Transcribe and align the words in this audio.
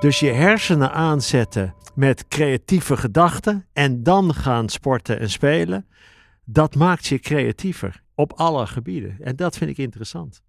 Dus 0.00 0.20
je 0.20 0.30
hersenen 0.30 0.92
aanzetten 0.92 1.74
met 1.94 2.28
creatieve 2.28 2.96
gedachten 2.96 3.66
en 3.72 4.02
dan 4.02 4.34
gaan 4.34 4.68
sporten 4.68 5.20
en 5.20 5.30
spelen, 5.30 5.86
dat 6.44 6.74
maakt 6.74 7.06
je 7.06 7.18
creatiever 7.18 8.02
op 8.14 8.32
alle 8.32 8.66
gebieden. 8.66 9.16
En 9.20 9.36
dat 9.36 9.56
vind 9.56 9.70
ik 9.70 9.78
interessant. 9.78 10.42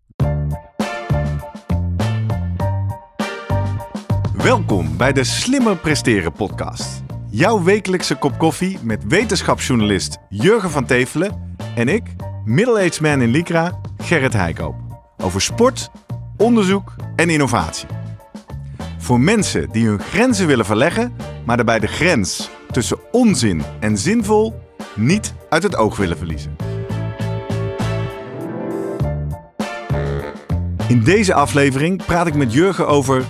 Welkom 4.34 4.98
bij 4.98 5.14
de 5.14 5.24
Slimmer 5.24 5.78
Presteren 5.78 6.32
podcast. 6.32 7.04
Jouw 7.30 7.64
wekelijkse 7.64 8.16
kop 8.16 8.38
koffie 8.38 8.78
met 8.84 9.04
wetenschapsjournalist 9.08 10.18
Jurgen 10.30 10.70
van 10.70 10.86
Tevelen 10.86 11.56
en 11.76 11.88
ik, 11.88 12.04
middle-aged 12.46 13.02
man 13.02 13.22
in 13.22 13.30
Lycra, 13.30 13.80
Gerrit 13.98 14.34
Heikoop. 14.34 14.76
Over 15.18 15.42
sport, 15.42 15.92
onderzoek 16.38 16.96
en 17.16 17.30
innovatie. 17.30 18.01
Voor 19.02 19.20
mensen 19.20 19.70
die 19.72 19.88
hun 19.88 20.00
grenzen 20.00 20.48
willen 20.48 20.66
verleggen, 20.66 21.16
maar 21.46 21.56
daarbij 21.56 21.80
de 21.80 21.88
grens 21.88 22.50
tussen 22.72 22.98
onzin 23.12 23.64
en 23.80 23.98
zinvol 23.98 24.60
niet 24.96 25.34
uit 25.50 25.64
het 25.64 25.76
oog 25.76 25.98
willen 25.98 26.18
verliezen. 26.18 26.56
In 30.88 31.04
deze 31.04 31.34
aflevering 31.34 32.06
praat 32.06 32.28
ik 32.28 32.36
met 32.36 32.54
Jurgen 32.54 32.88
over 32.88 33.26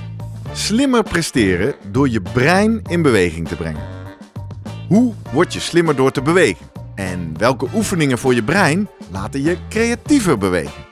slimmer 0.54 1.04
presteren 1.04 1.74
door 1.92 2.10
je 2.10 2.22
brein 2.22 2.82
in 2.88 3.02
beweging 3.02 3.48
te 3.48 3.56
brengen. 3.56 3.84
Hoe 4.88 5.14
word 5.32 5.54
je 5.54 5.60
slimmer 5.60 5.96
door 5.96 6.12
te 6.12 6.22
bewegen? 6.22 6.66
En 6.96 7.34
welke 7.38 7.68
oefeningen 7.74 8.18
voor 8.18 8.34
je 8.34 8.44
brein 8.44 8.88
laten 9.12 9.42
je 9.42 9.58
creatiever 9.70 10.38
bewegen? 10.38 10.91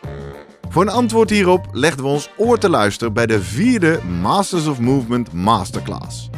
Voor 0.69 0.81
een 0.81 0.89
antwoord 0.89 1.29
hierop 1.29 1.67
legden 1.71 2.03
we 2.03 2.11
ons 2.11 2.29
oor 2.37 2.57
te 2.57 2.69
luisteren 2.69 3.13
bij 3.13 3.25
de 3.25 3.41
vierde 3.41 3.99
Masters 4.21 4.67
of 4.67 4.79
Movement 4.79 5.33
Masterclass. 5.33 6.29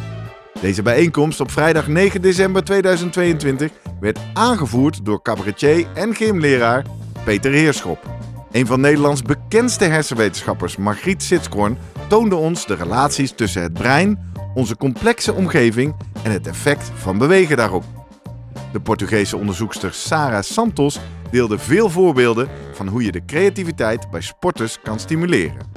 Deze 0.62 0.82
bijeenkomst 0.82 1.40
op 1.40 1.52
vrijdag 1.52 1.88
9 1.88 2.22
december 2.22 2.64
2022 2.64 3.72
werd 4.00 4.20
aangevoerd 4.34 5.06
door 5.06 5.22
cabaretier 5.22 5.86
en 5.94 6.16
gymleraar 6.16 6.86
Peter 7.24 7.52
Heerschop. 7.52 8.10
Een 8.52 8.66
van 8.66 8.80
Nederlands 8.82 9.22
bekendste 9.22 9.86
hersenwetenschappers, 9.86 10.78
Margriet 10.78 11.24
Sitskoorn, 11.24 11.78
toonde 12.08 12.36
ons 12.36 12.66
de 12.66 12.76
relaties 12.76 13.32
tussen 13.32 13.62
het 13.62 13.74
brein, 13.74 14.32
onze 14.54 14.78
complexe 14.78 15.34
omgeving 15.34 15.96
en 16.24 16.32
het 16.32 16.48
effect 16.48 16.92
van 16.96 17.18
bewegen 17.18 17.58
daarop. 17.58 18.01
De 18.72 18.80
Portugese 18.80 19.38
onderzoekster 19.38 19.94
Sara 19.94 20.42
Santos 20.42 21.00
deelde 21.32 21.58
veel 21.58 21.90
voorbeelden 21.90 22.50
van 22.74 22.88
hoe 22.88 23.04
je 23.04 23.12
de 23.12 23.26
creativiteit 23.26 24.12
bij 24.12 24.22
sporters 24.22 24.80
kan 24.84 25.00
stimuleren. 25.00 25.72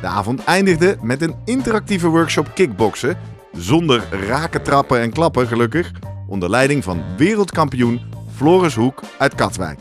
De 0.00 0.06
avond 0.06 0.44
eindigde 0.44 0.96
met 1.02 1.22
een 1.22 1.34
interactieve 1.44 2.08
workshop 2.08 2.50
kickboksen, 2.54 3.18
zonder 3.52 4.04
raken, 4.26 4.62
trappen 4.62 5.00
en 5.00 5.12
klappen 5.12 5.46
gelukkig, 5.46 5.92
onder 6.26 6.50
leiding 6.50 6.84
van 6.84 7.02
wereldkampioen 7.16 8.00
Floris 8.34 8.74
Hoek 8.74 9.00
uit 9.18 9.34
Katwijk. 9.34 9.78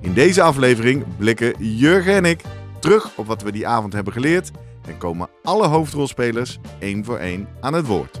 In 0.00 0.12
deze 0.12 0.42
aflevering 0.42 1.04
blikken 1.16 1.54
Jurgen 1.58 2.14
en 2.14 2.24
ik 2.24 2.42
terug 2.80 3.10
op 3.16 3.26
wat 3.26 3.42
we 3.42 3.52
die 3.52 3.66
avond 3.66 3.92
hebben 3.92 4.12
geleerd 4.12 4.50
en 4.88 4.98
komen 4.98 5.28
alle 5.42 5.66
hoofdrolspelers 5.66 6.58
één 6.78 7.04
voor 7.04 7.18
één 7.18 7.48
aan 7.60 7.74
het 7.74 7.86
woord. 7.86 8.20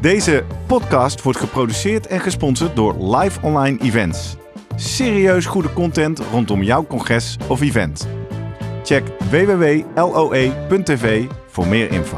Deze 0.00 0.44
podcast 0.66 1.22
wordt 1.22 1.38
geproduceerd 1.38 2.06
en 2.06 2.20
gesponsord 2.20 2.76
door 2.76 3.16
Live 3.16 3.40
Online 3.42 3.78
Events. 3.78 4.36
Serieus 4.76 5.46
goede 5.46 5.72
content 5.72 6.18
rondom 6.18 6.62
jouw 6.62 6.86
congres 6.86 7.36
of 7.48 7.60
event. 7.60 8.08
Check 8.84 9.02
www.loe.tv 9.30 11.24
voor 11.46 11.66
meer 11.66 11.90
info. 11.90 12.16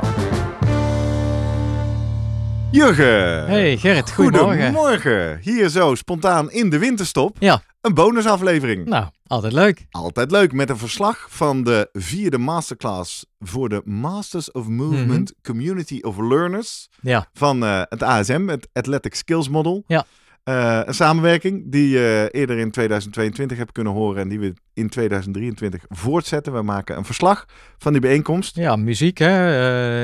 Jurgen! 2.70 3.47
Hey 3.47 3.76
Gerrit, 3.76 4.12
goedemorgen. 4.12 4.62
Goedemorgen. 4.62 5.38
Hier 5.43 5.69
zo 5.69 5.94
spontaan 5.94 6.50
in 6.50 6.70
de 6.70 6.78
winterstop. 6.78 7.37
Ja, 7.38 7.62
Een 7.82 7.94
bonusaflevering. 7.94 8.87
nou, 8.87 9.06
altijd 9.26 9.53
leuk. 9.53 9.87
Altijd 9.91 10.31
leuk 10.31 10.53
met 10.53 10.70
een 10.70 10.78
verslag 10.78 11.26
van 11.31 11.65
de 11.65 11.88
vierde 11.93 12.38
masterclass 12.38 13.26
voor 13.38 13.69
de 13.69 13.82
Masters 13.84 14.53
of 14.53 14.66
Movement 14.69 15.34
Community 15.43 15.98
of 16.03 16.19
Learners 16.19 16.88
Ja, 17.00 17.28
van 17.32 17.65
eh, 17.65 17.82
het 17.88 18.03
ASM, 18.03 18.48
het 18.48 18.69
Athletic 18.72 19.15
Skills 19.15 19.48
Model. 19.48 19.84
Ja. 19.87 20.04
Eh, 20.45 20.81
een 20.85 20.95
samenwerking 20.95 21.63
die 21.73 21.89
je 21.89 22.29
eerder 22.31 22.59
in 22.59 22.71
2022 22.71 23.59
hebt 23.59 23.73
kunnen 23.73 23.93
horen 23.93 24.23
en 24.23 24.29
die 24.29 24.41
we 24.41 24.53
in 24.75 24.89
2023 24.89 25.83
voortzetten. 25.89 26.53
We 26.53 26.63
maken 26.63 26.97
een 26.97 27.05
verslag 27.05 27.45
van 27.79 27.93
die 27.93 28.01
bijeenkomst. 28.01 28.57
ja 28.57 28.77
muziek 28.77 29.19
hè, 29.19 29.59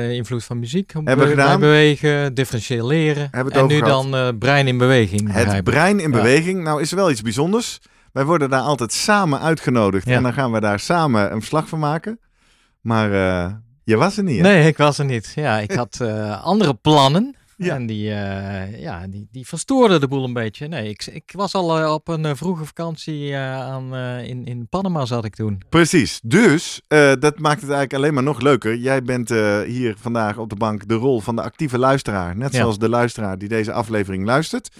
eh, 0.07 0.11
invloed 0.15 0.43
van 0.43 0.59
muziek. 0.59 0.91
Hebben 0.93 1.17
we 1.25 1.27
gedaan. 1.29 1.59
bewegen, 1.59 2.33
differentieel 2.33 2.87
leren. 2.87 3.27
Hebben 3.31 3.53
we 3.53 3.59
het 3.59 3.69
en 3.69 3.77
nu 3.77 3.83
gehad. 3.83 4.03
dan 4.03 4.15
eh, 4.15 4.27
brein 4.39 4.67
in 4.67 4.77
beweging. 4.77 5.33
Het 5.33 5.63
brein 5.63 5.99
in 5.99 6.11
Ja. 6.11 6.17
beweging. 6.17 6.63
Nou 6.63 6.81
is 6.81 6.91
er 6.91 6.97
wel 6.97 7.11
iets 7.11 7.21
bijzonders. 7.21 7.79
Wij 8.11 8.25
worden 8.25 8.49
daar 8.49 8.61
altijd 8.61 8.93
samen 8.93 9.39
uitgenodigd 9.39 10.05
Ja. 10.07 10.15
en 10.15 10.23
dan 10.23 10.33
gaan 10.33 10.51
we 10.51 10.59
daar 10.59 10.79
samen 10.79 11.31
een 11.31 11.39
verslag 11.39 11.67
van 11.67 11.79
maken. 11.79 12.19
Maar 12.81 13.11
eh, 13.13 13.51
je 13.83 13.97
was 13.97 14.17
er 14.17 14.23
niet, 14.23 14.35
hè? 14.35 14.41
Nee, 14.41 14.67
ik 14.67 14.77
was 14.77 14.97
er 14.99 15.05
niet. 15.05 15.31
Ja, 15.35 15.57
ik 15.59 15.71
had 15.71 15.97
eh, 16.01 16.43
andere 16.43 16.73
plannen. 16.73 17.35
Ja. 17.65 17.75
En 17.75 17.85
die, 17.85 18.11
eh, 18.11 18.81
ja, 18.81 19.07
die, 19.07 19.27
die 19.31 19.47
verstoorden 19.47 19.99
de 19.99 20.07
boel 20.07 20.23
een 20.23 20.33
beetje. 20.33 20.67
Nee, 20.67 20.89
ik, 20.89 21.05
ik 21.05 21.31
was 21.35 21.53
al 21.53 21.79
eh, 21.79 21.93
op 21.93 22.07
een 22.07 22.25
eh, 22.25 22.31
vroege 22.35 22.65
vakantie 22.65 23.35
aan, 23.37 23.95
in, 24.23 24.45
in 24.45 24.67
Panama 24.69 25.05
zat 25.05 25.25
ik 25.25 25.35
toen. 25.35 25.61
Precies. 25.69 26.19
Dus 26.23 26.81
dat 27.19 27.39
maakt 27.39 27.61
het 27.61 27.69
eigenlijk 27.69 27.93
alleen 27.93 28.13
maar 28.13 28.23
nog 28.23 28.41
leuker. 28.41 28.75
Jij 28.75 29.01
bent 29.01 29.29
hier 29.65 29.95
vandaag 29.97 30.37
op 30.37 30.49
de 30.49 30.55
bank 30.55 30.87
de 30.87 30.93
rol 30.93 31.19
van 31.19 31.35
de 31.35 31.41
actieve 31.41 31.77
luisteraar. 31.77 32.37
Net 32.37 32.51
Ja. 32.53 32.59
zoals 32.59 32.77
de 32.77 32.89
luisteraar 32.89 33.37
die 33.37 33.49
deze 33.49 33.71
aflevering 33.71 34.25
luistert. 34.25 34.75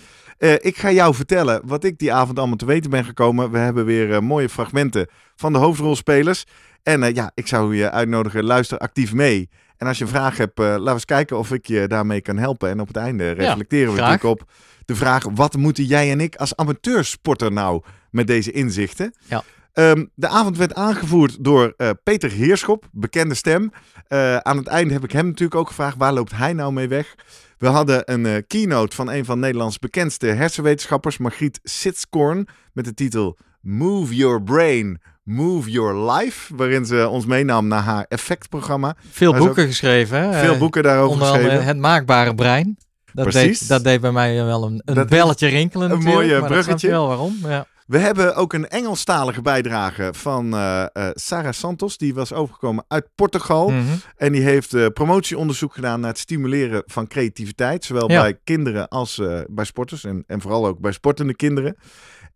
Ik 0.59 0.77
ga 0.77 0.91
jou 0.91 1.15
vertellen 1.15 1.61
wat 1.65 1.83
ik 1.83 1.97
die 1.97 2.13
avond 2.13 2.37
allemaal 2.39 2.57
te 2.57 2.65
weten 2.65 2.89
ben 2.89 3.05
gekomen. 3.05 3.51
We 3.51 3.57
hebben 3.57 3.85
weer 3.85 4.23
mooie 4.23 4.49
fragmenten 4.49 5.07
van 5.35 5.53
de 5.53 5.59
hoofdrolspelers. 5.59 6.45
En 6.83 7.13
ja, 7.13 7.31
ik 7.33 7.47
zou 7.47 7.75
je 7.75 7.91
uitnodigen, 7.91 8.43
luister 8.43 8.77
actief 8.77 9.13
mee. 9.13 9.49
En 9.79 9.87
als 9.87 9.97
je 9.97 10.03
een 10.03 10.09
vraag 10.09 10.37
hebt, 10.37 10.59
eh, 10.59 10.65
laten 10.65 10.83
we 10.83 10.91
eens 10.91 11.05
kijken 11.05 11.37
of 11.37 11.51
ik 11.51 11.67
je 11.67 11.87
daarmee 11.87 12.21
kan 12.21 12.37
helpen. 12.37 12.69
En 12.69 12.79
op 12.79 12.87
het 12.87 12.95
einde 12.95 13.31
reflecteren 13.31 13.93
we 13.93 13.99
natuurlijk 13.99 14.23
op 14.23 14.43
de 14.85 14.95
vraag... 14.95 15.23
wat 15.33 15.57
moeten 15.57 15.83
jij 15.83 16.11
en 16.11 16.19
ik 16.19 16.35
als 16.35 16.55
amateursporter 16.55 17.51
nou 17.51 17.83
met 18.11 18.27
deze 18.27 18.51
inzichten? 18.51 19.13
Ja. 19.27 19.43
Ehm, 19.73 20.05
de 20.15 20.27
avond 20.27 20.57
werd 20.57 20.73
aangevoerd 20.73 21.43
door 21.43 21.73
eh, 21.77 21.89
Peter 22.03 22.31
Heerschop, 22.31 22.87
bekende 22.91 23.35
stem. 23.35 23.71
Eh, 24.07 24.37
aan 24.37 24.57
het 24.57 24.67
einde 24.67 24.93
heb 24.93 25.03
ik 25.03 25.11
hem 25.11 25.25
natuurlijk 25.25 25.59
ook 25.59 25.67
gevraagd, 25.67 25.97
waar 25.97 26.13
loopt 26.13 26.35
hij 26.35 26.53
nou 26.53 26.73
mee 26.73 26.87
weg? 26.87 27.15
We 27.57 27.67
hadden 27.67 28.11
een 28.11 28.47
keynote 28.47 28.95
van 28.95 29.11
een 29.11 29.25
van 29.25 29.39
Nederlands 29.39 29.79
bekendste 29.79 30.27
hersenwetenschappers, 30.27 31.17
Margriet 31.17 31.59
Sitskoorn, 31.63 32.47
met 32.73 32.85
de 32.85 32.93
titel 32.93 33.37
Move 33.61 34.15
Your 34.15 34.43
Brain, 34.43 35.01
Move 35.29 35.69
Your 35.71 36.11
Life, 36.11 36.55
waarin 36.55 36.85
ze 36.85 37.07
ons 37.07 37.25
meenam 37.25 37.67
naar 37.67 37.81
haar 37.83 38.05
effectprogramma. 38.07 38.95
Veel 39.11 39.33
boeken 39.33 39.67
geschreven. 39.67 40.21
Hè? 40.21 40.39
Veel 40.39 40.57
boeken 40.57 40.83
daarover 40.83 41.11
Onder 41.11 41.27
andere 41.27 41.43
geschreven. 41.43 41.67
Het 41.67 41.77
Maakbare 41.77 42.35
Brein. 42.35 42.77
Dat 43.13 43.27
Precies. 43.29 43.59
deed, 43.59 43.67
dat 43.69 43.83
deed 43.83 44.01
bij 44.01 44.11
mij 44.11 44.43
wel 44.45 44.63
een, 44.65 44.81
een 44.85 45.07
belletje 45.07 45.47
rinkelen 45.47 45.91
een 45.91 46.03
mooie 46.03 46.41
bruggetje. 46.41 46.87
je 46.87 46.93
wel 46.93 47.07
waarom. 47.07 47.37
Ja. 47.43 47.65
We 47.87 47.97
hebben 47.97 48.35
ook 48.35 48.53
een 48.53 48.67
Engelstalige 48.67 49.41
bijdrage 49.41 50.09
van 50.11 50.53
eh 50.53 50.81
eh, 50.93 51.09
Sarah 51.13 51.53
Santos. 51.53 51.97
Die 51.97 52.13
was 52.13 52.33
overgekomen 52.33 52.85
uit 52.87 53.07
Portugal. 53.15 53.69
Mhm. 53.69 53.83
En 54.17 54.31
die 54.31 54.41
heeft 54.41 54.73
eh, 54.73 54.85
promotieonderzoek 54.93 55.73
gedaan 55.73 55.99
naar 55.99 56.09
het 56.09 56.19
stimuleren 56.19 56.83
van 56.85 57.07
creativiteit. 57.07 57.85
Zowel 57.85 58.11
Ja. 58.11 58.21
bij 58.21 58.39
kinderen 58.43 58.87
als 58.87 59.21
bij 59.47 59.65
sporters. 59.65 60.03
En, 60.03 60.23
en 60.27 60.41
vooral 60.41 60.67
ook 60.67 60.79
bij 60.79 60.91
sportende 60.91 61.35
kinderen. 61.35 61.75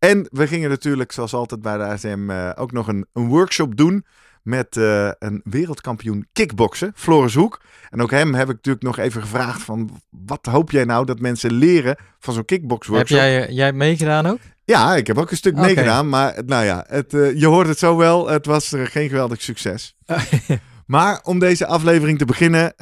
En 0.03 0.27
we 0.31 0.47
gingen 0.47 0.69
natuurlijk, 0.69 1.11
zoals 1.11 1.33
altijd 1.33 1.61
bij 1.61 1.77
de 1.77 1.83
ASM, 1.83 2.29
eh, 2.29 2.49
ook 2.55 2.71
nog 2.71 2.87
een, 2.87 3.05
een 3.13 3.27
workshop 3.27 3.77
doen. 3.77 4.05
Met 4.41 4.77
eh, 4.77 5.09
een 5.19 5.41
wereldkampioen 5.43 6.27
kickboksen, 6.33 6.91
Floris 6.95 7.33
Hoek. 7.33 7.61
En 7.89 8.01
ook 8.01 8.11
hem 8.11 8.33
heb 8.33 8.49
ik 8.49 8.55
natuurlijk 8.55 8.85
nog 8.85 8.97
even 8.97 9.21
gevraagd 9.21 9.61
van... 9.61 10.01
wat 10.09 10.45
hoop 10.45 10.71
jij 10.71 10.83
nou 10.83 11.05
dat 11.05 11.19
mensen 11.19 11.53
leren 11.53 11.95
van 12.19 12.33
zo'n 12.33 12.43
Heb 12.45 12.45
kickboxworkshop? 12.45 13.17
jij, 13.17 13.51
jij 13.51 13.73
meegedaan 13.73 14.25
ook? 14.25 14.39
Ja, 14.63 14.95
ik 14.95 15.07
heb 15.07 15.17
ook 15.17 15.31
een 15.31 15.37
stuk 15.37 15.55
meegedaan. 15.55 16.09
Maar 16.09 16.41
nou 16.45 16.65
ja, 16.65 16.85
het, 16.87 17.13
eh, 17.13 17.39
je 17.39 17.45
hoort 17.45 17.67
het 17.67 17.79
zo 17.79 17.97
wel. 17.97 18.27
Het 18.27 18.45
was 18.45 18.73
geen 18.75 19.09
geweldig 19.09 19.41
succes. 19.41 19.95
Maar 20.85 21.21
om 21.23 21.39
deze 21.39 21.65
aflevering 21.65 22.17
te 22.17 22.25
beginnen, 22.25 22.73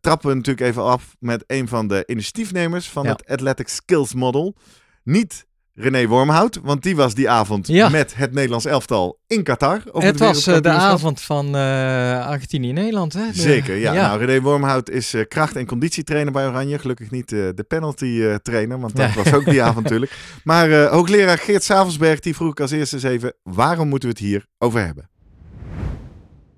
trappen 0.00 0.28
we 0.28 0.34
natuurlijk 0.34 0.66
even 0.66 0.82
af 0.82 1.16
met 1.18 1.44
een 1.46 1.68
van 1.68 1.88
de 1.88 2.02
initiatiefnemers 2.06 2.90
van 2.90 3.06
het 3.06 3.28
Athletic 3.28 3.68
Skills 3.68 4.14
Model. 4.14 4.56
Niet 5.02 5.46
René 5.78 6.06
Wormhout, 6.06 6.60
want 6.62 6.82
die 6.82 6.96
was 6.96 7.14
die 7.14 7.30
avond 7.30 7.68
met 7.90 8.16
het 8.16 8.32
Nederlands 8.32 8.64
elftal 8.64 9.18
in 9.26 9.42
Qatar. 9.42 9.82
Het 9.92 10.18
was 10.18 10.48
uh, 10.48 10.60
de 10.60 10.68
avond 10.68 11.20
van 11.20 11.46
uh, 11.46 12.26
Argentinië-Nederland, 12.26 13.12
hè? 13.12 13.32
Zeker, 13.32 13.76
ja. 13.76 13.92
Nou, 13.92 14.24
René 14.24 14.40
Wormhout 14.40 14.90
is 14.90 15.14
uh, 15.14 15.22
kracht- 15.28 15.56
en 15.56 15.66
conditietrainer 15.66 16.32
bij 16.32 16.46
Oranje. 16.46 16.78
Gelukkig 16.78 17.10
niet 17.10 17.28
de 17.28 17.64
penalty-trainer, 17.68 18.80
want 18.80 18.96
dat 18.96 19.14
was 19.14 19.32
ook 19.32 19.44
die 19.44 19.62
avond 19.62 19.82
natuurlijk. 19.84 20.12
Maar 20.44 20.86
hoogleraar 20.86 21.38
Geert 21.38 21.62
Savelsberg, 21.62 22.20
die 22.20 22.34
vroeg 22.34 22.50
ik 22.50 22.60
als 22.60 22.70
eerste 22.70 22.94
eens 22.96 23.04
even... 23.04 23.34
waarom 23.42 23.88
moeten 23.88 24.08
we 24.08 24.14
het 24.14 24.24
hier 24.24 24.46
over 24.58 24.84
hebben? 24.84 25.08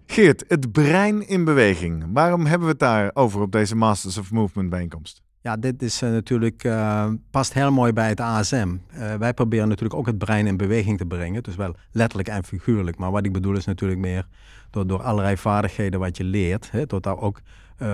Geert, 0.06 0.44
het 0.48 0.72
brein 0.72 1.28
in 1.28 1.44
beweging. 1.44 2.04
Waarom 2.12 2.46
hebben 2.46 2.66
we 2.66 2.72
het 2.72 2.80
daar 2.80 3.10
over 3.14 3.40
op 3.40 3.52
deze 3.52 3.76
Masters 3.76 4.18
of 4.18 4.30
Movement 4.30 4.70
bijeenkomst? 4.70 5.22
Ja, 5.40 5.56
dit 5.56 5.82
is 5.82 6.02
uh, 6.02 6.10
natuurlijk, 6.10 6.64
uh, 6.64 7.08
past 7.30 7.52
heel 7.52 7.72
mooi 7.72 7.92
bij 7.92 8.08
het 8.08 8.20
ASM. 8.20 8.76
Uh, 8.94 9.14
wij 9.14 9.34
proberen 9.34 9.68
natuurlijk 9.68 9.98
ook 9.98 10.06
het 10.06 10.18
brein 10.18 10.46
in 10.46 10.56
beweging 10.56 10.98
te 10.98 11.06
brengen. 11.06 11.42
Dus 11.42 11.56
wel 11.56 11.74
letterlijk 11.92 12.28
en 12.28 12.44
figuurlijk. 12.44 12.96
Maar 12.96 13.10
wat 13.10 13.24
ik 13.24 13.32
bedoel 13.32 13.56
is 13.56 13.64
natuurlijk 13.64 14.00
meer 14.00 14.26
door, 14.70 14.86
door 14.86 15.02
allerlei 15.02 15.36
vaardigheden 15.36 16.00
wat 16.00 16.16
je 16.16 16.24
leert. 16.24 16.70
Hè, 16.70 16.86
tot 16.86 17.02
daar 17.02 17.18
ook 17.18 17.40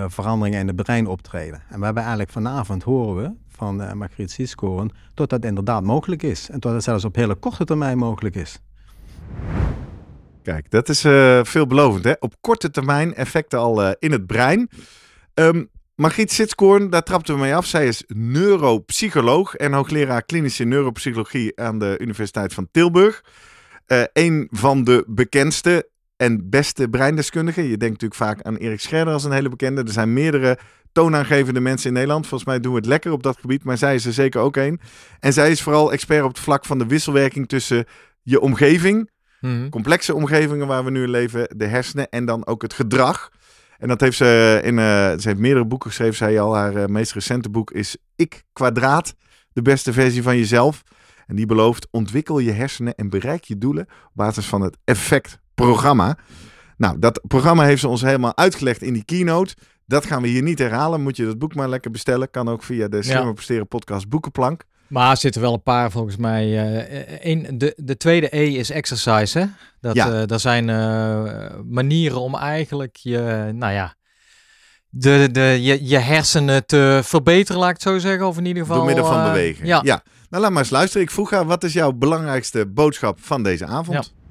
veranderingen 0.07 0.59
in 0.59 0.67
het 0.67 0.75
brein 0.75 1.07
optreden. 1.07 1.61
En 1.69 1.79
we 1.79 1.85
hebben 1.85 2.03
eigenlijk 2.03 2.31
vanavond 2.31 2.83
horen 2.83 3.23
we 3.23 3.31
van 3.49 3.81
uh, 3.81 3.91
Margriet 3.91 4.31
Siskoren 4.31 4.91
tot 5.13 5.29
dat 5.29 5.45
inderdaad 5.45 5.83
mogelijk 5.83 6.23
is. 6.23 6.49
En 6.49 6.59
tot 6.59 6.71
dat 6.71 6.83
zelfs 6.83 7.05
op 7.05 7.15
hele 7.15 7.35
korte 7.35 7.65
termijn 7.65 7.97
mogelijk 7.97 8.35
is. 8.35 8.59
Kijk, 10.43 10.71
dat 10.71 10.89
is 10.89 11.01
veelbelovend. 11.49 12.03
Hè? 12.03 12.13
Op 12.19 12.33
korte 12.41 12.71
termijn 12.71 13.13
effecten 13.15 13.59
al 13.59 13.91
in 13.91 14.11
het 14.11 14.25
brein. 14.25 14.69
Um, 15.33 15.69
Margriet 15.95 16.31
Sitskoorn, 16.31 16.89
daar 16.89 17.03
trapten 17.03 17.33
we 17.33 17.39
mee 17.39 17.55
af. 17.55 17.65
Zij 17.65 17.87
is 17.87 18.03
neuropsycholoog 18.07 19.55
en 19.55 19.73
hoogleraar 19.73 20.23
klinische 20.23 20.63
neuropsychologie 20.63 21.59
aan 21.59 21.79
de 21.79 21.95
Universiteit 22.01 22.53
van 22.53 22.67
Tilburg. 22.71 23.23
Uh, 23.87 24.03
een 24.13 24.47
van 24.51 24.83
de 24.83 25.03
bekendste 25.07 25.89
en 26.17 26.49
beste 26.49 26.89
breindeskundigen. 26.89 27.63
Je 27.63 27.77
denkt 27.77 28.01
natuurlijk 28.01 28.21
vaak 28.21 28.41
aan 28.41 28.55
Erik 28.55 28.79
Scherder 28.79 29.13
als 29.13 29.23
een 29.23 29.31
hele 29.31 29.49
bekende. 29.49 29.83
Er 29.83 29.91
zijn 29.91 30.13
meerdere 30.13 30.57
toonaangevende 30.91 31.59
mensen 31.59 31.87
in 31.87 31.93
Nederland. 31.93 32.27
Volgens 32.27 32.49
mij 32.49 32.59
doen 32.59 32.71
we 32.71 32.77
het 32.77 32.87
lekker 32.87 33.11
op 33.11 33.23
dat 33.23 33.37
gebied, 33.39 33.63
maar 33.63 33.77
zij 33.77 33.95
is 33.95 34.05
er 34.05 34.13
zeker 34.13 34.41
ook 34.41 34.55
een. 34.55 34.79
En 35.19 35.33
zij 35.33 35.51
is 35.51 35.61
vooral 35.61 35.91
expert 35.91 36.23
op 36.23 36.29
het 36.29 36.39
vlak 36.39 36.65
van 36.65 36.77
de 36.77 36.85
wisselwerking 36.85 37.47
tussen 37.47 37.85
je 38.21 38.39
omgeving, 38.39 39.09
mhm. 39.41 39.69
complexe 39.69 40.15
omgevingen 40.15 40.67
waar 40.67 40.83
we 40.83 40.91
nu 40.91 41.03
in 41.03 41.09
leven, 41.09 41.47
de 41.57 41.65
hersenen 41.65 42.09
en 42.09 42.25
dan 42.25 42.45
ook 42.45 42.61
het 42.61 42.73
gedrag. 42.73 43.29
En 43.77 43.87
dat 43.87 44.01
heeft 44.01 44.17
ze 44.17 44.59
in. 44.63 44.77
Uh, 44.77 44.83
ze 44.83 45.21
heeft 45.21 45.37
meerdere 45.37 45.65
boeken 45.65 45.89
geschreven. 45.89 46.15
Zij 46.15 46.39
al 46.39 46.55
haar 46.55 46.75
uh, 46.75 46.85
meest 46.85 47.13
recente 47.13 47.49
boek 47.49 47.71
is 47.71 47.97
Ik 48.15 48.43
kwadraat. 48.53 49.15
De 49.53 49.61
beste 49.61 49.93
versie 49.93 50.23
van 50.23 50.37
jezelf. 50.37 50.83
En 51.27 51.35
die 51.35 51.45
belooft: 51.45 51.87
ontwikkel 51.91 52.39
je 52.39 52.51
hersenen 52.51 52.95
en 52.95 53.09
bereik 53.09 53.43
je 53.43 53.57
doelen 53.57 53.83
op 53.83 54.11
basis 54.13 54.45
van 54.45 54.61
het 54.61 54.77
effectprogramma. 54.83 56.17
Nou, 56.77 56.99
dat 56.99 57.21
programma 57.27 57.63
heeft 57.63 57.81
ze 57.81 57.87
ons 57.87 58.01
helemaal 58.01 58.37
uitgelegd 58.37 58.81
in 58.81 58.93
die 58.93 59.05
keynote. 59.05 59.55
Dat 59.85 60.05
gaan 60.05 60.21
we 60.21 60.27
hier 60.27 60.43
niet 60.43 60.59
herhalen. 60.59 61.01
Moet 61.01 61.17
je 61.17 61.25
dat 61.25 61.37
boek 61.37 61.55
maar 61.55 61.69
lekker 61.69 61.91
bestellen. 61.91 62.31
Kan 62.31 62.49
ook 62.49 62.63
via 62.63 62.87
de 62.87 63.03
Slimmer 63.03 63.33
Presteren 63.33 63.67
podcast 63.67 64.09
Boekenplank. 64.09 64.63
Maar 64.87 65.11
er 65.11 65.17
zitten 65.17 65.41
wel 65.41 65.53
een 65.53 65.63
paar 65.63 65.91
volgens 65.91 66.15
mij. 66.15 66.45
Uh, 66.45 67.31
een, 67.31 67.57
de, 67.57 67.73
de 67.75 67.97
tweede 67.97 68.37
E 68.37 68.45
is 68.45 68.69
exercise. 68.69 69.39
Hè? 69.39 69.45
Dat, 69.81 69.95
ja. 69.95 70.25
Uh, 70.31 70.37
zijn 70.37 70.67
uh, 70.67 71.45
manieren 71.65 72.21
om 72.21 72.35
eigenlijk 72.35 72.95
je, 72.95 73.51
nou 73.53 73.73
ja, 73.73 73.95
de, 74.89 75.29
de, 75.31 75.41
je, 75.61 75.87
je 75.87 75.97
hersenen 75.97 76.65
te 76.65 76.99
verbeteren, 77.03 77.59
laat 77.61 77.69
ik 77.69 77.75
het 77.75 77.83
zo 77.83 77.97
zeggen. 77.97 78.27
Of 78.27 78.37
in 78.37 78.45
ieder 78.45 78.61
geval. 78.61 78.77
Door 78.77 78.85
middel 78.85 79.05
van 79.05 79.23
bewegen. 79.23 79.65
Ja. 79.65 79.79
ja. 79.83 80.03
Nou, 80.29 80.43
laat 80.43 80.51
maar 80.51 80.61
eens 80.61 80.71
luisteren. 80.71 81.01
Ik 81.01 81.11
vroeg 81.11 81.29
haar, 81.29 81.45
wat 81.45 81.63
is 81.63 81.73
jouw 81.73 81.91
belangrijkste 81.91 82.65
boodschap 82.65 83.19
van 83.21 83.43
deze 83.43 83.65
avond? 83.65 84.05
Ja. 84.05 84.24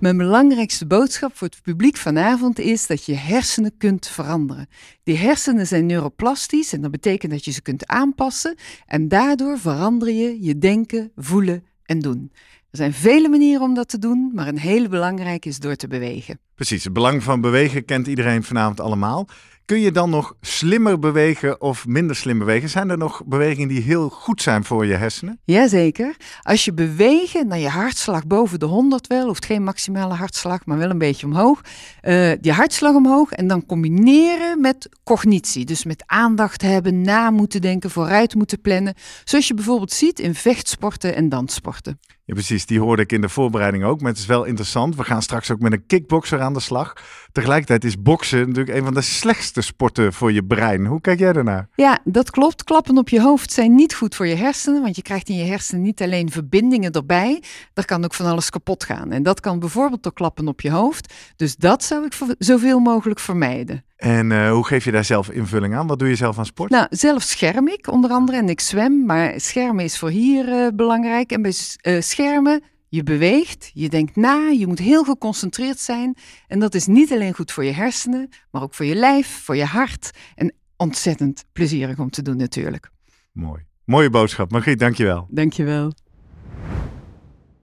Mijn 0.00 0.16
belangrijkste 0.16 0.86
boodschap 0.86 1.36
voor 1.36 1.48
het 1.48 1.62
publiek 1.62 1.96
vanavond 1.96 2.58
is 2.58 2.86
dat 2.86 3.04
je 3.04 3.14
hersenen 3.14 3.76
kunt 3.76 4.06
veranderen. 4.06 4.68
Die 5.02 5.16
hersenen 5.16 5.66
zijn 5.66 5.86
neuroplastisch 5.86 6.72
en 6.72 6.80
dat 6.80 6.90
betekent 6.90 7.32
dat 7.32 7.44
je 7.44 7.50
ze 7.50 7.62
kunt 7.62 7.86
aanpassen 7.86 8.56
en 8.86 9.08
daardoor 9.08 9.58
verander 9.58 10.10
je 10.10 10.42
je 10.42 10.58
denken, 10.58 11.12
voelen 11.16 11.64
en 11.84 11.98
doen. 11.98 12.32
Er 12.70 12.76
zijn 12.76 12.92
vele 12.92 13.28
manieren 13.28 13.62
om 13.62 13.74
dat 13.74 13.88
te 13.88 13.98
doen, 13.98 14.30
maar 14.34 14.48
een 14.48 14.58
hele 14.58 14.88
belangrijke 14.88 15.48
is 15.48 15.58
door 15.58 15.76
te 15.76 15.88
bewegen. 15.88 16.38
Precies, 16.54 16.84
het 16.84 16.92
belang 16.92 17.22
van 17.22 17.40
bewegen 17.40 17.84
kent 17.84 18.06
iedereen 18.06 18.42
vanavond 18.42 18.80
allemaal. 18.80 19.28
Kun 19.64 19.80
je 19.80 19.92
dan 19.92 20.10
nog 20.10 20.34
slimmer 20.40 20.98
bewegen 20.98 21.60
of 21.60 21.86
minder 21.86 22.16
slim 22.16 22.38
bewegen? 22.38 22.68
Zijn 22.68 22.90
er 22.90 22.98
nog 22.98 23.24
bewegingen 23.24 23.68
die 23.68 23.80
heel 23.80 24.08
goed 24.08 24.42
zijn 24.42 24.64
voor 24.64 24.86
je 24.86 24.94
hersenen? 24.94 25.40
Jazeker. 25.44 26.16
Als 26.42 26.64
je 26.64 26.72
bewegen 26.72 27.46
naar 27.46 27.58
je 27.58 27.68
hartslag 27.68 28.26
boven 28.26 28.58
de 28.58 28.66
100 28.66 29.06
wel, 29.06 29.26
hoeft 29.26 29.44
geen 29.44 29.62
maximale 29.62 30.14
hartslag, 30.14 30.66
maar 30.66 30.78
wel 30.78 30.90
een 30.90 30.98
beetje 30.98 31.26
omhoog. 31.26 31.60
Uh, 32.02 32.36
je 32.36 32.52
hartslag 32.52 32.94
omhoog 32.94 33.32
en 33.32 33.46
dan 33.46 33.66
combineren 33.66 34.60
met 34.60 34.88
cognitie. 35.04 35.64
Dus 35.64 35.84
met 35.84 36.02
aandacht 36.06 36.62
hebben, 36.62 37.00
na 37.00 37.30
moeten 37.30 37.60
denken, 37.60 37.90
vooruit 37.90 38.34
moeten 38.34 38.60
plannen. 38.60 38.94
Zoals 39.24 39.48
je 39.48 39.54
bijvoorbeeld 39.54 39.92
ziet 39.92 40.18
in 40.18 40.34
vechtsporten 40.34 41.14
en 41.14 41.28
danssporten. 41.28 41.98
Ja, 42.30 42.36
precies. 42.36 42.66
Die 42.66 42.80
hoorde 42.80 43.02
ik 43.02 43.12
in 43.12 43.20
de 43.20 43.28
voorbereiding 43.28 43.84
ook. 43.84 44.00
Maar 44.00 44.10
het 44.10 44.18
is 44.18 44.26
wel 44.26 44.44
interessant. 44.44 44.96
We 44.96 45.04
gaan 45.04 45.22
straks 45.22 45.50
ook 45.50 45.60
met 45.60 45.72
een 45.72 45.86
kickboxer 45.86 46.40
aan 46.40 46.52
de 46.52 46.60
slag. 46.60 46.92
Tegelijkertijd 47.32 47.84
is 47.84 48.02
boksen 48.02 48.38
natuurlijk 48.38 48.76
een 48.76 48.84
van 48.84 48.94
de 48.94 49.00
slechtste 49.00 49.60
sporten 49.60 50.12
voor 50.12 50.32
je 50.32 50.44
brein. 50.44 50.86
Hoe 50.86 51.00
kijk 51.00 51.18
jij 51.18 51.32
daarnaar? 51.32 51.68
Ja, 51.74 51.98
dat 52.04 52.30
klopt. 52.30 52.64
Klappen 52.64 52.98
op 52.98 53.08
je 53.08 53.20
hoofd 53.20 53.52
zijn 53.52 53.74
niet 53.74 53.94
goed 53.94 54.14
voor 54.14 54.26
je 54.26 54.34
hersenen. 54.34 54.82
Want 54.82 54.96
je 54.96 55.02
krijgt 55.02 55.28
in 55.28 55.36
je 55.36 55.44
hersenen 55.44 55.82
niet 55.82 56.02
alleen 56.02 56.30
verbindingen 56.30 56.92
erbij. 56.92 57.42
Er 57.74 57.84
kan 57.84 58.04
ook 58.04 58.14
van 58.14 58.26
alles 58.26 58.50
kapot 58.50 58.84
gaan. 58.84 59.12
En 59.12 59.22
dat 59.22 59.40
kan 59.40 59.58
bijvoorbeeld 59.58 60.02
door 60.02 60.12
klappen 60.12 60.48
op 60.48 60.60
je 60.60 60.70
hoofd. 60.70 61.14
Dus 61.36 61.56
dat 61.56 61.84
zou 61.84 62.04
ik 62.04 62.12
zoveel 62.38 62.78
mogelijk 62.78 63.20
vermijden. 63.20 63.84
En 64.00 64.30
uh, 64.30 64.50
hoe 64.50 64.66
geef 64.66 64.84
je 64.84 64.90
daar 64.90 65.04
zelf 65.04 65.30
invulling 65.30 65.74
aan? 65.74 65.86
Wat 65.86 65.98
doe 65.98 66.08
je 66.08 66.14
zelf 66.14 66.38
aan 66.38 66.46
sport? 66.46 66.70
Nou, 66.70 66.86
zelf 66.90 67.22
scherm 67.22 67.68
ik 67.68 67.92
onder 67.92 68.10
andere 68.10 68.38
en 68.38 68.48
ik 68.48 68.60
zwem. 68.60 69.06
Maar 69.06 69.40
schermen 69.40 69.84
is 69.84 69.98
voor 69.98 70.10
hier 70.10 70.48
uh, 70.48 70.68
belangrijk. 70.74 71.32
En 71.32 71.42
bij 71.42 71.54
uh, 71.82 72.00
schermen, 72.00 72.62
je 72.88 73.02
beweegt, 73.02 73.70
je 73.74 73.88
denkt 73.88 74.16
na, 74.16 74.48
je 74.48 74.66
moet 74.66 74.78
heel 74.78 75.04
geconcentreerd 75.04 75.78
zijn. 75.78 76.16
En 76.46 76.58
dat 76.58 76.74
is 76.74 76.86
niet 76.86 77.12
alleen 77.12 77.34
goed 77.34 77.52
voor 77.52 77.64
je 77.64 77.72
hersenen, 77.72 78.28
maar 78.50 78.62
ook 78.62 78.74
voor 78.74 78.86
je 78.86 78.94
lijf, 78.94 79.42
voor 79.44 79.56
je 79.56 79.64
hart. 79.64 80.10
En 80.34 80.54
ontzettend 80.76 81.44
plezierig 81.52 81.98
om 81.98 82.10
te 82.10 82.22
doen 82.22 82.36
natuurlijk. 82.36 82.90
Mooi. 83.32 83.62
Mooie 83.84 84.10
boodschap. 84.10 84.50
Margriet, 84.50 84.78
dankjewel. 84.78 85.26
Dankjewel. 85.30 85.92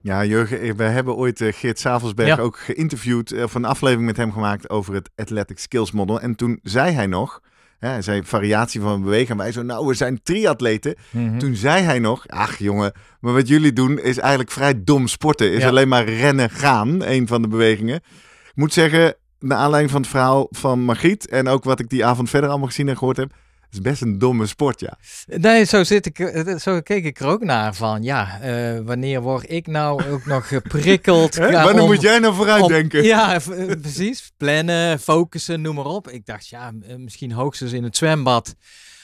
Ja, 0.08 0.24
Jurgen, 0.24 0.76
we 0.76 0.82
hebben 0.82 1.16
ooit 1.16 1.40
uh, 1.40 1.52
Geert 1.52 1.78
Savelsberg 1.78 2.38
ook 2.38 2.58
geïnterviewd, 2.58 3.42
of 3.42 3.54
een 3.54 3.64
aflevering 3.64 4.06
met 4.06 4.16
hem 4.16 4.32
gemaakt 4.32 4.70
over 4.70 4.94
het 4.94 5.10
Athletic 5.16 5.58
Skills 5.58 5.92
Model. 5.92 6.20
En 6.20 6.34
toen 6.34 6.58
zei 6.62 6.92
hij 6.92 7.06
nog, 7.06 7.40
hè, 7.78 7.88
hij 7.88 8.02
zei 8.02 8.22
variatie 8.24 8.80
van 8.80 9.02
bewegen, 9.02 9.36
wij 9.36 9.52
zo, 9.52 9.62
nou, 9.62 9.86
we 9.86 9.94
zijn 9.94 10.22
triatleten. 10.22 10.94
Mm 11.10 11.38
Toen 11.38 11.54
zei 11.54 11.82
hij 11.82 11.98
nog, 11.98 12.28
ach 12.28 12.58
jongen, 12.58 12.92
maar 13.20 13.32
wat 13.32 13.48
jullie 13.48 13.72
doen 13.72 13.98
is 13.98 14.18
eigenlijk 14.18 14.50
vrij 14.50 14.84
dom 14.84 15.06
sporten. 15.06 15.52
Is 15.52 15.64
alleen 15.64 15.88
maar 15.88 16.04
rennen, 16.04 16.50
gaan, 16.50 17.02
een 17.02 17.26
van 17.26 17.42
de 17.42 17.48
bewegingen. 17.48 17.96
Ik 17.96 18.52
moet 18.54 18.72
zeggen, 18.72 19.14
naar 19.38 19.58
aanleiding 19.58 19.92
van 19.92 20.00
het 20.00 20.10
verhaal 20.10 20.46
van 20.50 20.80
Margriet 20.80 21.28
en 21.28 21.48
ook 21.48 21.64
wat 21.64 21.80
ik 21.80 21.88
die 21.88 22.04
avond 22.04 22.30
verder 22.30 22.48
allemaal 22.48 22.68
gezien 22.68 22.88
en 22.88 22.96
gehoord 22.96 23.16
heb, 23.16 23.32
is 23.70 23.80
best 23.80 24.02
een 24.02 24.18
domme 24.18 24.46
sport, 24.46 24.80
ja. 24.80 24.98
Nee, 25.26 25.64
zo, 25.64 25.84
zit 25.84 26.06
ik, 26.06 26.18
eh, 26.18 26.56
zo 26.56 26.80
keek 26.80 27.04
ik 27.04 27.20
er 27.20 27.26
ook 27.26 27.44
naar 27.44 27.74
van, 27.74 28.02
ja, 28.02 28.40
uh, 28.44 28.80
wanneer 28.84 29.20
word 29.20 29.50
ik 29.50 29.66
nou 29.66 30.10
ook 30.10 30.26
nog 30.26 30.48
geprikkeld? 30.48 31.34
ja, 31.50 31.64
wanneer 31.64 31.84
moet 31.84 32.00
jij 32.00 32.18
nou 32.18 32.34
vooruit 32.34 32.68
denken? 32.68 33.04
Ja, 33.04 33.34
eh, 33.34 33.40
precies. 33.80 34.32
Plannen, 34.36 35.00
focussen, 35.00 35.60
noem 35.60 35.74
maar 35.74 35.84
op. 35.84 36.10
Ik 36.10 36.26
dacht, 36.26 36.48
ja, 36.48 36.72
misschien 36.96 37.32
hoogstens 37.32 37.72
in 37.72 37.84
het 37.84 37.96
zwembad. 37.96 38.54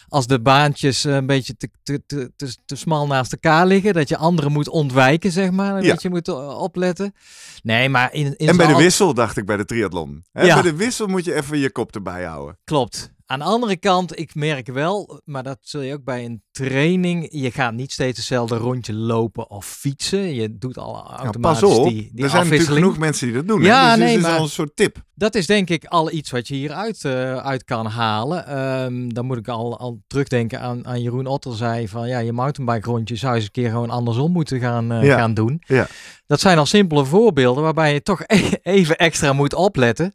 Als 0.09 0.27
de 0.27 0.41
baantjes 0.41 1.05
een 1.05 1.27
beetje 1.27 1.57
te, 1.57 1.69
te, 1.83 2.03
te, 2.07 2.33
te, 2.37 2.57
te 2.67 2.77
smal 2.77 3.07
naast 3.07 3.33
elkaar 3.33 3.67
liggen, 3.67 3.95
dat 3.95 4.09
je 4.09 4.17
anderen 4.17 4.53
moet 4.53 4.69
ontwijken, 4.69 5.33
zeg 5.33 5.51
maar. 5.51 5.83
Dat 5.83 6.03
je 6.03 6.11
moet 6.11 6.29
opletten. 6.57 7.15
Nee, 7.63 7.89
maar 7.89 8.13
in, 8.13 8.37
in 8.37 8.49
En 8.49 8.57
bij 8.57 8.67
de 8.67 8.77
wissel, 8.77 9.15
dacht 9.15 9.37
ik 9.37 9.47
bij 9.47 9.57
de 9.57 9.65
triathlon. 9.65 10.25
Hè? 10.33 10.45
Ja. 10.45 10.55
Bij 10.55 10.71
de 10.71 10.77
wissel 10.77 11.07
moet 11.07 11.25
je 11.25 11.35
even 11.35 11.59
je 11.59 11.71
kop 11.71 11.95
erbij 11.95 12.25
houden. 12.25 12.59
Klopt. 12.65 13.14
Aan 13.27 13.39
de 13.39 13.45
andere 13.45 13.77
kant, 13.77 14.19
ik 14.19 14.35
merk 14.35 14.67
wel, 14.67 15.21
maar 15.25 15.43
dat 15.43 15.59
zul 15.61 15.81
je 15.81 15.93
ook 15.93 16.05
bij 16.05 16.25
een 16.25 16.43
training, 16.51 17.29
je 17.31 17.51
gaat 17.51 17.73
niet 17.73 17.93
steeds 17.93 18.17
hetzelfde 18.17 18.57
rondje 18.57 18.95
lopen 18.95 19.51
of 19.51 19.67
fietsen. 19.67 20.35
Je 20.35 20.59
doet 20.59 20.79
al 20.79 21.11
automatisch 21.17 21.61
pas 21.61 21.79
op, 21.79 21.89
die, 21.89 22.11
die 22.13 22.25
er 22.25 22.31
zijn 22.31 22.43
natuurlijk 22.43 22.73
genoeg 22.73 22.99
mensen 22.99 23.27
die 23.27 23.37
dat 23.37 23.47
doen. 23.47 23.63
Ja, 23.63 23.97
Dus 23.97 24.05
nee, 24.05 24.19
is 24.19 24.25
al 24.25 24.43
een 24.43 24.49
soort 24.49 24.77
tip. 24.77 25.03
Dat 25.15 25.35
is 25.35 25.47
denk 25.47 25.71
ik 25.71 25.85
al 25.85 26.13
iets 26.13 26.31
wat 26.31 26.49
je 26.49 26.55
hieruit 26.55 27.05
uh, 27.05 27.37
uit 27.37 27.65
kan 27.65 27.87
halen. 27.87 28.59
Um, 28.85 29.15
dan 29.15 29.27
moet 29.27 29.39
ik 29.39 29.49
al, 29.49 29.79
al 29.79 30.03
terugdenken 30.07 30.61
aan, 30.61 30.87
aan 30.87 31.03
Jeroen 31.03 31.27
Otter 31.27 31.57
zei 31.57 31.89
van 31.89 32.09
ja, 32.09 32.19
je 32.19 32.33
mountainbike 32.33 32.91
rondje 32.91 33.17
zou 33.17 33.35
eens 33.35 33.45
een 33.45 33.51
keer 33.51 33.71
gewoon 33.71 33.91
andersom 33.91 34.33
moeten 34.33 34.61
gaan, 34.61 34.93
uh, 34.93 35.05
ja. 35.05 35.17
gaan 35.17 35.35
doen. 35.35 35.63
Ja. 35.67 35.87
Dat 36.27 36.41
zijn 36.41 36.59
al 36.59 36.67
simpele 36.67 37.05
voorbeelden 37.05 37.63
waarbij 37.63 37.93
je 37.93 38.03
toch 38.03 38.23
even 38.63 38.97
extra 38.97 39.33
moet 39.33 39.55
opletten 39.55 40.15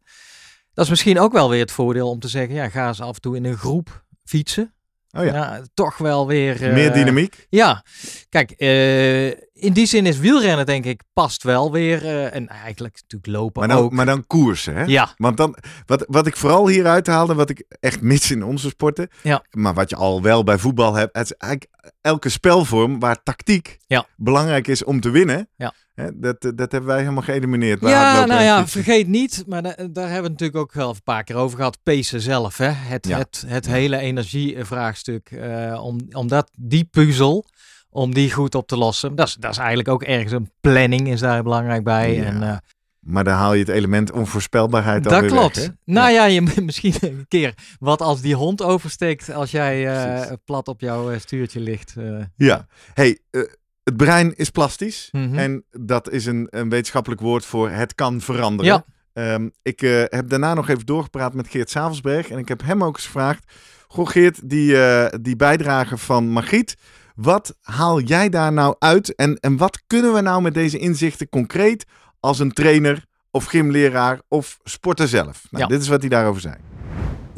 Dat 0.79 0.87
is 0.87 0.93
misschien 0.93 1.19
ook 1.19 1.31
wel 1.31 1.49
weer 1.49 1.59
het 1.59 1.71
voordeel 1.71 2.09
om 2.09 2.19
te 2.19 2.27
zeggen, 2.27 2.55
ja, 2.55 2.69
ga 2.69 2.87
eens 2.87 3.01
af 3.01 3.15
en 3.15 3.21
toe 3.21 3.35
in 3.35 3.45
een 3.45 3.57
groep 3.57 4.03
fietsen. 4.23 4.73
Oh 5.17 5.23
ja. 5.25 5.61
toch 5.73 5.97
wel 5.97 6.27
weer... 6.27 6.63
eh, 6.67 6.73
Meer 6.73 6.93
dynamiek? 6.93 7.45
Ja, 7.49 7.83
kijk, 8.29 8.51
eh, 8.51 9.27
in 9.53 9.73
die 9.73 9.85
zin 9.85 10.05
is 10.05 10.17
wielrennen 10.17 10.65
denk 10.65 10.85
ik 10.85 11.01
past 11.13 11.43
wel 11.43 11.71
weer. 11.71 12.05
eh, 12.05 12.35
en 12.35 12.47
eigenlijk 12.47 12.93
natuurlijk 13.01 13.31
lopen 13.41 13.59
Maar 13.67 13.75
dan, 13.75 13.83
ook. 13.85 13.91
maar 13.91 14.05
dan 14.05 14.27
koersen, 14.27 14.75
hè? 14.75 14.83
Ja, 14.83 15.13
Want 15.17 15.37
dan, 15.37 15.55
wat, 15.85 16.05
wat 16.07 16.27
ik 16.27 16.35
vooral 16.35 16.67
hieruit 16.67 17.07
haalde, 17.07 17.33
wat 17.33 17.49
ik 17.49 17.65
echt 17.79 18.01
mis 18.01 18.31
in 18.31 18.43
onze 18.43 18.69
sporten, 18.69 19.07
Ja. 19.23 19.43
maar 19.51 19.73
wat 19.73 19.89
je 19.89 19.95
al 19.95 20.21
wel 20.21 20.43
bij 20.43 20.57
voetbal 20.57 20.93
hebt, 20.93 21.17
het 21.17 21.25
is 21.25 21.33
eigenlijk 21.37 21.71
elke 22.01 22.29
spelvorm 22.29 22.99
waar 22.99 23.23
tactiek 23.23 23.77
Ja. 23.87 24.05
belangrijk 24.15 24.67
is 24.67 24.83
om 24.83 24.99
te 25.01 25.09
winnen, 25.09 25.49
Ja. 25.55 25.73
Hè, 25.99 26.19
dat, 26.19 26.41
dat 26.41 26.71
hebben 26.71 26.85
wij 26.85 26.99
helemaal 26.99 27.23
geëlimineerd. 27.23 27.79
bij 27.79 27.89
ja 27.89 28.25
nou 28.25 28.41
ja, 28.41 28.67
vergeet 28.67 29.07
niet, 29.07 29.43
maar 29.47 29.61
da- 29.63 29.75
daar 29.75 29.83
hebben 29.85 30.05
we 30.05 30.13
het 30.13 30.21
natuurlijk 30.39 30.57
ook 30.57 30.73
wel 30.73 30.89
een 30.89 31.03
paar 31.03 31.23
keer 31.23 31.35
over 31.35 31.57
gehad. 31.57 31.77
Pacen 31.83 32.21
zelf, 32.21 32.57
hè? 32.57 32.67
Het, 32.69 33.07
Ja. 33.07 33.17
het, 33.17 33.43
het 33.47 33.65
hele 33.67 33.97
energievraagstuk. 33.97 35.31
eh 35.31 35.79
om, 35.83 35.97
om 36.11 36.27
dat, 36.27 36.51
die 36.59 36.83
puzzel, 36.91 37.45
om 37.89 38.13
die 38.13 38.31
goed 38.31 38.55
op 38.55 38.67
te 38.67 38.77
lossen. 38.77 39.15
Dat 39.15 39.27
is, 39.27 39.33
dat 39.39 39.51
is 39.51 39.57
eigenlijk 39.57 39.87
ook 39.89 40.03
ergens 40.03 40.31
een 40.31 40.51
planning 40.61 41.07
is 41.07 41.19
daar 41.19 41.43
belangrijk 41.43 41.83
bij. 41.83 42.15
Ja. 42.15 42.23
En, 42.23 42.43
eh, 42.43 42.57
Maar 42.99 43.23
dan 43.23 43.33
haal 43.33 43.53
je 43.53 43.59
het 43.59 43.69
element 43.69 44.11
onvoorspelbaarheid 44.11 45.03
dat 45.03 45.25
klopt. 45.25 45.55
weg, 45.57 45.69
nou 45.85 46.11
ja, 46.11 46.25
je 46.25 46.41
misschien 46.65 46.93
een 47.01 47.25
keer. 47.27 47.53
Wat 47.79 48.01
als 48.01 48.21
die 48.21 48.35
hond 48.35 48.61
oversteekt 48.61 49.33
als 49.33 49.51
jij 49.51 49.87
eh, 49.87 50.31
plat 50.45 50.67
op 50.67 50.81
jouw 50.81 51.11
eh, 51.11 51.19
stuurtje 51.19 51.59
ligt. 51.59 51.93
eh. 51.97 52.23
Ja. 52.35 52.67
Hey, 52.93 53.19
eh, 53.31 53.41
het 53.83 53.97
brein 53.97 54.35
is 54.35 54.49
plastisch. 54.49 55.09
Mhm. 55.11 55.37
En 55.37 55.63
dat 55.71 56.09
is 56.09 56.25
een, 56.25 56.47
een 56.49 56.69
wetenschappelijk 56.69 57.21
woord 57.21 57.45
voor 57.45 57.69
het 57.69 57.95
kan 57.95 58.21
veranderen. 58.21 58.73
Ja. 58.73 58.85
Ehm, 59.13 59.49
ik 59.61 59.81
eh, 59.81 60.03
heb 60.05 60.29
daarna 60.29 60.53
nog 60.53 60.69
even 60.69 60.85
doorgepraat 60.85 61.33
met 61.33 61.47
Geert 61.47 61.69
Savelsberg. 61.69 62.29
En 62.29 62.37
ik 62.37 62.47
heb 62.47 62.61
hem 62.63 62.83
ook 62.83 62.95
eens 62.95 63.05
gevraagd. 63.05 63.53
Goh 63.87 64.07
Geert, 64.07 64.49
die, 64.49 64.81
eh, 64.83 65.19
die 65.21 65.35
bijdrage 65.35 65.97
van 65.97 66.29
Margriet. 66.29 66.75
Wat 67.15 67.57
haal 67.61 68.01
jij 68.01 68.29
daar 68.29 68.53
nou 68.53 68.75
uit? 68.79 69.15
En, 69.15 69.35
en 69.39 69.57
wat 69.57 69.81
kunnen 69.87 70.13
we 70.13 70.21
nou 70.21 70.41
met 70.41 70.53
deze 70.53 70.77
inzichten 70.77 71.29
concreet 71.29 71.85
als 72.19 72.39
een 72.39 72.51
trainer 72.51 73.05
of 73.31 73.45
gymleraar 73.45 74.21
of 74.27 74.59
sporter 74.63 75.07
zelf? 75.07 75.47
Nou, 75.49 75.63
Ja. 75.63 75.69
Dit 75.69 75.81
is 75.81 75.87
wat 75.87 75.99
hij 75.99 76.09
daarover 76.09 76.41
zei. 76.41 76.55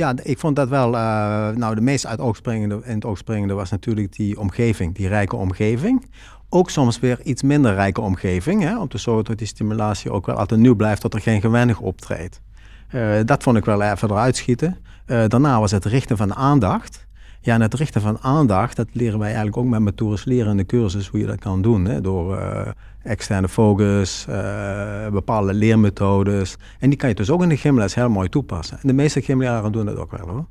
Ja, 0.01 0.13
ik 0.23 0.39
vond 0.39 0.55
dat 0.55 0.69
wel, 0.69 0.95
eh, 0.95 1.49
nou 1.49 1.75
de 1.75 1.81
meest 1.81 2.05
uit 2.05 2.17
het 2.17 2.27
oog 2.27 2.35
springende, 2.35 2.81
in 2.83 2.95
het 2.95 3.05
oog 3.05 3.17
springende 3.17 3.53
was 3.53 3.69
natuurlijk 3.69 4.15
die 4.15 4.39
omgeving, 4.39 4.95
die 4.95 5.07
rijke 5.07 5.35
omgeving. 5.35 6.09
Ook 6.49 6.69
soms 6.69 6.99
weer 6.99 7.21
iets 7.23 7.41
minder 7.41 7.73
rijke 7.73 8.01
omgeving, 8.01 8.63
hè, 8.63 8.79
om 8.79 8.87
te 8.87 8.97
zorgen 8.97 9.23
dat 9.23 9.37
die 9.37 9.47
stimulatie 9.47 10.11
ook 10.11 10.25
wel 10.25 10.35
altijd 10.35 10.59
nieuw 10.59 10.75
blijft, 10.75 11.01
dat 11.01 11.13
er 11.13 11.21
geen 11.21 11.41
gewennig 11.41 11.79
optreedt. 11.79 12.41
Eh, 12.87 13.19
dat 13.25 13.43
vond 13.43 13.57
ik 13.57 13.65
wel 13.65 13.81
even 13.81 14.09
eruit 14.09 14.35
schieten. 14.35 14.77
Eh, 15.05 15.23
daarna 15.27 15.59
was 15.59 15.71
het 15.71 15.85
richten 15.85 16.17
van 16.17 16.35
aandacht. 16.35 17.07
Ja, 17.43 17.53
en 17.53 17.61
het 17.61 17.73
richten 17.73 18.01
van 18.01 18.17
aandacht, 18.21 18.75
dat 18.75 18.87
leren 18.91 19.19
wij 19.19 19.27
eigenlijk 19.27 19.57
ook 19.57 19.65
met 19.65 19.79
Matoris 19.79 20.25
leren 20.25 20.51
in 20.51 20.57
de 20.57 20.65
cursus 20.65 21.07
hoe 21.07 21.19
je 21.19 21.25
dat 21.25 21.39
kan 21.39 21.61
doen. 21.61 21.85
Hè, 21.85 22.01
door 22.01 22.37
eh, 22.37 22.71
externe 23.03 23.49
focus, 23.49 24.25
eh, 24.29 25.07
bepaalde 25.07 25.53
leermethodes. 25.53 26.55
En 26.79 26.89
die 26.89 26.97
kan 26.97 27.09
je 27.09 27.15
dus 27.15 27.29
ook 27.29 27.43
in 27.43 27.49
de 27.49 27.57
gymles 27.57 27.95
heel 27.95 28.09
mooi 28.09 28.29
toepassen. 28.29 28.77
En 28.81 28.87
de 28.87 28.93
meeste 28.93 29.21
gymleraren 29.21 29.71
doen 29.71 29.85
dat 29.85 29.97
ook 29.97 30.11
wel 30.11 30.27
hoor. 30.27 30.45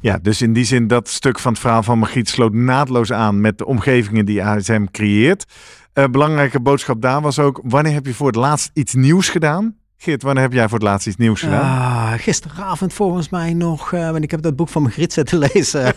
Ja, 0.00 0.18
dus 0.18 0.42
in 0.42 0.52
die 0.52 0.64
zin 0.64 0.86
dat 0.86 1.08
stuk 1.08 1.38
van 1.38 1.52
het 1.52 1.60
verhaal 1.60 1.82
van 1.82 1.98
Margriet 1.98 2.28
sloot 2.28 2.52
naadloos 2.52 3.12
aan 3.12 3.40
met 3.40 3.58
de 3.58 3.66
omgevingen 3.66 4.26
die 4.26 4.44
ASM 4.44 4.84
creëert. 4.90 5.44
Eh, 5.92 6.04
belangrijke 6.04 6.60
boodschap 6.60 7.02
daar 7.02 7.20
was 7.20 7.38
ook, 7.38 7.60
wanneer 7.64 7.92
heb 7.92 8.06
je 8.06 8.14
voor 8.14 8.26
het 8.26 8.36
laatst 8.36 8.70
iets 8.72 8.94
nieuws 8.94 9.28
gedaan? 9.28 9.76
Geert, 10.02 10.22
wanneer 10.22 10.42
heb 10.42 10.52
jij 10.52 10.68
voor 10.68 10.78
het 10.78 10.86
laatst 10.86 11.06
iets 11.06 11.16
nieuws 11.16 11.40
gedaan? 11.40 11.60
Ah, 11.60 12.12
gisteravond 12.12 12.92
volgens 12.92 13.28
mij 13.28 13.54
nog, 13.54 13.92
eh, 13.92 14.10
want 14.10 14.22
ik 14.24 14.30
heb 14.30 14.42
dat 14.42 14.56
boek 14.56 14.68
van 14.68 14.82
Margriet 14.82 15.12
zitten 15.12 15.38
lezen. 15.52 15.94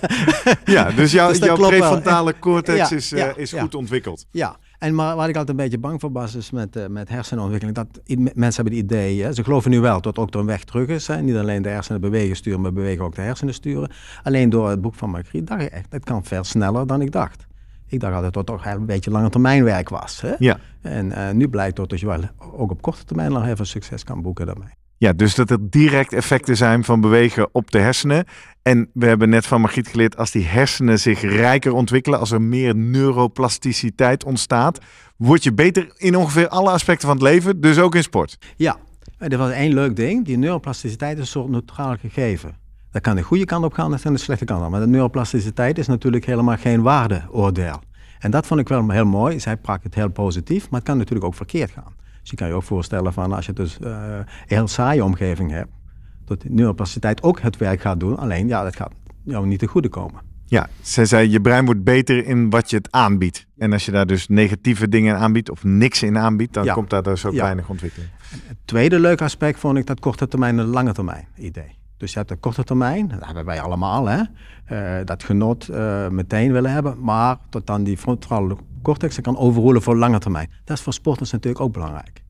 ja, 0.66 0.92
dus, 0.92 1.12
jouw 1.12 1.28
dus 1.30 1.40
dat 1.40 1.58
jouw 1.58 1.68
prefrontale 1.68 2.40
cortex 2.40 2.90
Ja, 2.90 2.96
is, 2.96 3.12
eh, 3.12 3.20
ja, 3.20 3.36
is 3.36 3.52
ja. 3.52 3.62
goed 3.62 3.76
ontwikkeld. 3.76 4.26
ja, 4.32 4.56
en 4.80 4.96
maar 4.96 5.16
waar 5.16 5.30
ik 5.30 5.36
altijd 5.36 5.58
een 5.58 5.64
beetje 5.64 5.78
bang 5.80 6.00
voor 6.00 6.12
was, 6.12 6.36
is 6.36 6.52
met, 6.52 6.76
eh, 6.76 6.88
met 6.88 7.10
hersenontwikkeling. 7.10 7.76
Dat 7.78 7.88
mensen 8.34 8.64
hebben 8.64 8.74
het 8.74 8.92
idee, 8.92 9.24
hè, 9.24 9.34
ze 9.34 9.44
geloven 9.44 9.72
nu 9.72 9.80
wel 9.80 10.02
dat 10.02 10.18
ook 10.18 10.34
er 10.34 10.40
een 10.40 10.46
weg 10.46 10.64
terug 10.64 10.88
is. 10.88 11.08
Hè. 11.08 11.22
Niet 11.22 11.36
alleen 11.36 11.62
de 11.62 11.70
hersenen 11.70 12.02
bewegen 12.02 12.36
sturen, 12.36 12.62
maar 12.62 12.74
bewegen 12.74 13.06
ook 13.06 13.16
de 13.16 13.22
hersenen 13.22 13.54
sturen. 13.54 13.92
Alleen 14.24 14.50
door 14.50 14.70
het 14.70 14.82
boek 14.82 14.96
van 14.96 15.10
Margriet 15.10 15.48
dacht 15.48 15.62
ik 15.62 15.70
echt, 15.72 15.88
het 15.90 16.04
kan 16.04 16.24
veel 16.24 16.44
sneller 16.44 16.88
dan 16.88 17.02
ik 17.02 17.12
dacht. 17.12 17.46
Ik 17.94 18.00
dacht 18.00 18.14
altijd 18.14 18.34
dat 18.34 18.48
het 18.48 18.58
toch 18.58 18.74
een 18.74 18.86
beetje 18.86 19.12
lange 19.12 19.30
termijn 19.30 19.64
werk 19.64 19.90
was. 19.90 20.22
Hè? 20.22 20.34
Ja. 20.40 20.60
En 20.82 21.12
eh, 21.12 21.34
nu 21.34 21.48
blijkt 21.48 21.76
dat 21.76 22.00
je 22.00 22.06
wel 22.06 22.22
ook 22.40 22.72
op 22.72 22.82
korte 22.82 23.04
termijn 23.04 23.32
nog 23.32 23.46
veel 23.56 23.66
succes 23.66 24.04
kan 24.04 24.22
boeken 24.22 24.46
daarmee. 24.46 24.74
Ja, 24.98 25.14
dus 25.14 25.36
dat 25.36 25.50
er 25.50 25.70
direct 25.70 26.14
effecten 26.14 26.58
zijn 26.58 26.84
van 26.84 27.02
bewegen 27.02 27.50
op 27.52 27.72
de 27.72 27.80
hersenen. 27.80 28.26
En 28.62 28.90
we 28.94 29.06
hebben 29.06 29.30
net 29.30 29.46
van 29.46 29.62
Margriet 29.62 29.88
geleerd, 29.88 30.18
als 30.18 30.32
die 30.32 30.46
hersenen 30.46 31.00
zich 31.00 31.22
rijker 31.22 31.74
ontwikkelen, 31.74 32.20
als 32.20 32.32
er 32.32 32.42
meer 32.42 32.76
neuroplasticiteit 32.76 34.24
ontstaat, 34.24 34.80
word 35.18 35.44
je 35.44 35.54
beter 35.54 35.92
in 35.96 36.16
ongeveer 36.16 36.48
alle 36.48 36.70
aspecten 36.70 37.08
van 37.08 37.18
het 37.18 37.26
leven, 37.26 37.62
dus 37.62 37.80
ook 37.80 37.96
in 37.96 38.04
sport. 38.04 38.38
Ja, 38.56 38.78
er 39.18 39.38
was 39.38 39.52
één 39.52 39.74
leuk 39.74 39.96
ding. 39.96 40.26
Die 40.26 40.38
neuroplasticiteit 40.38 41.18
is 41.18 41.24
een 41.24 41.28
soort 41.28 41.50
neutraal 41.50 41.96
gegeven. 41.98 42.56
Dat 42.94 43.02
kan 43.02 43.16
de 43.16 43.22
goede 43.22 43.46
kant 43.46 43.66
op 43.66 43.74
gaan, 43.74 43.92
dat 43.92 44.02
kan 44.02 44.14
de 44.14 44.20
slechte 44.20 44.46
kant 44.46 44.64
op. 44.66 44.70
Maar 44.70 44.80
de 44.80 44.88
neuroplasticiteit 44.88 45.78
is 45.78 45.88
natuurlijk 45.88 46.26
helemaal 46.26 46.58
geen 46.58 46.82
waardeoordeel. 46.82 47.82
En 48.20 48.32
dat 48.32 48.48
vond 48.48 48.60
ik 48.60 48.68
wel 48.68 48.90
heel 48.90 49.06
mooi. 49.06 49.40
Zij 49.40 49.58
pakt 49.58 49.84
het 49.84 49.96
heel 49.96 50.10
positief, 50.10 50.70
maar 50.70 50.80
het 50.80 50.90
kan 50.90 50.98
natuurlijk 50.98 51.26
ook 51.26 51.36
verkeerd 51.36 51.72
gaan. 51.72 51.94
Dus 52.22 52.30
je 52.30 52.36
kan 52.36 52.48
je 52.48 52.54
ook 52.54 52.64
voorstellen 52.64 53.14
van 53.14 53.34
als 53.34 53.46
je 53.46 53.54
dus 53.54 53.80
eh, 53.80 53.90
een 54.18 54.26
heel 54.46 54.68
saaie 54.68 55.04
omgeving 55.04 55.52
hebt, 55.52 55.72
dat 56.26 56.42
de 56.42 56.50
neuroplasticiteit 56.50 57.24
ook 57.24 57.40
het 57.42 57.58
werk 57.58 57.82
gaat 57.82 58.00
doen. 58.00 58.18
Alleen 58.18 58.48
ja, 58.48 58.64
dat 58.64 58.76
gaat 58.76 58.92
jou 59.24 59.46
niet 59.48 59.60
te 59.60 59.68
goede 59.68 59.90
komen. 59.90 60.22
Ja, 60.46 60.68
zij 60.82 61.06
zei, 61.06 61.30
je 61.30 61.42
brein 61.42 61.66
wordt 61.66 61.84
beter 61.84 62.26
in 62.26 62.50
wat 62.50 62.70
je 62.70 62.76
het 62.76 62.92
aanbiedt. 62.92 63.46
En 63.58 63.74
als 63.74 63.86
je 63.86 63.92
daar 63.92 64.06
dus 64.08 64.28
negatieve 64.28 64.90
dingen 64.90 65.16
in 65.16 65.22
aanbiedt 65.22 65.50
of 65.50 65.64
niks 65.64 66.04
in 66.04 66.18
aanbiedt, 66.18 66.54
dan 66.54 66.64
Ja. 66.64 66.74
komt 66.74 66.90
daar 66.90 67.04
dus 67.04 67.26
ook 67.26 67.34
Ja. 67.34 67.42
weinig 67.44 67.70
ontwikkeling. 67.70 68.12
Het 68.48 68.58
tweede 68.66 69.00
leuke 69.00 69.24
aspect 69.24 69.60
vond 69.60 69.78
ik 69.78 69.86
dat 69.86 70.00
korte 70.00 70.28
termijn 70.28 70.60
en 70.60 70.66
lange 70.66 70.94
termijn 70.94 71.28
idee. 71.38 71.82
Dus 72.04 72.12
je 72.12 72.18
hebt 72.18 72.30
de 72.32 72.36
korte 72.36 72.64
termijn, 72.64 73.08
dat 73.08 73.26
hebben 73.26 73.46
wij 73.46 73.62
allemaal, 73.62 74.06
hè? 74.08 74.22
Eh, 74.66 75.06
dat 75.06 75.24
genot 75.24 75.68
eh, 75.70 76.08
meteen 76.08 76.52
willen 76.52 76.72
hebben, 76.72 76.96
maar 77.02 77.38
tot 77.50 77.68
dan 77.68 77.84
die 77.84 77.98
frontale 77.98 78.56
cortex 78.82 79.22
kan 79.22 79.38
overroelen 79.38 79.82
voor 79.82 79.96
lange 79.96 80.20
termijn. 80.20 80.50
Dat 80.64 80.78
is 80.78 80.84
voor 80.84 80.94
sporters 80.94 81.32
natuurlijk 81.32 81.64
ook 81.64 81.74
belangrijk. 81.74 82.24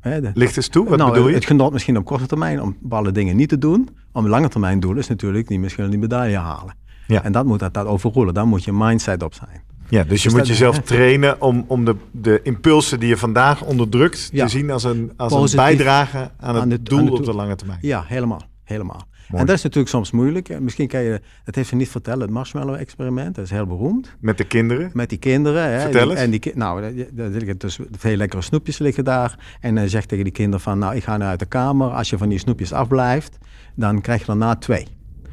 Hè, 0.00 0.20
de- 0.20 0.30
Licht 0.34 0.56
eens 0.56 0.68
toe, 0.68 0.88
wat 0.88 0.98
nou, 0.98 1.10
bedoel 1.12 1.28
je? 1.28 1.34
Het 1.34 1.44
genot 1.44 1.72
misschien 1.72 1.96
op 1.96 2.04
korte 2.04 2.26
termijn 2.26 2.62
om 2.62 2.76
bepaalde 2.80 3.12
dingen 3.12 3.36
niet 3.36 3.48
te 3.48 3.58
doen. 3.58 3.88
Om 4.12 4.28
lange 4.28 4.48
termijn 4.48 4.80
doel 4.80 4.96
is 4.96 5.08
natuurlijk 5.08 5.48
die 5.48 5.58
misschien 5.60 5.90
die 5.90 5.98
medaille 5.98 6.36
halen. 6.38 6.74
Ja. 7.06 7.22
En 7.22 7.32
dat 7.32 7.44
moet 7.44 7.58
dat, 7.58 7.74
dat 7.74 7.86
overroelen, 7.86 8.34
daar 8.34 8.46
moet 8.46 8.64
je 8.64 8.72
mindset 8.72 9.22
op 9.22 9.34
zijn. 9.34 9.62
Ja, 9.88 10.02
dus 10.04 10.22
je 10.22 10.22
Dus 10.22 10.24
moet 10.24 10.38
dat- 10.38 10.46
jezelf 10.48 10.78
trainen 10.78 11.40
om, 11.40 11.64
om 11.66 11.84
de, 11.84 11.96
de 12.10 12.40
impulsen 12.42 13.00
die 13.00 13.08
je 13.08 13.16
vandaag 13.16 13.62
onderdrukt 13.64 14.28
Ja. 14.32 14.44
te 14.44 14.50
zien 14.50 14.70
als 14.70 14.84
een, 14.84 15.12
als 15.16 15.52
een 15.52 15.56
bijdrage 15.56 16.30
aan 16.38 16.54
het 16.54 16.62
aan 16.62 16.78
doel 16.82 16.98
aan 16.98 17.08
op 17.10 17.16
doel. 17.16 17.24
de 17.24 17.34
lange 17.34 17.54
termijn. 17.56 17.78
Ja, 17.82 18.04
helemaal. 18.06 18.42
helemaal. 18.64 19.06
Mooi. 19.28 19.40
En 19.40 19.46
dat 19.46 19.56
is 19.56 19.62
natuurlijk 19.62 19.90
soms 19.90 20.10
moeilijk. 20.10 20.60
Misschien 20.60 20.88
kan 20.88 21.00
je, 21.02 21.20
dat 21.44 21.54
heeft 21.54 21.68
ze 21.68 21.74
niet 21.74 21.88
vertellen, 21.88 22.20
het 22.20 22.30
marshmallow-experiment. 22.30 23.34
Dat 23.34 23.44
is 23.44 23.50
heel 23.50 23.66
beroemd. 23.66 24.16
Met 24.20 24.38
de 24.38 24.44
kinderen. 24.44 24.90
Met 24.92 25.08
die 25.08 25.18
kinderen. 25.18 25.62
Hè, 25.72 25.80
Vertel 25.80 26.02
Die- 26.02 26.10
eens. 26.10 26.20
En 26.20 26.30
die, 26.30 26.52
nou, 26.54 26.82
er 26.82 26.92
liggen 27.16 27.58
dus 27.58 27.78
veel 27.98 28.16
lekkere 28.16 28.42
snoepjes 28.42 28.78
liggen 28.78 29.04
daar. 29.04 29.56
En 29.60 29.76
hij 29.76 29.88
zegt 29.88 30.08
tegen 30.08 30.24
die 30.24 30.32
kinderen 30.32 30.60
van, 30.60 30.78
nou, 30.78 30.94
ik 30.96 31.04
ga 31.04 31.16
nu 31.16 31.24
uit 31.24 31.38
de 31.38 31.46
kamer. 31.46 31.88
Als 31.90 32.10
je 32.10 32.18
van 32.18 32.28
die 32.28 32.38
snoepjes 32.38 32.72
afblijft, 32.72 33.38
dan 33.74 34.00
krijg 34.00 34.20
je 34.20 34.26
daarna 34.26 34.56
twee. 34.56 34.86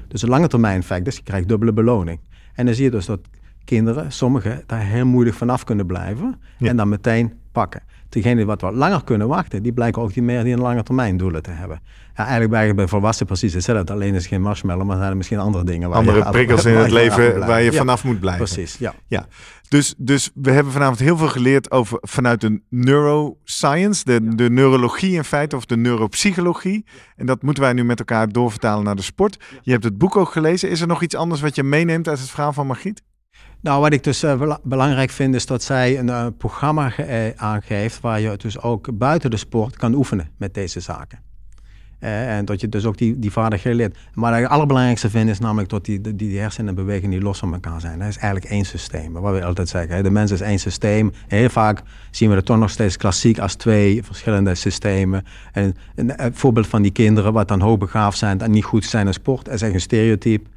Dus 0.07 0.21
een 0.21 0.29
lange 0.29 0.47
termijn 0.47 0.79
effect, 0.79 1.05
dus 1.05 1.15
je 1.15 1.23
krijgt 1.23 1.47
dubbele 1.47 1.73
beloning. 1.73 2.19
En 2.53 2.65
dan 2.65 2.75
zie 2.75 2.83
je 2.83 2.91
dus 2.91 3.05
dat 3.05 3.19
kinderen, 3.63 4.11
sommigen, 4.11 4.63
daar 4.65 4.81
heel 4.81 5.05
moeilijk 5.05 5.35
vanaf 5.35 5.63
kunnen 5.63 5.85
blijven. 5.85 6.39
Ja. 6.57 6.69
En 6.69 6.77
dan 6.77 6.89
meteen 6.89 7.33
pakken. 7.51 7.81
Degenen 8.09 8.37
die 8.37 8.45
wat, 8.45 8.61
wat 8.61 8.73
langer 8.73 9.03
kunnen 9.03 9.27
wachten, 9.27 9.63
die 9.63 9.73
blijken 9.73 10.01
ook 10.01 10.13
die 10.13 10.23
meer 10.23 10.43
die 10.43 10.53
een 10.53 10.59
lange 10.61 10.83
termijn 10.83 11.17
doelen 11.17 11.41
te 11.43 11.51
hebben. 11.51 11.79
Ja, 12.17 12.21
eigenlijk 12.23 12.51
bij, 12.51 12.75
bij 12.75 12.87
volwassenen 12.87 13.27
precies 13.27 13.53
hetzelfde. 13.53 13.93
Alleen 13.93 14.13
is 14.13 14.21
het 14.21 14.25
geen 14.25 14.41
marshmallow, 14.41 14.87
maar 14.87 14.97
zijn 14.97 15.09
er 15.09 15.17
misschien 15.17 15.39
andere 15.39 15.63
dingen. 15.63 15.89
Waar 15.89 15.97
Andere 15.97 16.17
je 16.17 16.23
af- 16.23 16.31
prikkels 16.31 16.65
in 16.71 16.75
het 16.75 16.91
leven 16.91 17.39
waar 17.39 17.61
je 17.61 17.71
Ja, 17.71 17.77
vanaf 17.77 18.03
moet 18.03 18.19
blijven. 18.19 18.45
Precies, 18.45 18.77
ja. 18.77 18.93
Ja, 19.07 19.27
dus, 19.69 19.93
dus 19.97 20.29
we 20.33 20.51
hebben 20.51 20.73
vanavond 20.73 20.99
heel 20.99 21.17
veel 21.17 21.27
geleerd 21.27 21.71
over 21.71 21.97
vanuit 22.01 22.41
de 22.41 22.61
neuroscience, 22.69 24.03
de, 24.05 24.35
de 24.35 24.49
neurologie 24.49 25.11
in 25.15 25.23
feite, 25.23 25.55
of 25.55 25.65
de 25.65 25.77
neuropsychologie. 25.77 26.85
En 27.15 27.25
dat 27.25 27.41
moeten 27.41 27.63
wij 27.63 27.73
nu 27.73 27.83
met 27.83 27.99
elkaar 27.99 28.29
doorvertalen 28.29 28.83
naar 28.83 28.95
de 28.95 29.01
sport. 29.01 29.43
Je 29.61 29.71
hebt 29.71 29.83
het 29.83 29.97
boek 29.97 30.15
ook 30.15 30.31
gelezen. 30.31 30.69
Is 30.69 30.81
er 30.81 30.87
nog 30.87 31.01
iets 31.01 31.15
anders 31.15 31.41
wat 31.41 31.55
je 31.55 31.63
meeneemt 31.63 32.07
uit 32.07 32.19
het 32.19 32.29
verhaal 32.29 32.53
van 32.53 32.67
Margriet? 32.67 33.01
Nou, 33.61 33.81
wat 33.81 33.93
ik 33.93 34.03
dus 34.03 34.23
eh, 34.23 34.37
bela- 34.37 34.59
belangrijk 34.63 35.09
vind, 35.09 35.35
is 35.35 35.45
dat 35.45 35.63
zij 35.63 35.99
een 35.99 36.09
eh, 36.09 36.27
programma 36.37 36.95
eh, 36.97 37.29
aangeeft 37.35 37.99
waar 37.99 38.19
je 38.19 38.37
dus 38.37 38.61
ook 38.61 38.97
buiten 38.97 39.29
de 39.29 39.37
sport 39.37 39.75
kan 39.77 39.93
oefenen 39.93 40.29
met 40.37 40.53
deze 40.53 40.79
zaken. 40.79 41.23
En 41.99 42.45
dat 42.45 42.61
je 42.61 42.69
dus 42.69 42.85
ook 42.85 42.97
die, 42.97 43.19
die 43.19 43.31
vaardigheden 43.31 43.77
leert. 43.77 43.97
Maar 44.13 44.41
het 44.41 44.49
allerbelangrijkste 44.49 45.09
vind 45.09 45.29
is 45.29 45.39
namelijk 45.39 45.69
dat 45.69 45.85
die, 45.85 46.01
die, 46.01 46.15
die 46.15 46.39
hersenen 46.39 46.69
en 46.69 46.75
bewegingen 46.75 47.09
niet 47.09 47.23
los 47.23 47.39
van 47.39 47.53
elkaar 47.53 47.81
zijn. 47.81 47.99
Dat 47.99 48.07
is 48.07 48.17
eigenlijk 48.17 48.51
één 48.51 48.65
systeem. 48.65 49.13
Wat 49.13 49.33
we 49.33 49.45
altijd 49.45 49.69
zeggen, 49.69 49.95
hè. 49.95 50.03
de 50.03 50.09
mens 50.09 50.31
is 50.31 50.41
één 50.41 50.59
systeem. 50.59 51.11
Heel 51.27 51.49
vaak 51.49 51.81
zien 52.11 52.29
we 52.29 52.35
het 52.35 52.45
toch 52.45 52.57
nog 52.57 52.69
steeds 52.69 52.97
klassiek 52.97 53.39
als 53.39 53.55
twee 53.55 54.03
verschillende 54.03 54.55
systemen. 54.55 55.23
En 55.51 55.75
een, 55.95 56.13
voorbeeld 56.33 56.67
van 56.67 56.81
die 56.81 56.91
kinderen 56.91 57.33
wat 57.33 57.47
dan 57.47 57.61
hoogbegaafd 57.61 58.17
zijn 58.17 58.41
en 58.41 58.51
niet 58.51 58.65
goed 58.65 58.85
zijn 58.85 59.07
in 59.07 59.13
sport, 59.13 59.49
is 59.49 59.61
echt 59.61 59.73
een 59.73 59.79
stereotype. 59.79 60.49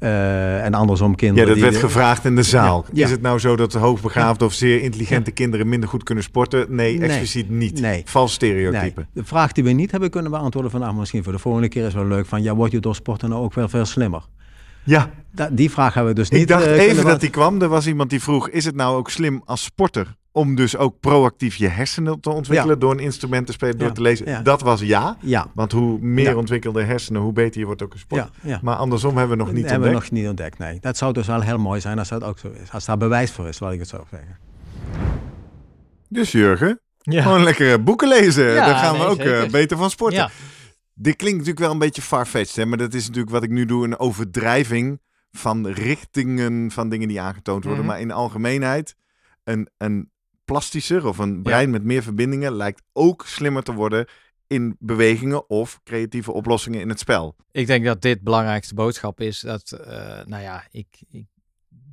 Uh, 0.00 0.64
en 0.64 0.74
andersom 0.74 1.14
kinderen. 1.14 1.48
Ja, 1.48 1.54
dat 1.54 1.62
werd 1.62 1.76
gevraagd 1.76 2.24
in 2.24 2.36
de 2.36 2.42
zaal. 2.42 2.84
Is 2.92 3.10
het 3.10 3.22
nou 3.22 3.38
zo 3.38 3.56
dat 3.56 3.72
hoogbegaafde 3.72 4.44
of 4.44 4.52
zeer 4.52 4.82
intelligente 4.82 5.30
kinderen 5.30 5.68
minder 5.68 5.88
goed 5.88 6.02
kunnen 6.02 6.24
sporten? 6.24 6.66
Nee, 6.68 6.98
nee. 6.98 7.08
expliciet 7.08 7.50
niet. 7.50 7.80
Nee. 7.80 8.02
Vals 8.04 8.32
stereotype. 8.32 9.06
De 9.12 9.24
vraag 9.24 9.52
die 9.52 9.64
we 9.64 9.70
niet 9.70 9.90
hebben 9.90 10.10
kunnen 10.10 10.30
beantwoorden 10.30 10.70
vandaag, 10.70 10.94
misschien 10.94 11.24
voor 11.24 11.32
de 11.32 11.38
volgende 11.38 11.68
keer 11.68 11.86
is 11.86 11.94
wel 11.94 12.06
leuk. 12.06 12.26
Van 12.26 12.42
ja, 12.42 12.54
word 12.54 12.72
je 12.72 12.80
door 12.80 12.94
sporten 12.94 13.28
nou 13.28 13.42
ook 13.42 13.54
wel 13.54 13.68
veel 13.68 13.84
slimmer? 13.84 14.22
Ja. 14.84 15.10
die 15.52 15.70
vraag 15.70 15.94
hebben 15.94 16.14
we 16.14 16.20
dus 16.20 16.30
niet. 16.30 16.40
Ik 16.40 16.48
dacht 16.48 16.66
uh, 16.66 16.78
even 16.78 17.04
dat 17.04 17.20
die 17.20 17.30
kwam. 17.30 17.62
Er 17.62 17.68
was 17.68 17.86
iemand 17.86 18.10
die 18.10 18.22
vroeg: 18.22 18.48
is 18.48 18.64
het 18.64 18.74
nou 18.74 18.96
ook 18.96 19.10
slim 19.10 19.42
als 19.44 19.62
sporter 19.62 20.16
om 20.36 20.54
dus 20.54 20.76
ook 20.76 21.00
proactief 21.00 21.54
je 21.54 21.68
hersenen 21.68 22.20
te 22.20 22.30
ontwikkelen 22.30 22.78
door 22.78 22.92
een 22.92 22.98
instrument 22.98 23.46
te 23.46 23.52
spelen, 23.52 23.78
door 23.78 23.92
te 23.92 24.00
lezen. 24.00 24.44
Dat 24.44 24.60
was 24.60 24.80
ja. 24.80 25.16
ja. 25.20 25.46
Want 25.54 25.72
hoe 25.72 25.98
meer 26.00 26.36
ontwikkelde 26.36 26.82
hersenen, 26.82 27.20
hoe 27.20 27.32
beter 27.32 27.60
je 27.60 27.66
wordt 27.66 27.82
ook 27.82 27.92
een 27.92 27.98
sport. 27.98 28.30
Maar 28.62 28.76
andersom 28.76 29.16
hebben 29.16 29.36
we 29.36 29.42
nog 29.42 29.52
niet 29.52 29.62
ontdekt. 29.62 29.70
Hebben 29.70 29.88
we 29.88 29.94
nog 29.94 30.10
niet 30.10 30.28
ontdekt, 30.28 30.58
nee. 30.58 30.78
Dat 30.80 30.96
zou 30.96 31.12
dus 31.12 31.26
wel 31.26 31.40
heel 31.40 31.58
mooi 31.58 31.80
zijn 31.80 31.98
als 31.98 32.08
dat 32.08 32.24
ook 32.24 32.38
zo 32.38 32.50
is. 32.62 32.72
Als 32.72 32.84
daar 32.84 32.96
bewijs 32.96 33.30
voor 33.30 33.48
is, 33.48 33.58
wat 33.58 33.72
ik 33.72 33.78
het 33.78 33.88
zo 33.88 34.04
zeggen. 34.10 34.38
Dus 36.08 36.32
Jurgen, 36.32 36.80
gewoon 37.02 37.42
lekker 37.42 37.82
boeken 37.82 38.08
lezen. 38.08 38.54
Daar 38.54 38.76
gaan 38.76 38.98
we 38.98 39.04
ook 39.04 39.22
uh, 39.22 39.48
beter 39.48 39.76
van 39.76 39.90
sporten. 39.90 40.30
Dit 40.94 41.16
klinkt 41.16 41.38
natuurlijk 41.38 41.64
wel 41.64 41.72
een 41.72 41.78
beetje 41.78 42.02
farfetched, 42.02 42.66
maar 42.66 42.78
dat 42.78 42.94
is 42.94 43.06
natuurlijk 43.06 43.32
wat 43.32 43.42
ik 43.42 43.50
nu 43.50 43.66
doe, 43.66 43.84
een 43.84 43.98
overdrijving 43.98 45.00
van 45.30 45.66
richtingen 45.66 46.70
van 46.70 46.88
dingen 46.88 47.08
die 47.08 47.20
aangetoond 47.20 47.64
worden. 47.64 47.84
Mhm. 47.84 47.92
Maar 47.92 48.00
in 48.00 48.08
de 48.08 48.14
algemeenheid, 48.14 48.96
een, 49.44 49.68
een 49.76 50.10
plastischer 50.46 51.06
of 51.06 51.18
een 51.18 51.42
brein 51.42 51.70
met 51.70 51.82
meer 51.82 52.02
verbindingen 52.02 52.52
lijkt 52.52 52.82
ook 52.92 53.24
slimmer 53.26 53.62
te 53.62 53.72
worden 53.72 54.06
in 54.46 54.76
bewegingen 54.78 55.50
of 55.50 55.80
creatieve 55.84 56.32
oplossingen 56.32 56.80
in 56.80 56.88
het 56.88 56.98
spel. 56.98 57.36
Ik 57.52 57.66
denk 57.66 57.84
dat 57.84 58.02
dit 58.02 58.22
belangrijkste 58.22 58.74
boodschap 58.74 59.20
is 59.20 59.40
dat, 59.40 59.78
uh, 59.80 59.88
nou 60.24 60.42
ja, 60.42 60.66
ik, 60.70 60.86
ik 61.10 61.24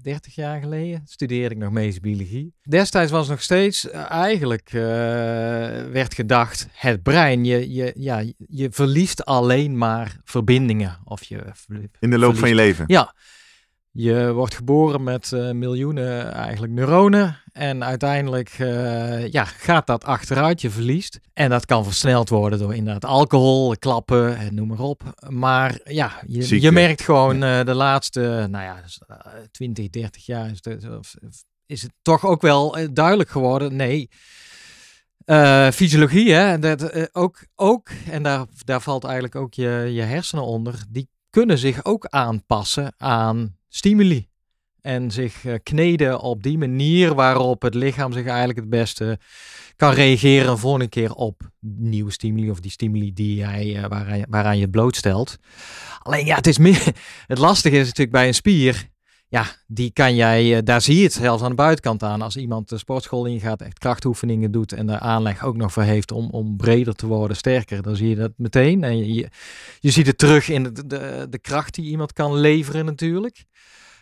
30 0.03 0.35
jaar 0.35 0.61
geleden 0.61 1.01
studeerde 1.05 1.55
ik 1.55 1.61
nog 1.61 1.71
medische 1.71 2.01
biologie. 2.01 2.53
Destijds 2.61 3.11
was 3.11 3.27
nog 3.27 3.41
steeds 3.41 3.85
uh, 3.85 4.11
eigenlijk 4.11 4.73
uh, 4.73 4.81
werd 5.91 6.13
gedacht 6.13 6.67
het 6.71 7.03
brein 7.03 7.45
je, 7.45 7.73
je, 7.73 7.93
ja, 7.95 8.23
je 8.47 8.67
verliest 8.71 9.25
alleen 9.25 9.77
maar 9.77 10.19
verbindingen 10.23 10.99
of 11.03 11.23
je 11.23 11.43
in 11.99 12.09
de 12.09 12.17
loop 12.17 12.35
van 12.35 12.49
je 12.49 12.55
leven. 12.55 12.83
Ja. 12.87 13.13
Je 13.95 14.31
wordt 14.31 14.55
geboren 14.55 15.03
met 15.03 15.31
uh, 15.31 15.51
miljoenen 15.51 16.33
eigenlijk 16.33 16.73
neuronen 16.73 17.37
en 17.51 17.83
uiteindelijk 17.83 18.59
uh, 18.59 19.27
ja, 19.27 19.45
gaat 19.45 19.87
dat 19.87 20.03
achteruit, 20.03 20.61
je 20.61 20.69
verliest. 20.69 21.19
En 21.33 21.49
dat 21.49 21.65
kan 21.65 21.83
versneld 21.83 22.29
worden 22.29 22.59
door 22.59 22.75
inderdaad 22.75 23.05
alcohol, 23.05 23.75
klappen 23.77 24.37
en 24.37 24.55
noem 24.55 24.67
maar 24.67 24.79
op. 24.79 25.03
Maar 25.27 25.79
ja, 25.83 26.11
je, 26.27 26.61
je 26.61 26.71
merkt 26.71 27.01
gewoon 27.01 27.43
uh, 27.43 27.63
de 27.63 27.73
laatste, 27.73 28.47
nou 28.49 28.63
ja, 28.63 28.83
20, 29.51 29.89
30 29.89 30.25
jaar 30.25 30.49
is, 30.49 30.59
het, 30.61 31.45
is 31.65 31.81
het 31.81 31.91
toch 32.01 32.25
ook 32.25 32.41
wel 32.41 32.77
duidelijk 32.93 33.29
geworden. 33.29 33.75
Nee, 33.75 34.09
uh, 35.25 35.69
fysiologie, 35.69 36.31
hè, 36.31 36.59
dat, 36.59 37.15
ook, 37.15 37.45
ook, 37.55 37.89
en 38.09 38.23
daar, 38.23 38.45
daar 38.65 38.81
valt 38.81 39.03
eigenlijk 39.03 39.35
ook 39.35 39.53
je, 39.53 39.89
je 39.91 40.01
hersenen 40.01 40.45
onder, 40.45 40.83
die 40.89 41.09
kunnen 41.29 41.57
zich 41.57 41.85
ook 41.85 42.05
aanpassen 42.05 42.93
aan 42.97 43.61
stimuli. 43.75 44.27
En 44.81 45.11
zich 45.11 45.43
uh, 45.43 45.53
kneden 45.63 46.19
op 46.19 46.43
die 46.43 46.57
manier 46.57 47.13
waarop 47.13 47.61
het 47.61 47.73
lichaam 47.73 48.13
zich 48.13 48.25
eigenlijk 48.25 48.59
het 48.59 48.69
beste 48.69 49.19
kan 49.75 49.93
reageren 49.93 50.59
volgende 50.59 50.87
keer 50.87 51.13
op 51.13 51.41
nieuwe 51.59 52.11
stimuli 52.11 52.49
of 52.49 52.59
die 52.59 52.71
stimuli 52.71 53.13
die 53.13 53.35
jij, 53.35 53.85
waaraan, 53.89 54.25
waaraan 54.29 54.55
je 54.55 54.61
het 54.61 54.71
blootstelt. 54.71 55.37
Alleen 55.99 56.25
ja, 56.25 56.35
het 56.35 56.47
is 56.47 56.57
meer. 56.57 56.93
Het 57.27 57.37
lastige 57.37 57.75
is 57.75 57.85
natuurlijk 57.85 58.11
bij 58.11 58.27
een 58.27 58.33
spier. 58.33 58.91
Ja, 59.33 59.45
die 59.67 59.91
kan 59.91 60.15
jij, 60.15 60.55
uh, 60.55 60.57
daar 60.63 60.81
zie 60.81 60.97
je 60.97 61.03
het 61.03 61.13
zelfs 61.13 61.43
aan 61.43 61.49
de 61.49 61.55
buitenkant 61.55 62.03
aan. 62.03 62.21
Als 62.21 62.35
iemand 62.35 62.69
de 62.69 62.77
sportschool 62.77 63.25
ingaat, 63.25 63.61
echt 63.61 63.79
krachtoefeningen 63.79 64.51
doet 64.51 64.73
en 64.73 64.87
de 64.87 64.99
aanleg 64.99 65.43
ook 65.43 65.55
nog 65.55 65.73
voor 65.73 65.83
heeft 65.83 66.11
om, 66.11 66.29
om 66.29 66.57
breder 66.57 66.95
te 66.95 67.07
worden, 67.07 67.37
sterker, 67.37 67.81
dan 67.81 67.95
zie 67.95 68.09
je 68.09 68.15
dat 68.15 68.31
meteen. 68.37 68.83
En 68.83 69.13
je, 69.13 69.29
je, 69.79 69.91
ziet 69.91 70.07
het 70.07 70.17
terug 70.17 70.49
in 70.49 70.63
de, 70.63 70.87
de, 70.87 71.27
de 71.29 71.39
kracht 71.39 71.73
die 71.73 71.85
iemand 71.85 72.13
kan 72.13 72.35
leveren 72.35 72.85
natuurlijk. 72.85 73.45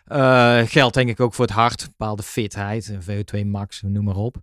Uh, 0.07 0.61
geldt 0.65 0.93
denk 0.93 1.09
ik 1.09 1.19
ook 1.19 1.33
voor 1.33 1.45
het 1.45 1.53
hart, 1.53 1.87
bepaalde 1.87 2.23
fitheid, 2.23 2.93
VO2 2.93 3.45
max, 3.45 3.81
noem 3.81 4.03
maar 4.03 4.15
op. 4.15 4.37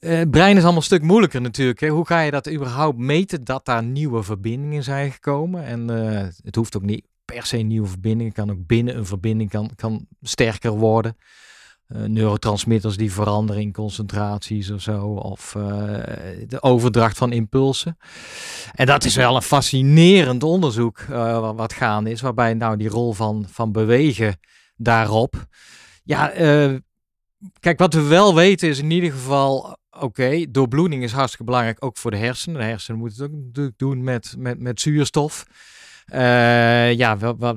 Uh, 0.00 0.20
brein 0.30 0.56
is 0.56 0.62
allemaal 0.62 0.76
een 0.76 0.82
stuk 0.82 1.02
moeilijker 1.02 1.40
natuurlijk. 1.40 1.80
Hè? 1.80 1.88
Hoe 1.88 2.06
ga 2.06 2.20
je 2.20 2.30
dat 2.30 2.50
überhaupt 2.50 2.98
meten 2.98 3.44
dat 3.44 3.64
daar 3.64 3.82
nieuwe 3.82 4.22
verbindingen 4.22 4.82
zijn 4.82 5.12
gekomen? 5.12 5.64
En 5.64 5.88
het 6.44 6.56
hoeft 6.56 6.76
ook 6.76 6.82
niet 6.82 7.10
per 7.32 7.46
se 7.46 7.56
nieuwe 7.56 7.88
verbindingen, 7.88 8.32
kan 8.32 8.50
ook 8.50 8.66
binnen 8.66 8.96
een 8.96 9.06
verbinding 9.06 9.50
kan, 9.50 9.70
kan 9.76 10.06
sterker 10.20 10.70
worden. 10.70 11.16
Uh, 11.88 12.02
neurotransmitters 12.02 12.96
die 12.96 13.12
veranderen 13.12 13.62
in 13.62 13.72
concentraties 13.72 14.70
of 14.70 14.80
zo, 14.80 15.06
of 15.08 15.52
de 16.46 16.62
overdracht 16.62 17.18
van 17.18 17.32
impulsen. 17.32 17.96
En 18.74 18.86
dat 18.86 19.04
is 19.04 19.16
wel 19.16 19.36
een 19.36 19.42
fascinerend 19.42 20.42
onderzoek 20.42 21.00
wat 21.56 21.72
gaande 21.72 22.10
is, 22.10 22.20
waarbij 22.20 22.54
nou 22.54 22.76
die 22.76 22.88
rol 22.88 23.12
van, 23.12 23.46
van 23.48 23.72
bewegen 23.72 24.38
daarop. 24.76 25.46
Ja, 26.04 26.32
kijk, 27.60 27.78
wat 27.78 27.94
we 27.94 28.02
wel 28.02 28.34
weten 28.34 28.68
is 28.68 28.78
in 28.78 28.90
ieder 28.90 29.12
geval, 29.12 29.76
oké, 30.00 30.50
doorbloeding 30.50 31.02
is 31.02 31.12
hartstikke 31.12 31.44
belangrijk, 31.44 31.84
ook 31.84 31.96
voor 31.96 32.10
de 32.10 32.16
hersenen. 32.16 32.60
De 32.60 32.66
hersenen 32.66 33.00
moeten 33.00 33.22
het 33.22 33.32
ook 33.32 33.38
natuurlijk 33.38 33.78
doen 33.78 34.04
met, 34.04 34.34
met, 34.38 34.58
met 34.58 34.80
zuurstof. 34.80 35.46
Uh, 36.14 36.92
ja, 36.92 37.16
wat, 37.16 37.56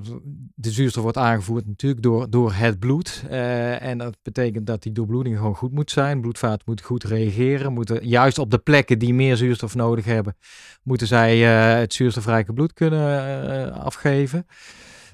de 0.56 0.72
zuurstof 0.72 1.04
wordt 1.04 1.18
aangevoerd 1.18 1.68
natuurlijk 1.68 2.02
door, 2.02 2.30
door 2.30 2.54
het 2.54 2.80
bloed. 2.80 3.24
Uh, 3.32 3.82
en 3.82 3.98
dat 3.98 4.18
betekent 4.24 4.68
dat 4.68 4.84
die 4.84 4.92
doorbloeding 4.92 5.38
gewoon 5.38 5.56
goed 5.56 5.72
moet 5.72 5.92
zijn. 5.92 6.22
Bloedvaat 6.22 6.66
moet 6.66 6.82
goed 6.82 7.04
reageren. 7.04 7.74
Moeten 7.74 8.08
juist 8.08 8.38
op 8.38 8.52
de 8.52 8.58
plekken 8.58 9.00
die 9.00 9.14
meer 9.14 9.36
zuurstof 9.36 9.76
nodig 9.76 10.06
hebben, 10.06 10.36
moeten 10.84 11.08
zij 11.08 11.38
uh, 11.38 11.80
het 11.80 11.94
zuurstofrijke 11.94 12.54
bloed 12.54 12.74
kunnen 12.74 13.74
afgeven. 13.74 14.48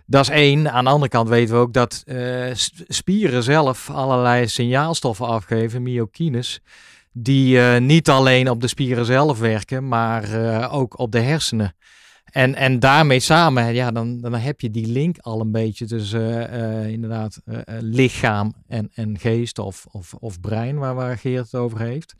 Dat 0.06 0.22
is 0.22 0.30
één. 0.30 0.72
Aan 0.72 0.84
de 0.84 0.90
andere 0.90 1.12
kant 1.12 1.30
weten 1.30 1.56
we 1.56 1.62
ook 1.62 1.74
dat 1.74 2.04
spieren 2.88 3.44
zelf 3.44 3.90
allerlei 3.90 4.48
signaalstoffen 4.48 5.28
afgeven, 5.28 5.82
myokines, 5.82 6.60
die 7.12 7.60
niet 7.80 8.10
alleen 8.10 8.50
op 8.50 8.62
de 8.62 8.68
spieren 8.68 9.06
zelf 9.06 9.40
werken, 9.40 9.88
maar 9.88 10.72
ook 10.72 11.00
op 11.00 11.12
de 11.12 11.20
hersenen. 11.20 11.76
En, 12.32 12.56
en 12.56 12.80
daarmee 12.80 13.20
samen, 13.20 13.74
ja, 13.74 13.92
dan, 13.92 14.22
dan 14.22 14.34
heb 14.34 14.62
je 14.62 14.70
die 14.70 14.88
link 14.88 15.18
al 15.20 15.42
een 15.42 15.52
beetje 15.52 15.86
tussen 15.86 16.50
inderdaad 16.90 17.42
lichaam 17.80 18.54
en, 18.68 18.90
en 18.94 19.20
geest 19.20 19.60
of, 19.60 19.86
of, 19.92 20.14
of 20.14 20.40
brein, 20.40 20.78
waar, 20.78 20.96
waar 20.96 21.18
Geert 21.18 21.52
het 21.52 21.56
over 21.56 21.80
heeft. 21.80 22.16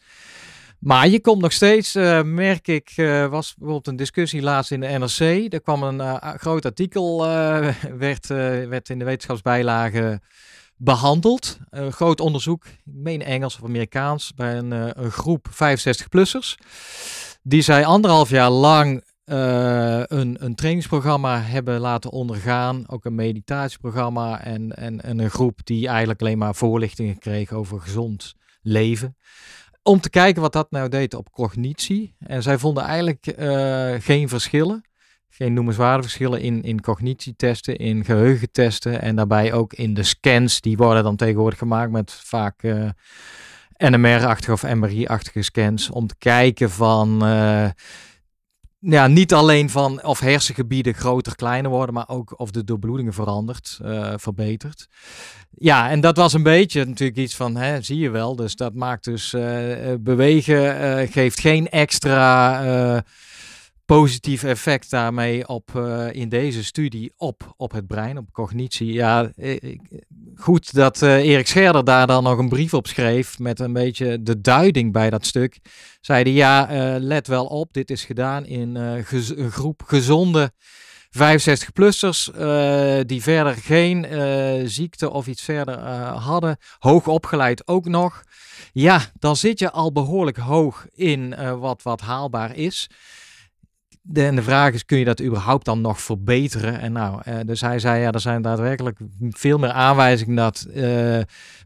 Maar 0.80 1.08
je 1.08 1.22
komt 1.22 1.42
nog 1.42 1.52
steeds, 1.52 1.94
merk 2.24 2.68
ik, 2.68 2.92
was 3.30 3.56
bijvoorbeeld 3.56 3.88
een 3.88 3.96
discussie 3.96 4.42
laatst 4.42 4.72
in 4.72 4.80
de 4.80 4.88
NRC. 4.88 5.54
Er 5.54 5.62
kwam 5.62 5.84
een 5.84 6.20
groot 6.40 6.66
artikel, 6.66 7.26
werd, 7.98 8.28
werd 8.68 8.90
in 8.90 9.00
de 9.00 9.06
wetenschapsbijlage 9.06 10.22
behandeld. 10.78 11.58
Een 11.70 11.92
groot 11.92 12.20
onderzoek, 12.20 12.66
ik 12.66 12.74
meen 12.84 13.22
Engels 13.22 13.56
of 13.56 13.64
Amerikaans, 13.64 14.34
bij 14.34 14.58
een, 14.58 14.72
een 15.02 15.12
groep 15.12 15.48
65-plussers. 15.52 16.56
Die 17.44 17.62
zij 17.62 17.86
anderhalf 17.86 18.30
jaar 18.30 18.50
lang 18.50 19.04
een, 19.32 20.46
een 20.46 20.56
trainingsprogramma 20.56 21.42
hebben 21.42 21.80
laten 21.80 22.12
ondergaan. 22.12 22.90
Ook 22.90 23.06
een 23.06 23.16
meditatieprogramma 23.16 24.44
en, 24.44 24.76
en, 24.76 25.02
en 25.02 25.20
een 25.20 25.30
groep 25.30 25.60
die 25.64 25.88
eigenlijk 25.88 26.22
alleen 26.22 26.38
maar 26.38 26.56
voorlichtingen 26.56 27.18
kreeg 27.18 27.52
over 27.52 27.82
gezond 27.82 28.36
leven 28.62 29.16
om 29.84 30.00
te 30.00 30.10
kijken 30.10 30.42
wat 30.42 30.54
dat 30.54 30.72
nou 30.72 30.90
deed 30.90 31.14
op 31.14 31.32
cognitie. 31.32 32.16
En 32.20 32.44
zij 32.44 32.58
vonden 32.58 32.84
eigenlijk 32.84 33.34
uh, 33.40 33.94
geen 34.00 34.30
verschillen. 34.30 34.86
Geen 35.30 35.54
noemenswaardige 35.54 36.02
verschillen 36.02 36.42
in, 36.42 36.62
in 36.62 36.82
cognitietesten, 36.82 37.78
in 37.78 38.06
geheugentesten 38.06 39.02
en 39.02 39.16
daarbij 39.16 39.54
ook 39.54 39.74
in 39.74 39.94
de 39.94 40.04
scans. 40.04 40.62
Die 40.62 40.78
worden 40.78 41.04
dan 41.04 41.16
tegenwoordig 41.16 41.60
gemaakt 41.60 41.92
met 41.92 42.12
vaak 42.12 42.64
eh, 42.64 42.90
NMR-achtige 43.78 44.52
of 44.52 44.64
MRI-achtige 44.74 45.42
scans. 45.42 45.90
Om 45.90 46.08
te 46.08 46.16
kijken 46.18 46.70
van 46.70 47.24
ja, 48.82 49.08
niet 49.08 49.34
alleen 49.34 49.70
van 49.70 50.04
of 50.04 50.20
hersengebieden 50.20 50.94
groter, 50.94 51.36
kleiner 51.36 51.72
worden, 51.72 51.94
maar 51.94 52.10
ook 52.10 52.40
of 52.40 52.52
de 52.52 52.64
doorbloedingen 52.64 53.14
verandert, 53.14 53.80
uh, 53.84 54.14
verbetert. 54.16 54.88
Ja, 55.50 55.90
en 55.90 56.02
dat 56.02 56.18
was 56.18 56.34
een 56.34 56.44
beetje 56.44 56.86
natuurlijk 56.86 57.18
iets 57.18 57.36
van, 57.36 57.56
hè, 57.56 57.82
zie 57.82 57.98
je 57.98 58.10
wel, 58.10 58.36
dus 58.36 58.56
dat 58.56 58.74
maakt 58.74 59.04
dus 59.04 59.34
uh, 59.34 59.44
bewegen, 60.00 60.82
uh, 61.02 61.12
geeft 61.12 61.40
geen 61.40 61.70
extra 61.70 63.04
positief 63.98 64.44
effect 64.44 64.90
daarmee 64.90 65.48
op 65.48 65.76
eh, 65.76 66.12
in 66.12 66.30
deze 66.30 66.64
studie 66.64 67.14
op, 67.18 67.54
op 67.58 67.72
het 67.72 67.88
brein, 67.88 68.18
op 68.18 68.32
cognitie. 68.32 68.94
Ja, 68.94 69.32
eh, 69.36 69.78
goed 70.42 70.74
dat 70.74 71.02
uh, 71.02 71.16
Erik 71.16 71.48
Scherder 71.48 71.84
daar 71.84 72.08
dan 72.08 72.24
nog 72.24 72.38
een 72.38 72.50
brief 72.50 72.74
op 72.74 72.88
schreef 72.88 73.40
met 73.40 73.60
een 73.60 73.74
beetje 73.74 74.24
de 74.24 74.42
duiding 74.42 74.92
bij 74.92 75.10
dat 75.10 75.26
stuk. 75.26 75.60
Zeiden 76.02 76.34
ja, 76.34 76.68
let 77.00 77.28
wel 77.28 77.46
op, 77.46 77.74
dit 77.74 77.90
is 77.90 78.06
gedaan 78.06 78.46
in 78.46 78.76
een 78.76 79.52
groep 79.52 79.82
gezonde 79.86 80.52
65-plussers 81.18 82.30
die 83.06 83.22
verder 83.22 83.54
geen 83.54 84.06
ziekte 84.70 85.12
of 85.12 85.28
iets 85.28 85.44
verder 85.44 85.80
hadden, 86.18 86.58
hoog 86.80 87.08
opgeleid 87.08 87.68
ook 87.68 87.86
nog. 87.86 88.24
Ja, 88.74 89.02
dan 89.20 89.36
zit 89.36 89.60
je 89.60 89.72
al 89.72 89.92
behoorlijk 89.92 90.38
hoog 90.38 90.86
in 90.94 91.36
wat, 91.60 91.84
wat 91.84 92.02
haalbaar 92.02 92.56
is. 92.56 92.90
De, 94.04 94.26
en 94.26 94.36
de 94.36 94.44
vraag 94.44 94.74
is, 94.74 94.86
kun 94.86 94.98
je 94.98 95.06
dat 95.06 95.22
überhaupt 95.22 95.66
dan 95.66 95.82
nog 95.82 96.02
verbeteren? 96.02 96.80
En 96.80 96.92
nou, 96.92 97.22
uh, 97.28 97.36
dus 97.46 97.62
hij 97.62 97.80
zei, 97.80 98.02
ja, 98.02 98.12
er 98.12 98.20
zijn 98.20 98.42
daadwerkelijk 98.42 98.98
veel 99.30 99.58
meer 99.58 99.72
aanwijzingen 99.72 100.36
dat 100.36 100.68
uh, 100.76 101.20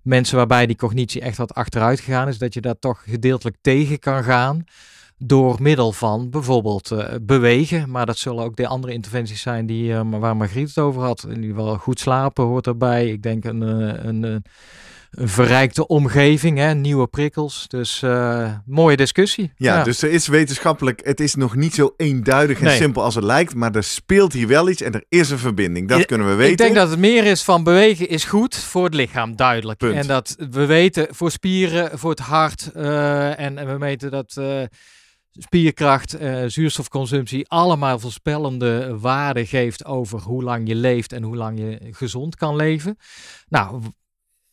mensen 0.03 0.37
waarbij 0.37 0.65
die 0.65 0.75
cognitie 0.75 1.21
echt 1.21 1.37
wat 1.37 1.53
achteruit 1.53 1.99
gegaan 1.99 2.27
is, 2.27 2.37
dat 2.37 2.53
je 2.53 2.61
dat 2.61 2.81
toch 2.81 3.03
gedeeltelijk 3.05 3.57
tegen 3.61 3.99
kan 3.99 4.23
gaan 4.23 4.63
door 5.17 5.61
middel 5.61 5.91
van 5.91 6.29
bijvoorbeeld 6.29 6.91
uh, 6.91 7.07
bewegen. 7.21 7.89
Maar 7.89 8.05
dat 8.05 8.17
zullen 8.17 8.43
ook 8.43 8.55
de 8.55 8.67
andere 8.67 8.93
interventies 8.93 9.41
zijn 9.41 9.65
die, 9.65 9.93
waar 9.95 10.37
Margriet 10.37 10.67
het 10.67 10.77
over 10.77 11.01
had. 11.01 11.23
In 11.23 11.41
ieder 11.41 11.55
geval 11.55 11.77
goed 11.77 11.99
slapen 11.99 12.43
hoort 12.43 12.67
erbij. 12.67 13.09
Ik 13.09 13.23
denk 13.23 13.45
een, 13.45 13.61
een, 13.61 14.23
een 14.23 14.43
een 15.15 15.29
verrijkte 15.29 15.87
omgeving, 15.87 16.57
hè, 16.57 16.73
nieuwe 16.73 17.07
prikkels. 17.07 17.65
Dus 17.67 18.01
uh, 18.01 18.51
mooie 18.65 18.97
discussie. 18.97 19.51
Ja, 19.55 19.83
dus 19.83 20.01
er 20.01 20.11
is 20.11 20.27
wetenschappelijk, 20.27 21.01
het 21.03 21.19
is 21.19 21.35
nog 21.35 21.55
niet 21.55 21.73
zo 21.73 21.93
eenduidig 21.97 22.61
en 22.61 22.71
simpel 22.71 23.03
als 23.03 23.15
het 23.15 23.23
lijkt, 23.23 23.55
maar 23.55 23.75
er 23.75 23.83
speelt 23.83 24.33
hier 24.33 24.47
wel 24.47 24.69
iets 24.69 24.81
en 24.81 24.93
er 24.93 25.05
is 25.09 25.29
een 25.29 25.37
verbinding. 25.37 25.87
Dat 25.87 26.05
kunnen 26.05 26.27
we 26.27 26.33
weten. 26.33 26.51
Ik 26.51 26.57
denk 26.57 26.75
dat 26.75 26.89
het 26.89 26.99
meer 26.99 27.25
is 27.25 27.43
van 27.43 27.63
bewegen 27.63 28.09
is 28.09 28.23
goed 28.23 28.55
voor 28.55 28.83
het 28.83 28.93
lichaam, 28.93 29.35
duidelijk. 29.35 29.77
Punt. 29.77 29.95
En 29.95 30.07
dat 30.07 30.35
we 30.49 30.65
weten 30.65 31.07
voor 31.09 31.31
spieren, 31.31 31.99
voor 31.99 32.09
het 32.09 32.19
hart 32.19 32.69
uh, 32.75 33.39
en, 33.39 33.57
en, 33.57 33.67
we 33.67 33.77
weten 33.77 34.11
dat... 34.11 34.35
Uh, 34.39 34.63
spierkracht, 35.37 36.21
uh, 36.21 36.43
zuurstofconsumptie, 36.45 37.49
allemaal 37.49 37.99
voorspellende 37.99 38.97
waarden 38.99 39.47
geeft 39.47 39.85
over 39.85 40.19
hoe 40.19 40.43
lang 40.43 40.67
je 40.67 40.75
leeft 40.75 41.13
en 41.13 41.23
hoe 41.23 41.35
lang 41.35 41.59
je 41.59 41.79
gezond 41.91 42.35
kan 42.35 42.55
leven. 42.55 42.97
Nou, 43.47 43.81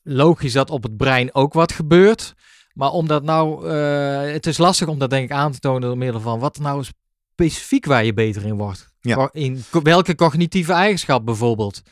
logisch 0.03 0.53
dat 0.53 0.71
op 0.71 0.83
het 0.83 0.97
brein 0.97 1.35
ook 1.35 1.53
wat 1.53 1.73
gebeurt. 1.73 2.35
Maar 2.73 2.91
om 2.91 3.07
dat 3.07 3.23
nou, 3.23 3.67
uh, 3.67 4.33
het 4.33 4.47
is 4.47 4.59
lastig 4.59 4.89
om 4.89 4.99
dat 4.99 5.11
denk 5.11 5.25
ik 5.25 5.37
aan 5.37 5.53
te 5.53 5.59
tonen 5.59 5.81
door 5.81 5.99
middel 5.99 6.21
van 6.21 6.39
wat 6.39 6.59
nou 6.59 6.85
specifiek 7.33 7.85
waar 7.85 8.05
je 8.05 8.15
beter 8.15 8.45
in 8.45 8.57
wordt. 8.57 8.89
Ja. 9.01 9.29
In 9.33 9.65
welke 9.83 10.15
cognitieve 10.15 10.73
eigenschap 10.73 11.25
bijvoorbeeld. 11.25 11.83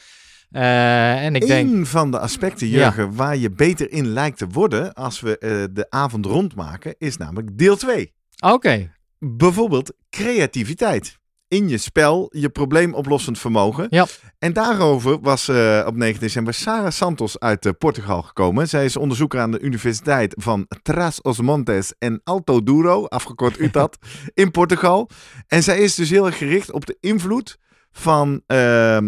Uh, 0.51 1.25
en 1.25 1.35
ik 1.35 1.43
Eén 1.43 1.49
denk, 1.49 1.87
van 1.87 2.11
de 2.11 2.19
aspecten, 2.19 2.69
Jurgen, 2.69 3.15
waar 3.15 3.37
je 3.37 3.51
beter 3.51 3.93
in 3.93 4.07
lijkt 4.07 4.39
te 4.39 4.47
worden 4.47 4.95
als 4.95 5.21
we 5.21 5.37
uh, 5.41 5.75
de 5.75 5.87
avond 5.89 6.27
rondmaken, 6.27 6.95
is 6.99 7.17
namelijk 7.17 7.59
deel 7.59 7.77
2. 7.77 8.13
Oké. 8.41 8.55
Okay. 8.55 8.93
Bijvoorbeeld 9.19 9.93
creativiteit 10.11 11.20
in 11.51 11.69
je 11.69 11.79
spel 11.79 12.29
je 12.37 12.49
probleemoplossend 12.49 13.39
vermogen. 13.39 13.87
Ja. 13.91 14.07
En 14.39 14.53
daarover 14.53 15.21
was 15.21 15.49
uh, 15.49 15.85
op 15.87 15.97
9 15.97 16.21
december 16.21 16.55
Sarah 16.55 16.91
Santos 16.91 17.39
uit 17.39 17.67
uh, 17.67 17.73
Portugal 17.79 18.23
gekomen. 18.23 18.69
Zij 18.69 18.85
is 18.85 18.97
onderzoeker 18.97 19.41
aan 19.41 19.51
de 19.51 19.61
Universiteit 19.61 20.35
van 20.39 20.67
Tras 20.83 21.23
os 21.23 21.41
Montes 21.41 21.93
en 21.99 22.21
Alto 22.25 22.63
Douro, 22.63 23.05
afgekort 23.05 23.59
UTAD, 23.59 23.99
in 24.35 24.51
Portugal. 24.51 25.09
En 25.47 25.63
zij 25.63 25.79
is 25.79 25.95
dus 25.95 26.11
heel 26.11 26.27
erg 26.27 26.39
gericht 26.39 26.73
op 26.73 26.87
de 26.87 26.97
invloed 27.01 27.59
van 27.93 28.43
uh, 28.47 28.99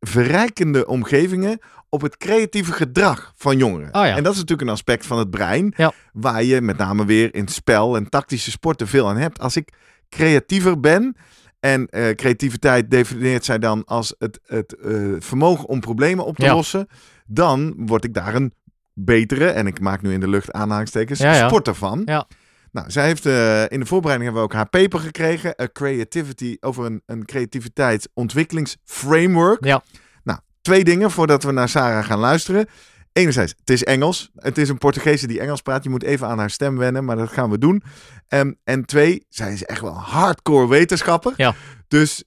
verrijkende 0.00 0.86
omgevingen 0.86 1.58
op 1.88 2.00
het 2.00 2.16
creatieve 2.16 2.72
gedrag 2.72 3.32
van 3.36 3.56
jongeren. 3.56 3.94
Oh 3.94 4.06
ja. 4.06 4.16
En 4.16 4.22
dat 4.22 4.32
is 4.32 4.38
natuurlijk 4.38 4.68
een 4.68 4.74
aspect 4.74 5.06
van 5.06 5.18
het 5.18 5.30
brein, 5.30 5.74
ja. 5.76 5.92
waar 6.12 6.42
je 6.42 6.60
met 6.60 6.76
name 6.76 7.04
weer 7.04 7.34
in 7.34 7.48
spel 7.48 7.96
en 7.96 8.08
tactische 8.08 8.50
sporten 8.50 8.88
veel 8.88 9.08
aan 9.08 9.16
hebt. 9.16 9.40
Als 9.40 9.56
ik 9.56 9.72
creatiever 10.08 10.80
ben, 10.80 11.16
en 11.62 11.88
uh, 11.90 12.10
creativiteit 12.10 12.90
definieert 12.90 13.44
zij 13.44 13.58
dan 13.58 13.84
als 13.84 14.14
het, 14.18 14.40
het 14.46 14.76
uh, 14.84 15.16
vermogen 15.18 15.68
om 15.68 15.80
problemen 15.80 16.24
op 16.24 16.36
te 16.36 16.44
Ja. 16.44 16.54
lossen. 16.54 16.86
Dan 17.26 17.74
word 17.76 18.04
ik 18.04 18.14
daar 18.14 18.34
een 18.34 18.54
betere, 18.94 19.46
en 19.46 19.66
ik 19.66 19.80
maak 19.80 20.02
nu 20.02 20.12
in 20.12 20.20
de 20.20 20.28
lucht 20.28 20.52
aanhalingstekens, 20.52 21.18
Ja, 21.18 21.34
ja. 21.34 21.46
sporter 21.48 21.74
van. 21.74 22.02
Ja. 22.04 22.26
Nou, 22.72 22.90
zij 22.90 23.06
heeft 23.06 23.26
eh, 23.26 23.62
in 23.68 23.80
de 23.80 23.86
voorbereiding 23.86 24.30
hebben 24.30 24.42
we 24.42 24.48
ook 24.48 24.52
haar 24.54 24.68
paper 24.68 25.00
gekregen. 25.00 25.54
A 25.60 25.68
creativity, 25.72 26.56
over 26.60 26.84
een, 26.84 27.02
een 27.06 27.24
creativiteitsontwikkelingsframework. 27.24 29.64
Ja. 29.64 29.82
Nou, 30.24 30.38
twee 30.62 30.84
dingen 30.84 31.10
voordat 31.10 31.42
we 31.42 31.52
naar 31.52 31.68
Sarah 31.68 32.04
gaan 32.04 32.18
luisteren. 32.18 32.66
Enerzijds, 33.12 33.54
het 33.58 33.70
is 33.70 33.84
Engels. 33.84 34.30
Het 34.36 34.58
is 34.58 34.68
een 34.68 34.78
Portugese 34.78 35.26
die 35.26 35.40
Engels 35.40 35.62
praat. 35.62 35.84
Je 35.84 35.90
moet 35.90 36.02
even 36.02 36.26
aan 36.26 36.38
haar 36.38 36.50
stem 36.50 36.78
wennen, 36.78 37.04
maar 37.04 37.16
dat 37.16 37.32
gaan 37.32 37.50
we 37.50 37.58
doen. 37.58 37.82
Ehm, 38.28 38.52
en 38.64 38.84
twee, 38.84 39.26
zij 39.28 39.52
is 39.52 39.64
echt 39.64 39.80
wel 39.80 39.90
een 39.90 39.96
hardcore 39.96 40.68
wetenschapper. 40.68 41.32
Ja. 41.36 41.54
Dus 41.88 42.24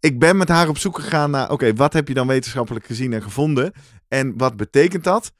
ik 0.00 0.18
ben 0.18 0.36
met 0.36 0.48
haar 0.48 0.68
op 0.68 0.78
zoek 0.78 0.98
gegaan 0.98 1.30
naar, 1.30 1.50
oké, 1.50 1.74
wat 1.74 1.92
heb 1.92 2.08
je 2.08 2.14
dan 2.14 2.26
wetenschappelijk 2.26 2.86
gezien 2.86 3.12
en 3.12 3.22
gevonden? 3.22 3.72
En 4.08 4.34
wat 4.36 4.56
betekent 4.56 5.04
dat? 5.04 5.32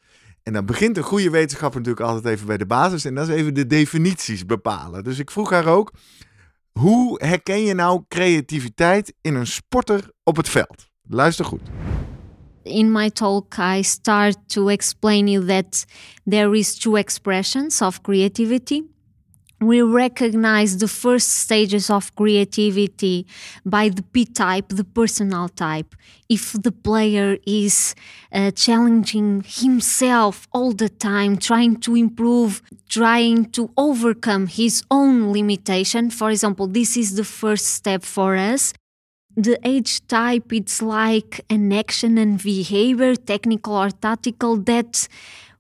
En 0.43 0.53
dan 0.53 0.67
begint 0.67 0.97
een 0.97 1.03
goede 1.03 1.31
wetenschapper 1.31 1.81
natuurlijk 1.81 2.07
altijd 2.07 2.35
even 2.35 2.47
bij 2.47 2.57
de 2.57 2.67
basis. 2.67 3.05
En 3.05 3.15
dat 3.15 3.29
is 3.29 3.35
even 3.35 3.55
de 3.55 3.67
definities 3.67 4.47
bepalen. 4.47 5.05
Dus 5.05 5.19
ik 5.19 5.31
vroeg 5.31 5.51
haar 5.51 5.67
ook, 5.67 5.93
hoe 6.73 7.25
herken 7.25 7.63
je 7.63 7.75
nou 7.75 8.05
creativiteit 8.09 9.15
in 9.21 9.35
een 9.35 9.47
sporter 9.47 10.11
op 10.23 10.37
het 10.37 10.49
veld? 10.49 10.89
Luister 11.03 11.45
goed. 11.45 11.63
In 12.65 12.91
my 12.91 13.09
talk 13.09 13.59
i 13.59 13.83
start 13.83 14.37
to 14.49 14.69
explain 14.69 15.29
you 15.29 15.41
that 15.41 15.85
there 16.27 16.55
is 16.55 16.79
two 16.79 16.97
expressions 16.97 17.83
of 17.83 18.03
creativity. 18.03 18.85
We 19.61 19.83
recognize 19.83 20.79
the 20.79 20.89
first 20.89 21.29
stages 21.29 21.91
of 21.91 22.15
creativity 22.17 23.27
by 23.67 23.91
the 23.91 24.03
p 24.03 24.25
type 24.25 24.69
the 24.71 24.85
personal 24.85 25.51
type. 25.51 25.95
If 26.31 26.53
the 26.53 26.73
player 26.73 27.37
is 27.47 27.95
uh, 28.33 28.53
challenging 28.53 29.45
himself 29.47 30.49
all 30.53 30.73
the 30.73 30.89
time 30.89 31.37
trying 31.37 31.77
to 31.81 31.95
improve 31.95 32.63
trying 32.89 33.51
to 33.51 33.71
overcome 33.77 34.47
his 34.47 34.83
own 34.91 35.33
limitation 35.33 36.11
for 36.11 36.31
example 36.31 36.67
this 36.67 36.97
is 36.97 37.17
the 37.17 37.25
first 37.25 37.67
step 37.67 38.03
for 38.03 38.37
us 38.37 38.73
the 39.43 39.59
age 39.65 40.07
type 40.07 40.53
it's 40.53 40.81
like 40.83 41.45
an 41.49 41.73
action 41.73 42.19
and 42.19 42.43
behavior 42.43 43.15
technical 43.15 43.75
or 43.75 43.91
tactical 43.91 44.57
that 44.57 45.09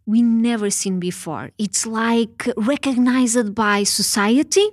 we 0.06 0.22
never 0.22 0.70
seen 0.70 0.98
before. 0.98 1.50
It's 1.58 1.86
like 1.86 2.48
recognized 2.56 3.54
by 3.54 3.84
society 3.84 4.66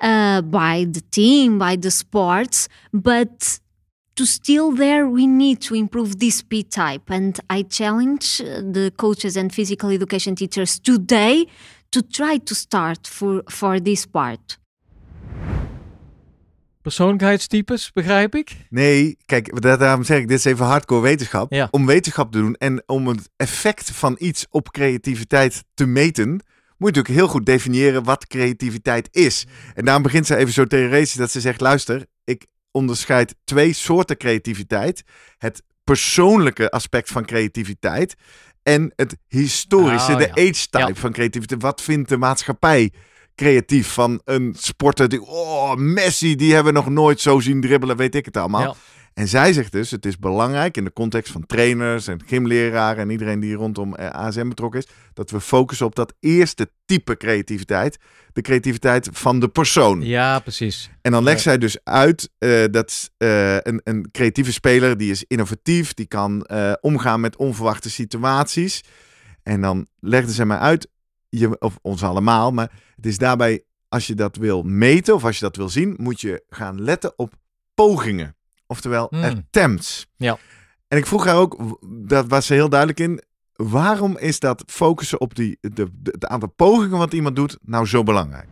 uh, 0.00 0.42
by 0.42 0.86
the 0.90 1.02
team 1.10 1.58
by 1.58 1.76
the 1.76 1.90
sports 1.90 2.68
but 2.92 3.58
to 4.16 4.26
still 4.26 4.72
there 4.72 5.06
we 5.06 5.26
need 5.26 5.60
to 5.60 5.74
improve 5.74 6.18
this 6.18 6.42
p 6.42 6.62
type 6.62 7.10
and 7.10 7.40
i 7.50 7.62
challenge 7.62 8.40
uh, 8.40 8.60
the 8.60 8.92
coaches 8.96 9.36
and 9.36 9.52
physical 9.52 9.90
education 9.90 10.34
teachers 10.34 10.78
today 10.78 11.46
to 11.90 12.02
try 12.02 12.38
to 12.38 12.54
start 12.54 13.06
for 13.06 13.42
for 13.48 13.78
this 13.78 14.06
part 14.06 14.56
persoonlijkheidstypes, 16.82 17.92
begrijp 17.92 18.34
ik? 18.34 18.56
Nee, 18.70 19.16
kijk, 19.26 19.60
da- 19.62 19.76
daarom 19.76 20.04
zeg 20.04 20.18
ik, 20.18 20.28
dit 20.28 20.38
is 20.38 20.44
even 20.44 20.66
hardcore 20.66 21.00
wetenschap. 21.00 21.52
Ja. 21.52 21.68
Om 21.70 21.86
wetenschap 21.86 22.32
te 22.32 22.38
doen 22.38 22.54
en 22.54 22.82
om 22.86 23.06
het 23.06 23.30
effect 23.36 23.90
van 23.90 24.16
iets 24.18 24.46
op 24.50 24.70
creativiteit 24.70 25.64
te 25.74 25.86
meten, 25.86 26.28
moet 26.28 26.40
je 26.94 27.00
natuurlijk 27.00 27.14
heel 27.14 27.28
goed 27.28 27.46
definiëren 27.46 28.04
wat 28.04 28.26
creativiteit 28.26 29.08
is. 29.10 29.46
En 29.74 29.84
daarom 29.84 30.02
begint 30.02 30.26
ze 30.26 30.36
even 30.36 30.52
zo 30.52 30.64
theoretisch 30.64 31.12
dat 31.14 31.30
ze 31.30 31.40
zegt, 31.40 31.60
luister, 31.60 32.06
ik 32.24 32.46
onderscheid 32.70 33.34
twee 33.44 33.72
soorten 33.72 34.16
creativiteit. 34.16 35.02
Het 35.38 35.62
persoonlijke 35.84 36.70
aspect 36.70 37.08
van 37.10 37.24
creativiteit 37.24 38.14
en 38.62 38.92
het 38.96 39.16
historische, 39.28 40.12
Oh, 40.12 40.18
de 40.18 40.24
ja. 40.24 40.30
age 40.48 40.68
type 40.70 40.78
Ja. 40.78 40.94
van 40.94 41.12
creativiteit. 41.12 41.62
Wat 41.62 41.82
vindt 41.82 42.08
de 42.08 42.16
maatschappij 42.16 42.92
creatief 43.40 43.92
van 43.92 44.20
een 44.24 44.54
sporter 44.58 45.08
die, 45.08 45.22
oh, 45.22 45.74
Messi, 45.74 46.36
die 46.36 46.54
hebben 46.54 46.72
we 46.72 46.78
nog 46.78 46.88
nooit 46.88 47.20
zo 47.20 47.40
zien 47.40 47.60
dribbelen, 47.60 47.96
weet 47.96 48.14
ik 48.14 48.24
het 48.24 48.36
allemaal. 48.36 48.60
Ja. 48.62 48.74
En 49.14 49.28
zij 49.28 49.52
zegt 49.52 49.72
dus, 49.72 49.90
het 49.90 50.06
is 50.06 50.18
belangrijk 50.18 50.76
in 50.76 50.84
de 50.84 50.92
context 50.92 51.32
van 51.32 51.46
trainers 51.46 52.06
en 52.06 52.20
gymleraren 52.26 53.02
en 53.02 53.10
iedereen 53.10 53.40
die 53.40 53.54
rondom 53.54 53.94
eh, 53.94 54.08
ASM 54.08 54.48
betrokken 54.48 54.80
is, 54.80 54.86
dat 55.14 55.30
we 55.30 55.40
focussen 55.40 55.86
op 55.86 55.94
dat 55.94 56.14
eerste 56.20 56.70
type 56.84 57.16
creativiteit, 57.16 57.98
de 58.32 58.40
creativiteit 58.40 59.08
van 59.12 59.40
de 59.40 59.48
persoon. 59.48 60.00
Ja, 60.02 60.38
precies. 60.38 60.90
En 61.02 61.12
dan 61.12 61.22
legt 61.22 61.36
Ja. 61.36 61.42
zij 61.42 61.58
dus 61.58 61.78
uit 61.84 62.30
eh, 62.38 62.64
dat 62.70 63.10
eh, 63.16 63.54
een, 63.56 63.80
een 63.84 64.08
creatieve 64.12 64.52
speler, 64.52 64.96
die 64.96 65.10
is 65.10 65.24
innovatief, 65.28 65.94
die 65.94 66.06
kan 66.06 66.46
omgaan 66.80 67.20
met 67.20 67.36
onverwachte 67.36 67.90
situaties. 67.90 68.80
En 69.42 69.60
dan 69.60 69.86
legde 70.00 70.32
zij 70.32 70.46
mij 70.46 70.58
uit, 70.58 70.88
je, 71.30 71.58
of 71.58 71.78
ons 71.82 72.02
allemaal, 72.02 72.50
maar 72.50 72.70
het 72.96 73.06
is 73.06 73.18
daarbij 73.18 73.64
als 73.88 74.06
je 74.06 74.14
dat 74.14 74.36
wil 74.36 74.62
meten 74.62 75.14
of 75.14 75.24
als 75.24 75.38
je 75.38 75.44
dat 75.44 75.56
wil 75.56 75.68
zien, 75.68 75.94
moet 75.96 76.20
je 76.20 76.44
gaan 76.48 76.82
letten 76.82 77.12
op 77.16 77.34
pogingen. 77.74 78.36
Oftewel 78.66 79.06
Hmm. 79.10 79.22
attempts. 79.22 80.06
Ja. 80.16 80.38
En 80.88 80.98
ik 80.98 81.06
vroeg 81.06 81.24
haar 81.24 81.36
ook, 81.36 81.78
dat 81.88 82.28
was 82.28 82.46
ze 82.46 82.54
heel 82.54 82.68
duidelijk 82.68 83.00
in, 83.00 83.22
waarom 83.56 84.18
is 84.18 84.38
dat 84.38 84.62
focussen 84.66 85.20
op 85.20 85.34
die, 85.34 85.58
de, 85.60 85.70
de, 85.72 85.90
het 86.02 86.26
aantal 86.26 86.48
pogingen 86.48 86.98
wat 86.98 87.12
iemand 87.12 87.36
doet 87.36 87.58
nou 87.62 87.86
zo 87.86 88.02
belangrijk? 88.02 88.48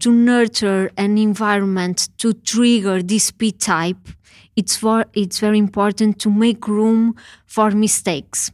to 0.00 0.10
nurture 0.10 0.90
an 0.96 1.18
environment 1.18 2.08
to 2.18 2.32
trigger 2.32 3.02
this 3.02 3.30
P 3.30 3.52
type, 3.58 4.08
it's, 4.56 4.76
for, 4.76 5.04
it's 5.12 5.38
very 5.38 5.58
important 5.58 6.18
to 6.20 6.30
make 6.30 6.66
room 6.66 7.14
for 7.46 7.70
mistakes. 7.76 8.50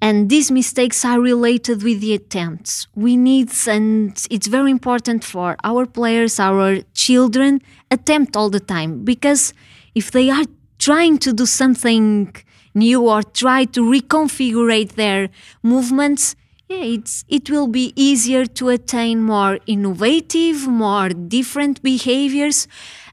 And 0.00 0.28
these 0.28 0.50
mistakes 0.50 1.04
are 1.04 1.20
related 1.20 1.82
with 1.82 2.00
the 2.00 2.14
attempts. 2.14 2.86
We 2.94 3.16
need, 3.16 3.50
and 3.66 4.16
it's 4.30 4.46
very 4.46 4.70
important 4.70 5.24
for 5.24 5.56
our 5.64 5.86
players, 5.86 6.38
our 6.38 6.82
children, 6.94 7.62
attempt 7.90 8.36
all 8.36 8.50
the 8.50 8.60
time. 8.60 9.04
Because 9.04 9.54
if 9.94 10.10
they 10.10 10.28
are 10.30 10.44
trying 10.78 11.18
to 11.18 11.32
do 11.32 11.46
something 11.46 12.34
new 12.74 13.08
or 13.08 13.22
try 13.22 13.64
to 13.64 13.80
reconfigure 13.80 14.88
their 14.92 15.30
movements, 15.62 16.36
yeah, 16.68 16.82
it's 16.82 17.24
it 17.28 17.48
will 17.48 17.68
be 17.68 17.92
easier 17.96 18.44
to 18.44 18.68
attain 18.70 19.22
more 19.22 19.58
innovative, 19.66 20.66
more 20.66 21.08
different 21.08 21.80
behaviors. 21.82 22.66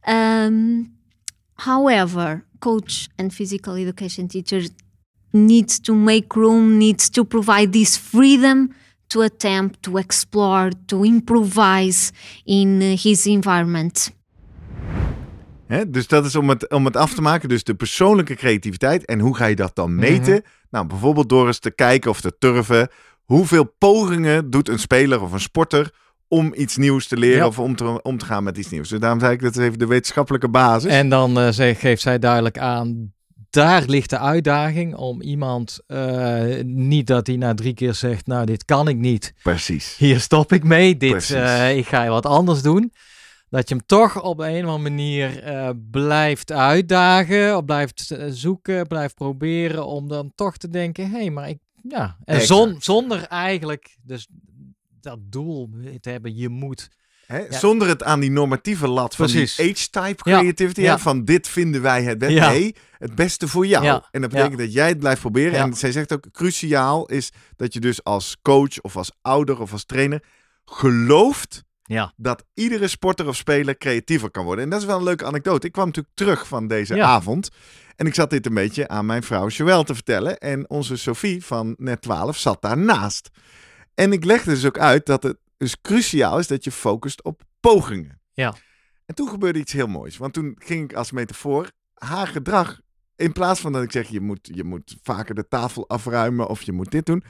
Um, 0.05 0.93
however, 1.59 2.45
coach 2.59 3.09
and 3.17 3.33
physical 3.33 3.75
education 3.75 4.27
teacher 4.27 4.61
needs 5.33 5.79
to 5.79 5.93
make 5.93 6.39
room, 6.39 6.77
needs 6.77 7.09
to 7.09 7.23
provide 7.23 7.69
this 7.69 7.97
freedom 7.97 8.71
to 9.07 9.21
attempt, 9.21 9.81
to 9.81 9.97
explore, 9.97 10.71
to 10.85 11.03
improvise 11.03 12.11
in 12.43 12.67
uh, 12.81 12.97
his 12.97 13.25
environment. 13.25 14.11
Hè? 15.67 15.89
Dus 15.89 16.07
dat 16.07 16.25
is 16.25 16.35
om 16.35 16.49
het, 16.49 16.69
om 16.69 16.85
het 16.85 16.97
af 16.97 17.13
te 17.13 17.21
maken. 17.21 17.49
Dus 17.49 17.63
de 17.63 17.75
persoonlijke 17.75 18.35
creativiteit. 18.35 19.05
En 19.05 19.19
hoe 19.19 19.35
ga 19.35 19.45
je 19.45 19.55
dat 19.55 19.75
dan 19.75 19.95
meten? 19.95 20.43
Nou, 20.69 20.87
bijvoorbeeld 20.87 21.29
door 21.29 21.47
eens 21.47 21.59
te 21.59 21.71
kijken 21.71 22.09
of 22.09 22.21
te 22.21 22.37
turven. 22.39 22.87
Hoeveel 23.23 23.73
pogingen 23.77 24.49
doet 24.49 24.69
een 24.69 24.79
speler 24.79 25.21
of 25.21 25.31
een 25.31 25.39
sporter 25.39 25.91
om 26.27 26.53
iets 26.55 26.77
nieuws 26.77 27.07
te 27.07 27.17
leren 27.17 27.37
Ja. 27.37 27.47
of 27.47 27.59
om 27.59 27.75
te, 27.75 28.01
om 28.01 28.17
te 28.17 28.25
gaan 28.25 28.43
met 28.43 28.57
iets 28.57 28.69
nieuws? 28.69 28.89
Dus 28.89 28.99
daarom 28.99 29.19
zei 29.19 29.33
ik, 29.33 29.41
dat 29.41 29.55
is 29.55 29.63
even 29.63 29.79
de 29.79 29.87
wetenschappelijke 29.87 30.49
basis. 30.49 30.91
En 30.91 31.09
dan 31.09 31.39
eh, 31.39 31.75
geeft 31.75 32.01
zij 32.01 32.19
duidelijk 32.19 32.57
aan, 32.57 33.13
daar 33.53 33.83
ligt 33.85 34.09
de 34.09 34.19
uitdaging 34.19 34.95
om 34.95 35.21
iemand, 35.21 35.79
eh, 35.87 36.63
niet 36.63 37.07
dat 37.07 37.27
hij 37.27 37.35
na 37.35 37.53
drie 37.53 37.73
keer 37.73 37.93
zegt, 37.93 38.27
nou 38.27 38.45
dit 38.45 38.65
kan 38.65 38.87
ik 38.87 38.97
niet, 38.97 39.33
Precies. 39.43 39.95
hier 39.97 40.19
stop 40.19 40.53
ik 40.53 40.63
mee, 40.63 40.97
dit, 40.97 41.31
eh, 41.31 41.77
ik 41.77 41.87
ga 41.87 42.07
wat 42.07 42.25
anders 42.25 42.61
doen. 42.61 42.93
Dat 43.49 43.69
je 43.69 43.75
hem 43.75 43.85
toch 43.85 44.21
op 44.21 44.39
een 44.39 44.65
of 44.65 44.71
andere 44.71 44.89
manier 44.89 45.43
eh, 45.43 45.69
blijft 45.91 46.51
uitdagen, 46.51 47.57
of 47.57 47.65
blijft 47.65 48.15
zoeken, 48.29 48.87
blijft 48.87 49.15
proberen 49.15 49.85
om 49.85 50.07
dan 50.07 50.31
toch 50.35 50.57
te 50.57 50.69
denken, 50.69 51.11
hé, 51.11 51.17
hey, 51.17 51.29
maar 51.29 51.49
ik, 51.49 51.57
ja. 51.81 52.17
En 52.25 52.41
zon, 52.41 52.75
zonder 52.79 53.23
eigenlijk 53.23 53.97
dus 54.01 54.27
dat 55.01 55.19
doel 55.21 55.69
te 55.99 56.09
hebben, 56.09 56.35
je 56.35 56.49
moet. 56.49 56.89
Hè? 57.33 57.39
Ja. 57.39 57.59
Zonder 57.59 57.87
het 57.87 58.03
aan 58.03 58.19
die 58.19 58.31
normatieve 58.31 58.87
lat 58.87 59.15
van 59.15 59.25
Precies. 59.25 59.55
die 59.55 59.71
age-type 59.71 60.29
Ja. 60.29 60.37
creativity, 60.39 60.81
hè, 60.81 60.99
van 60.99 61.25
dit 61.25 61.47
vinden 61.47 61.81
wij 61.81 62.03
het 62.03 62.17
beste. 62.17 62.39
Nee, 62.39 62.75
het 62.97 63.15
beste 63.15 63.47
voor 63.47 63.65
jou. 63.67 64.01
En 64.11 64.21
dat 64.21 64.29
betekent 64.29 64.57
dat 64.57 64.73
jij 64.73 64.87
het 64.87 64.99
blijft 64.99 65.21
proberen. 65.21 65.59
En 65.59 65.73
zij 65.73 65.91
zegt 65.91 66.13
ook, 66.13 66.25
cruciaal 66.31 67.05
is 67.05 67.31
dat 67.55 67.73
je 67.73 67.79
dus 67.79 68.03
als 68.03 68.37
coach 68.41 68.81
of 68.81 68.97
als 68.97 69.11
ouder 69.21 69.59
of 69.61 69.71
als 69.71 69.85
trainer 69.85 70.23
gelooft 70.65 71.63
Ja. 71.83 72.13
dat 72.17 72.43
iedere 72.53 72.87
sporter 72.87 73.27
of 73.27 73.35
speler 73.35 73.77
creatiever 73.77 74.31
kan 74.31 74.45
worden. 74.45 74.63
En 74.63 74.69
dat 74.69 74.79
is 74.79 74.85
wel 74.85 74.97
een 74.97 75.03
leuke 75.03 75.25
anekdote. 75.25 75.67
Ik 75.67 75.71
kwam 75.73 75.85
natuurlijk 75.85 76.15
terug 76.15 76.47
van 76.47 76.67
deze 76.67 76.95
Ja. 76.95 77.05
avond. 77.05 77.49
En 77.95 78.05
ik 78.07 78.13
zat 78.13 78.29
dit 78.29 78.45
een 78.45 78.53
beetje 78.53 78.87
aan 78.87 79.05
mijn 79.05 79.23
vrouw 79.23 79.47
Joël 79.47 79.83
te 79.83 79.93
vertellen. 79.93 80.37
En 80.37 80.69
onze 80.69 80.97
Sophie 80.97 81.45
van 81.45 81.75
net 81.77 82.01
12 82.01 82.37
zat 82.37 82.61
daarnaast. 82.61 83.29
En 83.95 84.11
ik 84.13 84.25
legde 84.25 84.49
dus 84.51 84.65
ook 84.65 84.77
uit 84.79 85.05
dat 85.05 85.23
het 85.23 85.37
dus 85.57 85.81
cruciaal 85.81 86.39
is 86.39 86.47
dat 86.47 86.63
je 86.63 86.71
focust 86.71 87.23
op 87.23 87.41
pogingen. 87.59 88.21
Ja. 88.33 88.55
En 89.05 89.15
toen 89.15 89.29
gebeurde 89.29 89.59
iets 89.59 89.73
heel 89.73 89.87
moois. 89.87 90.17
Want 90.17 90.33
toen 90.33 90.55
ging 90.59 90.83
ik 90.83 90.93
als 90.93 91.11
metafoor 91.11 91.71
haar 91.93 92.27
gedrag... 92.27 92.81
In 93.15 93.31
plaats 93.31 93.59
van 93.59 93.71
dat 93.71 93.83
ik 93.83 93.91
zeg, 93.91 94.07
je 94.07 94.21
moet, 94.21 94.49
je 94.53 94.63
moet 94.63 94.97
vaker 95.03 95.35
de 95.35 95.47
tafel 95.47 95.89
afruimen 95.89 96.47
of 96.47 96.61
je 96.61 96.71
moet 96.71 96.91
dit 96.91 97.05
doen... 97.05 97.23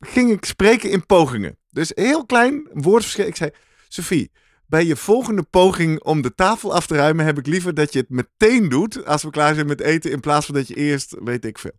ging 0.00 0.30
ik 0.30 0.44
spreken 0.44 0.90
in 0.90 1.06
pogingen. 1.06 1.58
Dus 1.68 1.92
heel 1.94 2.26
klein 2.26 2.68
woordverschil. 2.72 3.26
Ik 3.26 3.36
zei, 3.36 3.50
Sophie, 3.88 4.30
bij 4.66 4.84
je 4.84 4.96
volgende 4.96 5.42
poging 5.42 6.02
om 6.02 6.22
de 6.22 6.34
tafel 6.34 6.74
af 6.74 6.86
te 6.86 6.94
ruimen... 6.94 7.24
heb 7.24 7.38
ik 7.38 7.46
liever 7.46 7.74
dat 7.74 7.92
je 7.92 7.98
het 7.98 8.08
meteen 8.08 8.68
doet 8.68 9.06
als 9.06 9.22
we 9.22 9.30
klaar 9.30 9.54
zijn 9.54 9.66
met 9.66 9.80
eten... 9.80 10.10
in 10.10 10.20
plaats 10.20 10.46
van 10.46 10.54
dat 10.54 10.68
je 10.68 10.74
eerst, 10.74 11.16
weet 11.20 11.44
ik 11.44 11.58
veel. 11.58 11.74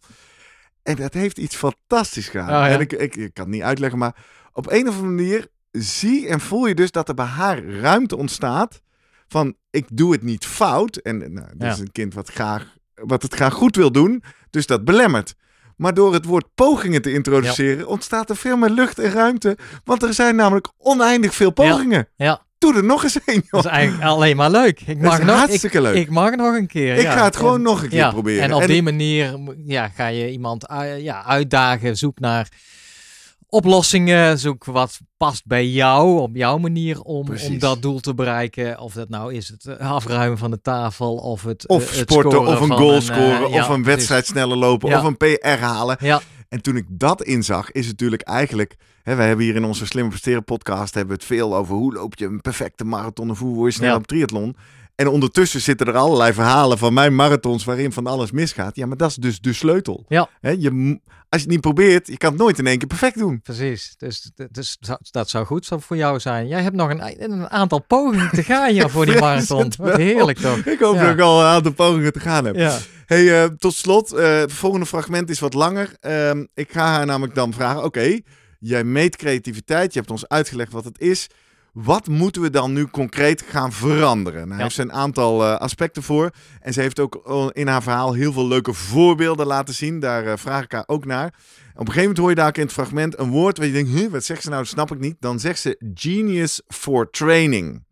En 0.84 0.96
dat 0.96 1.14
heeft 1.14 1.38
iets 1.38 1.56
fantastisch 1.56 2.30
gedaan. 2.30 2.48
Oh, 2.48 2.70
ja. 2.70 2.70
En 2.70 2.80
ik, 2.80 2.94
ik, 2.94 3.16
ik 3.16 3.34
kan 3.34 3.46
het 3.46 3.54
niet 3.54 3.64
uitleggen, 3.64 4.00
maar 4.00 4.16
op 4.54 4.72
een 4.72 4.88
of 4.88 4.96
andere 4.96 5.14
manier 5.16 5.48
zie 5.72 6.28
en 6.28 6.40
voel 6.40 6.66
je 6.68 6.76
dus 6.76 6.92
dat 6.92 7.08
er 7.08 7.14
bij 7.16 7.26
haar 7.26 7.64
ruimte 7.66 8.18
ontstaat 8.18 8.82
van 9.28 9.56
ik 9.70 9.86
doe 9.94 10.12
het 10.12 10.24
niet 10.24 10.46
fout. 10.46 10.96
En 10.96 11.18
nou, 11.18 11.48
dit 11.52 11.62
Ja. 11.68 11.72
is 11.72 11.80
een 11.80 11.92
kind 11.92 12.14
wat, 12.14 12.30
graag, 12.30 12.76
wat 12.96 13.22
het 13.22 13.34
graag 13.34 13.54
goed 13.54 13.76
wil 13.76 13.92
doen, 13.92 14.24
dus 14.50 14.66
dat 14.66 14.86
belemmert. 14.86 15.34
Maar 15.78 15.94
door 15.94 16.14
het 16.14 16.26
woord 16.26 16.46
pogingen 16.56 17.02
te 17.02 17.12
introduceren 17.14 17.88
ontstaat 17.88 18.30
er 18.30 18.36
veel 18.36 18.58
meer 18.58 18.70
lucht 18.70 19.00
en 19.00 19.12
ruimte. 19.12 19.58
Want 19.84 20.04
er 20.04 20.14
zijn 20.14 20.36
namelijk 20.36 20.68
oneindig 20.78 21.36
veel 21.36 21.52
pogingen. 21.52 22.08
Ja, 22.16 22.42
Doe 22.58 22.76
er 22.76 22.84
nog 22.84 23.04
eens 23.04 23.16
een, 23.26 23.34
joh. 23.34 23.44
dat 23.50 23.66
is 23.66 23.72
eigenlijk 23.72 24.04
alleen 24.10 24.36
maar 24.36 24.52
leuk. 24.52 24.82
Ik 24.82 25.02
mag 25.02 25.24
nog, 25.24 25.36
hartstikke 25.38 25.78
ik, 25.78 25.84
leuk. 25.84 25.96
Ik 25.96 26.10
mag 26.10 26.36
nog 26.36 26.56
een 26.56 26.68
keer. 26.68 26.96
Ik 26.96 27.08
ga 27.08 27.24
het 27.24 27.36
gewoon 27.36 27.56
En- 27.56 27.62
nog 27.62 27.84
een 27.84 27.90
keer 27.90 28.10
proberen. 28.10 28.44
En 28.44 28.54
op 28.54 28.62
En 28.62 28.68
die 28.68 28.84
manier 28.84 29.40
ja, 29.66 29.88
ga 29.90 30.08
je 30.08 30.32
iemand 30.32 30.68
ui- 30.68 31.04
ja, 31.04 31.24
uitdagen, 31.26 31.98
zoek 31.98 32.20
naar 32.20 32.48
oplossingen, 33.52 34.40
zoek 34.40 34.66
wat 34.66 35.00
past 35.18 35.46
bij 35.46 35.68
jou, 35.68 36.20
op 36.20 36.36
jouw 36.36 36.58
manier 36.58 37.02
om, 37.02 37.26
Precies. 37.26 37.48
om 37.50 37.60
dat 37.60 37.82
doel 37.82 38.00
te 38.00 38.14
bereiken. 38.14 38.80
Of 38.80 38.94
dat 38.94 39.10
nou 39.10 39.34
is 39.34 39.48
het 39.48 39.66
eh, 39.66 39.92
afruimen 39.92 40.38
van 40.38 40.52
de 40.52 40.62
tafel 40.62 41.16
of 41.16 41.44
het 41.44 41.68
Of 41.68 41.92
eh, 41.92 41.98
het 41.98 42.10
sporten, 42.12 42.32
scoren 42.32 42.54
of 42.54 42.60
een 42.60 42.78
goal 42.78 42.96
eh, 42.96 43.02
scoren, 43.02 43.50
ja, 43.52 43.62
of 43.62 43.70
een 43.70 43.84
wedstrijd 43.84 44.26
sneller 44.26 44.58
lopen, 44.58 44.90
Ja. 44.90 45.00
of 45.00 45.04
een 45.04 45.18
PR 45.18 45.48
halen. 45.48 45.98
Ja, 46.00 46.22
En 46.50 46.62
toen 46.62 46.76
ik 46.76 46.86
dat 46.90 47.24
inzag, 47.24 47.72
is 47.72 47.82
het 47.88 47.92
natuurlijk 47.92 48.22
eigenlijk... 48.22 48.76
Hè, 49.04 49.16
wij 49.16 49.28
hebben 49.28 49.46
hier 49.46 49.56
in 49.56 49.64
onze 49.64 49.86
Slimme 49.86 50.10
Presteren 50.10 50.44
podcast 50.44 50.94
hebben 50.94 51.16
we 51.16 51.20
het 51.24 51.32
veel 51.32 51.56
over 51.56 51.76
hoe 51.76 51.94
loop 51.94 52.16
je 52.18 52.26
een 52.26 52.42
perfecte 52.42 52.84
marathon 52.84 53.30
of 53.32 53.40
hoe 53.40 53.56
word 53.56 53.74
je 53.74 53.80
snel 53.80 53.96
op 53.96 54.08
triathlon. 54.08 54.56
En 55.02 55.08
ondertussen 55.08 55.62
zitten 55.62 55.88
er 55.88 55.96
allerlei 55.98 56.34
verhalen 56.34 56.78
van 56.78 56.94
mijn 56.94 57.16
marathons 57.16 57.64
waarin 57.64 57.92
van 57.92 58.08
alles 58.08 58.32
misgaat. 58.32 58.76
Ja, 58.76 58.86
maar 58.86 58.98
dat 58.98 59.10
is 59.10 59.16
dus 59.16 59.40
de 59.40 59.54
sleutel. 59.54 60.06
Ja. 60.08 60.30
Je, 60.42 61.00
als 61.30 61.42
je 61.42 61.46
het 61.48 61.48
niet 61.48 61.62
probeert, 61.62 62.08
je 62.08 62.18
kan 62.18 62.30
het 62.32 62.40
nooit 62.40 62.60
in 62.60 62.68
één 62.68 62.78
keer 62.78 62.88
perfect 62.88 63.18
doen. 63.18 63.42
precies. 63.42 63.94
Dus, 63.98 64.32
dus 64.52 64.78
dat 65.12 65.30
zou 65.30 65.46
goed 65.46 65.68
voor 65.78 65.98
jou 65.98 66.20
zijn. 66.20 66.48
Jij 66.48 66.62
hebt 66.62 66.76
nog 66.76 66.90
een, 66.90 67.24
een 67.32 67.50
aantal 67.50 67.82
pogingen 67.82 68.30
te 68.30 68.44
gaan 68.44 68.74
ja, 68.74 68.88
voor 68.88 69.06
die 69.06 69.20
marathon. 69.26 69.72
Wat 69.78 69.96
heerlijk 69.98 70.38
toch? 70.38 70.58
Ik 70.58 70.80
hoop 70.80 70.96
Ja. 70.96 71.02
dat 71.04 71.14
ik 71.14 71.20
al 71.20 71.40
een 71.40 71.46
aantal 71.48 71.74
pogingen 71.74 72.14
te 72.14 72.20
gaan 72.20 72.46
heb. 72.46 72.56
Ja. 72.56 72.78
Hey, 73.06 73.44
eh, 73.44 73.50
tot 73.58 73.74
slot, 73.74 74.12
eh, 74.14 74.38
het 74.38 74.54
volgende 74.54 74.86
fragment 74.86 75.30
is 75.30 75.40
wat 75.40 75.54
langer. 75.54 75.96
Ehm, 76.00 76.46
ik 76.54 76.72
ga 76.72 76.86
haar 76.86 77.06
namelijk 77.06 77.36
dan 77.36 77.54
vragen: 77.54 77.84
oké, 77.84 78.20
jij 78.60 78.84
meet 78.84 79.16
creativiteit, 79.16 79.94
je 79.94 80.00
hebt 80.00 80.12
ons 80.12 80.28
uitgelegd 80.28 80.72
wat 80.72 80.84
het 80.86 81.00
is. 81.00 81.28
Wat 81.72 82.08
moeten 82.08 82.42
we 82.42 82.50
dan 82.50 82.74
nu 82.74 82.88
concreet 82.88 83.42
gaan 83.42 83.72
veranderen? 83.72 84.42
Nou, 84.48 84.58
Ja. 84.58 84.64
heeft 84.64 84.76
ze 84.76 84.82
een 84.82 84.94
aantal 84.94 85.44
eh, 85.46 85.56
aspecten 85.56 86.04
voor. 86.04 86.32
En 86.62 86.74
ze 86.74 86.82
heeft 86.82 87.00
ook 87.00 87.50
in 87.54 87.68
haar 87.68 87.84
verhaal 87.84 88.14
heel 88.14 88.34
veel 88.34 88.48
leuke 88.48 88.74
voorbeelden 88.74 89.46
laten 89.48 89.74
zien. 89.74 90.00
Daar 90.00 90.26
eh, 90.26 90.34
vraag 90.38 90.64
ik 90.64 90.72
haar 90.72 90.84
ook 90.88 91.06
naar. 91.06 91.26
Op 91.26 91.34
een 91.88 91.94
gegeven 91.94 92.00
moment 92.02 92.18
hoor 92.18 92.30
je 92.30 92.36
daar 92.36 92.56
in 92.58 92.62
het 92.62 92.72
fragment 92.72 93.20
een 93.20 93.30
woord 93.30 93.58
waar 93.58 93.68
je 93.68 93.74
denkt: 93.74 93.90
huh, 93.90 94.12
wat 94.12 94.24
zegt 94.24 94.42
ze 94.42 94.50
nou? 94.50 94.62
Dat 94.62 94.72
snap 94.72 94.92
ik 94.92 95.00
niet. 95.00 95.16
Dan 95.20 95.40
zegt 95.40 95.60
ze 95.60 95.92
Genius 95.94 96.62
for 96.68 97.10
Training. 97.10 97.84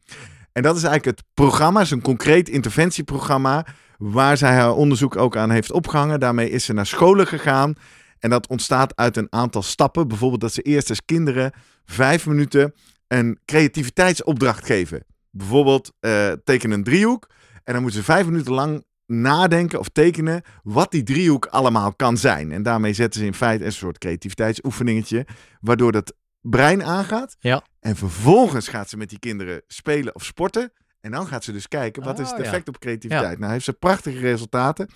En 0.51 0.63
dat 0.63 0.75
is 0.75 0.83
eigenlijk 0.83 1.17
het 1.17 1.27
programma, 1.33 1.81
is 1.81 1.91
een 1.91 2.01
concreet 2.01 2.49
interventieprogramma 2.49 3.65
waar 3.97 4.37
zij 4.37 4.53
haar 4.53 4.73
onderzoek 4.73 5.15
ook 5.15 5.35
aan 5.37 5.49
heeft 5.49 5.71
opgehangen. 5.71 6.19
Daarmee 6.19 6.49
is 6.49 6.65
ze 6.65 6.73
naar 6.73 6.85
scholen 6.85 7.27
gegaan. 7.27 7.73
En 8.19 8.29
dat 8.29 8.47
ontstaat 8.47 8.95
uit 8.95 9.17
een 9.17 9.27
aantal 9.29 9.61
stappen. 9.61 10.07
Bijvoorbeeld 10.07 10.41
dat 10.41 10.53
ze 10.53 10.61
eerst 10.61 10.89
als 10.89 11.05
kinderen 11.05 11.51
vijf 11.85 12.25
minuten 12.27 12.73
een 13.09 13.39
creativiteitsopdracht 13.45 14.65
geven. 14.65 15.05
Bijvoorbeeld 15.31 15.91
eh, 15.99 16.31
teken 16.43 16.71
een 16.71 16.83
driehoek. 16.83 17.29
En 17.63 17.73
dan 17.73 17.81
moeten 17.81 17.99
ze 17.99 18.05
vijf 18.05 18.25
minuten 18.25 18.53
lang 18.53 18.83
nadenken 19.05 19.79
of 19.79 19.89
tekenen 19.89 20.41
wat 20.63 20.91
die 20.91 21.03
driehoek 21.03 21.45
allemaal 21.45 21.93
kan 21.93 22.17
zijn. 22.17 22.51
En 22.51 22.63
daarmee 22.63 22.93
zetten 22.93 23.19
ze 23.19 23.25
in 23.25 23.33
feite 23.33 23.65
een 23.65 23.71
soort 23.71 23.97
creativiteitsoefeningetje. 23.97 25.25
Waardoor 25.61 25.91
dat 25.91 26.13
brein 26.41 26.83
aangaat. 26.83 27.35
Ja. 27.39 27.63
En 27.79 27.95
vervolgens 27.95 28.67
gaat 28.67 28.89
ze 28.89 28.97
met 28.97 29.09
die 29.09 29.19
kinderen 29.19 29.61
spelen 29.67 30.15
of 30.15 30.25
sporten. 30.25 30.71
En 31.01 31.11
dan 31.11 31.27
gaat 31.27 31.43
ze 31.43 31.51
dus 31.51 31.67
kijken, 31.67 32.03
wat 32.03 32.19
is 32.19 32.25
Oh, 32.25 32.31
het 32.31 32.41
ja. 32.41 32.45
effect 32.45 32.67
op 32.67 32.79
creativiteit? 32.79 33.39
Nou, 33.39 33.51
heeft 33.51 33.65
ze 33.65 33.73
prachtige 33.73 34.19
resultaten. 34.19 34.89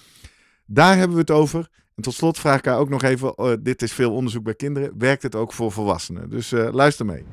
Daar 0.66 0.98
hebben 0.98 1.16
we 1.16 1.22
het 1.22 1.32
over. 1.32 1.70
En 1.96 2.04
tot 2.04 2.14
slot 2.14 2.40
vraag 2.40 2.58
ik 2.58 2.66
haar 2.66 2.78
ook 2.78 2.90
nog 2.90 3.04
even, 3.04 3.34
eh, 3.36 3.54
dit 3.60 3.82
is 3.82 3.94
veel 3.94 4.14
onderzoek 4.14 4.44
bij 4.44 4.56
kinderen, 4.56 4.92
werkt 4.98 5.24
het 5.24 5.36
ook 5.36 5.54
voor 5.54 5.72
volwassenen? 5.72 6.30
Dus 6.30 6.52
eh, 6.52 6.72
luister 6.72 7.06
mee. 7.06 7.26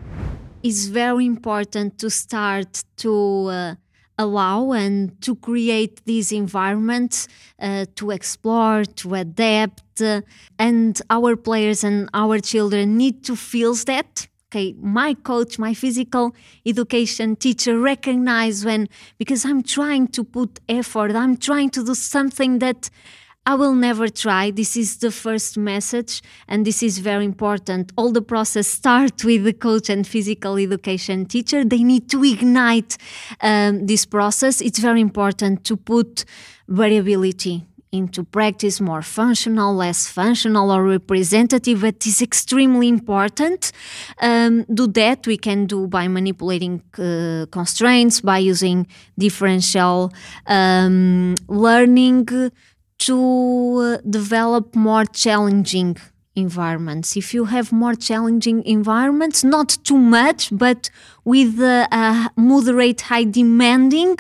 It's 0.63 0.87
very 0.87 1.27
important 1.27 1.99
to 1.99 2.11
start 2.11 2.85
to 2.99 3.47
uh, 3.47 3.75
allow 4.19 4.73
and 4.73 5.21
to 5.23 5.35
create 5.35 6.05
these 6.05 6.31
environments 6.33 7.27
uh, 7.59 7.87
to 7.97 8.11
explore, 8.11 8.85
to 8.85 9.15
adapt, 9.15 10.03
uh, 10.03 10.21
and 10.59 11.01
our 11.09 11.37
players 11.37 11.83
and 11.83 12.09
our 12.13 12.39
children 12.39 12.97
need 12.97 13.25
to 13.25 13.35
feel 13.35 13.75
that. 13.75 14.29
Okay, 14.53 14.75
my 14.81 15.15
coach, 15.15 15.61
my 15.61 15.73
physical 15.75 16.35
education 16.67 17.37
teacher 17.37 17.79
recognize 17.79 18.65
when 18.65 18.89
because 19.17 19.45
I'm 19.45 19.63
trying 19.63 20.09
to 20.09 20.25
put 20.25 20.59
effort, 20.69 21.13
I'm 21.15 21.37
trying 21.37 21.71
to 21.71 21.85
do 21.85 21.95
something 21.95 22.59
that 22.59 22.91
I 23.47 23.55
will 23.55 23.75
never 23.75 24.09
try. 24.09 24.51
This 24.51 24.77
is 24.77 24.99
the 24.99 25.11
first 25.11 25.57
message, 25.57 26.23
and 26.47 26.67
this 26.67 26.83
is 26.83 26.99
very 26.99 27.25
important. 27.25 27.91
All 27.97 28.13
the 28.13 28.23
process 28.23 28.67
start 28.67 29.25
with 29.25 29.45
the 29.45 29.55
coach 29.55 29.89
and 29.89 30.07
physical 30.07 30.57
education 30.57 31.25
teacher. 31.25 31.65
They 31.65 31.83
need 31.83 32.11
to 32.11 32.23
ignite 32.23 32.99
um, 33.41 33.87
this 33.87 34.05
process. 34.05 34.61
It's 34.61 34.79
very 34.79 35.01
important 35.01 35.65
to 35.65 35.77
put 35.77 36.27
variability 36.69 37.65
into 37.93 38.23
practice, 38.23 38.81
more 38.81 39.03
functional, 39.03 39.75
less 39.75 40.07
functional, 40.07 40.71
or 40.71 40.85
representative. 40.85 41.83
It 41.83 42.07
is 42.07 42.23
extremely 42.23 42.89
important. 42.89 43.73
Um, 44.21 44.65
do 44.73 44.87
that 44.89 45.27
we 45.27 45.37
can 45.37 45.67
do 45.67 45.89
by 45.89 46.07
manipulating 46.07 46.83
uh, 46.99 47.47
constraints, 47.51 48.21
by 48.21 48.39
using 48.39 48.87
differential 49.19 50.13
um, 50.47 51.35
learning 51.49 52.29
to 53.01 53.99
uh, 53.99 53.99
develop 54.09 54.75
more 54.75 55.05
challenging 55.05 55.97
environments. 56.37 57.17
If 57.17 57.35
you 57.35 57.47
have 57.47 57.73
more 57.73 57.95
challenging 57.95 58.65
environments, 58.65 59.43
not 59.43 59.79
too 59.85 59.99
much, 59.99 60.49
but 60.53 60.91
with 61.25 61.61
a, 61.61 61.89
a, 61.91 62.31
moderate, 62.37 63.01
high 63.03 63.25
demanding 63.25 64.17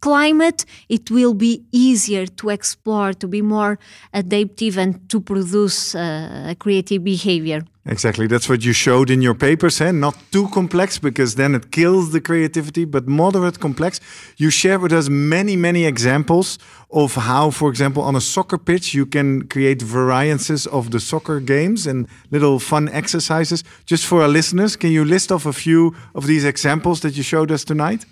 climate, 0.00 0.64
it 0.88 1.10
will 1.10 1.34
be 1.34 1.64
easier 1.72 2.26
to 2.26 2.48
explore, 2.50 3.12
to 3.14 3.28
be 3.28 3.42
more 3.42 3.78
adaptive, 4.12 4.78
and 4.78 5.08
to 5.10 5.20
produce 5.20 5.94
uh, 5.94 6.54
creative 6.58 7.04
behavior. 7.04 7.62
Exactly. 7.86 8.26
That's 8.26 8.46
what 8.46 8.62
you 8.62 8.74
showed 8.74 9.08
in 9.08 9.22
your 9.22 9.34
papers. 9.34 9.80
Eh? 9.80 9.90
Not 9.90 10.14
too 10.30 10.48
complex 10.48 10.98
because 10.98 11.36
then 11.36 11.54
it 11.54 11.72
kills 11.72 12.12
the 12.12 12.20
creativity, 12.20 12.84
but 12.84 13.08
moderate 13.08 13.58
complex. 13.58 14.00
You 14.36 14.50
share 14.50 14.78
with 14.78 14.92
us 14.92 15.08
many, 15.08 15.56
many 15.56 15.86
examples 15.86 16.58
of 16.90 17.14
how, 17.14 17.50
for 17.50 17.70
example, 17.70 18.02
on 18.02 18.14
a 18.14 18.20
soccer 18.20 18.58
pitch, 18.58 18.92
you 18.92 19.06
can 19.06 19.48
create 19.48 19.80
variances 19.80 20.66
of 20.66 20.90
the 20.90 21.00
soccer 21.00 21.40
games 21.40 21.86
and 21.86 22.06
little 22.30 22.58
fun 22.58 22.90
exercises. 22.90 23.64
Just 23.86 24.04
for 24.04 24.20
our 24.22 24.28
listeners, 24.28 24.76
can 24.76 24.90
you 24.90 25.04
list 25.04 25.32
off 25.32 25.46
a 25.46 25.52
few 25.52 25.94
of 26.14 26.26
these 26.26 26.44
examples 26.44 27.00
that 27.00 27.16
you 27.16 27.22
showed 27.22 27.50
us 27.50 27.64
tonight? 27.64 28.04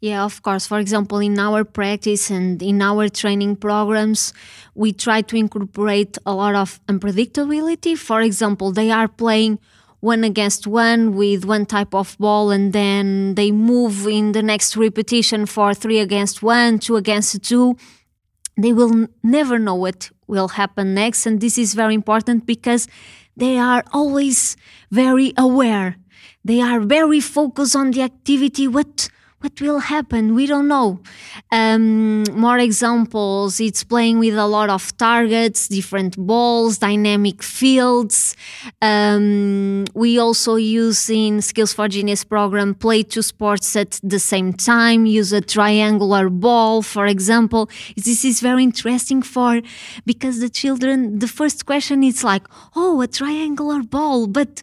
Yeah, 0.00 0.24
of 0.24 0.42
course. 0.42 0.66
For 0.66 0.78
example, 0.78 1.18
in 1.18 1.38
our 1.38 1.64
practice 1.64 2.30
and 2.30 2.62
in 2.62 2.82
our 2.82 3.08
training 3.08 3.56
programs, 3.56 4.34
we 4.74 4.92
try 4.92 5.22
to 5.22 5.36
incorporate 5.36 6.18
a 6.26 6.34
lot 6.34 6.54
of 6.54 6.78
unpredictability. 6.86 7.96
For 7.96 8.20
example, 8.20 8.72
they 8.72 8.90
are 8.90 9.08
playing 9.08 9.58
one 10.00 10.22
against 10.22 10.66
one 10.66 11.16
with 11.16 11.46
one 11.46 11.64
type 11.64 11.94
of 11.94 12.16
ball 12.18 12.50
and 12.50 12.74
then 12.74 13.34
they 13.36 13.50
move 13.50 14.06
in 14.06 14.32
the 14.32 14.42
next 14.42 14.76
repetition 14.76 15.46
for 15.46 15.72
three 15.72 15.98
against 15.98 16.42
one, 16.42 16.78
two 16.78 16.96
against 16.96 17.42
two. 17.42 17.74
They 18.58 18.72
will 18.74 19.06
never 19.22 19.58
know 19.58 19.74
what 19.74 20.10
will 20.26 20.48
happen 20.48 20.92
next. 20.94 21.24
And 21.24 21.40
this 21.40 21.56
is 21.56 21.72
very 21.74 21.94
important 21.94 22.44
because 22.44 22.86
they 23.36 23.56
are 23.56 23.82
always 23.92 24.56
very 24.90 25.32
aware. 25.38 25.96
They 26.44 26.60
are 26.60 26.80
very 26.80 27.20
focused 27.20 27.74
on 27.74 27.92
the 27.92 28.02
activity. 28.02 28.68
What 28.68 29.08
what 29.44 29.60
will 29.60 29.78
happen? 29.78 30.34
We 30.34 30.46
don't 30.46 30.68
know. 30.68 31.00
Um, 31.52 32.24
more 32.32 32.58
examples 32.58 33.60
it's 33.60 33.84
playing 33.84 34.18
with 34.18 34.36
a 34.36 34.46
lot 34.46 34.70
of 34.70 34.96
targets, 34.96 35.68
different 35.68 36.16
balls, 36.16 36.78
dynamic 36.78 37.42
fields. 37.42 38.36
Um, 38.80 39.84
we 39.94 40.18
also 40.18 40.56
use 40.56 41.10
in 41.10 41.42
Skills 41.42 41.74
for 41.74 41.88
Genius 41.88 42.24
program 42.24 42.74
play 42.74 43.02
two 43.02 43.20
sports 43.20 43.76
at 43.76 44.00
the 44.02 44.18
same 44.18 44.54
time, 44.54 45.04
use 45.04 45.30
a 45.32 45.42
triangular 45.42 46.30
ball, 46.30 46.80
for 46.80 47.04
example. 47.06 47.68
This 47.96 48.24
is 48.24 48.40
very 48.40 48.62
interesting 48.64 49.20
for 49.20 49.60
because 50.06 50.40
the 50.40 50.48
children, 50.48 51.18
the 51.18 51.28
first 51.28 51.66
question 51.66 52.02
is 52.02 52.24
like, 52.24 52.46
oh, 52.74 53.02
a 53.02 53.06
triangular 53.06 53.82
ball, 53.82 54.26
but 54.26 54.62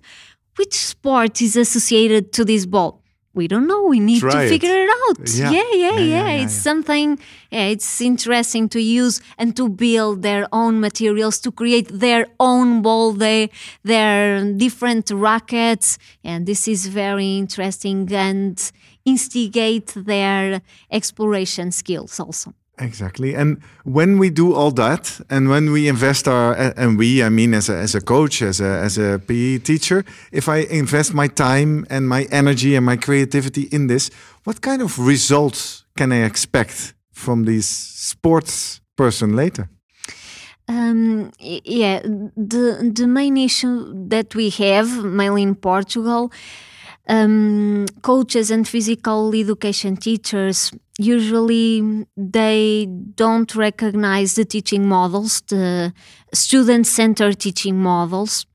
which 0.57 0.73
sport 0.73 1.39
is 1.39 1.55
associated 1.55 2.33
to 2.33 2.43
this 2.43 2.65
ball? 2.65 3.00
We 3.33 3.47
don't 3.47 3.67
know. 3.67 3.83
We 3.83 3.99
need 3.99 4.19
Try 4.19 4.43
to 4.43 4.49
figure 4.49 4.83
it, 4.83 4.89
out. 4.89 5.29
Yeah. 5.29 5.51
yeah 5.51 5.63
yeah 5.73 5.91
yeah, 5.91 5.99
yeah, 5.99 6.27
yeah, 6.27 6.43
it's 6.43 6.53
something 6.53 7.19
yeah, 7.49 7.67
it's 7.67 8.01
interesting 8.01 8.67
to 8.69 8.81
use 8.81 9.21
and 9.37 9.55
to 9.55 9.69
build 9.69 10.21
their 10.21 10.47
own 10.51 10.79
materials 10.79 11.39
to 11.39 11.51
create 11.51 11.87
their 11.87 12.25
own 12.39 12.81
ball 12.81 13.13
they, 13.13 13.49
their 13.83 14.51
different 14.53 15.09
rackets 15.11 15.97
and 16.23 16.45
this 16.45 16.67
is 16.67 16.87
very 16.87 17.37
interesting 17.37 18.11
and 18.13 18.71
instigate 19.05 19.93
their 19.95 20.61
exploration 20.91 21.71
skills 21.71 22.19
also 22.19 22.53
Exactly. 22.81 23.35
And 23.35 23.61
when 23.83 24.17
we 24.17 24.31
do 24.31 24.53
all 24.53 24.71
that, 24.71 25.21
and 25.29 25.49
when 25.49 25.71
we 25.71 25.87
invest 25.87 26.27
our, 26.27 26.53
and 26.75 26.97
we, 26.97 27.23
I 27.23 27.29
mean, 27.29 27.53
as 27.53 27.69
a, 27.69 27.75
as 27.75 27.93
a 27.93 28.01
coach, 28.01 28.41
as 28.41 28.59
a, 28.59 28.79
as 28.83 28.97
a 28.97 29.19
PE 29.19 29.59
teacher, 29.59 30.03
if 30.31 30.49
I 30.49 30.57
invest 30.57 31.13
my 31.13 31.27
time 31.27 31.85
and 31.91 32.09
my 32.09 32.23
energy 32.31 32.75
and 32.75 32.83
my 32.83 32.97
creativity 32.97 33.67
in 33.71 33.85
this, 33.87 34.09
what 34.45 34.61
kind 34.61 34.81
of 34.81 34.97
results 34.97 35.85
can 35.95 36.11
I 36.11 36.23
expect 36.23 36.95
from 37.11 37.45
these 37.45 37.67
sports 37.67 38.81
person 38.97 39.35
later? 39.35 39.69
Um, 40.67 41.31
yeah, 41.39 41.99
the 42.01 42.91
the 42.93 43.07
main 43.07 43.35
issue 43.35 43.93
that 44.09 44.35
we 44.35 44.49
have, 44.51 45.03
mainly 45.03 45.43
in 45.43 45.55
Portugal, 45.55 46.31
um, 47.07 47.85
coaches 48.01 48.51
and 48.51 48.67
physical 48.67 49.33
education 49.35 49.97
teachers 49.97 50.71
usually 51.01 52.05
they 52.15 52.87
don't 53.15 53.55
recognize 53.55 54.35
the 54.35 54.45
teaching 54.45 54.87
models, 54.87 55.41
the 55.49 55.93
student-centered 56.33 57.39
teaching 57.39 57.77
models. 57.77 58.45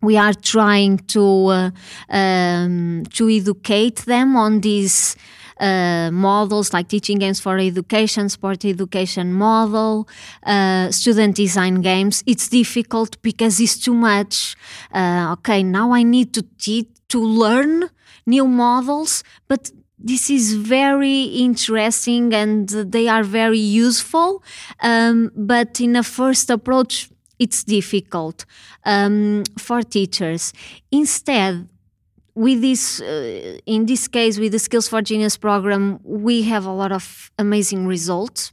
We 0.00 0.16
are 0.16 0.34
trying 0.34 0.98
to 1.14 1.46
uh, 1.46 1.70
um, 2.10 3.04
to 3.14 3.28
educate 3.28 4.04
them 4.04 4.36
on 4.36 4.60
these 4.60 5.16
uh, 5.58 6.10
models 6.12 6.72
like 6.74 6.88
teaching 6.88 7.18
games 7.18 7.40
for 7.40 7.58
education, 7.58 8.28
sport 8.28 8.64
education 8.64 9.32
model, 9.32 10.06
uh, 10.44 10.90
student 10.90 11.36
design 11.36 11.80
games. 11.80 12.22
It's 12.26 12.48
difficult 12.48 13.20
because 13.22 13.60
it's 13.60 13.78
too 13.78 13.94
much. 13.94 14.56
Uh, 14.92 15.36
okay, 15.38 15.62
now 15.62 15.92
I 15.92 16.02
need 16.02 16.34
to 16.34 16.42
teach 16.58 16.88
to 17.14 17.20
learn 17.44 17.90
new 18.26 18.46
models, 18.46 19.22
but 19.46 19.70
this 19.98 20.28
is 20.30 20.54
very 20.54 21.22
interesting 21.46 22.34
and 22.34 22.68
they 22.68 23.06
are 23.08 23.22
very 23.22 23.64
useful. 23.86 24.42
Um, 24.82 25.30
but 25.36 25.80
in 25.80 25.94
a 25.96 26.02
first 26.02 26.50
approach, 26.50 27.08
it's 27.38 27.62
difficult 27.64 28.44
um, 28.84 29.44
for 29.58 29.82
teachers. 29.82 30.52
Instead, 30.90 31.68
with 32.34 32.60
this 32.60 33.00
uh, 33.00 33.58
in 33.64 33.86
this 33.86 34.08
case 34.08 34.40
with 34.40 34.50
the 34.50 34.58
skills 34.58 34.88
for 34.88 35.00
genius 35.00 35.36
program 35.36 36.00
we 36.02 36.42
have 36.42 36.66
a 36.66 36.72
lot 36.72 36.90
of 36.90 37.30
amazing 37.38 37.86
results 37.86 38.52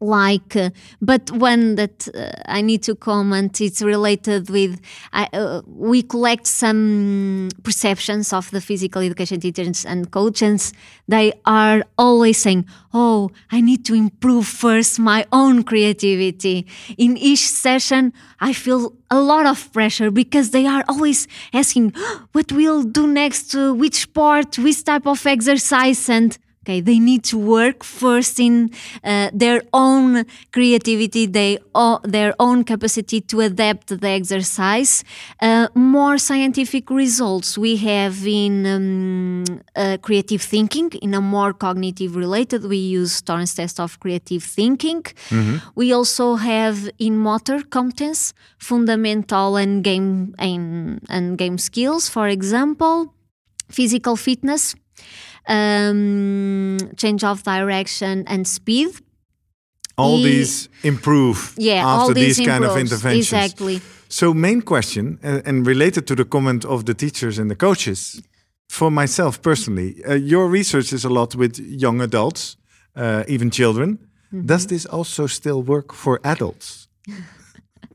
like 0.00 0.54
uh, 0.54 0.70
but 1.02 1.30
one 1.32 1.74
that 1.74 2.08
uh, 2.14 2.30
i 2.46 2.60
need 2.60 2.82
to 2.82 2.94
comment 2.94 3.60
it's 3.60 3.82
related 3.82 4.48
with 4.48 4.80
uh, 5.12 5.60
we 5.66 6.02
collect 6.02 6.46
some 6.46 7.48
perceptions 7.64 8.32
of 8.32 8.50
the 8.52 8.60
physical 8.60 9.02
education 9.02 9.40
teachers 9.40 9.84
and 9.84 10.10
coaches. 10.10 10.72
They 11.08 11.32
are 11.44 11.84
always 11.96 12.38
saying 12.38 12.66
oh 12.94 13.30
i 13.50 13.60
need 13.60 13.84
to 13.86 13.94
improve 13.94 14.46
first 14.46 14.98
my 14.98 15.26
own 15.32 15.64
creativity. 15.64 16.66
In 16.96 17.16
each 17.16 17.48
session 17.48 18.12
i 18.40 18.52
feel 18.52 18.92
a 19.10 19.20
lot 19.20 19.46
of 19.46 19.72
pressure 19.72 20.10
because 20.10 20.50
they 20.50 20.66
are 20.66 20.84
always 20.88 21.26
asking 21.52 21.92
what 22.32 22.52
we'll 22.52 22.84
do 22.84 23.06
next 23.06 23.54
uh, 23.54 23.72
which 23.72 24.12
part 24.12 24.58
which 24.58 24.84
type 24.84 25.06
of 25.06 25.26
exercise? 25.26 26.08
And 26.08 26.38
Okay, 26.68 26.82
they 26.82 26.98
need 26.98 27.24
to 27.24 27.38
work 27.38 27.82
first 27.82 28.38
in 28.38 28.70
uh, 29.02 29.30
their 29.32 29.62
own 29.72 30.26
creativity, 30.52 31.24
they, 31.24 31.56
their 32.04 32.34
own 32.38 32.62
capacity 32.62 33.22
to 33.22 33.40
adapt 33.40 33.86
the 33.86 34.08
exercise. 34.08 35.02
Uh, 35.40 35.68
more 35.74 36.18
scientific 36.18 36.90
results 36.90 37.56
we 37.56 37.76
have 37.76 38.26
in 38.26 38.66
um, 38.66 39.44
uh, 39.76 39.96
creative 40.02 40.42
thinking, 40.42 40.90
in 41.00 41.14
a 41.14 41.22
more 41.22 41.54
cognitive 41.54 42.14
related. 42.14 42.66
We 42.66 42.76
use 42.76 43.22
Torrance 43.22 43.54
test 43.54 43.80
of 43.80 43.98
creative 43.98 44.44
thinking. 44.44 45.06
We 45.74 45.94
also 45.94 46.34
have 46.34 46.90
in 46.98 47.16
motor 47.16 47.62
competence, 47.62 48.34
fundamental 48.58 49.56
and 49.56 49.82
game 49.82 50.34
and, 50.38 51.00
and 51.08 51.38
game 51.38 51.56
skills, 51.56 52.10
for 52.10 52.28
example 52.28 53.14
physical 53.70 54.16
fitness, 54.16 54.74
um, 55.48 56.76
change 56.96 57.24
of 57.24 57.42
direction, 57.42 58.24
and 58.26 58.46
speed. 58.46 58.88
All 59.96 60.16
He- 60.18 60.24
these 60.24 60.68
improve 60.82 61.38
Yeah, 61.56 61.84
after 61.86 62.14
these 62.14 62.36
these 62.36 62.46
kind 62.48 62.64
of 62.64 62.76
interventions. 62.76 63.32
Exactly. 63.32 63.80
So, 64.08 64.32
main 64.34 64.62
question, 64.62 65.18
uh, 65.22 65.40
and 65.44 65.66
related 65.66 66.06
to 66.06 66.14
the 66.14 66.24
comment 66.24 66.64
of 66.64 66.84
the 66.84 66.94
teachers 66.94 67.38
and 67.38 67.50
the 67.50 67.56
coaches, 67.56 68.22
for 68.68 68.90
myself 68.90 69.40
personally, 69.42 69.94
uh, 70.06 70.14
your 70.14 70.48
research 70.52 70.92
is 70.92 71.04
a 71.04 71.08
lot 71.08 71.34
with 71.34 71.58
young 71.58 72.00
adults, 72.00 72.56
uh, 72.96 73.22
even 73.26 73.50
children. 73.50 73.98
Mm-hmm. 74.32 74.46
Does 74.46 74.66
this 74.66 74.86
also 74.86 75.26
still 75.26 75.62
work 75.62 75.92
for 75.94 76.20
adults? 76.22 76.88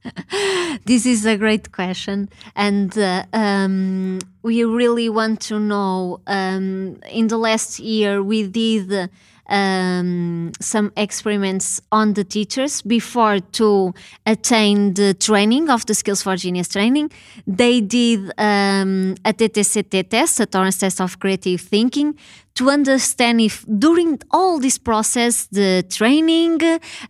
This 0.85 1.05
is 1.05 1.25
a 1.25 1.37
great 1.37 1.71
question, 1.71 2.29
and 2.55 2.97
uh, 2.97 3.23
um, 3.33 4.19
we 4.41 4.63
really 4.63 5.09
want 5.09 5.39
to 5.41 5.59
know. 5.59 6.19
Um, 6.27 6.97
in 7.09 7.27
the 7.27 7.37
last 7.37 7.79
year, 7.79 8.21
we 8.21 8.47
did 8.47 9.09
um, 9.47 10.51
some 10.59 10.91
experiments 10.97 11.81
on 11.91 12.13
the 12.13 12.23
teachers 12.23 12.81
before 12.81 13.39
to 13.39 13.93
attain 14.25 14.93
the 14.93 15.13
training 15.13 15.69
of 15.69 15.85
the 15.85 15.93
Skills 15.93 16.23
for 16.23 16.35
Genius 16.35 16.69
training. 16.69 17.11
They 17.45 17.81
did 17.81 18.31
um, 18.37 19.15
a 19.25 19.33
TTCT 19.33 20.09
test, 20.09 20.39
a 20.39 20.45
Torrance 20.45 20.77
test 20.77 21.01
of 21.01 21.19
creative 21.19 21.61
thinking, 21.61 22.17
to 22.55 22.69
understand 22.69 23.41
if 23.41 23.65
during 23.79 24.19
all 24.31 24.59
this 24.59 24.77
process, 24.77 25.47
the 25.51 25.83
training, 25.89 26.61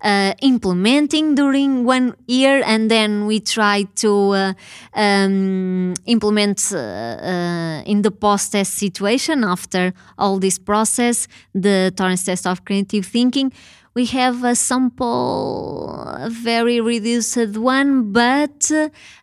uh, 0.01 0.33
implementing 0.41 1.35
during 1.35 1.83
one 1.83 2.15
year, 2.27 2.63
and 2.65 2.89
then 2.89 3.25
we 3.25 3.39
try 3.39 3.83
to 3.95 4.31
uh, 4.31 4.53
um, 4.93 5.93
implement 6.05 6.71
uh, 6.73 6.77
uh, 6.77 7.83
in 7.85 8.01
the 8.03 8.11
post-test 8.11 8.73
situation 8.75 9.43
after 9.43 9.93
all 10.17 10.39
this 10.39 10.57
process, 10.57 11.27
the 11.53 11.91
Torrance 11.95 12.23
test 12.23 12.47
of 12.47 12.63
creative 12.63 13.05
thinking. 13.05 13.51
We 13.95 14.05
have 14.07 14.43
a 14.43 14.55
sample, 14.55 15.89
a 16.17 16.29
very 16.29 16.81
reduced 16.81 17.57
one, 17.57 18.11
but 18.11 18.71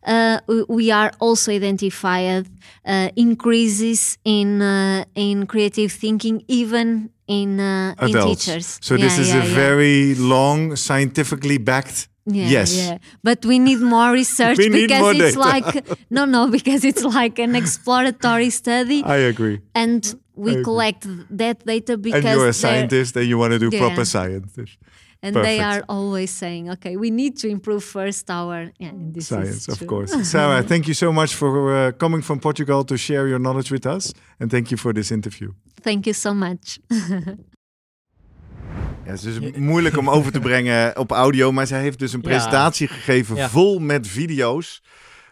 uh, 0.06 0.38
we- 0.68 0.90
are 0.92 1.10
also 1.18 1.52
identified 1.52 2.46
uh, 2.84 3.08
increases 3.16 4.18
in 4.24 4.62
uh, 4.62 5.04
in 5.14 5.46
creative 5.46 5.90
thinking, 5.92 6.44
even 6.48 7.10
in 7.26 7.58
uh, 7.60 7.94
in 8.00 8.12
teachers. 8.12 8.78
So, 8.80 8.94
Yeah, 8.94 9.04
this 9.04 9.18
is 9.18 9.28
yeah, 9.28 9.42
a 9.42 9.46
yeah. 9.46 9.54
very 9.54 10.14
long, 10.14 10.76
scientifically 10.76 11.58
backed 11.58 12.08
Yeah, 12.26 12.48
yes. 12.58 12.70
yeah. 12.76 12.98
But 13.24 13.44
we 13.44 13.58
need 13.58 13.80
more 13.80 14.12
research 14.12 14.58
need 14.62 14.72
because 14.72 15.00
more 15.02 15.14
it's 15.14 15.34
data. 15.36 15.48
like 15.50 15.70
no, 16.10 16.24
no, 16.26 16.48
because 16.56 16.84
it's 16.84 17.02
like 17.04 17.38
an 17.42 17.54
exploratory 17.56 18.50
study, 18.50 19.02
I 19.04 19.16
agree. 19.32 19.58
and 19.74 20.02
we 20.44 20.62
collect 20.62 21.02
that 21.38 21.56
data 21.64 21.96
because 21.96 22.24
And 22.24 22.34
you're 22.34 22.48
a 22.48 22.52
scientist 22.52 23.16
and 23.16 23.26
you 23.26 23.38
want 23.38 23.52
to 23.52 23.58
do 23.58 23.68
Yeah. 23.70 23.80
proper 23.86 24.04
science. 24.04 24.52
and 25.22 25.34
they 25.34 25.60
are 25.60 25.82
always 25.86 26.30
saying, 26.38 26.70
okay, 26.70 26.96
we 26.96 27.10
need 27.10 27.32
to 27.40 27.46
improve 27.48 27.82
first 27.84 28.30
our 28.30 28.70
yeah, 28.78 28.92
this 29.14 29.26
Science, 29.26 29.56
is 29.56 29.68
of 29.68 29.76
true. 29.78 29.86
course. 29.86 30.12
Sarah, 30.30 30.62
thank 30.62 30.84
you 30.86 30.94
so 30.94 31.12
much 31.12 31.34
for 31.34 31.50
uh, 31.74 31.92
coming 31.96 32.22
from 32.24 32.38
Portugal 32.38 32.84
to 32.84 32.96
share 32.96 33.28
your 33.28 33.38
knowledge 33.38 33.70
with 33.70 33.84
us. 33.86 34.12
And 34.38 34.50
thank 34.50 34.68
you 34.70 34.78
for 34.78 34.92
this 34.94 35.10
interview. 35.10 35.52
Thank 35.82 36.04
you 36.06 36.14
so 36.14 36.32
much. 36.34 36.78
Ja, 39.04 39.16
het 39.16 39.24
is 39.24 39.38
dus 39.38 39.56
moeilijk 39.56 39.96
om 39.96 40.10
over 40.10 40.32
te 40.32 40.40
brengen 40.40 40.98
op 40.98 41.10
audio, 41.10 41.52
maar 41.52 41.66
zij 41.66 41.80
heeft 41.80 41.98
dus 41.98 42.12
een 42.12 42.20
Ja. 42.22 42.28
presentatie 42.28 42.88
gegeven 42.88 43.36
Ja. 43.36 43.48
vol 43.48 43.78
met 43.78 44.06
video's. 44.06 44.82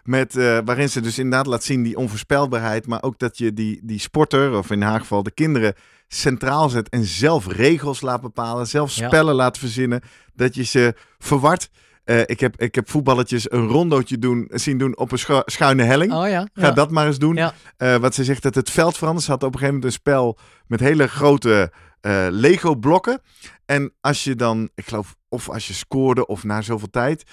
Met, 0.08 0.36
eh, 0.36 0.58
waarin 0.64 0.88
ze 0.88 1.00
dus 1.00 1.18
inderdaad 1.18 1.46
laat 1.46 1.64
zien 1.64 1.82
die 1.82 1.96
onvoorspelbaarheid, 1.96 2.86
maar 2.86 3.02
ook 3.02 3.18
dat 3.18 3.38
je 3.38 3.52
die, 3.52 3.80
die 3.82 3.98
sporter, 4.00 4.56
of 4.56 4.70
in 4.70 4.82
haar 4.82 5.00
geval 5.00 5.22
de 5.22 5.30
kinderen, 5.30 5.74
centraal 6.08 6.68
zet 6.68 6.88
en 6.88 7.04
zelf 7.04 7.46
regels 7.46 8.00
laat 8.00 8.20
bepalen, 8.20 8.66
zelf 8.66 8.92
Ja. 8.92 9.06
spellen 9.06 9.34
laat 9.34 9.58
verzinnen, 9.58 10.00
dat 10.34 10.54
je 10.54 10.62
ze 10.64 10.94
verward. 11.18 11.68
Eh, 12.04 12.20
ik, 12.20 12.40
heb, 12.40 12.60
ik 12.60 12.74
heb 12.74 12.90
voetballetjes 12.90 13.50
een 13.50 13.66
rondootje 13.66 14.18
doen, 14.18 14.48
zien 14.52 14.78
doen 14.78 14.96
op 14.96 15.12
een 15.12 15.18
schu- 15.18 15.42
schuine 15.44 15.82
helling. 15.82 16.12
Oh 16.12 16.28
ja. 16.28 16.48
Ga 16.54 16.66
ja. 16.66 16.70
dat 16.72 16.90
maar 16.90 17.06
eens 17.06 17.18
doen. 17.18 17.34
Ja. 17.36 17.54
Eh, 17.76 17.96
wat 17.96 18.14
ze 18.14 18.24
zegt 18.24 18.42
dat 18.42 18.54
het 18.54 18.70
veld 18.70 18.96
verandert. 18.96 19.24
Ze 19.24 19.30
had 19.30 19.42
op 19.42 19.52
een 19.52 19.58
gegeven 19.58 19.74
moment 19.74 19.92
een 19.94 20.00
spel 20.00 20.38
met 20.66 20.80
hele 20.80 21.06
grote 21.08 21.72
eh, 22.00 22.26
Lego-blokken. 22.30 23.20
En 23.66 23.92
als 24.00 24.24
je 24.24 24.34
dan, 24.34 24.68
ik 24.74 24.86
geloof, 24.88 25.16
of 25.28 25.48
als 25.48 25.66
je 25.66 25.74
scoorde 25.74 26.26
of 26.26 26.44
na 26.44 26.62
zoveel 26.62 26.90
tijd. 26.90 27.24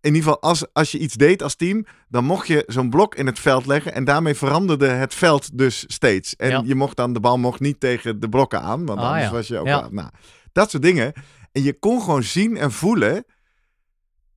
In 0.00 0.14
ieder 0.14 0.22
geval, 0.22 0.40
als, 0.50 0.64
als 0.72 0.92
je 0.92 0.98
iets 0.98 1.14
deed 1.14 1.42
als 1.42 1.54
team, 1.54 1.86
dan 2.08 2.24
mocht 2.24 2.46
je 2.46 2.64
zo'n 2.66 2.90
blok 2.90 3.14
in 3.14 3.26
het 3.26 3.38
veld 3.38 3.66
leggen. 3.66 3.94
En 3.94 4.04
daarmee 4.04 4.34
veranderde 4.34 4.86
het 4.88 5.14
veld 5.14 5.58
dus 5.58 5.84
steeds. 5.86 6.36
En 6.36 6.50
Ja. 6.50 6.62
je 6.64 6.74
mocht 6.74 6.96
dan, 6.96 7.12
de 7.12 7.20
bal 7.20 7.38
mocht 7.38 7.60
niet 7.60 7.80
tegen 7.80 8.20
de 8.20 8.28
blokken 8.28 8.60
aan. 8.62 8.86
Want 8.86 8.98
Ah, 8.98 9.06
anders 9.06 9.24
ja. 9.24 9.30
was 9.32 9.48
je 9.48 9.58
ook 9.58 9.66
Ja. 9.66 9.88
Nou, 9.90 10.08
dat 10.52 10.70
soort 10.70 10.82
dingen. 10.82 11.12
En 11.52 11.62
je 11.62 11.78
kon 11.78 12.02
gewoon 12.02 12.22
zien 12.22 12.56
en 12.56 12.72
voelen 12.72 13.24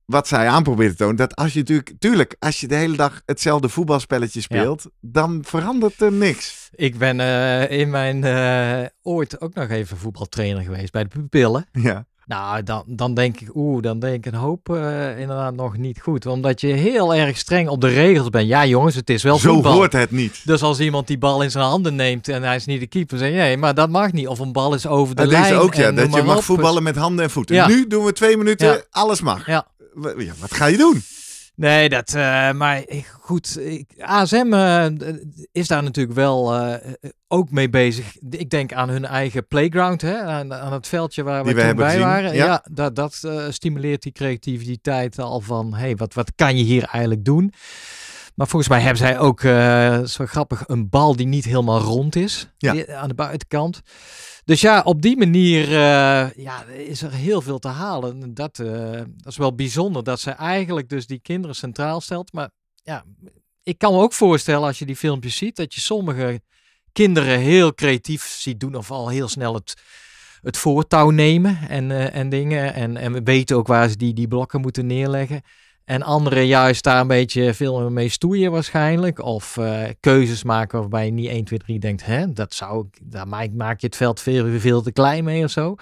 wat 0.04 0.28
zij 0.28 0.48
aanprobeerde 0.48 0.90
te 0.94 0.98
tonen. 0.98 1.16
Dat 1.16 1.36
als 1.36 1.52
je 1.52 1.58
natuurlijk, 1.58 1.92
tuurlijk, 1.98 2.36
als 2.38 2.60
je 2.60 2.66
de 2.68 2.74
hele 2.74 2.96
dag 2.96 3.22
hetzelfde 3.26 3.68
voetbalspelletje 3.68 4.40
speelt, 4.40 4.86
dan 5.00 5.44
verandert 5.46 6.00
er 6.00 6.12
niks. 6.12 6.68
Ik 6.74 6.98
ben 6.98 7.20
eh, 7.20 7.78
in 7.80 7.90
mijn 7.90 8.24
eh, 8.24 8.88
ooit 9.02 9.40
ook 9.40 9.54
nog 9.54 9.68
even 9.68 9.96
voetbaltrainer 9.96 10.62
geweest 10.62 10.92
bij 10.92 11.02
de 11.02 11.08
pupillen. 11.08 11.66
Ja, 11.72 12.06
Nou, 12.26 12.62
dan, 12.62 12.82
dan 12.86 13.14
denk 13.14 13.40
ik, 13.40 13.48
oeh, 13.54 13.82
dan 13.82 13.98
denk 13.98 14.14
ik 14.26 14.32
een 14.32 14.38
hoop 14.38 14.68
eh, 14.68 15.18
inderdaad 15.20 15.54
nog 15.54 15.76
niet 15.76 16.00
goed. 16.00 16.26
Omdat 16.26 16.60
je 16.60 16.66
heel 16.66 17.14
erg 17.14 17.36
streng 17.38 17.68
op 17.68 17.80
de 17.80 17.88
regels 17.88 18.28
bent. 18.30 18.48
Ja, 18.48 18.66
jongens, 18.66 18.94
het 18.94 19.10
is 19.10 19.22
wel 19.22 19.38
zo 19.38 19.52
voetbal. 19.52 19.72
hoort 19.72 19.92
het 19.92 20.10
niet. 20.10 20.40
Dus 20.44 20.62
als 20.62 20.80
iemand 20.80 21.06
die 21.06 21.18
bal 21.18 21.42
in 21.42 21.50
zijn 21.50 21.64
handen 21.64 21.94
neemt 21.94 22.28
en 22.28 22.42
hij 22.42 22.56
is 22.56 22.64
niet 22.66 22.80
de 22.80 22.86
keeper, 22.86 23.18
zeg 23.18 23.28
je 23.28 23.34
nee, 23.34 23.56
maar 23.56 23.74
dat 23.74 23.90
mag 23.90 24.12
niet. 24.12 24.28
Of 24.28 24.38
een 24.38 24.52
bal 24.52 24.74
is 24.74 24.86
over 24.86 25.14
de 25.14 25.22
En 25.22 25.28
lijn. 25.28 25.42
deze 25.42 25.54
ook, 25.54 25.74
ja, 25.74 25.92
dat 25.92 26.14
je 26.14 26.22
mag 26.22 26.36
op. 26.36 26.42
voetballen 26.42 26.82
met 26.82 26.96
handen 26.96 27.24
en 27.24 27.30
voeten. 27.30 27.54
Ja. 27.54 27.66
Nu 27.66 27.86
doen 27.86 28.04
we 28.04 28.12
twee 28.12 28.36
minuten, 28.36 28.66
Ja. 28.66 28.80
alles 28.90 29.20
mag. 29.20 29.46
Ja, 29.46 29.66
wat 30.40 30.54
ga 30.54 30.66
je 30.66 30.76
doen? 30.76 31.02
Nee, 31.56 31.88
dat, 31.88 32.14
eh, 32.14 32.52
maar 32.52 32.84
goed, 33.20 33.58
ik, 33.60 33.90
ASM 33.98 34.52
eh, 34.52 34.86
is 35.52 35.68
daar 35.68 35.82
natuurlijk 35.82 36.16
wel 36.16 36.54
eh, 36.54 36.92
ook 37.28 37.50
mee 37.50 37.68
bezig. 37.70 38.16
Ik 38.30 38.50
denk 38.50 38.72
aan 38.72 38.88
hun 38.88 39.04
eigen 39.04 39.46
playground, 39.46 40.00
hè, 40.00 40.18
aan, 40.22 40.54
aan 40.54 40.72
het 40.72 40.86
veldje 40.88 41.22
waar 41.22 41.44
Die 41.44 41.54
we 41.54 41.62
toen 41.66 41.76
bij 41.76 41.86
gezien, 41.86 42.00
waren. 42.02 42.34
ja. 42.34 42.44
Ja, 42.44 42.64
dat, 42.72 42.96
dat 42.96 43.20
stimuleert 43.48 44.02
die 44.02 44.12
creativiteit 44.12 45.18
al 45.18 45.40
van, 45.40 45.74
hey, 45.74 45.96
wat, 45.96 46.14
wat 46.14 46.32
kan 46.34 46.56
je 46.56 46.64
hier 46.64 46.82
eigenlijk 46.84 47.24
doen? 47.24 47.52
Maar 48.34 48.46
volgens 48.48 48.70
mij 48.70 48.80
hebben 48.80 48.98
zij 48.98 49.18
ook, 49.18 49.40
zo 50.08 50.26
grappig, 50.26 50.62
een 50.66 50.88
bal 50.88 51.16
die 51.16 51.26
niet 51.26 51.44
helemaal 51.44 51.80
rond 51.80 52.16
is 52.16 52.48
Ja. 52.58 52.72
die- 52.72 52.94
aan 52.94 53.08
de 53.08 53.14
buitenkant. 53.14 53.80
Dus 54.44 54.60
ja, 54.60 54.82
op 54.82 55.02
die 55.02 55.16
manier 55.16 55.62
eh, 55.64 56.30
ja, 56.36 56.64
is 56.64 57.02
er 57.02 57.12
heel 57.12 57.40
veel 57.40 57.58
te 57.58 57.68
halen. 57.68 58.22
Eh, 58.22 58.28
dat 58.34 58.58
is 59.26 59.36
wel 59.36 59.54
bijzonder 59.54 60.04
dat 60.04 60.20
ze 60.20 60.30
eigenlijk 60.30 60.88
dus 60.88 61.06
die 61.06 61.20
kinderen 61.20 61.56
centraal 61.56 62.00
stelt. 62.00 62.32
Maar 62.32 62.50
ja, 62.82 63.04
ik 63.62 63.78
kan 63.78 63.92
me 63.92 63.98
ook 63.98 64.12
voorstellen 64.12 64.66
als 64.66 64.78
je 64.78 64.86
die 64.86 64.96
filmpjes 64.96 65.36
ziet, 65.36 65.56
dat 65.56 65.74
je 65.74 65.80
sommige 65.80 66.40
kinderen 66.92 67.38
heel 67.38 67.74
creatief 67.74 68.26
ziet 68.26 68.60
doen 68.60 68.74
of 68.74 68.90
al 68.90 69.08
heel 69.08 69.28
snel 69.28 69.54
het, 69.54 69.74
het 70.40 70.56
voortouw 70.56 71.10
nemen 71.10 71.58
en, 71.68 71.90
eh, 71.90 72.14
en 72.14 72.28
dingen. 72.28 72.74
En, 72.74 72.96
en 72.96 73.12
we 73.12 73.22
weten 73.22 73.56
ook 73.56 73.66
waar 73.66 73.88
ze 73.88 73.96
die, 73.96 74.14
die 74.14 74.28
blokken 74.28 74.60
moeten 74.60 74.86
neerleggen. 74.86 75.42
En 75.84 76.02
anderen 76.02 76.46
juist 76.46 76.84
daar 76.84 77.00
een 77.00 77.06
beetje 77.06 77.54
veel 77.54 77.90
mee 77.90 78.08
stoeien 78.08 78.50
waarschijnlijk. 78.52 79.22
Of 79.22 79.56
eh, 79.56 79.82
keuzes 80.00 80.42
maken 80.44 80.78
waarbij 80.80 81.04
je 81.04 81.12
niet 81.12 81.28
1, 81.28 81.44
2, 81.44 81.58
3 81.58 81.78
denkt, 81.78 82.04
hè, 82.06 82.32
dat 82.32 82.54
zou 82.54 82.86
ik, 82.86 82.98
daar 83.02 83.28
maak, 83.28 83.50
maak 83.52 83.80
je 83.80 83.86
het 83.86 83.96
veld 83.96 84.20
veel, 84.20 84.58
veel 84.60 84.82
te 84.82 84.92
klein 84.92 85.24
mee 85.24 85.44
of 85.44 85.50
zo. 85.50 85.74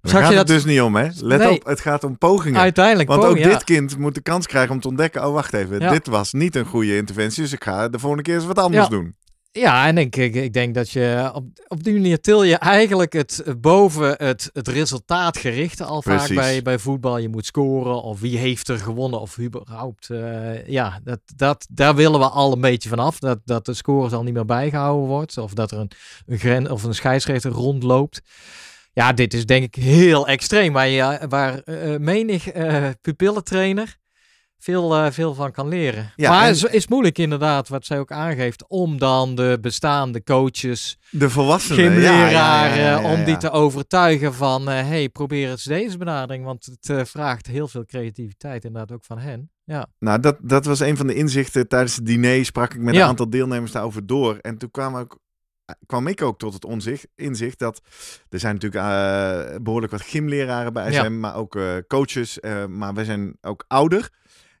Daar 0.00 0.12
gaat 0.14 0.30
je 0.30 0.36
het 0.38 0.46
dat 0.46 0.56
dus 0.56 0.64
niet 0.64 0.80
om, 0.80 0.96
hè? 0.96 1.08
Let 1.20 1.38
Nee. 1.38 1.50
op, 1.50 1.64
het 1.66 1.80
gaat 1.80 2.04
om 2.04 2.18
pogingen. 2.18 2.60
uiteindelijk? 2.60 3.08
Want 3.08 3.24
ook 3.24 3.38
ja. 3.38 3.48
dit 3.48 3.64
kind 3.64 3.98
moet 3.98 4.14
de 4.14 4.20
kans 4.20 4.46
krijgen 4.46 4.74
om 4.74 4.80
te 4.80 4.88
ontdekken... 4.88 5.26
oh, 5.26 5.32
wacht 5.32 5.52
even, 5.52 5.80
Ja. 5.80 5.90
dit 5.90 6.06
was 6.06 6.32
niet 6.32 6.56
een 6.56 6.64
goede 6.64 6.96
interventie... 6.96 7.42
dus 7.42 7.52
ik 7.52 7.64
ga 7.64 7.88
de 7.88 7.98
volgende 7.98 8.24
keer 8.24 8.34
eens 8.34 8.46
wat 8.46 8.58
anders 8.58 8.84
Ja. 8.84 8.90
doen. 8.90 9.16
Ja, 9.56 9.86
en 9.86 9.98
ik, 9.98 10.16
ik, 10.16 10.34
ik 10.34 10.52
denk 10.52 10.74
dat 10.74 10.90
je 10.90 11.30
op, 11.34 11.44
op 11.68 11.84
die 11.84 11.92
manier 11.92 12.20
til 12.20 12.42
je 12.42 12.56
eigenlijk 12.56 13.12
het 13.12 13.42
eh, 13.42 13.54
boven 13.58 14.14
het, 14.16 14.50
het 14.52 14.68
resultaat 14.68 15.36
gerichte 15.36 15.84
al 15.84 16.02
vaak 16.02 16.34
bij, 16.34 16.62
bij 16.62 16.78
voetbal. 16.78 17.18
Je 17.18 17.28
moet 17.28 17.46
scoren 17.46 18.02
of 18.02 18.20
wie 18.20 18.38
heeft 18.38 18.68
er 18.68 18.78
gewonnen 18.78 19.20
of 19.20 19.38
überhaupt. 19.38 20.10
eh, 20.10 20.66
ja, 20.66 21.00
dat, 21.04 21.20
dat, 21.36 21.66
daar 21.70 21.94
willen 21.94 22.20
we 22.20 22.28
al 22.28 22.52
een 22.52 22.60
beetje 22.60 22.88
vanaf. 22.88 23.18
Dat, 23.18 23.38
dat 23.44 23.66
de 23.66 23.74
scores 23.74 24.12
al 24.12 24.22
niet 24.22 24.34
meer 24.34 24.44
bijgehouden 24.44 25.08
wordt 25.08 25.38
of 25.38 25.52
dat 25.52 25.70
er 25.70 25.78
een, 25.78 25.90
een, 26.26 26.38
gren, 26.38 26.70
of 26.70 26.82
een 26.82 26.94
scheidsrechter 26.94 27.50
rondloopt. 27.50 28.20
Ja, 28.92 29.12
dit 29.12 29.34
is 29.34 29.46
denk 29.46 29.64
ik 29.64 29.82
heel 29.82 30.26
extreem. 30.26 30.72
Waar, 30.72 30.88
je, 30.88 31.18
waar 31.28 31.58
eh, 31.58 31.98
menig 31.98 32.48
eh 32.48 32.88
pupillentrainer 33.00 33.96
veel, 34.66 34.94
eh, 34.96 35.10
veel 35.10 35.34
van 35.34 35.52
kan 35.52 35.68
leren. 35.68 36.12
Ja, 36.16 36.30
maar 36.30 36.40
en- 36.42 36.46
het 36.46 36.56
is, 36.56 36.62
is 36.64 36.86
moeilijk 36.88 37.18
inderdaad, 37.18 37.68
wat 37.68 37.84
zij 37.86 37.98
ook 37.98 38.10
aangeeft, 38.12 38.68
om 38.68 38.98
dan 38.98 39.34
de 39.34 39.58
bestaande 39.60 40.22
coaches, 40.22 40.98
De 41.10 41.30
volwassenen. 41.30 41.84
ja, 41.84 41.90
gymleraren, 41.90 43.02
ja, 43.02 43.12
om 43.12 43.24
die 43.24 43.36
te 43.36 43.50
overtuigen 43.50 44.34
van, 44.34 44.68
eh 44.68 44.74
hey, 44.88 45.08
probeer 45.08 45.50
eens 45.50 45.64
deze 45.64 45.98
benadering, 45.98 46.44
want 46.44 46.64
het 46.66 46.90
eh, 46.90 47.04
vraagt 47.04 47.46
heel 47.46 47.68
veel 47.68 47.84
creativiteit 47.84 48.64
inderdaad 48.64 48.92
ook 48.96 49.04
van 49.04 49.18
hen. 49.18 49.50
Ja, 49.64 49.86
Nou, 49.98 50.20
dat, 50.20 50.36
dat 50.40 50.64
was 50.64 50.80
een 50.80 50.96
van 50.96 51.06
de 51.06 51.14
inzichten 51.14 51.68
tijdens 51.68 51.96
het 51.96 52.06
diner. 52.06 52.44
Sprak 52.44 52.74
ik 52.74 52.80
met 52.80 52.94
een 52.94 53.02
aantal 53.02 53.30
deelnemers 53.30 53.72
daarover 53.72 54.06
door. 54.06 54.36
En 54.40 54.58
toen 54.58 54.70
kwam, 54.70 54.96
ook, 54.96 55.18
kwam 55.86 56.06
ik 56.06 56.22
ook 56.22 56.38
tot 56.38 56.52
het 56.54 56.64
onzicht, 56.64 57.06
inzicht 57.14 57.58
dat 57.58 57.80
er 58.28 58.38
zijn 58.38 58.54
natuurlijk 58.54 58.84
eh, 58.84 59.56
behoorlijk 59.62 59.92
wat 59.92 60.02
gymleraren 60.02 60.72
bij 60.72 60.92
Ja. 60.92 61.08
maar 61.08 61.34
ook 61.36 61.58
coaches. 61.88 62.38
maar 62.68 62.94
wij 62.94 63.04
zijn 63.04 63.36
ook 63.40 63.64
ouder. 63.68 64.10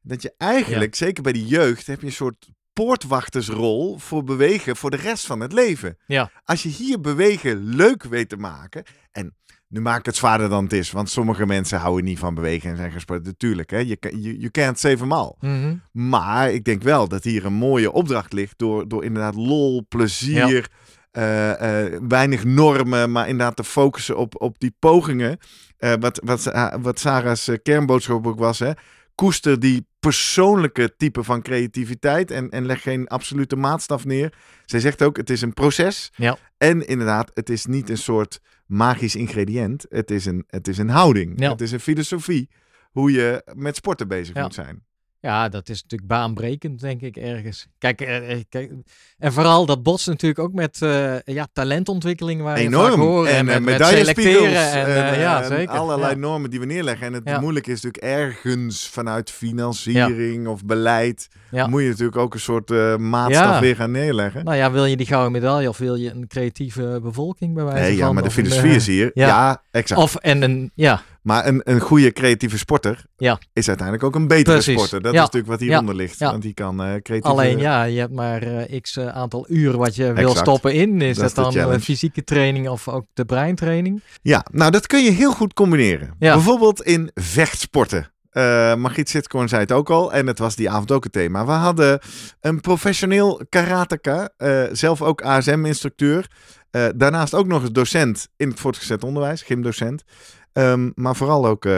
Dat 0.06 0.22
je 0.22 0.34
eigenlijk, 0.38 0.94
zeker 0.94 1.22
bij 1.22 1.32
de 1.32 1.46
jeugd, 1.46 1.86
heb 1.86 2.00
je 2.00 2.06
een 2.06 2.12
soort 2.12 2.48
poortwachtersrol 2.72 3.98
voor 3.98 4.24
bewegen 4.24 4.76
voor 4.76 4.90
de 4.90 4.96
rest 4.96 5.26
van 5.26 5.40
het 5.40 5.52
leven. 5.52 5.98
Ja. 6.06 6.30
Als 6.44 6.62
je 6.62 6.68
hier 6.68 7.00
bewegen 7.00 7.64
leuk 7.64 8.02
weet 8.02 8.28
te 8.28 8.36
maken. 8.36 8.82
En 9.12 9.36
nu 9.68 9.80
maak 9.80 9.98
ik 9.98 10.06
het 10.06 10.16
zwaarder 10.16 10.48
dan 10.48 10.64
het 10.64 10.72
is, 10.72 10.90
want 10.90 11.10
sommige 11.10 11.46
mensen 11.46 11.78
houden 11.78 12.04
niet 12.04 12.18
van 12.18 12.34
bewegen 12.34 12.70
en 12.70 12.76
zijn 12.76 12.92
gesport. 12.92 13.24
Natuurlijk, 13.24 13.70
hè, 13.70 13.78
je, 13.78 13.96
je, 14.00 14.40
je 14.40 14.50
can't 14.50 14.78
save 14.78 14.96
them 14.96 15.12
all. 15.12 15.34
Mhm. 15.40 15.76
Maar 15.92 16.52
ik 16.52 16.64
denk 16.64 16.82
wel 16.82 17.08
dat 17.08 17.24
hier 17.24 17.44
een 17.44 17.52
mooie 17.52 17.92
opdracht 17.92 18.32
ligt 18.32 18.58
door, 18.58 18.88
door 18.88 19.04
inderdaad 19.04 19.34
lol, 19.34 19.86
plezier, 19.88 20.68
eh, 21.10 21.84
eh, 21.84 22.00
weinig 22.08 22.44
normen, 22.44 23.12
maar 23.12 23.28
inderdaad 23.28 23.56
te 23.56 23.64
focussen 23.64 24.16
op, 24.16 24.40
op 24.40 24.58
die 24.58 24.74
pogingen. 24.78 25.38
Eh, 25.76 25.92
wat, 26.00 26.20
wat, 26.24 26.52
wat 26.80 26.98
Sarah's 26.98 27.50
kernboodschap 27.62 28.26
ook 28.26 28.38
was, 28.38 28.58
hè. 28.58 28.70
Koester 29.16 29.60
die 29.60 29.86
persoonlijke 29.98 30.94
type 30.96 31.22
van 31.22 31.42
creativiteit 31.42 32.30
en, 32.30 32.50
en 32.50 32.66
leg 32.66 32.82
geen 32.82 33.06
absolute 33.08 33.56
maatstaf 33.56 34.04
neer. 34.04 34.32
Zij 34.64 34.80
zegt 34.80 35.02
ook, 35.02 35.16
het 35.16 35.30
is 35.30 35.42
een 35.42 35.54
proces. 35.54 36.10
Ja. 36.16 36.38
En 36.58 36.86
inderdaad, 36.86 37.30
het 37.34 37.50
is 37.50 37.66
niet 37.66 37.90
een 37.90 37.98
soort 37.98 38.40
magisch 38.66 39.16
ingrediënt. 39.16 39.86
Het 39.88 40.10
is 40.10 40.26
een, 40.26 40.44
het 40.46 40.68
is 40.68 40.78
een 40.78 40.88
houding. 40.88 41.40
Ja. 41.40 41.50
Het 41.50 41.60
is 41.60 41.72
een 41.72 41.80
filosofie 41.80 42.50
hoe 42.90 43.12
je 43.12 43.42
met 43.54 43.76
sporten 43.76 44.08
bezig 44.08 44.34
Ja. 44.34 44.42
moet 44.42 44.54
zijn. 44.54 44.84
Ja, 45.26 45.48
dat 45.48 45.68
is 45.68 45.82
natuurlijk 45.82 46.10
baanbrekend, 46.10 46.80
denk 46.80 47.00
ik, 47.00 47.16
ergens. 47.16 47.66
Kijk, 47.78 48.00
eh, 48.00 48.32
eh, 48.32 48.40
kijk 48.48 48.72
en 49.18 49.32
vooral 49.32 49.66
dat 49.66 49.82
botst 49.82 50.06
natuurlijk 50.06 50.38
ook 50.40 50.52
met 50.52 50.82
eh, 50.82 51.20
ja, 51.20 51.46
talentontwikkeling 51.52 52.42
waar 52.42 52.60
je 52.60 52.70
vaak 52.70 52.74
Enorm. 52.74 53.00
hoort. 53.00 53.28
En, 53.28 53.44
met, 53.64 53.86
selecteren. 53.86 54.70
En, 54.72 54.86
En, 55.12 55.18
ja, 55.18 55.42
en 55.42 55.48
zeker. 55.48 55.68
allerlei 55.74 56.12
Ja. 56.12 56.18
normen 56.18 56.50
die 56.50 56.60
we 56.60 56.66
neerleggen. 56.66 57.06
En 57.06 57.12
het 57.12 57.22
Ja. 57.28 57.40
moeilijke 57.40 57.70
is 57.70 57.82
natuurlijk 57.82 58.20
ergens 58.20 58.88
vanuit 58.88 59.30
financiering 59.30 60.46
of 60.46 60.64
beleid. 60.64 61.28
Ja. 61.50 61.66
Moet 61.66 61.82
je 61.82 61.88
natuurlijk 61.88 62.16
ook 62.16 62.34
een 62.34 62.40
soort 62.40 62.70
eh, 62.70 62.96
maatstaf 62.96 63.44
Ja. 63.54 63.60
weer 63.60 63.76
gaan 63.76 63.90
neerleggen. 63.90 64.44
Nou 64.44 64.56
ja, 64.56 64.70
wil 64.72 64.84
je 64.84 64.96
die 64.96 65.06
gouden 65.06 65.32
medaille 65.32 65.68
of 65.68 65.78
wil 65.78 65.94
je 65.94 66.10
een 66.10 66.26
creatieve 66.28 67.00
bevolking 67.02 67.54
bij 67.54 67.64
wijze 67.64 67.80
Nee, 67.82 67.96
ja, 67.96 68.04
van? 68.04 68.14
maar 68.14 68.22
de 68.22 68.28
een, 68.28 68.34
filosofie 68.34 68.70
eh, 68.70 68.76
is 68.76 68.86
hier. 68.86 69.10
Ja, 69.14 69.26
ja. 69.26 69.62
exact. 69.70 70.00
Of 70.00 70.14
en 70.16 70.42
een, 70.42 70.70
ja, 70.74 71.02
Maar 71.22 71.46
een, 71.46 71.60
een 71.64 71.80
goede 71.80 72.12
creatieve 72.12 72.58
sporter 72.58 73.04
Ja. 73.16 73.38
is 73.52 73.68
uiteindelijk 73.68 74.06
ook 74.06 74.14
een 74.14 74.26
betere 74.28 74.56
Precies. 74.56 74.74
sporter. 74.74 75.02
Dat 75.02 75.12
Ja. 75.12 75.18
is 75.18 75.24
natuurlijk 75.24 75.52
wat 75.52 75.60
hieronder 75.60 75.94
ligt. 75.94 76.18
Ja. 76.18 76.30
Want 76.30 76.42
die 76.42 76.54
kan 76.54 76.82
eh 76.82 76.94
creatief... 77.02 77.30
alleen 77.30 77.58
ja, 77.58 77.82
je 77.82 77.98
hebt 77.98 78.12
maar 78.12 78.42
eh, 78.42 78.80
x 78.80 78.96
eh, 78.96 79.06
aantal 79.08 79.44
uren 79.48 79.78
wat 79.78 79.94
je 79.96 80.12
wil 80.12 80.34
stoppen 80.34 80.74
in. 80.74 81.00
Is 81.00 81.16
Dat 81.16 81.34
dan 81.34 81.56
eh, 81.56 81.78
fysieke 81.80 82.24
training 82.24 82.68
of 82.68 82.88
ook 82.88 83.04
de 83.14 83.24
breintraining? 83.24 84.02
Ja, 84.22 84.44
nou 84.52 84.70
dat 84.70 84.86
kun 84.86 85.04
je 85.04 85.10
heel 85.10 85.32
goed 85.32 85.52
combineren. 85.52 86.14
Ja. 86.18 86.34
Bijvoorbeeld 86.34 86.82
in 86.82 87.10
vechtsporten. 87.14 88.10
Eh 88.36 88.74
Margriet 88.74 89.08
zei 89.08 89.56
het 89.56 89.72
ook 89.72 89.90
al 89.90 90.12
en 90.12 90.26
het 90.26 90.38
was 90.38 90.56
die 90.56 90.70
avond 90.70 90.92
ook 90.92 91.04
het 91.04 91.12
thema. 91.12 91.46
We 91.46 91.52
hadden 91.52 92.00
een 92.40 92.60
professioneel 92.60 93.40
karateka, 93.48 94.28
eh, 94.36 94.62
zelf 94.72 95.02
ook 95.02 95.22
ASM-instructeur. 95.22 96.30
Eh, 96.70 96.86
daarnaast 96.96 97.34
ook 97.34 97.46
nog 97.46 97.62
eens 97.62 97.72
docent 97.72 98.28
in 98.36 98.48
het 98.48 98.60
voortgezet 98.60 99.04
onderwijs, 99.04 99.42
gymdocent. 99.42 100.04
Ehm, 100.52 100.90
maar 100.94 101.16
vooral 101.16 101.46
ook 101.46 101.68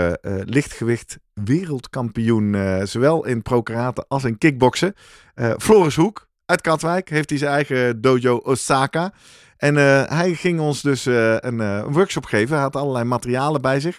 lichtgewicht 0.45 1.19
wereldkampioen, 1.35 2.57
zowel 2.87 3.25
in 3.25 3.43
pro-karate 3.43 4.05
als 4.09 4.25
in 4.25 4.39
kickboksen. 4.39 4.95
Floris 5.59 5.97
Hoek 5.97 6.29
uit 6.47 6.61
Katwijk 6.61 7.09
heeft 7.09 7.31
hij 7.31 7.39
zijn 7.39 7.53
eigen 7.53 8.01
dojo 8.01 8.37
Osaka. 8.37 9.13
En 9.57 9.75
hij 10.15 10.35
ging 10.35 10.61
ons 10.61 10.83
dus 10.83 11.05
een, 11.07 11.83
workshop 11.93 12.25
geven. 12.25 12.55
Hij 12.55 12.65
had 12.65 12.77
allerlei 12.77 13.05
materialen 13.05 13.61
bij 13.61 13.81
zich. 13.81 13.99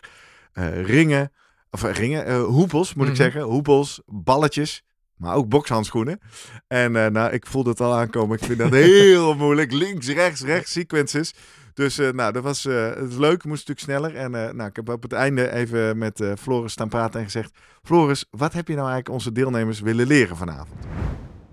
Ringen, 0.84 1.32
of 1.72 1.84
eh, 1.84 1.94
ringen, 1.94 2.26
eh, 2.26 2.44
hoepels 2.44 2.94
moet 2.94 3.06
ik 3.08 3.12
Mhm. 3.14 3.22
zeggen. 3.22 3.42
Hoepels, 3.42 4.02
balletjes, 4.06 4.84
maar 5.16 5.36
ook 5.36 5.48
bokshandschoenen. 5.50 6.20
En 6.68 6.96
eh, 6.96 7.12
nou, 7.12 7.32
ik 7.32 7.46
voelde 7.46 7.70
het 7.70 7.82
al 7.82 7.94
aankomen. 7.96 8.38
Ik 8.38 8.44
vind 8.44 8.60
dat 8.60 8.72
heel 8.90 9.36
moeilijk. 9.36 9.72
Links, 9.72 10.08
rechts, 10.08 10.42
rechts, 10.42 10.72
sequences. 10.72 11.34
Dus 11.74 11.98
eh, 11.98 12.10
nou, 12.12 12.32
dat 12.32 12.44
was 12.44 12.66
eh, 12.66 12.90
het 12.96 13.18
leuk. 13.18 13.44
Moest 13.44 13.68
natuurlijk 13.68 13.80
sneller. 13.80 14.16
En 14.16 14.36
eh, 14.48 14.54
nou, 14.54 14.70
ik 14.70 14.76
heb 14.76 14.90
op 14.90 15.02
het 15.04 15.14
einde 15.14 15.52
even 15.52 15.98
met 15.98 16.22
eh, 16.22 16.32
Floris 16.40 16.72
staan 16.72 16.90
praten 16.90 17.20
en 17.20 17.26
gezegd... 17.26 17.52
Floris, 17.84 18.26
wat 18.32 18.54
heb 18.54 18.68
je 18.68 18.74
nou 18.76 18.86
eigenlijk 18.90 19.16
onze 19.16 19.32
deelnemers 19.32 19.80
willen 19.80 20.08
leren 20.08 20.38
vanavond? 20.38 20.86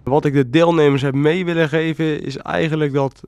Wat 0.04 0.24
ik 0.24 0.32
de 0.32 0.50
deelnemers 0.50 1.02
heb 1.02 1.14
mee 1.14 1.44
willen 1.44 1.68
geven 1.68 2.22
is 2.22 2.36
eigenlijk 2.36 2.92
dat 2.92 3.20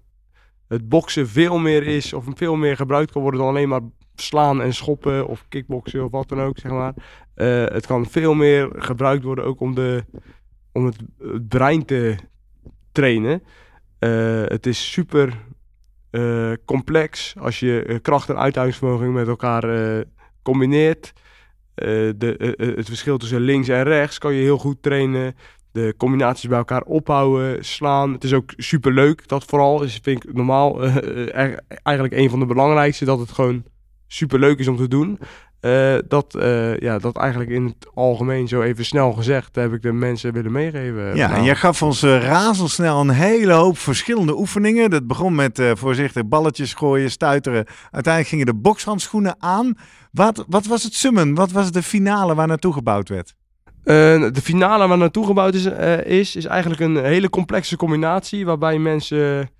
het 0.69 0.89
boksen 0.89 1.29
veel 1.29 1.59
meer 1.59 1.83
is 1.87 2.13
of 2.13 2.25
veel 2.35 2.57
meer 2.57 2.77
gebruikt 2.77 3.13
kan 3.13 3.23
worden 3.23 3.41
dan 3.41 3.49
alleen 3.49 3.69
maar 3.69 3.81
slaan 4.21 4.63
en 4.63 4.75
schoppen 4.75 5.27
of 5.27 5.45
kickboksen 5.49 6.05
of 6.05 6.11
wat 6.11 6.29
dan 6.29 6.41
ook, 6.41 6.59
zeg 6.59 6.73
maar. 6.73 6.95
Eh, 7.35 7.65
het 7.65 7.87
kan 7.87 8.07
veel 8.07 8.35
meer 8.35 8.71
gebruikt 8.77 9.25
worden 9.25 9.45
ook 9.45 9.61
om, 9.61 9.75
de, 9.75 10.05
om 10.73 10.85
het, 10.85 10.97
brein 11.49 11.85
te 11.85 12.17
trainen. 12.93 13.43
Eh, 13.99 14.43
het 14.45 14.67
is 14.67 14.93
super 14.93 15.33
eh, 16.11 16.53
complex 16.65 17.35
als 17.39 17.61
je 17.61 17.99
kracht 18.03 18.29
en 18.29 18.39
uithoudingsvermogen 18.39 19.13
met 19.13 19.29
elkaar 19.29 20.05
combineert. 20.43 21.13
De, 21.75 22.55
het 22.77 22.87
verschil 22.87 23.19
tussen 23.19 23.41
links 23.41 23.69
en 23.69 23.83
rechts 23.83 24.19
kan 24.19 24.35
je 24.35 24.43
heel 24.43 24.59
goed 24.59 24.83
trainen 24.83 25.35
de 25.73 25.95
combinaties 25.97 26.49
bij 26.49 26.59
elkaar 26.59 26.83
ophouden, 26.83 27.65
slaan. 27.65 28.13
Het 28.13 28.25
is 28.25 28.33
ook 28.33 28.53
super 28.57 28.93
leuk, 28.93 29.29
dat 29.29 29.45
vooral. 29.45 29.79
Dus 29.79 29.99
vind 30.03 30.25
ik 30.25 30.35
normaal 30.35 30.85
e- 30.85 31.57
eigenlijk 31.83 32.15
een 32.15 32.31
van 32.31 32.39
de 32.39 32.47
belangrijkste, 32.47 33.05
dat 33.05 33.19
het 33.19 33.33
gewoon 33.33 33.65
super 34.09 34.39
leuk 34.39 34.59
is 34.59 34.69
om 34.69 34.77
te 34.77 34.89
doen. 34.89 35.19
Eh, 35.61 35.95
dat, 36.09 36.35
eh, 36.35 36.77
ja, 36.77 36.99
dat 36.99 37.17
eigenlijk 37.17 37.51
in 37.51 37.65
het 37.65 37.89
algemeen 37.95 38.49
zo 38.49 38.63
even 38.63 38.85
snel 38.85 39.13
gezegd, 39.13 39.55
heb 39.55 39.73
ik 39.73 39.83
de 39.83 39.93
mensen 39.93 40.33
willen 40.33 40.53
meegeven. 40.53 41.17
Ja, 41.17 41.35
en 41.35 41.45
jij 41.45 41.57
gaf 41.57 41.83
ons 41.83 42.03
eh, 42.03 42.23
razendsnel 42.23 43.01
een 43.01 43.11
hele 43.11 43.53
hoop 43.53 43.79
verschillende 43.79 44.39
oefeningen. 44.39 44.91
Dat 44.91 45.07
begon 45.07 45.35
met 45.35 45.63
voorzichtig 45.73 46.27
balletjes 46.27 46.75
gooien, 46.75 47.11
stuiteren. 47.11 47.67
Uiteindelijk 47.91 48.29
gingen 48.29 48.47
de 48.47 48.55
bokshandschoenen 48.55 49.37
aan. 49.39 49.75
Wat, 50.13 50.45
wat 50.49 50.67
was 50.67 50.83
het 50.83 50.95
summen? 50.95 51.35
Wat 51.35 51.51
was 51.51 51.71
de 51.71 51.83
finale 51.83 52.35
waar 52.35 52.47
naartoe 52.47 52.73
gebouwd 52.73 53.09
werd? 53.09 53.35
De 53.83 54.41
finale 54.43 54.89
waar 54.89 54.99
naartoe 54.99 55.27
gebouwd 55.27 55.55
is, 55.55 55.65
is, 56.05 56.37
is 56.37 56.45
eigenlijk 56.45 56.81
een 56.81 57.05
hele 57.05 57.31
complexe 57.31 57.77
combinatie. 57.77 58.47
Waarbij 58.47 58.79
mensen 58.79 59.51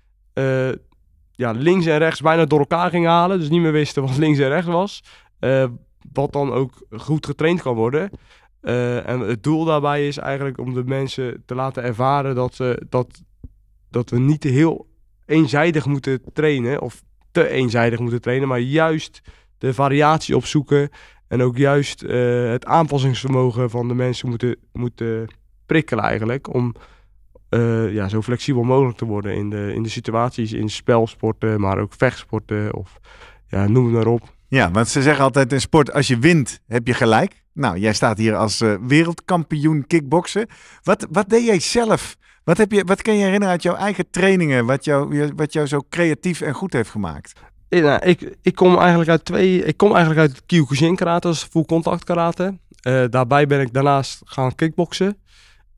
ja, 1.39 1.51
links 1.51 1.85
en 1.85 1.97
rechts 1.97 2.21
bijna 2.21 2.45
door 2.45 2.59
elkaar 2.59 2.89
gingen 2.89 3.09
halen. 3.09 3.39
Dus 3.39 3.49
niet 3.49 3.61
meer 3.61 3.71
wisten 3.71 4.01
wat 4.01 4.17
links 4.25 4.39
en 4.39 4.47
rechts 4.47 4.67
was. 4.67 5.03
Eh, 5.39 5.65
wat 6.11 6.31
dan 6.31 6.51
ook 6.51 6.85
goed 6.89 7.25
getraind 7.25 7.61
kan 7.61 7.75
worden. 7.75 8.09
Eh, 8.61 9.09
en 9.09 9.19
het 9.19 9.43
doel 9.43 9.65
daarbij 9.65 10.07
is 10.07 10.17
eigenlijk 10.17 10.57
om 10.57 10.73
de 10.73 10.83
mensen 10.83 11.43
te 11.45 11.55
laten 11.55 11.83
ervaren 11.83 12.35
dat, 12.35 12.55
ze, 12.55 12.85
dat, 12.89 13.21
dat 13.89 14.09
we 14.09 14.19
niet 14.19 14.43
heel 14.43 14.87
eenzijdig 15.25 15.85
moeten 15.85 16.21
trainen. 16.33 16.81
Of 16.81 17.03
te 17.31 17.49
eenzijdig 17.49 17.99
moeten 17.99 18.21
trainen. 18.21 18.47
Maar 18.47 18.59
juist 18.59 19.21
de 19.57 19.73
variatie 19.73 20.35
opzoeken. 20.35 20.89
En 21.27 21.41
ook 21.41 21.57
juist 21.57 22.03
eh, 22.03 22.49
het 22.49 22.65
aanpassingsvermogen 22.65 23.69
van 23.69 23.87
de 23.87 23.93
mensen 23.93 24.29
moeten, 24.29 24.55
moeten 24.71 25.27
prikkelen 25.65 26.03
eigenlijk. 26.03 26.53
Om 26.53 26.75
eh, 27.49 27.93
ja, 27.93 28.07
zo 28.07 28.21
flexibel 28.21 28.63
mogelijk 28.63 28.97
te 28.97 29.05
worden 29.05 29.35
in 29.35 29.49
de, 29.49 29.73
in 29.73 29.83
de 29.83 29.89
situaties, 29.89 30.53
in 30.53 30.69
spelsporten, 30.69 31.59
maar 31.61 31.77
ook 31.77 31.93
vechtsporten 31.97 32.73
of 32.73 32.99
ja, 33.47 33.67
noem 33.67 33.85
het 33.85 33.93
maar 33.93 34.07
op. 34.07 34.21
Ja, 34.47 34.71
want 34.71 34.87
ze 34.87 35.01
zeggen 35.01 35.23
altijd 35.23 35.53
in 35.53 35.61
sport, 35.61 35.93
als 35.93 36.07
je 36.07 36.19
wint, 36.19 36.59
heb 36.67 36.87
je 36.87 36.93
gelijk. 36.93 37.43
Nou, 37.53 37.77
jij 37.77 37.93
staat 37.93 38.17
hier 38.17 38.35
als 38.35 38.61
eh, 38.61 38.73
wereldkampioen 38.81 39.87
kickboksen. 39.87 40.47
Wat, 40.83 41.07
wat 41.11 41.29
deed 41.29 41.45
jij 41.45 41.59
zelf? 41.59 42.17
Wat, 42.43 42.57
heb 42.57 42.71
je, 42.71 42.83
wat 42.83 43.01
kan 43.01 43.13
je 43.13 43.23
herinneren 43.23 43.53
uit 43.53 43.63
jouw 43.63 43.75
eigen 43.75 44.09
trainingen, 44.09 44.65
wat 44.65 44.85
jou, 44.85 45.31
wat 45.35 45.53
jou 45.53 45.67
zo 45.67 45.81
creatief 45.89 46.41
en 46.41 46.53
goed 46.53 46.73
heeft 46.73 46.89
gemaakt? 46.89 47.33
Ja, 47.69 47.79
nou, 47.79 48.01
ik, 48.01 48.35
ik 48.41 48.55
kom 48.55 48.77
eigenlijk 48.77 49.09
uit 49.09 49.25
twee. 49.25 49.65
Ik 49.65 49.77
kom 49.77 49.95
eigenlijk 49.95 50.19
uit 50.19 50.45
Kyokushin 50.45 50.95
karate, 50.95 51.29
is 51.29 51.47
full 51.51 51.65
contact 51.65 52.03
karate. 52.03 52.57
Eh, 52.81 53.03
daarbij 53.09 53.47
ben 53.47 53.59
ik 53.59 53.73
daarnaast 53.73 54.21
gaan 54.25 54.55
kickboksen. 54.55 55.17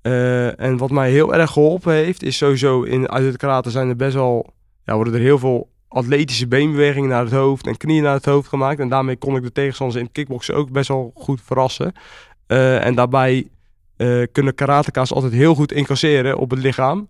Eh, 0.02 0.60
en 0.60 0.78
wat 0.78 0.91
mij 0.91 1.12
heel 1.12 1.34
erg 1.34 1.52
geholpen 1.52 1.93
heeft, 1.93 2.24
is 2.24 2.38
sowieso 2.38 2.82
in 2.82 3.10
uit 3.10 3.26
het 3.26 3.38
karate 3.38 3.70
zijn 3.70 3.89
er 3.89 3.95
best 3.95 4.14
wel, 4.14 4.54
ja, 4.86 4.95
worden 4.95 5.14
er 5.14 5.20
heel 5.20 5.39
veel 5.39 5.70
atletische 5.88 6.47
beenbewegingen 6.47 7.10
naar 7.10 7.24
het 7.24 7.34
hoofd 7.34 7.68
en 7.68 7.78
knieën 7.78 8.04
naar 8.04 8.14
het 8.14 8.26
hoofd 8.26 8.47
gemaakt. 8.47 8.80
En 8.80 8.89
daarmee 8.89 9.16
kon 9.16 9.36
ik 9.36 9.43
de 9.43 9.52
tegenstanders 9.52 9.99
in 9.99 10.06
het 10.06 10.14
kickboksen 10.14 10.56
ook 10.56 10.72
best 10.72 10.88
wel 10.88 11.12
goed 11.16 11.41
verrassen. 11.43 11.93
Eh, 12.47 12.86
en 12.86 12.95
daarbij 12.95 13.47
eh, 13.97 14.24
kunnen 14.32 14.56
karateka's 14.56 15.14
altijd 15.14 15.34
heel 15.34 15.56
goed 15.56 15.72
incasseren 15.72 16.38
op 16.38 16.49
het 16.49 16.60
lichaam. 16.60 17.10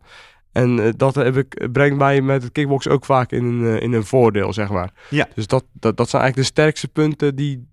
En 0.51 0.93
dat 0.97 1.15
heb 1.15 1.37
ik, 1.37 1.67
brengt 1.71 1.97
mij 1.97 2.21
met 2.21 2.43
het 2.43 2.51
kickboksen 2.51 2.91
ook 2.91 3.05
vaak 3.05 3.31
in 3.31 3.43
een, 3.43 3.79
in 3.79 3.93
een 3.93 4.05
voordeel, 4.05 4.53
zeg 4.53 4.69
maar. 4.69 4.91
Ja. 5.09 5.27
Dus 5.35 5.47
dat, 5.47 5.63
dat, 5.73 5.97
dat 5.97 6.09
zijn 6.09 6.21
eigenlijk 6.21 6.49
de 6.53 6.61
sterkste 6.61 6.87
punten 6.87 7.35
die, 7.35 7.67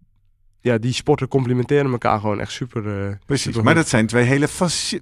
ja, 0.61 0.79
die 0.79 0.93
sporten 0.93 1.29
complementeren 1.29 1.91
elkaar 1.91 2.21
gewoon 2.21 2.41
echt 2.41 2.53
super. 2.53 3.07
eh, 3.07 3.13
Precies, 3.27 3.61
maar 3.61 3.75
dat 3.75 3.89
zijn 3.89 4.07
twee 4.07 4.25
hele 4.25 4.49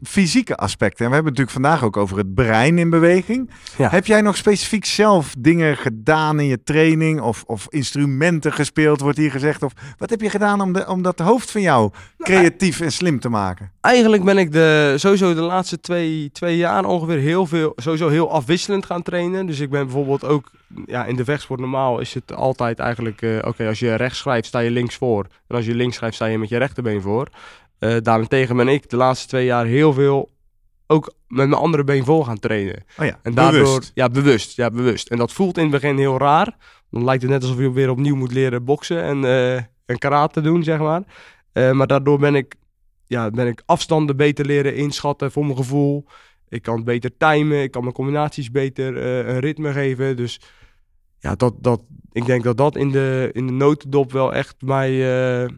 fysieke 0.03 0.57
aspecten. 0.57 1.05
En 1.05 1.11
we 1.11 1.15
hebben 1.15 1.33
het 1.33 1.39
natuurlijk 1.43 1.51
vandaag 1.51 1.85
ook 1.85 1.97
over 1.97 2.19
het 2.19 2.35
brein 2.35 2.79
in 2.79 2.91
beweging. 2.91 3.51
Ja. 3.77 3.89
Heb 3.89 4.07
jij 4.07 4.21
nog 4.21 4.37
specifiek 4.37 4.85
zelf 4.85 5.35
dingen 5.39 5.77
gedaan 5.77 6.41
in 6.41 6.47
je 6.47 6.63
training 6.63 7.21
of, 7.21 7.45
of 7.47 7.67
instrumenten 7.69 8.53
gespeeld, 8.53 9.01
wordt 9.01 9.19
hier 9.19 9.31
gezegd? 9.31 9.63
Of 9.63 9.73
wat 9.99 10.11
heb 10.11 10.21
je 10.21 10.31
gedaan 10.31 10.61
om, 10.61 10.73
de, 10.73 10.87
om 10.89 11.03
dat 11.03 11.19
hoofd 11.19 11.51
van 11.51 11.61
jou 11.61 11.91
creatief 12.19 12.81
en 12.81 12.93
slim 12.93 13.21
te 13.21 13.29
maken? 13.29 13.71
Eigenlijk 13.81 14.25
ben 14.25 14.39
ik 14.39 14.53
de, 14.53 14.95
sowieso 14.97 15.35
de 15.35 15.41
laatste 15.41 15.81
twee, 15.81 16.31
twee 16.33 16.57
jaar 16.57 16.85
ongeveer 16.85 17.19
heel 17.19 17.47
veel, 17.47 17.73
sowieso 17.77 18.09
heel 18.09 18.31
afwisselend 18.31 18.87
gaan 18.87 19.03
trainen. 19.03 19.47
Dus 19.47 19.61
ik 19.61 19.71
ben 19.71 19.85
bijvoorbeeld 19.85 20.25
ook, 20.25 20.51
ja, 20.87 21.05
in 21.05 21.17
de 21.17 21.25
vechtsport 21.25 21.61
normaal 21.61 22.01
is 22.01 22.15
het 22.15 22.35
altijd 22.35 22.79
eigenlijk, 22.79 23.23
eh, 23.23 23.39
oké, 23.41 23.67
als 23.69 23.79
je 23.79 23.95
rechts 23.95 24.19
schrijft 24.19 24.47
sta 24.47 24.59
je 24.59 24.71
links 24.71 24.95
voor. 24.97 25.27
En 25.49 25.57
als 25.57 25.66
je 25.66 25.74
links 25.74 25.97
schrijft 25.97 26.14
sta 26.14 26.26
je 26.26 26.38
met 26.38 26.49
je 26.49 26.57
rechterbeen 26.57 27.01
voor. 27.01 27.28
Eh, 27.78 27.97
daarentegen 28.03 28.57
ben 28.57 28.68
ik 28.68 28.90
de 28.90 28.97
laatste 28.97 29.28
twee 29.28 29.44
jaar 29.44 29.66
heel 29.66 29.92
veel 29.92 30.30
ook 30.86 31.14
met 31.28 31.49
mijn 31.49 31.61
andere 31.61 31.84
been 31.84 32.05
voor 32.05 32.24
gaan 32.24 32.38
trainen. 32.38 32.84
Oh 32.99 33.05
ja, 33.07 33.18
En 33.22 33.34
daardoor, 33.34 33.62
bewust. 33.62 33.90
ja, 33.94 34.09
bewust, 34.09 34.57
ja, 34.57 34.70
bewust. 34.70 35.09
En 35.09 35.16
dat 35.18 35.32
voelt 35.32 35.57
in 35.57 35.62
het 35.62 35.72
begin 35.72 35.99
heel 35.99 36.18
raar. 36.18 36.57
Dan 36.90 37.05
lijkt 37.05 37.22
het 37.22 37.30
net 37.30 37.42
alsof 37.42 37.59
je 37.59 37.72
weer 37.72 37.90
opnieuw 37.90 38.16
moet 38.16 38.32
leren 38.32 38.64
boksen 38.64 39.03
en, 39.03 39.24
eh 39.24 39.55
en 39.86 39.99
karate 39.99 40.40
doen, 40.40 40.62
zeg 40.62 40.78
maar. 40.78 41.03
Eh, 41.53 41.70
maar 41.72 41.86
daardoor 41.86 42.18
ben 42.18 42.34
ik, 42.34 42.55
ja, 43.07 43.30
ben 43.30 43.47
ik 43.47 43.62
afstanden 43.66 44.16
beter 44.16 44.47
leren 44.47 44.74
inschatten 44.74 45.32
voor 45.32 45.44
mijn 45.44 45.57
gevoel. 45.57 46.05
Ik 46.49 46.62
kan 46.62 46.84
beter 46.84 47.16
timen, 47.16 47.62
ik 47.62 47.70
kan 47.70 47.82
mijn 47.82 47.94
combinaties 47.94 48.51
beter 48.51 48.97
een 49.28 49.38
ritme 49.38 49.72
geven. 49.72 50.16
Dus 50.16 50.40
ja, 51.27 51.35
dat, 51.35 51.55
dat, 51.61 51.83
ik 52.12 52.27
denk 52.27 52.45
dat 52.45 52.57
dat 52.57 52.77
in 52.77 52.91
de, 52.91 53.31
in 53.33 53.47
de 53.47 53.53
notendop 53.53 54.12
wel 54.12 54.35
echt 54.35 54.55
mij 54.59 54.91
eh, 55.43 55.49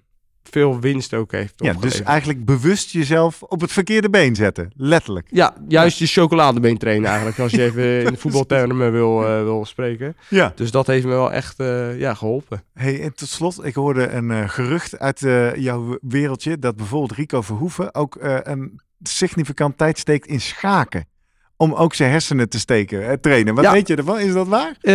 veel 0.43 0.81
winst 0.81 1.15
ook 1.15 1.33
heeft 1.33 1.55
Ja, 1.57 1.73
dus 1.73 2.03
eigenlijk 2.03 2.45
bewust 2.45 2.91
jezelf 2.91 3.43
op 3.43 3.61
het 3.61 3.73
verkeerde 3.73 4.11
been 4.11 4.35
zetten. 4.35 4.73
Letterlijk. 4.77 5.27
Ja, 5.31 5.55
juist 5.69 5.99
je 5.99 6.07
chocoladebeen 6.07 6.79
trainen 6.79 7.09
eigenlijk. 7.09 7.39
Als 7.39 7.53
je 7.53 7.63
even 7.63 8.05
in 8.05 8.13
de 8.13 8.19
voetbaltermen 8.23 8.93
wil, 8.93 9.27
eh, 9.27 9.43
wil 9.43 9.65
spreken. 9.65 10.17
Ja. 10.29 10.53
Dus 10.55 10.71
dat 10.71 10.87
heeft 10.87 11.05
me 11.05 11.11
wel 11.11 11.33
echt 11.33 11.61
eh, 11.61 11.99
ja, 11.99 12.15
geholpen. 12.15 12.63
Hey, 12.75 13.03
en 13.03 13.15
tot 13.15 13.29
slot, 13.29 13.65
ik 13.65 13.75
hoorde 13.75 14.09
een 14.09 14.49
gerucht 14.49 14.99
uit 14.99 15.21
jouw 15.57 15.99
wereldje 16.01 16.59
dat 16.59 16.77
bijvoorbeeld 16.77 17.13
Rico 17.13 17.43
Verhoeven 17.43 17.95
ook 17.95 18.17
een 18.43 18.81
significant 19.03 19.79
tijd 19.79 19.99
steekt 19.99 20.27
in 20.27 20.41
schaken. 20.41 21.07
Om 21.61 21.75
ook 21.75 21.95
zijn 21.95 22.11
hersenen 22.11 22.49
te 22.49 22.59
steken, 22.59 23.09
eh, 23.09 23.13
trainen. 23.13 23.55
Wat 23.55 23.65
Ja. 23.65 23.73
weet 23.73 23.89
je 23.89 23.97
ervan? 23.97 24.19
Is 24.19 24.33
dat 24.33 24.49
waar? 24.49 24.77
Eh, 24.81 24.93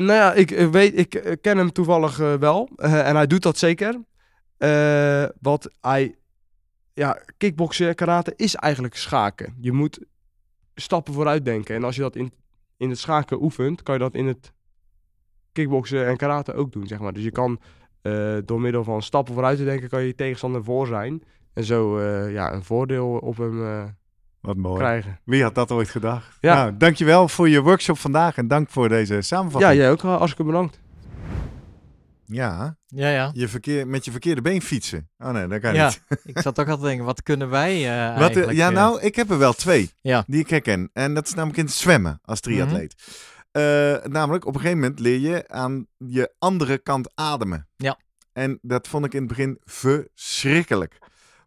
nou 0.00 0.12
ja, 0.12 0.32
ik 0.32 0.50
eh, 0.50 0.68
weet, 0.68 0.98
ik 0.98 1.14
eh, 1.14 1.32
ken 1.40 1.56
hem 1.58 1.72
toevallig 1.72 2.16
wel. 2.16 2.68
En 2.76 3.16
hij 3.16 3.26
doet 3.26 3.42
dat 3.42 3.58
zeker. 3.58 4.00
Wat 5.40 5.70
hij, 5.80 6.14
ja, 6.92 7.22
kickboksen, 7.36 7.94
karate 7.94 8.32
is 8.36 8.54
eigenlijk 8.54 8.96
schaken. 8.96 9.56
Je 9.60 9.72
moet 9.72 9.98
stappen 10.74 11.14
vooruit 11.14 11.44
denken. 11.44 11.74
En 11.74 11.84
als 11.84 11.94
je 11.96 12.00
dat 12.02 12.16
in, 12.16 12.32
in 12.76 12.88
het 12.90 12.98
schaken 12.98 13.42
oefent, 13.42 13.82
kan 13.82 13.94
je 13.94 14.00
dat 14.00 14.14
in 14.14 14.26
het 14.26 14.52
kickboksen 15.52 16.06
en 16.06 16.16
karate 16.16 16.54
ook 16.54 16.72
doen, 16.72 16.86
zeg 16.86 16.98
maar. 16.98 17.12
Dus 17.12 17.24
je 17.24 17.30
kan 17.30 17.60
door 18.44 18.60
middel 18.60 18.84
van 18.84 19.02
stappen 19.02 19.34
vooruit 19.34 19.58
te 19.58 19.64
denken, 19.64 19.88
kan 19.88 20.00
je 20.00 20.06
je 20.06 20.14
tegenstander 20.14 20.64
voor 20.64 20.86
zijn. 20.86 21.22
En 21.54 21.64
zo 21.64 22.00
ja, 22.28 22.52
een 22.52 22.64
voordeel 22.64 23.08
op 23.08 23.36
hem 23.36 23.94
Wat 24.42 24.56
mooi. 24.56 24.78
krijgen. 24.78 25.20
Wie 25.24 25.42
had 25.42 25.54
dat 25.54 25.70
ooit 25.70 25.88
gedacht? 25.88 26.36
Ja. 26.40 26.54
Nou, 26.54 26.76
dankjewel 26.76 27.28
voor 27.28 27.48
je 27.48 27.60
workshop 27.60 27.98
vandaag 27.98 28.36
en 28.36 28.48
dank 28.48 28.70
voor 28.70 28.88
deze 28.88 29.14
Ja, 29.14 29.20
samenvatting. 29.20 29.74
jij 29.74 29.90
ook. 29.90 30.02
eh, 30.04 30.16
Hartstikke 30.16 30.44
bedankt. 30.44 30.80
Ja, 32.26 32.76
Ja, 32.86 33.08
ja. 33.08 33.30
je 33.34 33.48
verkeer, 33.48 33.86
met 33.86 34.04
je 34.04 34.10
verkeerde 34.10 34.42
been 34.42 34.62
fietsen. 34.62 35.08
Oh 35.18 35.30
nee, 35.30 35.46
dat 35.46 35.60
kan 35.60 35.74
Ja, 35.74 35.86
niet. 35.86 36.02
ik 36.34 36.38
zat 36.38 36.60
ook 36.60 36.68
al 36.68 36.76
te 36.78 36.82
denken, 36.84 37.04
wat 37.04 37.22
kunnen 37.22 37.48
wij 37.50 37.72
eh 37.74 38.08
Wat, 38.08 38.16
eh, 38.18 38.20
eigenlijk... 38.24 38.52
ja, 38.58 38.68
eh, 38.68 38.74
nou, 38.74 39.00
ik 39.00 39.16
heb 39.16 39.30
er 39.30 39.38
wel 39.38 39.52
twee 39.52 39.90
Ja. 40.00 40.24
die 40.26 40.40
ik 40.40 40.50
herken. 40.50 40.90
En 40.92 41.14
dat 41.14 41.26
is 41.26 41.34
namelijk 41.34 41.58
in 41.58 41.64
het 41.64 41.74
zwemmen 41.74 42.20
als 42.24 42.40
triatleet. 42.40 42.94
Eh, 43.50 43.62
namelijk, 44.04 44.46
op 44.46 44.54
een 44.54 44.60
gegeven 44.60 44.80
moment 44.80 44.98
leer 45.00 45.18
je 45.18 45.48
aan 45.48 45.86
je 45.98 46.32
andere 46.38 46.78
kant 46.78 47.10
ademen. 47.14 47.68
Ja. 47.76 47.98
En 48.32 48.58
dat 48.62 48.88
vond 48.88 49.04
ik 49.04 49.12
in 49.14 49.18
het 49.18 49.28
begin 49.28 49.58
verschrikkelijk. 49.64 50.98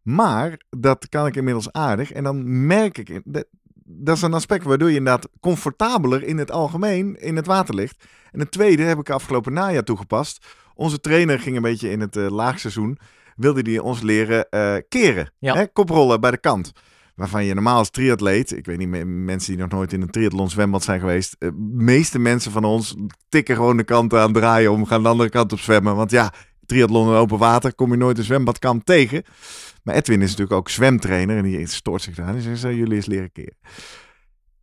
Maar 0.05 0.59
dat 0.69 1.09
kan 1.09 1.25
ik 1.27 1.35
inmiddels 1.35 1.71
aardig. 1.71 2.11
En 2.11 2.23
dan 2.23 2.65
merk 2.67 2.97
ik, 2.97 3.21
dat, 3.23 3.45
dat 3.83 4.15
is 4.15 4.21
een 4.21 4.33
aspect 4.33 4.63
waardoor 4.63 4.89
je 4.89 4.97
inderdaad 4.97 5.29
comfortabeler 5.39 6.23
in 6.23 6.37
het 6.37 6.51
algemeen 6.51 7.15
in 7.21 7.35
het 7.35 7.45
water 7.45 7.75
ligt. 7.75 8.03
En 8.31 8.39
het 8.39 8.51
tweede 8.51 8.83
heb 8.83 8.99
ik 8.99 9.09
afgelopen 9.09 9.53
najaar 9.53 9.83
toegepast. 9.83 10.45
Onze 10.75 10.99
trainer 10.99 11.39
ging 11.39 11.55
een 11.55 11.61
beetje 11.61 11.89
in 11.89 11.99
het 11.99 12.15
eh, 12.15 12.29
laagseizoen, 12.29 12.97
wilde 13.35 13.63
die 13.63 13.83
ons 13.83 14.01
leren 14.01 14.49
eh, 14.49 14.75
keren. 14.89 15.31
Ja. 15.39 15.55
Hè, 15.55 15.67
koprollen 15.67 16.21
bij 16.21 16.31
de 16.31 16.37
kant. 16.37 16.71
Waarvan 17.15 17.45
je 17.45 17.53
normaal 17.53 17.77
als 17.77 17.89
triatleet, 17.89 18.51
ik 18.57 18.65
weet 18.65 18.77
niet, 18.77 18.87
me- 18.87 19.05
mensen 19.05 19.51
die 19.53 19.61
nog 19.61 19.71
nooit 19.71 19.93
in 19.93 20.01
een 20.01 20.09
triathlon 20.09 20.49
zwembad 20.49 20.83
zijn 20.83 20.99
geweest, 20.99 21.35
de 21.39 21.51
meeste 21.73 22.19
mensen 22.19 22.51
van 22.51 22.63
ons 22.63 22.95
tikken 23.29 23.55
gewoon 23.55 23.77
de 23.77 23.83
kant 23.83 24.13
aan, 24.13 24.33
draaien 24.33 24.71
om, 24.71 24.85
gaan 24.85 25.03
de 25.03 25.09
andere 25.09 25.29
kant 25.29 25.51
op 25.53 25.59
zwemmen. 25.59 25.95
Want 25.95 26.11
ja, 26.11 26.33
triathlon 26.65 27.07
in 27.07 27.13
open 27.13 27.37
water 27.37 27.75
kom 27.75 27.91
je 27.91 27.97
nooit 27.97 28.17
een 28.17 28.23
zwembadkant 28.23 28.85
tegen. 28.85 29.23
Maar 29.83 29.95
Edwin 29.95 30.21
is 30.21 30.29
natuurlijk 30.29 30.57
ook 30.57 30.69
zwemtrainer 30.69 31.37
en 31.37 31.43
die 31.43 31.67
stoort 31.67 32.01
zich 32.01 32.15
daar. 32.15 32.27
Hij 32.27 32.55
zei, 32.55 32.75
jullie 32.75 32.95
eens 32.95 33.05
leren 33.05 33.31
keren. 33.31 33.57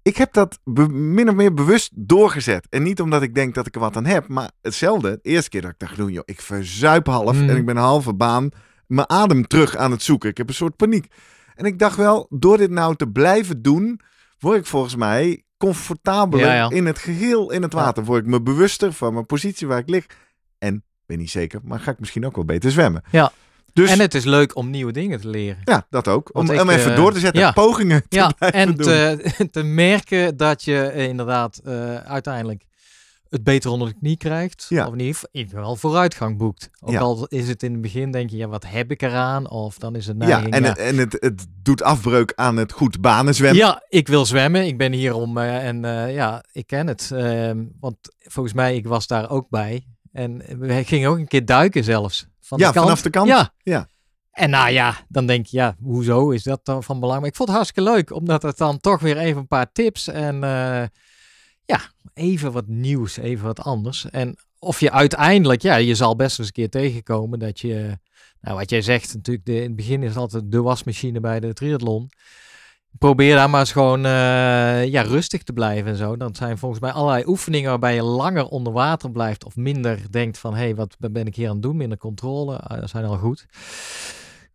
Ik 0.03 0.17
heb 0.17 0.33
dat 0.33 0.59
min 0.91 1.29
of 1.29 1.35
meer 1.35 1.55
bewust 1.55 1.91
doorgezet. 1.95 2.67
En 2.71 2.83
niet 2.83 3.01
omdat 3.01 3.23
ik 3.23 3.35
denk 3.35 3.55
dat 3.55 3.67
ik 3.67 3.75
er 3.75 3.81
wat 3.81 3.97
aan 3.97 4.07
heb, 4.07 4.29
maar 4.29 4.51
hetzelfde. 4.61 5.11
De 5.11 5.31
eerste 5.31 5.51
keer 5.51 5.61
dat 5.61 5.71
ik 5.71 5.79
dacht, 5.79 5.97
doen, 5.97 6.13
joh, 6.13 6.23
ik 6.25 6.41
verzuip 6.41 7.07
half 7.07 7.37
Mm. 7.37 7.49
en 7.49 7.57
ik 7.57 7.67
ben 7.67 7.77
een 7.77 7.83
halve 7.83 8.15
baan 8.15 8.51
mijn 8.87 9.11
adem 9.11 9.47
terug 9.47 9.77
aan 9.77 9.91
het 9.91 10.03
zoeken. 10.03 10.31
Ik 10.31 10.37
heb 10.37 10.49
een 10.49 10.55
soort 10.55 10.77
paniek. 10.77 11.07
En 11.55 11.65
ik 11.65 11.79
dacht 11.79 11.97
wel, 11.97 12.27
door 12.31 12.57
dit 12.59 12.71
nou 12.71 12.97
te 12.97 13.07
blijven 13.07 13.63
doen, 13.63 14.01
word 14.39 14.59
ik 14.59 14.67
volgens 14.67 14.97
mij 14.97 15.45
comfortabeler 15.57 16.47
Ja, 16.47 16.55
ja. 16.55 16.71
in 16.71 16.87
het 16.87 16.99
geheel 16.99 17.51
in 17.51 17.63
het 17.63 17.73
water. 17.73 18.05
Word 18.05 18.23
ik 18.25 18.31
me 18.31 18.43
bewuster 18.43 18.93
van 18.93 19.13
mijn 19.13 19.27
positie 19.27 19.67
waar 19.67 19.79
ik 19.79 19.89
lig. 19.89 20.07
En, 20.59 20.85
weet 21.13 21.21
niet 21.21 21.31
zeker, 21.31 21.61
maar 21.65 21.81
ga 21.81 21.91
ik 21.91 21.99
misschien 21.99 22.27
ook 22.27 22.35
wel 22.37 22.45
beter 22.45 22.71
zwemmen. 22.71 23.03
Ja. 23.11 23.33
Dus 23.73 23.91
En 23.91 24.01
het 24.01 24.15
is 24.15 24.25
leuk 24.25 24.57
om 24.57 24.71
nieuwe 24.71 24.93
dingen 24.93 25.21
te 25.21 25.29
leren. 25.29 25.61
ja, 25.65 25.87
dat 25.91 26.09
ook. 26.09 26.27
Om, 26.35 26.47
Want 26.47 26.51
ik, 26.59 26.61
om 26.65 26.71
even 26.71 26.91
eh, 26.91 26.97
door 26.97 27.13
te 27.13 27.19
zetten, 27.21 27.41
ja. 27.43 27.53
pogingen 27.53 28.03
te 28.09 28.17
Ja, 28.17 28.33
en 28.39 28.67
doen. 28.75 28.77
te, 28.87 29.25
te 29.51 29.63
merken 29.63 30.37
dat 30.37 30.63
je 30.65 30.83
eh, 30.83 31.09
inderdaad 31.09 31.61
eh, 31.65 31.97
uiteindelijk 31.97 32.65
het 33.29 33.45
beter 33.45 33.71
onder 33.71 33.89
de 33.89 33.95
knie 33.95 34.17
krijgt. 34.17 34.67
Ja. 34.69 34.87
Of 34.87 34.93
in 34.95 35.01
ieder, 35.33 35.55
geval, 35.55 35.77
vooruitgang 35.77 36.37
boekt. 36.39 36.71
Ook 36.81 36.91
Ja. 36.93 37.01
al 37.01 37.27
is 37.27 37.49
het 37.49 37.63
in 37.63 37.73
het 37.73 37.81
begin 37.81 38.11
denk 38.11 38.31
je, 38.31 38.37
ja, 38.37 38.49
wat 38.49 38.65
heb 38.67 38.91
ik 38.91 39.03
eraan? 39.03 39.51
Of 39.51 39.79
dan 39.79 39.97
is 39.97 40.07
het 40.07 40.17
ja, 40.19 40.27
neiging, 40.27 40.55
en, 40.55 40.63
ja, 40.63 40.69
Het, 40.69 40.79
en 40.79 40.97
het, 40.99 41.17
het 41.21 41.47
doet 41.63 41.83
afbreuk 41.83 42.33
aan 42.35 42.57
het 42.57 42.73
goed 42.73 43.01
banen 43.01 43.35
zwemmen. 43.35 43.59
Ja, 43.59 43.83
ik 43.89 44.09
wil 44.09 44.27
zwemmen. 44.27 44.67
Ik 44.67 44.79
ben 44.79 44.93
hier 44.93 45.15
om 45.15 45.39
en 45.39 45.81
ja, 46.13 46.45
ik 46.53 46.67
ken 46.67 46.87
het. 46.87 47.11
Ehm, 47.15 47.65
want 47.81 47.97
volgens 48.19 48.55
mij, 48.55 48.77
ik 48.77 48.87
was 48.87 49.07
daar 49.07 49.31
ook 49.31 49.47
bij. 49.51 49.87
En 50.13 50.59
we 50.59 50.85
gingen 50.85 51.11
ook 51.11 51.19
een 51.19 51.29
keer 51.29 51.45
duiken 51.45 51.85
zelfs. 51.85 52.27
Van 52.41 52.59
Ja, 52.59 52.67
de 52.67 52.73
kant. 52.73 52.85
vanaf 52.87 53.03
de 53.03 53.11
kant. 53.11 53.29
Ja. 53.29 53.53
Ja. 53.63 53.89
En 54.33 54.51
nou 54.51 54.71
ja, 54.71 54.97
dan 55.09 55.27
denk 55.27 55.47
je, 55.47 55.57
ja, 55.57 55.77
hoezo 55.83 56.31
is 56.31 56.43
dat 56.43 56.65
dan 56.65 56.83
van 56.83 57.01
belang? 57.01 57.21
Maar 57.21 57.29
ik 57.29 57.37
vond 57.37 57.49
het 57.49 57.57
hartstikke 57.57 57.91
leuk, 57.91 58.13
omdat 58.13 58.43
het 58.43 58.57
dan 58.57 58.81
toch 58.81 59.01
weer 59.01 59.17
even 59.17 59.41
een 59.41 59.47
paar 59.47 59.73
tips 59.73 60.09
en 60.09 60.35
eh, 60.45 60.83
ja, 61.65 61.81
even 62.15 62.53
wat 62.53 62.67
nieuws, 62.67 63.17
even 63.17 63.45
wat 63.47 63.61
anders. 63.61 64.11
En 64.11 64.37
of 64.59 64.81
je 64.81 64.91
uiteindelijk, 64.91 65.63
ja, 65.63 65.77
je 65.77 65.95
zal 65.95 66.17
best 66.17 66.39
eens 66.39 66.49
een 66.49 66.55
keer 66.55 66.69
tegenkomen 66.71 67.39
dat 67.39 67.61
je, 67.61 67.99
nou 68.41 68.57
wat 68.57 68.71
jij 68.71 68.83
zegt 68.83 69.15
natuurlijk, 69.15 69.47
de, 69.47 69.55
in 69.57 69.63
het 69.63 69.77
begin 69.77 70.03
is 70.03 70.17
altijd 70.17 70.53
de 70.53 70.63
wasmachine 70.63 71.21
bij 71.21 71.41
de 71.41 71.53
triathlon. 71.53 72.11
Probeer 72.99 73.35
daar 73.35 73.51
maar 73.51 73.61
eens 73.61 73.73
gewoon 73.73 74.05
eh, 74.05 74.87
ja, 74.87 75.03
rustig 75.03 75.43
te 75.43 75.53
blijven 75.53 75.91
en 75.91 75.97
zo. 75.97 76.17
Dan 76.17 76.35
zijn 76.35 76.59
volgens 76.59 76.81
mij 76.81 76.93
allerlei 76.93 77.25
oefeningen 77.27 77.71
waarbij 77.71 77.95
je 77.95 78.03
langer 78.03 78.47
onder 78.47 78.73
water 78.73 79.11
blijft 79.11 79.45
of 79.45 79.57
minder 79.57 79.99
denkt 80.11 80.39
van, 80.39 80.55
hé, 80.55 80.61
hey, 80.61 80.75
wat 80.75 80.97
ben 80.99 81.27
ik 81.27 81.35
hier 81.35 81.49
aan 81.49 81.55
het 81.55 81.63
doen? 81.63 81.77
Minder 81.77 81.99
controle, 81.99 82.57
eh, 82.57 82.81
dat 82.81 82.91
zijn 82.91 83.05
al 83.05 83.17
goed. 83.17 83.47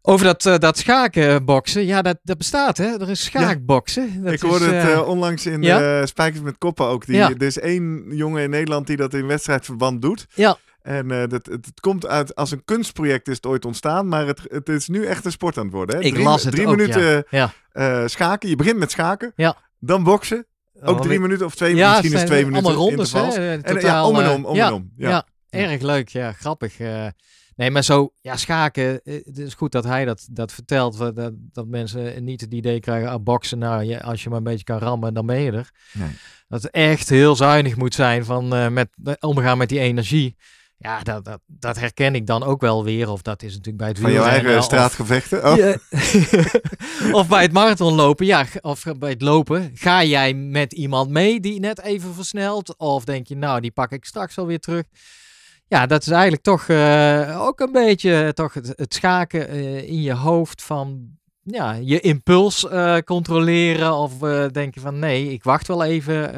Over 0.02 0.26
dat, 0.26 0.46
eh, 0.46 0.58
dat 0.58 0.78
schakenboksen, 0.78 1.86
ja, 1.86 2.02
dat, 2.02 2.18
dat 2.24 2.38
bestaat, 2.38 2.78
hè? 2.78 2.86
Er 2.86 3.10
is 3.10 3.24
schaakboksen. 3.24 4.24
Dat 4.24 4.34
ik 4.34 4.42
hoorde 4.42 4.76
is, 4.76 4.84
het 4.84 5.06
onlangs 5.06 5.46
in 5.46 5.62
ja? 5.62 6.06
Spijkers 6.06 6.42
met 6.42 6.58
Koppen 6.58 6.86
ook. 6.86 7.06
Die, 7.06 7.16
Ja. 7.16 7.30
Er 7.30 7.42
is 7.42 7.60
één 7.60 8.04
jongen 8.10 8.44
in 8.44 8.50
Nederland 8.50 8.88
die 8.88 8.98
dat 8.98 9.14
in 9.14 9.28
wedstrijdverband 9.28 10.02
doet. 10.02 10.26
Ja. 10.34 10.58
En 10.88 11.12
eh, 11.12 11.20
dat, 11.20 11.46
het, 11.46 11.66
het 11.66 11.80
komt 11.80 12.06
uit, 12.06 12.36
als 12.36 12.52
een 12.52 12.64
kunstproject 12.66 13.28
is 13.28 13.36
het 13.36 13.46
ooit 13.46 13.66
ontstaan, 13.66 14.08
maar 14.08 14.28
het, 14.28 14.42
het 14.48 14.70
is 14.70 14.88
nu 14.88 15.06
echt 15.06 15.26
een 15.26 15.32
sport 15.32 15.58
aan 15.58 15.64
het 15.64 15.74
worden. 15.74 15.96
Hè? 15.98 16.02
Ik 16.04 16.14
drie, 16.14 16.24
las 16.26 16.44
het 16.44 16.54
drie 16.54 16.68
ook, 16.68 16.76
minuten 16.76 17.26
ja. 17.30 17.54
eh, 17.72 18.04
schaken. 18.06 18.50
Je 18.50 18.56
begint 18.56 18.78
met 18.78 18.92
schaken, 18.92 19.32
Ja. 19.36 19.58
dan 19.80 20.04
boksen. 20.04 20.46
Ook 20.82 21.02
drie 21.02 21.20
minuten 21.20 21.46
of 21.46 21.56
twee, 21.56 21.76
ja, 21.76 21.92
misschien 21.98 22.20
is 22.20 22.26
twee 22.26 22.46
minuten 22.46 22.66
allemaal 22.66 22.88
rondes, 22.88 23.12
hè? 23.12 23.28
eh, 23.28 23.54
En, 23.54 23.80
ja, 23.80 24.06
om 24.08 24.20
en 24.20 24.30
om, 24.30 24.46
om 24.46 24.56
ja, 24.56 24.68
en 24.68 24.74
om. 24.74 24.92
Ja. 24.98 25.10
Ja, 25.10 25.26
erg 25.50 25.82
leuk, 25.82 26.10
ja, 26.10 26.32
grappig. 26.32 26.78
Nee, 27.56 27.72
maar 27.72 27.84
zo, 27.84 28.12
ja, 28.22 28.36
schaken. 28.36 29.00
Het 29.04 29.38
is 29.38 29.54
goed 29.54 29.72
dat 29.72 29.84
hij 29.84 30.06
dat, 30.06 30.28
dat 30.32 30.52
vertelt. 30.52 30.98
Dat, 30.98 31.32
dat 31.36 31.68
mensen 31.68 32.24
niet 32.24 32.42
het 32.42 32.54
idee 32.54 32.80
krijgen, 32.80 33.10
ah, 33.10 33.24
boksen, 33.24 33.58
nou, 33.58 33.84
je, 33.84 34.04
als 34.04 34.24
je 34.24 34.30
maar 34.30 34.38
een 34.38 34.44
beetje 34.44 34.64
kan 34.64 34.80
rammen, 34.80 35.14
dan 35.14 35.26
ben 35.26 35.40
je 35.40 35.52
er. 35.52 35.70
Nee. 35.94 36.10
Dat 36.48 36.62
het 36.62 36.72
echt 36.72 37.10
heel 37.10 37.36
zuinig 37.36 37.76
moet 37.76 37.94
zijn 37.94 38.26
van 38.26 38.74
met 38.74 38.90
omgaan 39.20 39.58
met 39.58 39.70
die 39.70 39.80
energie. 39.80 40.36
Ja, 40.80 41.00
dat, 41.02 41.26
dat, 41.26 41.40
dat 41.48 41.80
herken 41.80 42.16
ik 42.16 42.28
dan 42.28 42.44
ook 42.44 42.62
wel 42.62 42.84
weer. 42.84 43.10
Of 43.10 43.22
dat 43.22 43.44
is 43.44 43.50
natuurlijk 43.50 43.78
bij 43.78 43.88
het 43.88 44.00
Van 44.00 44.12
jouw 44.12 44.24
eigen 44.26 44.58
of- 44.58 44.64
straatgevechten? 44.64 45.46
Oh. 45.46 45.76
of 47.20 47.28
bij 47.28 47.42
het 47.42 47.52
marathonlopen, 47.52 48.26
ja, 48.26 48.46
of 48.62 48.84
bij 49.00 49.10
het 49.10 49.22
lopen. 49.22 49.72
Ga 49.74 50.04
jij 50.04 50.34
met 50.34 50.74
iemand 50.74 51.10
mee 51.10 51.40
die 51.40 51.60
net 51.60 51.82
even 51.82 52.14
versnelt? 52.14 52.78
Of 52.78 53.04
denk 53.04 53.28
je, 53.28 53.36
nou, 53.36 53.62
die 53.62 53.72
pak 53.72 53.92
ik 53.92 54.06
straks 54.06 54.36
wel 54.36 54.46
weer 54.46 54.60
terug? 54.60 54.84
Ja, 55.68 55.86
dat 55.86 56.02
is 56.02 56.08
eigenlijk 56.08 56.44
toch 56.44 56.68
eh, 56.68 57.42
ook 57.42 57.60
een 57.60 57.72
beetje 57.72 58.32
toch 58.34 58.54
het, 58.54 58.74
het 58.76 58.94
schaken 58.94 59.48
eh, 59.48 59.88
in 59.88 60.02
je 60.02 60.14
hoofd 60.14 60.64
van 60.64 61.08
ja, 61.44 61.74
je 61.74 62.00
impuls 62.00 62.68
eh, 62.68 62.98
controleren. 62.98 63.94
Of 63.94 64.22
eh, 64.24 64.46
denk 64.52 64.74
je 64.74 64.80
van 64.80 65.00
nee, 65.00 65.32
ik 65.34 65.44
wacht 65.44 65.68
wel 65.68 65.84
even. 65.84 66.34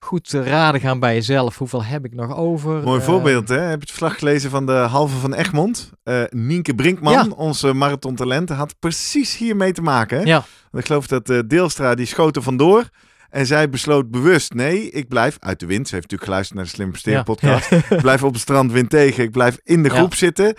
Goed 0.00 0.28
te 0.28 0.42
raden 0.42 0.80
gaan 0.80 1.00
bij 1.00 1.14
jezelf. 1.14 1.58
Hoeveel 1.58 1.84
heb 1.84 2.04
ik 2.04 2.14
nog 2.14 2.36
over? 2.36 2.82
Mooi 2.82 3.00
Eh, 3.00 3.06
voorbeeld, 3.06 3.48
hè? 3.48 3.58
Heb 3.58 3.70
je 3.72 3.78
het 3.80 3.88
verslag 3.88 4.18
gelezen 4.18 4.50
van 4.50 4.66
de 4.66 4.72
halve 4.72 5.16
van 5.16 5.34
Egmond? 5.34 5.90
Eh 6.02 6.22
Nienke 6.30 6.74
Brinkman, 6.74 7.12
Ja. 7.12 7.26
onze 7.36 7.72
marathontalent, 7.72 8.48
had 8.48 8.74
precies 8.78 9.36
hiermee 9.36 9.72
te 9.72 9.82
maken. 9.82 10.18
Hè? 10.18 10.24
Ja. 10.24 10.44
Want 10.70 10.82
ik 10.82 10.86
geloof 10.86 11.06
dat 11.06 11.30
eh, 11.30 11.38
Deelstra, 11.46 11.94
die 11.94 12.06
schoot 12.06 12.36
er 12.36 12.42
vandoor. 12.42 12.88
En 13.30 13.46
zij 13.46 13.68
besloot 13.68 14.10
bewust, 14.10 14.52
nee, 14.54 14.90
ik 14.90 15.08
blijf 15.08 15.36
uit 15.40 15.60
de 15.60 15.66
wind. 15.66 15.88
Ze 15.88 15.94
heeft 15.94 16.10
natuurlijk 16.10 16.30
geluisterd 16.30 16.58
naar 16.58 16.64
de 16.68 16.74
Slim 16.74 16.90
Presteren 16.90 17.18
Ja. 17.18 17.24
podcast. 17.24 17.70
Ik 17.96 18.00
blijf 18.00 18.22
op 18.22 18.32
het 18.32 18.40
strand 18.42 18.72
wind 18.72 18.90
tegen. 18.90 19.24
Ik 19.24 19.30
blijf 19.30 19.58
in 19.62 19.82
de 19.82 19.88
groep 19.90 20.14
zitten. 20.14 20.54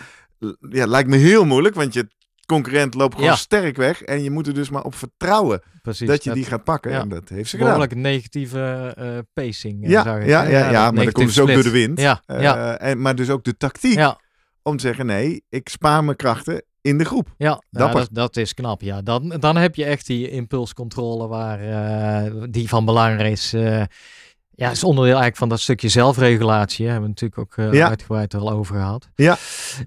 Ja, 0.69 0.85
lijkt 0.85 1.09
me 1.09 1.15
heel 1.17 1.45
moeilijk, 1.45 1.75
want 1.75 1.93
je 1.93 2.07
concurrent 2.49 2.93
loopt 2.93 3.13
gewoon 3.15 3.29
Ja. 3.29 3.35
sterk 3.35 3.75
weg. 3.77 4.01
En 4.01 4.23
je 4.23 4.31
moet 4.31 4.47
er 4.47 4.53
dus 4.53 4.69
maar 4.69 4.83
op 4.83 4.95
vertrouwen 4.95 5.61
Precies, 5.81 6.07
dat 6.07 6.23
je 6.23 6.31
die 6.33 6.45
gaat 6.45 6.63
pakken. 6.63 6.91
ja. 6.91 7.01
En 7.01 7.09
dat 7.09 7.29
heeft 7.29 7.49
ze 7.49 7.57
gedaan. 7.57 7.73
Behoorlijk 7.73 7.95
negatieve 8.01 8.93
eh, 8.97 9.17
pacing. 9.33 9.83
eh, 9.83 9.89
Ja, 9.89 10.03
zag 10.03 10.25
ja, 10.25 10.43
ik, 10.43 10.51
ja, 10.51 10.71
ja, 10.71 10.91
maar 10.91 11.03
dat 11.05 11.13
komt 11.13 11.27
dus 11.27 11.39
ook 11.39 11.53
door 11.53 11.63
de 11.63 11.69
wind. 11.69 11.99
Ja, 11.99 12.21
ja, 12.25 12.77
en, 12.79 13.01
maar 13.01 13.15
dus 13.15 13.29
ook 13.29 13.43
de 13.43 13.57
tactiek 13.57 13.99
om 14.63 14.77
te 14.77 14.81
zeggen, 14.87 15.05
nee, 15.05 15.43
ik 15.49 15.69
spaar 15.69 16.03
mijn 16.03 16.17
krachten 16.17 16.63
in 16.81 16.97
de 16.97 17.05
groep. 17.05 17.33
ja. 17.37 17.61
Dat, 17.69 18.07
dat 18.11 18.37
is 18.37 18.53
knap. 18.53 18.81
Ja. 18.81 19.01
Dan, 19.01 19.29
dan 19.39 19.55
heb 19.57 19.75
je 19.75 19.85
echt 19.85 20.05
die 20.07 20.29
impulscontrole 20.29 21.27
waar, 21.27 21.59
die 22.51 22.67
van 22.69 22.85
belang 22.85 23.21
is. 23.21 23.55
Ja, 24.59 24.71
is 24.71 24.83
onderdeel 24.83 25.05
eigenlijk 25.05 25.37
van 25.37 25.49
dat 25.49 25.59
stukje 25.59 25.89
zelfregulatie. 25.89 26.85
Hè. 26.85 26.91
Hebben 26.91 27.09
we 27.15 27.21
natuurlijk 27.21 27.39
ook 27.39 27.65
eh, 27.65 27.73
Ja. 27.73 27.87
uitgebreid 27.87 28.33
al 28.33 28.51
over 28.51 28.75
gehad. 28.75 29.09
Ja. 29.15 29.37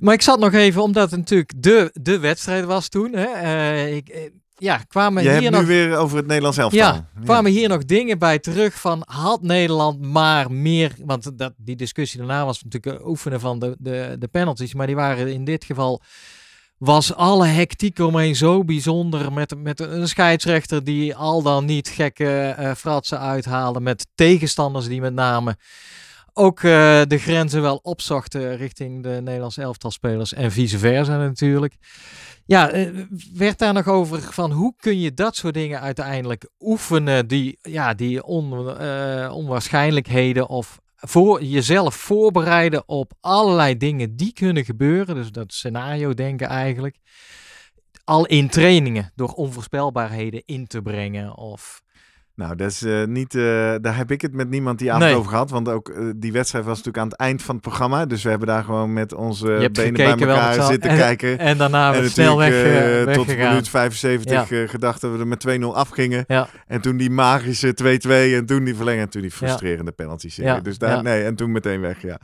Maar 0.01 0.15
ik 0.15 0.23
zat 0.23 0.39
nog 0.39 0.53
even, 0.53 0.83
omdat 0.83 1.11
het 1.11 1.19
natuurlijk 1.19 1.53
de, 1.57 1.91
de 1.93 2.19
wedstrijd 2.19 2.65
was 2.65 2.89
toen. 2.89 3.13
Hè. 3.13 3.25
Eh, 3.25 3.97
ik, 3.97 4.09
eh, 4.09 4.21
ja, 4.57 4.77
kwamen 4.89 5.23
je 5.23 5.31
hier 5.31 5.41
hebt 5.41 5.55
nog 5.55 5.61
nu 5.61 5.67
weer 5.67 5.97
over 5.97 6.17
het 6.17 6.27
Nederlands 6.27 6.59
elftal. 6.59 6.81
Ja, 6.81 7.09
kwamen 7.25 7.51
hier 7.51 7.69
nog 7.69 7.85
dingen 7.85 8.19
bij 8.19 8.39
terug 8.39 8.75
van 8.75 9.03
had 9.07 9.43
Nederland 9.43 10.01
maar 10.01 10.53
meer, 10.53 10.93
want 11.05 11.39
dat, 11.39 11.53
die 11.57 11.77
discussie 11.77 12.19
daarna 12.19 12.45
was 12.45 12.63
natuurlijk 12.63 13.07
oefenen 13.07 13.41
van 13.41 13.59
de, 13.59 13.77
de, 13.79 14.17
de 14.19 14.29
penalties, 14.29 14.75
maar 14.75 14.87
die 14.87 14.97
waren 14.97 15.33
in 15.33 15.45
dit 15.45 15.65
geval, 15.65 16.03
was 16.85 17.15
alle 17.15 17.47
hectiek 17.47 17.99
omheen 17.99 18.37
zo 18.37 18.65
bijzonder 18.65 19.33
met, 19.33 19.55
met 19.59 19.81
een 19.81 20.09
scheidsrechter 20.09 20.85
die 20.85 21.15
al 21.17 21.43
dan 21.43 21.65
niet 21.65 21.89
gekke 21.89 22.55
eh, 22.57 22.75
fratsen 22.75 23.19
uithaalde, 23.19 23.81
met 23.81 24.07
tegenstanders 24.15 24.87
die 24.87 25.01
met 25.01 25.15
name 25.15 25.57
ook 26.33 26.63
eh, 26.63 27.01
de 27.07 27.19
grenzen 27.19 27.63
wel 27.63 27.77
opzochten 27.83 28.57
richting 28.57 29.03
de 29.03 29.21
Nederlandse 29.23 29.63
elftalspelers 29.63 30.33
en 30.33 30.53
vice 30.53 30.79
versa 30.79 31.17
natuurlijk. 31.17 31.77
Ja, 32.47 32.71
eh, 32.71 32.89
werd 33.35 33.59
daar 33.59 33.73
nog 33.73 33.89
over 33.89 34.21
van 34.21 34.53
hoe 34.53 34.75
kun 34.77 35.01
je 35.01 35.15
dat 35.15 35.37
soort 35.37 35.55
dingen 35.55 35.81
uiteindelijk 35.81 36.49
oefenen, 36.61 37.27
die, 37.27 37.59
ja, 37.63 37.95
die 37.95 38.25
on, 38.25 38.53
onwaarschijnlijkheden 39.31 40.49
of 40.49 40.82
voor 41.05 41.43
jezelf 41.43 41.95
voorbereiden 41.95 42.89
op 42.89 43.13
allerlei 43.21 43.77
dingen 43.77 44.17
die 44.17 44.33
kunnen 44.33 44.65
gebeuren. 44.65 45.15
Dus 45.15 45.31
dat 45.31 45.53
scenario 45.53 46.15
denken 46.15 46.47
eigenlijk. 46.47 46.99
Al 48.05 48.27
in 48.27 48.49
trainingen 48.49 49.13
door 49.15 49.33
onvoorspelbaarheden 49.33 50.43
in 50.47 50.67
te 50.67 50.83
brengen 50.83 51.37
of 51.37 51.83
Nou, 52.35 52.57
dat 52.57 52.71
is 52.71 52.83
eh, 52.83 53.05
niet, 53.05 53.35
eh, 53.35 53.43
daar 53.81 53.97
heb 53.97 54.11
ik 54.11 54.21
het 54.21 54.33
met 54.33 54.49
niemand 54.51 54.79
die 54.79 54.93
avond 54.93 55.05
Nee. 55.05 55.15
over 55.15 55.31
gehad. 55.31 55.51
Want 55.51 55.69
ook 55.69 55.89
eh, 55.89 56.05
die 56.17 56.33
wedstrijd 56.33 56.65
was 56.65 56.77
natuurlijk 56.77 57.05
aan 57.05 57.11
het 57.11 57.19
eind 57.19 57.43
van 57.43 57.55
het 57.55 57.65
programma. 57.65 58.07
Dus 58.07 58.23
we 58.23 58.31
hebben 58.31 58.49
daar 58.49 58.65
gewoon 58.65 58.93
met 58.93 59.15
onze 59.15 59.47
benen 59.47 59.73
bij 59.73 59.85
gekeken 59.85 60.29
elkaar 60.29 60.63
zitten 60.63 60.91
en, 60.91 60.97
kijken. 60.97 61.39
en 61.39 61.59
daarna 61.59 61.95
en 61.95 62.01
weer 62.01 62.11
snel 62.11 62.37
weg, 62.37 63.15
tot 63.15 63.27
minuut 63.27 63.69
75 63.69 64.51
eh, 64.51 64.69
gedacht 64.69 65.01
dat 65.01 65.13
we 65.13 65.19
er 65.19 65.27
met 65.27 65.41
2-0 65.41 65.77
afgingen. 65.77 66.25
Ja. 66.27 66.49
En 66.67 66.81
toen 66.81 66.97
die 66.97 67.11
magische 67.11 67.75
2-2 67.75 68.35
en 68.35 68.47
toen 68.47 68.65
die 68.65 68.75
verlenging 68.77 69.05
en 69.05 69.11
toen 69.11 69.23
die 69.23 69.31
frustrerende 69.31 69.93
penalty 69.93 70.29
Ja, 70.35 70.61
Dus 70.61 70.79
daar, 70.79 70.91
ja. 70.91 71.03
nee, 71.03 71.25
en 71.25 71.35
toen 71.35 71.53
meteen 71.53 71.81
weg, 71.81 72.03
ja. 72.03 72.19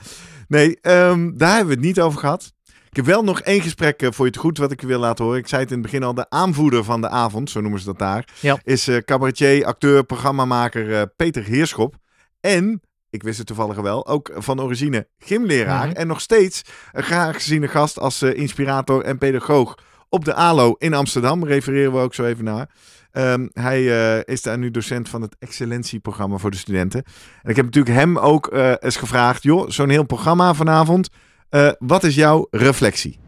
Nee, 0.48 0.78
ehm, 0.80 1.30
daar 1.36 1.50
hebben 1.56 1.68
we 1.68 1.74
het 1.74 1.84
niet 1.84 2.00
over 2.00 2.18
gehad. 2.18 2.52
Ik 2.98 3.04
heb 3.04 3.14
wel 3.14 3.24
nog 3.24 3.40
één 3.40 3.60
gesprek 3.60 4.02
eh, 4.02 4.08
voor 4.12 4.24
je 4.24 4.30
het 4.30 4.40
goed 4.40 4.58
wat 4.58 4.72
ik 4.72 4.80
je 4.80 4.86
wil 4.86 4.98
laten 4.98 5.24
horen. 5.24 5.40
Ik 5.40 5.46
zei 5.48 5.62
het 5.62 5.70
in 5.70 5.76
het 5.76 5.86
begin 5.86 6.02
al, 6.02 6.14
de 6.14 6.30
aanvoerder 6.30 6.84
van 6.84 7.00
de 7.00 7.08
avond, 7.08 7.50
zo 7.50 7.60
noemen 7.60 7.80
ze 7.80 7.86
dat 7.86 7.98
daar, 7.98 8.28
Ja. 8.40 8.58
is 8.62 8.88
eh, 8.88 8.96
cabaretier, 8.96 9.64
acteur, 9.64 10.04
programmamaker 10.04 10.94
eh, 10.94 11.02
Peter 11.16 11.44
Heerschop. 11.44 11.96
En, 12.40 12.80
ik 13.10 13.22
wist 13.22 13.38
het 13.38 13.46
toevallig 13.46 13.76
wel, 13.76 14.06
ook 14.06 14.30
van 14.36 14.60
origine 14.60 15.08
gymleraar. 15.18 15.86
Mhm. 15.86 15.96
En 15.96 16.06
nog 16.06 16.20
steeds 16.20 16.62
een 16.92 17.02
graag 17.02 17.34
geziene 17.34 17.68
gast 17.68 17.98
als 17.98 18.22
inspirator 18.22 19.02
en 19.02 19.18
pedagoog 19.18 19.78
op 20.08 20.24
de 20.24 20.34
ALO 20.34 20.74
in 20.78 20.94
Amsterdam. 20.94 21.44
Refereren 21.44 21.92
we 21.92 21.98
ook 21.98 22.14
zo 22.14 22.24
even 22.24 22.44
naar. 22.44 22.70
Ehm, 23.10 23.48
hij 23.52 23.84
is 24.24 24.42
daar 24.42 24.58
nu 24.58 24.70
docent 24.70 25.08
van 25.08 25.22
het 25.22 25.36
excellentieprogramma 25.38 26.36
voor 26.36 26.50
de 26.50 26.56
studenten. 26.56 27.04
En 27.42 27.50
ik 27.50 27.56
heb 27.56 27.64
natuurlijk 27.64 27.94
hem 27.96 28.18
ook 28.18 28.46
eh, 28.46 28.72
eens 28.78 28.96
gevraagd, 28.96 29.42
joh, 29.42 29.68
zo'n 29.68 29.88
heel 29.88 30.04
programma 30.06 30.54
vanavond. 30.54 31.08
Eh, 31.48 31.70
wat 31.78 32.04
is 32.04 32.14
jouw 32.14 32.46
reflectie? 32.50 33.18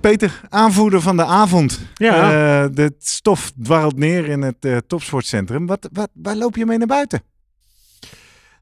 Peter, 0.00 0.40
aanvoerder 0.48 1.00
van 1.00 1.16
de 1.16 1.24
avond. 1.24 1.80
Ja. 1.94 2.14
Eh, 2.62 2.68
de 2.72 2.94
stof 2.98 3.52
dwarrelt 3.62 3.96
neer 3.98 4.28
in 4.28 4.42
het 4.42 4.56
eh, 4.64 4.76
topsportcentrum. 4.86 5.66
Wat, 5.66 5.88
wat, 5.92 6.08
waar 6.12 6.36
loop 6.36 6.56
je 6.56 6.66
mee 6.66 6.78
naar 6.78 6.86
buiten? 6.86 7.22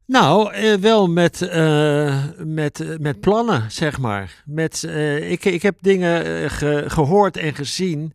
Nou, 0.06 0.52
eh, 0.52 0.74
wel 0.74 1.08
met, 1.08 1.42
eh, 1.42 2.24
met, 2.44 2.96
met 3.00 3.20
plannen, 3.20 3.70
zeg 3.70 3.98
maar. 3.98 4.42
Met, 4.46 4.84
eh, 4.84 5.30
ik, 5.30 5.44
ik 5.44 5.62
heb 5.62 5.76
dingen 5.80 6.42
eh, 6.42 6.50
ge- 6.50 6.84
gehoord 6.86 7.36
en 7.36 7.54
gezien 7.54 8.14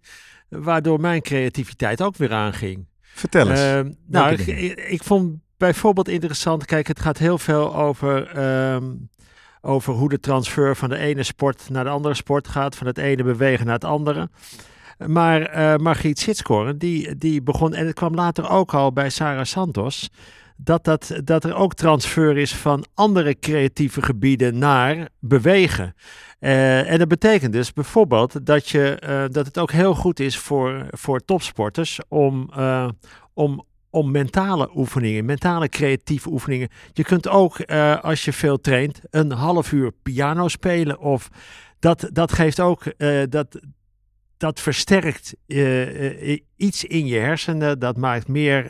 waardoor 0.50 1.00
mijn 1.00 1.22
creativiteit 1.22 2.02
ook 2.02 2.18
weer 2.18 2.34
aanging. 2.34 2.86
Vertel 3.02 3.50
eens. 3.50 3.60
Ehm, 3.60 3.92
nou, 4.08 4.34
ik, 4.34 4.48
ik 4.78 5.04
vond 5.04 5.38
bijvoorbeeld 5.58 6.08
interessant, 6.08 6.66
kijk, 6.66 6.88
het 6.88 7.00
gaat 7.00 7.18
heel 7.18 7.38
veel 7.38 7.76
over, 7.76 8.28
ehm, 8.28 8.84
over 9.66 9.94
hoe 9.94 10.10
de 10.10 10.20
transfer 10.20 10.76
van 10.76 10.90
de 10.90 10.98
ene 10.98 11.24
sport 11.24 11.70
naar 11.70 11.84
de 11.84 11.90
andere 11.90 12.16
sport 12.16 12.48
gaat, 12.48 12.76
van 12.76 12.88
het 12.88 12.98
ene 12.98 13.24
bewegen 13.24 13.66
naar 13.66 13.76
het 13.76 13.84
andere. 13.84 14.30
Maar 15.08 15.42
eh 15.42 15.76
Margriet 15.76 16.20
Sitskoren, 16.20 16.78
die, 16.78 17.18
die 17.18 17.42
begon, 17.42 17.74
en 17.74 17.86
het 17.86 17.96
kwam 17.96 18.14
later 18.14 18.50
ook 18.50 18.74
al 18.74 18.94
bij 18.94 19.10
Sarah 19.10 19.46
Santos, 19.46 20.10
dat, 20.58 20.84
dat, 20.84 21.20
dat 21.24 21.44
er 21.44 21.56
ook 21.56 21.74
transfer 21.74 22.38
is 22.38 22.56
van 22.56 22.86
andere 22.94 23.40
creatieve 23.40 24.02
gebieden 24.02 24.58
naar 24.58 25.10
bewegen. 25.20 25.96
Eh, 26.40 26.92
en 26.92 27.00
dat 27.00 27.08
betekent 27.08 27.54
dus 27.54 27.74
bijvoorbeeld 27.74 28.46
dat, 28.46 28.70
je, 28.70 28.90
eh, 28.90 29.24
dat 29.32 29.46
het 29.46 29.60
ook 29.60 29.72
heel 29.72 29.96
goed 29.96 30.20
is 30.20 30.38
voor, 30.38 30.86
voor 30.90 31.20
topsporters 31.20 32.00
om, 32.08 32.50
om, 33.34 33.66
om 33.96 34.12
mentale 34.12 34.70
oefeningen, 34.76 35.26
mentale 35.26 35.70
creatieve 35.70 36.30
oefeningen. 36.30 36.70
Je 36.94 37.04
kunt 37.04 37.28
ook, 37.28 37.60
eh, 37.60 38.04
als 38.04 38.26
je 38.26 38.34
veel 38.34 38.62
traint, 38.62 39.00
een 39.10 39.32
half 39.32 39.72
uur 39.72 39.92
piano 40.04 40.48
spelen. 40.48 41.00
Of 41.00 41.30
dat, 41.80 42.10
dat 42.12 42.32
geeft 42.32 42.60
ook, 42.60 42.86
eh, 42.86 43.22
dat, 43.30 43.60
dat 44.38 44.60
versterkt 44.60 45.36
eh, 45.48 46.40
iets 46.56 46.84
in 46.84 47.06
je 47.06 47.18
hersenen. 47.18 47.80
Dat 47.80 47.98
maakt 47.98 48.28
meer 48.28 48.66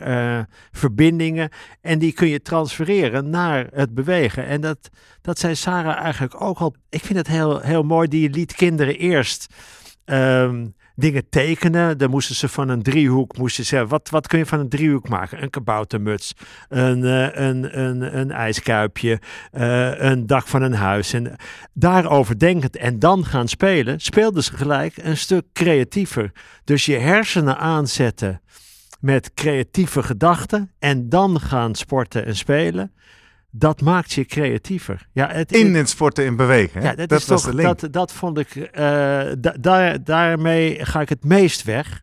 verbindingen. 0.70 1.50
En 1.80 1.98
die 1.98 2.12
kun 2.12 2.28
je 2.28 2.42
transfereren 2.42 3.30
naar 3.30 3.66
het 3.72 3.94
bewegen. 3.94 4.46
En 4.46 4.60
dat, 4.60 4.88
dat 5.20 5.38
zei 5.38 5.54
Sarah 5.54 5.96
eigenlijk 5.96 6.40
ook 6.40 6.58
al. 6.58 6.74
Ik 6.88 7.04
vind 7.04 7.18
het 7.18 7.28
heel, 7.28 7.60
heel 7.60 7.82
mooi. 7.82 8.08
Die 8.08 8.30
liet 8.30 8.54
kinderen 8.54 8.98
eerst 8.98 9.46
ehm, 10.04 10.66
dingen 10.96 11.28
tekenen. 11.28 11.98
Dan 11.98 12.10
moesten 12.10 12.34
ze 12.34 12.48
van 12.48 12.68
een 12.68 12.82
driehoek, 12.82 13.38
moesten 13.38 13.64
ze, 13.64 13.86
wat, 13.86 14.10
wat 14.10 14.26
kun 14.26 14.38
je 14.38 14.46
van 14.46 14.60
een 14.60 14.68
driehoek 14.68 15.08
maken? 15.08 15.42
Een 15.42 15.50
kaboutermuts, 15.50 16.34
een, 16.68 17.04
eh, 17.04 17.46
een, 17.46 17.80
een, 17.80 18.18
een 18.18 18.30
ijskuipje, 18.30 19.20
eh, 19.52 20.00
een 20.00 20.26
dak 20.26 20.46
van 20.46 20.62
een 20.62 20.74
huis. 20.74 21.12
En 21.12 21.36
daarover 21.72 22.38
denkend 22.38 22.76
en 22.76 22.98
dan 22.98 23.24
gaan 23.24 23.48
spelen, 23.48 24.00
speelden 24.00 24.42
ze 24.42 24.56
gelijk 24.56 24.96
een 24.96 25.16
stuk 25.16 25.44
creatiever. 25.52 26.32
Dus 26.64 26.86
je 26.86 26.96
hersenen 26.96 27.58
aanzetten 27.58 28.40
met 29.00 29.34
creatieve 29.34 30.02
gedachten 30.02 30.72
en 30.78 31.08
dan 31.08 31.40
gaan 31.40 31.74
sporten 31.74 32.26
en 32.26 32.36
spelen. 32.36 32.92
Dat 33.58 33.80
maakt 33.80 34.12
je 34.12 34.24
creatiever. 34.24 35.08
Ja, 35.12 35.28
het, 35.28 35.52
In 35.52 35.74
het 35.74 35.88
sporten 35.88 36.24
en 36.24 36.36
bewegen. 36.36 36.80
Hè? 36.80 36.88
ja, 36.88 36.94
dat, 36.94 37.08
dat 37.08 37.20
is 37.20 37.26
was 37.26 37.42
toch, 37.42 37.50
de 37.50 37.56
link. 37.56 37.78
dat, 37.80 37.92
dat 37.92 38.12
vond 38.12 38.38
ik, 38.38 38.54
eh, 38.56 38.82
da- 39.38 39.56
daar, 39.60 40.04
daarmee 40.04 40.84
ga 40.84 41.00
ik 41.00 41.08
het 41.08 41.24
meest 41.24 41.62
weg. 41.62 42.02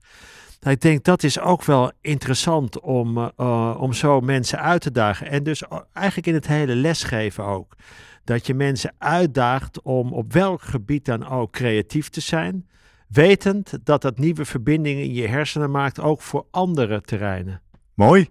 Ik 0.61 0.81
denk 0.81 1.03
dat 1.03 1.23
is 1.23 1.39
ook 1.39 1.63
wel 1.63 1.91
interessant 2.01 2.79
om, 2.79 3.17
eh, 3.17 3.27
eh, 3.37 3.75
om 3.81 3.93
zo 3.93 4.19
mensen 4.21 4.59
uit 4.59 4.81
te 4.81 4.91
dagen. 4.91 5.29
En 5.29 5.43
dus 5.43 5.63
eigenlijk 5.93 6.27
in 6.27 6.33
het 6.33 6.47
hele 6.47 6.75
lesgeven 6.75 7.43
ook. 7.43 7.75
Dat 8.23 8.47
je 8.47 8.53
mensen 8.53 8.93
uitdaagt 8.97 9.81
om 9.81 10.13
op 10.13 10.33
welk 10.33 10.61
gebied 10.61 11.05
dan 11.05 11.27
ook 11.29 11.51
creatief 11.51 12.09
te 12.09 12.21
zijn. 12.21 12.67
Wetend 13.07 13.79
dat 13.83 14.01
dat 14.01 14.17
nieuwe 14.17 14.45
verbindingen 14.45 15.03
in 15.03 15.13
je 15.13 15.27
hersenen 15.27 15.71
maakt, 15.71 15.99
ook 15.99 16.21
voor 16.21 16.45
andere 16.51 17.01
terreinen. 17.01 17.61
Mooi. 17.93 18.29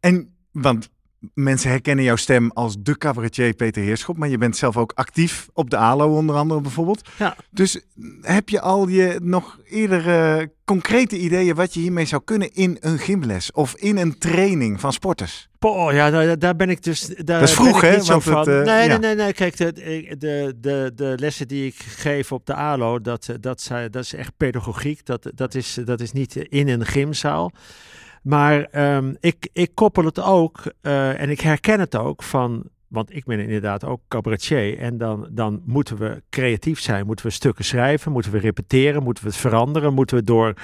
En, 0.00 0.34
want 0.52 0.90
mensen 1.34 1.70
herkennen 1.70 2.04
jouw 2.04 2.16
stem 2.16 2.50
als 2.50 2.76
de 2.78 2.98
cabaretier 2.98 3.54
Peter 3.54 3.82
Heerschop, 3.82 4.16
maar 4.16 4.28
je 4.28 4.38
bent 4.38 4.56
zelf 4.56 4.76
ook 4.76 4.92
actief 4.94 5.48
op 5.52 5.70
de 5.70 5.76
ALO 5.76 6.16
onder 6.16 6.36
andere 6.36 6.60
bijvoorbeeld. 6.60 7.08
Ja. 7.18 7.36
Dus 7.50 7.80
heb 8.20 8.48
je 8.48 8.60
al 8.60 8.88
je 8.88 9.18
nog 9.22 9.58
eerder 9.64 10.48
concrete 10.64 11.18
ideeën 11.18 11.54
wat 11.54 11.74
je 11.74 11.80
hiermee 11.80 12.04
zou 12.04 12.22
kunnen 12.24 12.52
in 12.54 12.76
een 12.80 12.98
gymles 12.98 13.52
of 13.52 13.74
in 13.76 13.96
een 13.96 14.18
training 14.18 14.80
van 14.80 14.92
sporters? 14.92 15.48
Oh 15.60 15.92
ja, 15.92 16.10
daar, 16.10 16.38
daar 16.38 16.56
ben 16.56 16.70
ik 16.70 16.82
dus. 16.82 17.06
Daar 17.06 17.40
Dat 17.40 17.48
is 17.48 17.54
vroeg, 17.54 17.80
hè? 17.80 17.96
eh, 17.96 18.44
nee, 18.46 18.64
ja. 18.64 18.86
nee, 18.86 18.98
nee, 18.98 19.14
nee. 19.14 19.32
Kijk, 19.32 19.56
de, 19.56 19.72
de, 20.18 20.54
de, 20.60 20.92
de 20.94 21.12
lessen 21.16 21.48
die 21.48 21.66
ik 21.66 21.74
geef 21.76 22.32
op 22.32 22.46
de 22.46 22.54
ALO, 22.54 23.00
dat, 23.00 23.28
dat, 23.40 23.60
zijn- 23.60 23.90
dat 23.90 24.02
is 24.04 24.14
echt 24.14 24.32
pedagogiek. 24.36 25.06
Dat, 25.06 25.30
dat, 25.34 25.54
is, 25.54 25.78
dat 25.84 26.00
is 26.00 26.12
niet 26.12 26.36
in 26.36 26.68
een 26.68 26.86
gymzaal. 26.86 27.52
Maar 28.26 28.64
ehm, 28.64 29.14
ik, 29.20 29.48
ik 29.52 29.70
koppel 29.74 30.04
het 30.04 30.20
ook 30.20 30.62
eh, 30.80 31.20
en 31.20 31.30
ik 31.30 31.40
herken 31.40 31.80
het 31.80 31.96
ook 31.96 32.22
van. 32.22 32.62
Want 32.86 33.14
ik 33.14 33.24
ben 33.24 33.40
inderdaad 33.40 33.84
ook 33.84 34.00
cabaretier. 34.08 34.78
En 34.78 34.98
dan, 34.98 35.28
dan 35.30 35.62
moeten 35.64 35.96
we 35.96 36.22
creatief 36.30 36.80
zijn. 36.80 37.06
Moeten 37.06 37.26
we 37.26 37.32
stukken 37.32 37.64
schrijven. 37.64 38.12
Moeten 38.12 38.32
we 38.32 38.38
repeteren. 38.38 39.02
Moeten 39.02 39.24
we 39.24 39.30
het 39.30 39.38
veranderen. 39.38 39.94
Moeten 39.94 40.16
we 40.16 40.24
door 40.24 40.54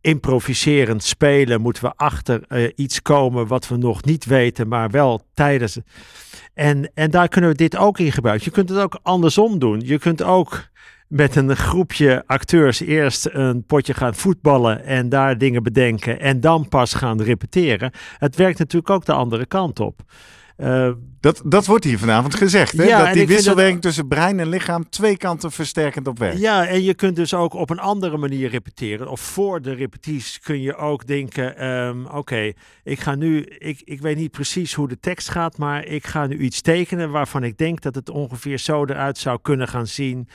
improviserend 0.00 1.02
spelen. 1.02 1.60
Moeten 1.60 1.84
we 1.84 1.92
achter 1.96 2.42
eh, 2.48 2.72
iets 2.74 3.02
komen 3.02 3.46
wat 3.46 3.68
we 3.68 3.76
nog 3.76 4.04
niet 4.04 4.24
weten. 4.24 4.68
Maar 4.68 4.90
wel 4.90 5.22
tijdens. 5.34 5.78
En, 6.54 6.90
en 6.94 7.10
daar 7.10 7.28
kunnen 7.28 7.50
we 7.50 7.56
dit 7.56 7.76
ook 7.76 7.98
in 7.98 8.12
gebruiken. 8.12 8.44
Je 8.46 8.52
kunt 8.52 8.68
het 8.68 8.78
ook 8.78 8.98
andersom 9.02 9.58
doen. 9.58 9.80
Je 9.80 9.98
kunt 9.98 10.22
ook 10.22 10.70
met 11.12 11.36
een 11.36 11.56
groepje 11.56 12.22
acteurs 12.26 12.80
eerst 12.80 13.28
een 13.32 13.64
potje 13.64 13.94
gaan 13.94 14.14
voetballen 14.14 14.84
en 14.84 15.08
daar 15.08 15.38
dingen 15.38 15.62
bedenken 15.62 16.20
en 16.20 16.40
dan 16.40 16.68
pas 16.68 16.94
gaan 16.94 17.22
repeteren. 17.22 17.92
Het 18.18 18.36
werkt 18.36 18.58
natuurlijk 18.58 18.90
ook 18.92 19.04
de 19.04 19.12
andere 19.12 19.46
kant 19.46 19.80
op. 19.80 20.00
Eh, 20.56 20.90
Dat, 21.20 21.42
dat 21.44 21.66
wordt 21.66 21.84
hier 21.84 21.98
vanavond 21.98 22.34
gezegd, 22.34 22.72
hè? 22.76 22.84
Ja, 22.84 23.04
dat 23.04 23.12
die 23.14 23.26
wisselwerking 23.26 23.74
dat- 23.74 23.82
tussen 23.82 24.08
brein 24.08 24.40
en 24.40 24.48
lichaam 24.48 24.88
twee 24.88 25.16
kanten 25.16 25.52
versterkend 25.52 26.06
op 26.06 26.18
werkt. 26.18 26.38
ja, 26.38 26.66
en 26.66 26.82
je 26.82 26.94
kunt 26.94 27.16
dus 27.16 27.34
ook 27.34 27.54
op 27.54 27.70
een 27.70 27.78
andere 27.78 28.16
manier 28.16 28.48
repeteren. 28.50 29.08
Of 29.08 29.20
voor 29.20 29.62
de 29.62 29.72
repetities 29.72 30.40
kun 30.40 30.60
je 30.60 30.76
ook 30.76 31.06
denken: 31.06 31.56
ehm, 31.56 32.04
oké, 32.06 32.52
ik 32.84 33.00
ga 33.00 33.14
nu, 33.14 33.42
ik, 33.44 33.80
ik 33.84 34.00
weet 34.00 34.16
niet 34.16 34.30
precies 34.30 34.74
hoe 34.74 34.88
de 34.88 35.00
tekst 35.00 35.28
gaat, 35.28 35.58
maar 35.58 35.84
ik 35.86 36.06
ga 36.06 36.26
nu 36.26 36.38
iets 36.38 36.60
tekenen 36.60 37.10
waarvan 37.10 37.44
ik 37.44 37.58
denk 37.58 37.80
dat 37.80 37.94
het 37.94 38.10
ongeveer 38.10 38.58
zo 38.58 38.84
eruit 38.84 39.18
zou 39.18 39.38
kunnen 39.42 39.68
gaan 39.68 39.86
zien. 39.86 40.28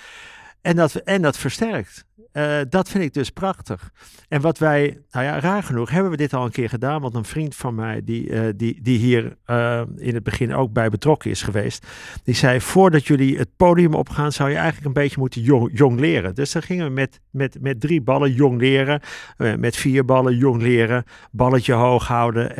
En 0.68 0.76
dat, 0.76 0.95
en 0.95 1.22
dat 1.22 1.38
versterkt. 1.38 2.05
Eh, 2.32 2.59
dat 2.70 2.89
vind 2.89 3.03
ik 3.03 3.13
dus 3.13 3.30
prachtig. 3.30 3.91
En 4.28 4.41
wat 4.41 4.57
wij, 4.57 5.01
nou 5.11 5.26
ja, 5.26 5.39
raar 5.39 5.63
genoeg 5.63 5.89
hebben 5.89 6.11
we 6.11 6.18
dit 6.18 6.34
al 6.34 6.45
een 6.45 6.51
keer 6.51 6.70
gedaan. 6.70 7.01
Want 7.01 7.15
een 7.15 7.26
vriend 7.26 7.55
van 7.55 7.76
mij, 7.76 8.01
die, 8.03 8.30
eh, 8.30 8.41
die, 8.55 8.82
die 8.82 8.97
hier 8.97 9.38
eh, 9.45 9.82
in 9.95 10.13
het 10.13 10.24
begin 10.24 10.53
ook 10.53 10.74
bij 10.74 10.89
betrokken 10.89 11.30
is 11.30 11.41
geweest, 11.41 11.86
die 12.24 12.36
zei: 12.36 12.61
Voordat 12.61 13.07
jullie 13.07 13.38
het 13.38 13.49
podium 13.57 13.93
opgaan, 13.93 14.32
zou 14.32 14.49
je 14.49 14.55
eigenlijk 14.55 14.86
een 14.86 15.01
beetje 15.01 15.20
moeten 15.20 15.41
jong, 15.74 15.99
leren. 15.99 16.36
Dus 16.36 16.51
dan 16.51 16.61
gingen 16.61 16.86
we 16.86 16.91
met, 16.91 17.20
met, 17.32 17.57
met 17.61 17.80
drie 17.80 18.01
ballen 18.01 18.34
jong 18.34 18.59
leren, 18.59 19.01
met 19.57 19.76
vier 19.76 20.05
ballen 20.05 20.38
jong 20.38 20.61
leren, 20.61 21.03
balletje 21.32 21.74
hoog 21.74 22.07
houden. 22.07 22.51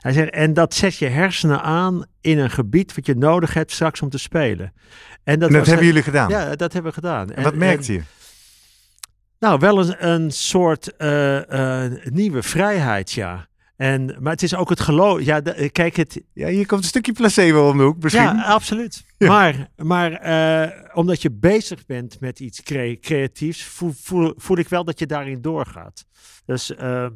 hij 0.00 0.12
zegt: 0.12 0.30
En 0.30 0.52
dat 0.52 0.74
zet 0.74 0.96
je 0.96 1.06
hersenen 1.06 1.62
aan 1.62 2.04
in 2.20 2.38
een 2.38 2.50
gebied 2.50 2.94
wat 2.94 3.06
je 3.06 3.14
nodig 3.14 3.54
hebt 3.54 3.72
straks 3.72 4.02
om 4.02 4.08
te 4.08 4.18
spelen. 4.18 4.72
En 5.28 5.42
En 5.42 5.52
dat 5.52 5.66
hebben 5.66 5.86
jullie 5.86 6.02
gedaan. 6.02 6.28
Ja, 6.30 6.56
dat 6.56 6.72
hebben 6.72 6.90
we 6.92 7.00
gedaan. 7.00 7.30
En 7.32 7.42
wat 7.42 7.54
merkte 7.54 7.92
je? 7.92 8.02
Nou, 9.38 9.58
wel 9.58 9.78
een, 9.78 10.08
een 10.08 10.30
soort 10.30 10.96
eh, 10.96 11.84
eh, 11.84 11.92
nieuwe 12.04 12.42
vrijheid, 12.42 13.12
ja. 13.12 13.46
En, 13.76 14.16
maar 14.20 14.32
het 14.32 14.42
is 14.42 14.54
ook 14.54 14.68
het 14.68 14.80
geloof. 14.80 15.20
Ja, 15.20 15.40
de- 15.40 15.70
kijk, 15.72 15.96
het. 15.96 16.20
Ja, 16.34 16.48
hier 16.48 16.66
komt 16.66 16.80
een 16.82 16.88
stukje 16.88 17.12
placebo 17.12 17.68
om 17.68 17.76
de 17.76 17.82
hoek 17.82 18.02
misschien. 18.02 18.22
Ja, 18.22 18.42
absoluut. 18.44 19.04
Ja. 19.18 19.28
Maar, 19.28 19.68
maar 19.76 20.12
eh, 20.12 20.96
omdat 20.96 21.22
je 21.22 21.30
bezig 21.30 21.86
bent 21.86 22.20
met 22.20 22.40
iets 22.40 22.62
cre- 22.62 22.98
creatiefs, 23.00 23.62
voel, 23.64 23.92
voel, 24.02 24.32
voel 24.36 24.58
ik 24.58 24.68
wel 24.68 24.84
dat 24.84 24.98
je 24.98 25.06
daarin 25.06 25.40
doorgaat. 25.42 26.04
Dus 26.46 26.74
eh, 26.74 27.06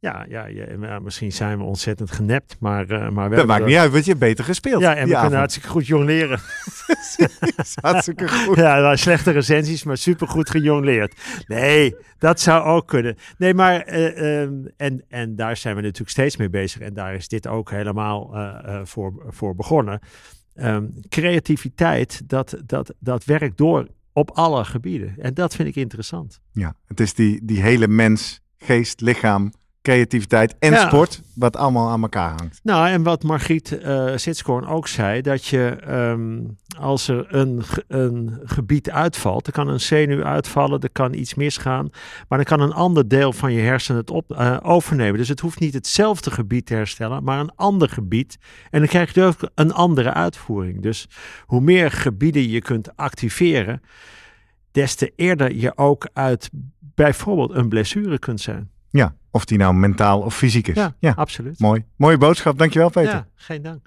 ja, 0.00 0.26
ja, 0.28 0.46
ja, 0.46 0.98
misschien 0.98 1.32
zijn 1.32 1.58
we 1.58 1.64
ontzettend 1.64 2.10
genept, 2.10 2.56
maar, 2.60 2.90
eh, 2.90 3.10
maar 3.10 3.30
dat 3.30 3.46
maakt 3.46 3.66
niet 3.66 3.76
uit, 3.76 3.92
want 3.92 4.04
je 4.04 4.10
hebt 4.10 4.22
beter 4.22 4.44
gespeeld. 4.44 4.82
Ja, 4.82 4.94
en 4.94 4.94
we 4.94 5.04
die 5.04 5.06
kunnen 5.06 5.20
avond. 5.24 5.34
hartstikke 5.34 5.68
goed 5.68 5.86
jongleren. 5.86 6.38
hartstikke 7.80 8.28
goed. 8.28 8.56
Ja, 8.56 8.96
slechte 8.96 9.30
recensies, 9.30 9.84
maar 9.84 9.96
supergoed 9.96 10.50
gejongleerd. 10.50 11.20
Nee, 11.46 11.96
dat 12.18 12.40
zou 12.40 12.64
ook 12.64 12.86
kunnen. 12.86 13.16
Nee, 13.38 13.54
maar 13.54 13.80
eh, 13.80 14.42
ehm, 14.42 14.52
en, 14.76 15.04
en 15.08 15.36
daar 15.36 15.56
zijn 15.56 15.76
we 15.76 15.82
natuurlijk 15.82 16.10
steeds 16.10 16.36
mee 16.36 16.50
bezig. 16.50 16.80
En 16.80 16.94
daar 16.94 17.14
is 17.14 17.28
dit 17.28 17.46
ook 17.46 17.70
helemaal 17.70 18.34
eh, 18.34 18.80
voor, 18.84 19.12
voor 19.28 19.54
begonnen. 19.54 20.00
Ehm, 20.54 20.86
creativiteit, 21.08 22.22
dat, 22.24 22.56
dat, 22.66 22.94
dat 22.98 23.24
werkt 23.24 23.56
door 23.56 23.86
op 24.12 24.30
alle 24.30 24.64
gebieden. 24.64 25.14
En 25.18 25.34
dat 25.34 25.54
vind 25.54 25.68
ik 25.68 25.76
interessant. 25.76 26.40
Ja, 26.52 26.74
het 26.86 27.00
is 27.00 27.14
die, 27.14 27.44
die 27.44 27.62
hele 27.62 27.88
mens, 27.88 28.40
geest, 28.58 29.00
lichaam, 29.00 29.52
creativiteit 29.82 30.54
en 30.58 30.72
Ja. 30.72 30.86
sport, 30.86 31.22
wat 31.34 31.56
allemaal 31.56 31.90
aan 31.90 32.02
elkaar 32.02 32.34
hangt. 32.36 32.60
Nou, 32.62 32.88
en 32.88 33.02
wat 33.02 33.22
Margriet 33.22 33.78
eh 33.78 34.12
Sitskoorn 34.16 34.66
ook 34.66 34.88
zei, 34.88 35.20
dat 35.20 35.46
je 35.46 35.66
ehm, 35.68 36.38
als 36.78 37.08
er 37.08 37.34
een, 37.34 37.62
een 37.88 38.40
gebied 38.44 38.90
uitvalt, 38.90 39.46
er 39.46 39.52
kan 39.52 39.68
een 39.68 39.80
zenuw 39.80 40.22
uitvallen, 40.22 40.80
er 40.80 40.90
kan 40.90 41.14
iets 41.14 41.34
misgaan, 41.34 41.88
maar 42.28 42.38
dan 42.38 42.46
kan 42.46 42.60
een 42.60 42.72
ander 42.72 43.08
deel 43.08 43.32
van 43.32 43.52
je 43.52 43.60
hersenen 43.60 44.00
het 44.00 44.10
op, 44.10 44.32
eh, 44.32 44.56
overnemen. 44.62 45.18
Dus 45.18 45.28
het 45.28 45.40
hoeft 45.40 45.60
niet 45.60 45.74
hetzelfde 45.74 46.30
gebied 46.30 46.66
te 46.66 46.74
herstellen, 46.74 47.24
maar 47.24 47.40
een 47.40 47.54
ander 47.54 47.88
gebied. 47.88 48.38
En 48.70 48.78
dan 48.78 48.88
krijg 48.88 49.14
je 49.14 49.22
ook 49.22 49.50
een 49.54 49.72
andere 49.72 50.12
uitvoering. 50.14 50.82
Dus 50.82 51.06
hoe 51.46 51.60
meer 51.60 51.90
gebieden 51.90 52.48
je 52.48 52.60
kunt 52.60 52.96
activeren, 52.96 53.82
des 54.72 54.94
te 54.94 55.12
eerder 55.16 55.54
je 55.54 55.76
ook 55.76 56.08
uit 56.12 56.50
bijvoorbeeld 56.94 57.54
een 57.54 57.68
blessure 57.68 58.18
kunt 58.18 58.40
zijn. 58.40 58.70
Ja, 58.90 59.14
of 59.30 59.44
die 59.44 59.58
nou 59.58 59.74
mentaal 59.74 60.20
of 60.20 60.34
fysiek 60.36 60.68
is. 60.68 60.74
Ja, 60.76 60.94
Ja, 60.98 61.12
absoluut. 61.16 61.58
mooi. 61.60 61.84
Mooie 61.96 62.18
boodschap, 62.18 62.58
dankjewel 62.58 62.88
Peter. 62.90 63.12
Ja, 63.12 63.26
geen 63.34 63.62
dank. 63.62 63.86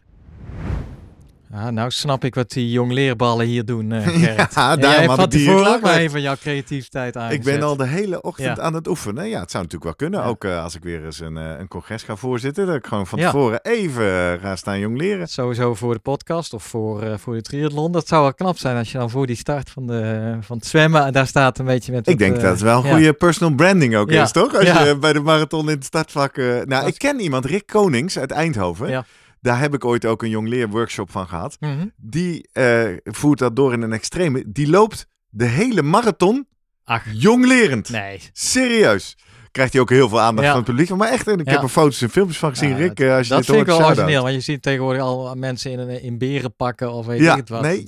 Ja, 1.53 1.71
nou 1.71 1.89
snap 1.91 2.23
ik 2.23 2.35
wat 2.35 2.49
die 2.49 2.71
jongleerballen 2.71 3.45
hier 3.45 3.65
doen, 3.65 3.91
eh 3.91 4.07
Gerrit. 4.07 4.53
Ja, 4.53 4.71
En 4.71 4.79
daarom 4.79 5.07
had 5.07 5.33
ik 5.33 5.39
die 5.39 5.51
ook 5.51 5.81
maar 5.81 5.95
even 5.97 6.21
jouw 6.21 6.35
creativiteit 6.35 7.15
Ik 7.15 7.21
aangezet. 7.21 7.43
ben 7.43 7.61
al 7.61 7.75
de 7.75 7.87
hele 7.87 8.21
ochtend 8.21 8.57
Ja. 8.57 8.63
aan 8.63 8.73
het 8.73 8.87
oefenen. 8.87 9.29
Ja, 9.29 9.39
het 9.39 9.51
zou 9.51 9.63
natuurlijk 9.63 9.83
wel 9.83 10.09
kunnen. 10.09 10.19
Ja. 10.19 10.25
Ook 10.25 10.43
eh, 10.43 10.63
als 10.63 10.75
ik 10.75 10.83
weer 10.83 11.05
eens 11.05 11.19
een, 11.19 11.37
eh, 11.37 11.59
een 11.59 11.67
congres 11.67 12.03
ga 12.03 12.15
voorzitten. 12.15 12.65
Dat 12.65 12.75
ik 12.75 12.85
gewoon 12.87 13.07
van 13.07 13.19
Ja. 13.19 13.25
tevoren 13.31 13.59
even 13.61 14.39
ga 14.39 14.55
staan 14.55 14.79
jong 14.79 14.97
leren. 14.97 15.27
Sowieso 15.27 15.73
voor 15.75 15.93
de 15.93 15.99
podcast 15.99 16.53
of 16.53 16.63
voor, 16.63 17.19
voor 17.19 17.33
de 17.33 17.41
triathlon. 17.41 17.91
Dat 17.91 18.07
zou 18.07 18.21
wel 18.21 18.33
knap 18.33 18.57
zijn 18.57 18.77
als 18.77 18.91
je 18.91 18.97
dan 18.97 19.09
voor 19.09 19.27
die 19.27 19.35
start 19.35 19.69
van, 19.69 19.87
de, 19.87 20.35
van 20.41 20.57
het 20.57 20.65
zwemmen 20.65 21.05
en 21.05 21.13
daar 21.13 21.27
staat 21.27 21.59
een 21.59 21.65
beetje 21.65 21.91
met 21.91 22.07
Ik 22.07 22.19
wat, 22.19 22.19
denk 22.19 22.41
dat 22.41 22.51
het 22.51 22.61
wel 22.61 22.79
een 22.79 22.85
ja. 22.87 22.93
goede 22.93 23.13
personal 23.13 23.55
branding 23.55 23.95
ook 23.95 24.09
Ja. 24.11 24.23
is, 24.23 24.31
toch? 24.31 24.55
Als 24.55 24.65
Ja. 24.65 24.83
je 24.83 24.97
bij 24.97 25.13
de 25.13 25.19
marathon 25.21 25.69
in 25.69 25.75
het 25.75 25.85
startvak... 25.85 26.37
nou, 26.65 26.87
ik 26.87 26.97
ken 26.97 27.19
iemand, 27.19 27.45
Rick 27.45 27.67
Konings 27.67 28.19
uit 28.19 28.31
Eindhoven. 28.31 28.89
Ja. 28.89 29.05
Daar 29.41 29.59
heb 29.59 29.73
ik 29.73 29.85
ooit 29.85 30.05
ook 30.05 30.23
een 30.23 30.29
jong 30.29 30.47
leerworkshop 30.47 31.11
van 31.11 31.27
gehad. 31.27 31.57
Mhm. 31.59 31.87
Die 31.97 32.49
eh, 32.51 32.83
voert 33.03 33.39
dat 33.39 33.55
door 33.55 33.73
in 33.73 33.81
een 33.81 33.93
extreme. 33.93 34.43
Die 34.47 34.69
loopt 34.69 35.07
de 35.29 35.45
hele 35.45 35.81
marathon 35.81 36.47
Ach. 36.83 37.03
jonglerend. 37.13 37.89
Nee. 37.89 38.19
Serieus. 38.33 39.17
Krijgt 39.51 39.73
hij 39.73 39.81
ook 39.81 39.89
heel 39.89 40.09
veel 40.09 40.19
aandacht 40.21 40.47
Ja. 40.47 40.53
van 40.53 40.61
het 40.61 40.69
publiek. 40.69 40.89
Maar 40.95 41.09
echt, 41.11 41.27
en 41.27 41.39
ik 41.39 41.45
Ja. 41.45 41.51
heb 41.51 41.61
er 41.61 41.69
foto's 41.69 42.01
en 42.01 42.09
filmpjes 42.09 42.37
van 42.37 42.49
gezien. 42.49 42.69
Ja, 42.69 42.75
Rick, 42.75 42.99
eh, 42.99 43.15
als 43.15 43.27
je 43.27 43.33
dat 43.33 43.37
dit 43.45 43.55
vind 43.55 43.67
ik 43.67 43.73
wel 43.77 43.83
origineel, 43.85 44.21
want 44.23 44.33
je 44.33 44.39
ziet 44.41 44.61
tegenwoordig 44.61 45.01
al 45.01 45.35
mensen 45.35 45.71
in, 45.71 45.79
een- 45.79 46.01
in 46.01 46.17
beren 46.17 46.55
pakken 46.55 46.91
of 46.91 47.05
weet 47.05 47.21
ik 47.21 47.27
het 47.35 47.49
wat. 47.49 47.61
nee, 47.61 47.83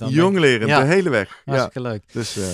Ja. 0.68 0.80
de 0.80 0.86
hele 0.86 1.10
weg. 1.10 1.28
Ja, 1.44 1.52
Hartstikke 1.52 1.80
leuk. 1.88 2.02
dus... 2.12 2.36
eh, 2.36 2.44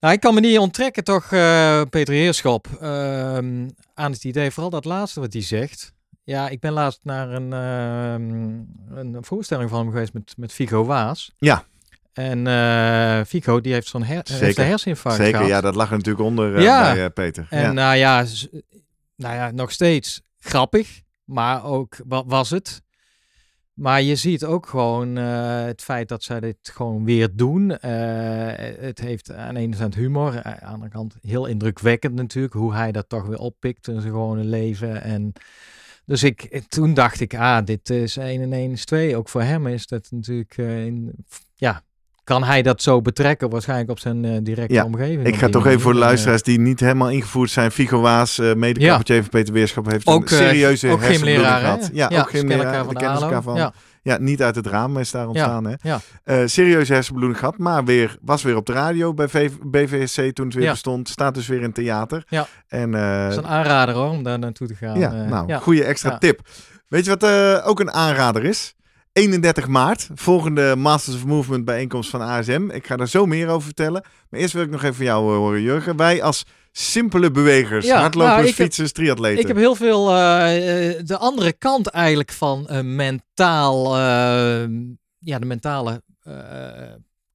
Nou, 0.00 0.14
ik 0.14 0.20
kan 0.20 0.34
me 0.34 0.40
niet 0.40 0.58
onttrekken 0.58 1.04
toch, 1.04 1.32
eh, 1.32 1.82
Peter 1.90 2.14
Heerschop, 2.14 2.66
ehm, 2.80 3.68
aan 3.94 4.12
het 4.12 4.24
idee, 4.24 4.50
vooral 4.50 4.70
dat 4.70 4.84
laatste 4.84 5.20
wat 5.20 5.32
hij 5.32 5.42
zegt. 5.42 5.92
Ja, 6.28 6.48
ik 6.48 6.60
ben 6.60 6.72
laatst 6.72 7.00
naar 7.04 7.30
een, 7.30 7.52
ehm, 7.52 8.98
een 8.98 9.16
voorstelling 9.24 9.70
van 9.70 9.78
hem 9.78 9.90
geweest 9.90 10.12
met, 10.12 10.34
met 10.36 10.52
Figo 10.52 10.84
Waas. 10.84 11.34
Ja. 11.38 11.64
En 12.12 12.46
eh 12.46 13.20
Figo, 13.26 13.60
die 13.60 13.72
heeft 13.72 13.86
zo'n 13.86 14.02
her 14.02 14.14
heeft 14.14 14.28
Zeker. 14.28 14.62
een 14.62 14.68
herseninfarct 14.68 15.18
zeker, 15.18 15.34
gehad. 15.34 15.48
ja, 15.50 15.60
dat 15.60 15.74
lag 15.74 15.90
er 15.90 15.96
natuurlijk 15.96 16.24
onder 16.24 16.56
eh, 16.56 16.62
Ja. 16.62 16.92
bij 16.92 17.04
eh, 17.04 17.10
Peter. 17.14 17.46
En 17.50 17.60
ja. 17.62 17.72
nou 17.72 17.96
ja, 17.96 18.24
nou 19.16 19.34
ja, 19.34 19.50
nog 19.50 19.70
steeds 19.72 20.22
grappig, 20.38 21.00
maar 21.24 21.64
ook 21.64 21.96
wa- 22.06 22.24
was 22.26 22.50
het. 22.50 22.82
Maar 23.74 24.02
je 24.02 24.16
ziet 24.16 24.44
ook 24.44 24.66
gewoon 24.66 25.16
het 25.16 25.82
feit 25.82 26.08
dat 26.08 26.22
zij 26.22 26.40
dit 26.40 26.56
gewoon 26.62 27.04
weer 27.04 27.28
doen. 27.36 27.68
Het 27.80 28.98
heeft 28.98 29.32
aan 29.32 29.54
de 29.54 29.60
ene 29.60 29.76
kant 29.76 29.94
humor, 29.94 30.42
aan 30.42 30.56
de 30.60 30.66
andere 30.66 30.90
kant 30.90 31.16
heel 31.22 31.46
indrukwekkend 31.46 32.14
natuurlijk. 32.14 32.54
Hoe 32.54 32.74
hij 32.74 32.92
dat 32.92 33.08
toch 33.08 33.26
weer 33.26 33.38
oppikt 33.38 33.88
in 33.88 34.00
zijn 34.00 34.12
gewone 34.12 34.44
leven. 34.44 35.02
En 35.02 35.32
dus 36.08 36.22
ik, 36.22 36.62
toen 36.68 36.94
dacht 36.94 37.20
ik, 37.20 37.34
ah, 37.34 37.64
dit 37.64 37.90
is 37.90 38.16
1 38.16 38.42
en 38.42 38.52
1 38.52 38.70
is 38.70 38.84
2. 38.84 39.16
Ook 39.16 39.28
voor 39.28 39.42
hem 39.42 39.66
is 39.66 39.86
dat 39.86 40.08
natuurlijk, 40.10 40.56
in, 40.56 41.12
ja, 41.54 41.82
kan 42.24 42.44
hij 42.44 42.62
dat 42.62 42.82
zo 42.82 43.02
betrekken 43.02 43.50
waarschijnlijk 43.50 43.90
op 43.90 43.98
zijn 43.98 44.24
uh, 44.24 44.38
directe 44.42 44.74
Ja, 44.74 44.84
omgeving. 44.84 45.26
Ik 45.26 45.36
ga 45.36 45.48
toch 45.48 45.66
even 45.66 45.80
voor 45.80 45.92
de 45.92 45.98
luisteraars 45.98 46.42
die 46.42 46.60
niet 46.60 46.80
helemaal 46.80 47.10
ingevoerd 47.10 47.50
zijn. 47.50 47.70
Figo 47.70 48.00
Waas, 48.00 48.38
uh, 48.38 48.54
mede 48.54 48.90
van 48.90 49.28
Peter 49.30 49.54
Weerschap, 49.54 49.90
heeft 49.90 50.06
Ook, 50.06 50.30
een 50.30 50.38
eh, 50.38 50.46
serieuze 50.46 50.88
ook 50.88 51.02
gehad. 51.02 51.90
Ja, 51.92 52.08
Ja, 52.10 52.20
ook. 52.20 52.28
Skelleka 52.28 52.78
De 52.78 52.84
van 52.84 52.94
de 52.94 53.00
kennis 53.00 53.22
ALO. 53.22 53.70
Ja. 54.08 54.14
Ja, 54.14 54.20
niet 54.20 54.42
uit 54.42 54.54
het 54.54 54.66
raam 54.66 54.96
is 54.98 55.10
daar 55.10 55.26
ontstaan. 55.28 55.64
Hè? 55.66 55.74
Ja. 55.82 56.00
Eh, 56.24 56.42
serieuze 56.44 56.92
hersenbloeding 56.92 57.38
gehad, 57.38 57.58
maar 57.58 57.84
weer, 57.84 58.16
was 58.20 58.42
weer 58.42 58.56
op 58.56 58.66
de 58.66 58.72
radio 58.72 59.14
bij 59.14 59.28
BVSC 59.66 60.34
toen 60.34 60.44
het 60.46 60.54
weer 60.54 60.64
Ja. 60.64 60.70
bestond. 60.70 61.08
Staat 61.08 61.34
dus 61.34 61.46
weer 61.46 61.60
in 61.62 61.72
theater. 61.72 62.24
Ja. 62.28 62.46
En, 62.68 62.94
eh, 62.94 63.22
Dat 63.22 63.30
is 63.30 63.36
een 63.36 63.46
aanrader 63.46 63.94
hoor, 63.94 64.10
om 64.10 64.22
daar 64.22 64.38
naartoe 64.38 64.66
te 64.66 64.74
gaan. 64.74 64.98
ja, 64.98 65.12
eh, 65.12 65.30
nou, 65.30 65.48
ja. 65.48 65.58
goede 65.58 65.84
extra 65.84 66.10
Ja. 66.10 66.18
tip. 66.18 66.40
Weet 66.88 67.04
je 67.04 67.16
wat 67.16 67.64
ook 67.64 67.80
een 67.80 67.90
aanrader 67.92 68.44
is? 68.44 68.74
31 69.12 69.66
maart, 69.68 70.08
volgende 70.14 70.76
Masters 70.76 71.16
of 71.16 71.24
Movement 71.24 71.64
bijeenkomst 71.64 72.10
van 72.10 72.20
ASM. 72.20 72.70
Ik 72.70 72.86
ga 72.86 72.96
daar 72.96 73.08
zo 73.08 73.26
meer 73.26 73.48
over 73.48 73.62
vertellen. 73.64 74.04
Maar 74.30 74.40
eerst 74.40 74.52
wil 74.54 74.62
ik 74.62 74.70
nog 74.70 74.82
even 74.82 74.94
van 74.96 75.04
jou 75.04 75.24
horen, 75.36 75.62
Jurgen. 75.62 75.96
Wij 75.96 76.22
als 76.22 76.44
simpele 76.72 77.30
bewegers, 77.30 77.86
Ja, 77.86 78.00
hardlopers, 78.00 78.36
nou, 78.36 78.52
fietsers, 78.52 78.92
triatleten. 78.92 79.40
Ik 79.40 79.46
heb 79.46 79.56
heel 79.56 79.74
veel 79.74 80.10
eh, 80.10 80.88
eh, 80.88 81.06
de 81.06 81.16
andere 81.16 81.52
kant 81.52 81.86
eigenlijk 81.86 82.32
van 82.32 82.68
eh, 82.68 82.80
mentaal, 82.80 83.96
ja, 85.18 85.38
de 85.38 85.46
mentale 85.46 86.02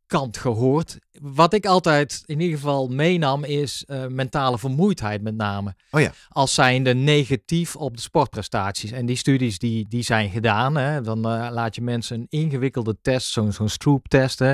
kant 0.06 0.38
gehoord. 0.38 0.98
Wat 1.22 1.54
ik 1.54 1.66
altijd 1.66 2.24
in 2.26 2.40
ieder 2.40 2.58
geval 2.58 2.88
meenam 2.88 3.44
is 3.44 3.86
mentale 4.08 4.58
vermoeidheid 4.58 5.22
met 5.22 5.36
name. 5.36 5.76
Oh 5.92 6.02
ja. 6.02 6.12
Als 6.30 6.54
zijnde 6.54 6.94
negatief 6.94 7.76
op 7.76 7.96
de 7.96 8.02
sportprestaties. 8.02 8.92
En 8.92 9.06
die 9.06 9.16
studies 9.16 9.58
die, 9.58 9.86
die 9.90 10.04
zijn 10.04 10.30
gedaan. 10.30 10.76
Hè, 10.76 11.02
dan 11.02 11.20
laat 11.52 11.76
je 11.76 11.82
mensen 11.82 12.20
een 12.20 12.28
ingewikkelde 12.30 12.98
test, 13.02 13.32
zo'n 13.32 13.52
zo'n 13.52 13.70
Stroop-test. 13.70 14.40
hè. 14.40 14.54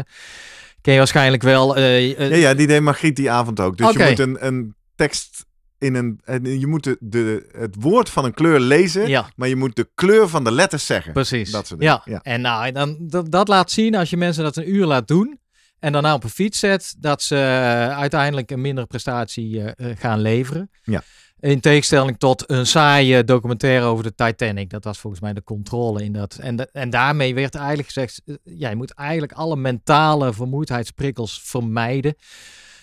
Ken 0.81 0.91
je 0.93 0.99
waarschijnlijk 0.99 1.43
wel. 1.43 1.75
eh, 1.75 2.19
eh, 2.19 2.29
Ja, 2.29 2.35
ja, 2.35 2.53
die 2.53 2.67
deed 2.67 2.81
Margriet 2.81 3.15
die 3.15 3.31
avond 3.31 3.59
ook. 3.59 3.77
Dus 3.77 3.91
je 3.91 4.05
moet 4.09 4.19
een, 4.19 4.45
een 4.45 4.75
tekst 4.95 5.45
in 5.77 5.95
een... 5.95 6.19
en 6.23 6.59
Je 6.59 6.67
moet 6.67 6.83
de, 6.83 6.97
de, 6.99 7.49
het 7.57 7.75
woord 7.79 8.09
van 8.09 8.25
een 8.25 8.33
kleur 8.33 8.59
lezen, 8.59 9.07
ja. 9.07 9.29
maar 9.35 9.47
je 9.47 9.55
moet 9.55 9.75
de 9.75 9.89
kleur 9.95 10.29
van 10.29 10.43
de 10.43 10.51
letters 10.51 10.85
zeggen. 10.85 11.13
Precies. 11.13 11.51
Dat 11.51 11.67
soort 11.67 11.81
ja. 11.81 12.01
Ja. 12.05 12.19
En 12.23 12.41
nou, 12.41 12.71
dan, 12.71 12.97
dat, 12.99 13.31
dat 13.31 13.47
laat 13.47 13.71
zien 13.71 13.95
als 13.95 14.09
je 14.09 14.17
mensen 14.17 14.43
dat 14.43 14.55
een 14.55 14.73
uur 14.73 14.85
laat 14.85 15.07
doen. 15.07 15.39
En 15.79 15.91
daarna 15.91 16.13
op 16.13 16.23
een 16.23 16.29
fiets 16.29 16.59
zet, 16.59 16.95
dat 16.97 17.21
ze 17.21 17.35
eh, 17.35 17.97
uiteindelijk 17.97 18.51
een 18.51 18.61
mindere 18.61 18.87
prestatie 18.87 19.63
gaan 19.97 20.19
leveren. 20.21 20.69
Ja. 20.83 21.03
In 21.39 21.59
tegenstelling 21.59 22.17
tot 22.17 22.49
een 22.51 22.65
saaie 22.67 23.23
documentaire 23.23 23.85
over 23.85 24.03
de 24.03 24.15
Titanic. 24.15 24.69
Dat 24.69 24.83
was 24.83 24.99
volgens 24.99 25.21
mij 25.21 25.33
de 25.33 25.43
controle 25.43 26.03
in 26.03 26.13
dat. 26.13 26.35
En, 26.41 26.55
de- 26.55 26.69
en 26.71 26.89
daarmee 26.89 27.33
werd 27.35 27.55
eigenlijk 27.55 27.87
gezegd: 27.87 28.21
eh, 28.25 28.35
ja, 28.43 28.69
je 28.69 28.75
moet 28.75 28.93
eigenlijk 28.93 29.31
alle 29.31 29.55
mentale 29.55 30.33
vermoeidheidsprikkels 30.33 31.41
vermijden. 31.43 32.15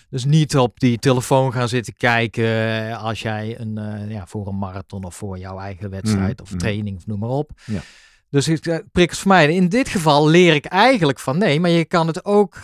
Dus 0.09 0.25
niet 0.25 0.57
op 0.57 0.79
die 0.79 0.97
telefoon 0.97 1.53
gaan 1.53 1.69
zitten 1.69 1.93
kijken 1.97 2.45
eh, 2.45 3.03
als 3.03 3.21
jij 3.21 3.59
een, 3.59 3.77
eh, 3.77 4.11
ja, 4.11 4.25
voor 4.27 4.47
een 4.47 4.57
marathon 4.57 5.03
of 5.03 5.15
voor 5.15 5.37
jouw 5.37 5.59
eigen 5.59 5.89
wedstrijd 5.89 6.33
Mhm, 6.33 6.41
of 6.41 6.49
mhm. 6.49 6.57
training 6.59 6.97
of 6.97 7.05
noem 7.07 7.19
maar 7.19 7.29
op. 7.29 7.51
Ja. 7.65 7.81
Dus 8.29 8.47
ik 8.47 8.83
prikkels 8.91 9.19
vermijden. 9.19 9.55
In 9.55 9.69
dit 9.69 9.89
geval 9.89 10.27
leer 10.27 10.53
ik 10.55 10.65
eigenlijk 10.65 11.19
van 11.19 11.37
nee, 11.37 11.59
maar 11.59 11.69
je 11.69 11.85
kan 11.85 12.07
het 12.07 12.25
ook, 12.25 12.55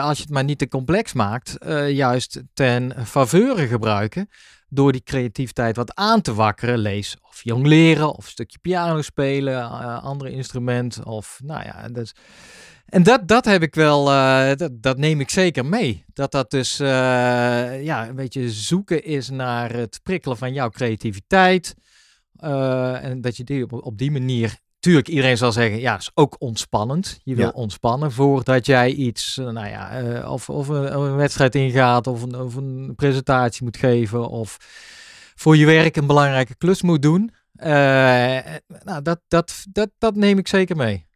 als 0.00 0.16
je 0.16 0.22
het 0.22 0.30
maar 0.30 0.44
niet 0.44 0.58
te 0.58 0.68
complex 0.68 1.12
maakt, 1.12 1.56
juist 1.88 2.42
ten 2.54 2.94
faveur 3.06 3.58
gebruiken. 3.58 4.28
Door 4.68 4.92
die 4.92 5.02
creativiteit 5.02 5.76
wat 5.76 5.94
aan 5.94 6.20
te 6.20 6.34
wakkeren. 6.34 6.78
Lees 6.78 7.16
of 7.28 7.40
jong 7.42 7.66
leren, 7.66 8.14
of 8.14 8.24
een 8.24 8.30
stukje 8.30 8.58
piano 8.58 9.02
spelen, 9.02 9.54
eh 9.54 10.04
andere 10.04 10.30
instrument. 10.30 11.04
Of 11.04 11.40
nou 11.44 11.64
ja, 11.64 11.88
dus. 11.88 12.14
En 12.86 13.02
dat, 13.02 13.28
dat 13.28 13.44
heb 13.44 13.62
ik 13.62 13.74
wel, 13.74 14.10
eh, 14.10 14.56
dat, 14.56 14.82
dat 14.82 14.98
neem 14.98 15.20
ik 15.20 15.30
zeker 15.30 15.66
mee. 15.66 16.04
Dat 16.12 16.32
dat 16.32 16.50
dus 16.50 16.80
eh, 16.80 17.84
ja, 17.84 18.08
een 18.08 18.14
beetje 18.14 18.50
zoeken 18.50 19.04
is 19.04 19.30
naar 19.30 19.72
het 19.72 20.00
prikkelen 20.02 20.36
van 20.36 20.52
jouw 20.52 20.68
creativiteit. 20.68 21.74
En 22.40 23.20
dat 23.20 23.36
je 23.36 23.44
die 23.44 23.70
op 23.70 23.98
die 23.98 24.10
manier. 24.10 24.58
Tuurlijk, 24.80 25.08
iedereen 25.08 25.36
zal 25.36 25.52
zeggen, 25.52 25.80
ja, 25.80 25.96
is 25.96 26.10
ook 26.14 26.36
ontspannend. 26.38 27.20
Je 27.24 27.34
wil 27.34 27.44
Ja. 27.44 27.50
ontspannen 27.54 28.12
voordat 28.12 28.66
jij 28.66 28.90
iets, 28.90 29.38
eh, 29.38 29.44
nou 29.44 29.68
ja, 29.68 29.90
eh, 29.90 30.30
of, 30.32 30.48
of 30.50 30.68
een, 30.68 30.94
een 30.94 31.16
wedstrijd 31.16 31.54
ingaat, 31.54 32.06
of 32.06 32.22
een, 32.22 32.36
of 32.40 32.54
een 32.54 32.92
presentatie 32.96 33.64
moet 33.64 33.76
geven, 33.76 34.28
of 34.28 34.56
voor 35.34 35.56
je 35.56 35.66
werk 35.66 35.96
een 35.96 36.06
belangrijke 36.06 36.56
klus 36.56 36.82
moet 36.82 37.02
doen. 37.02 37.30
Eh, 37.52 37.70
nou, 38.84 39.02
dat, 39.02 39.20
dat, 39.28 39.64
dat, 39.72 39.90
dat 39.98 40.14
neem 40.14 40.38
ik 40.38 40.48
zeker 40.48 40.76
mee. 40.76 41.06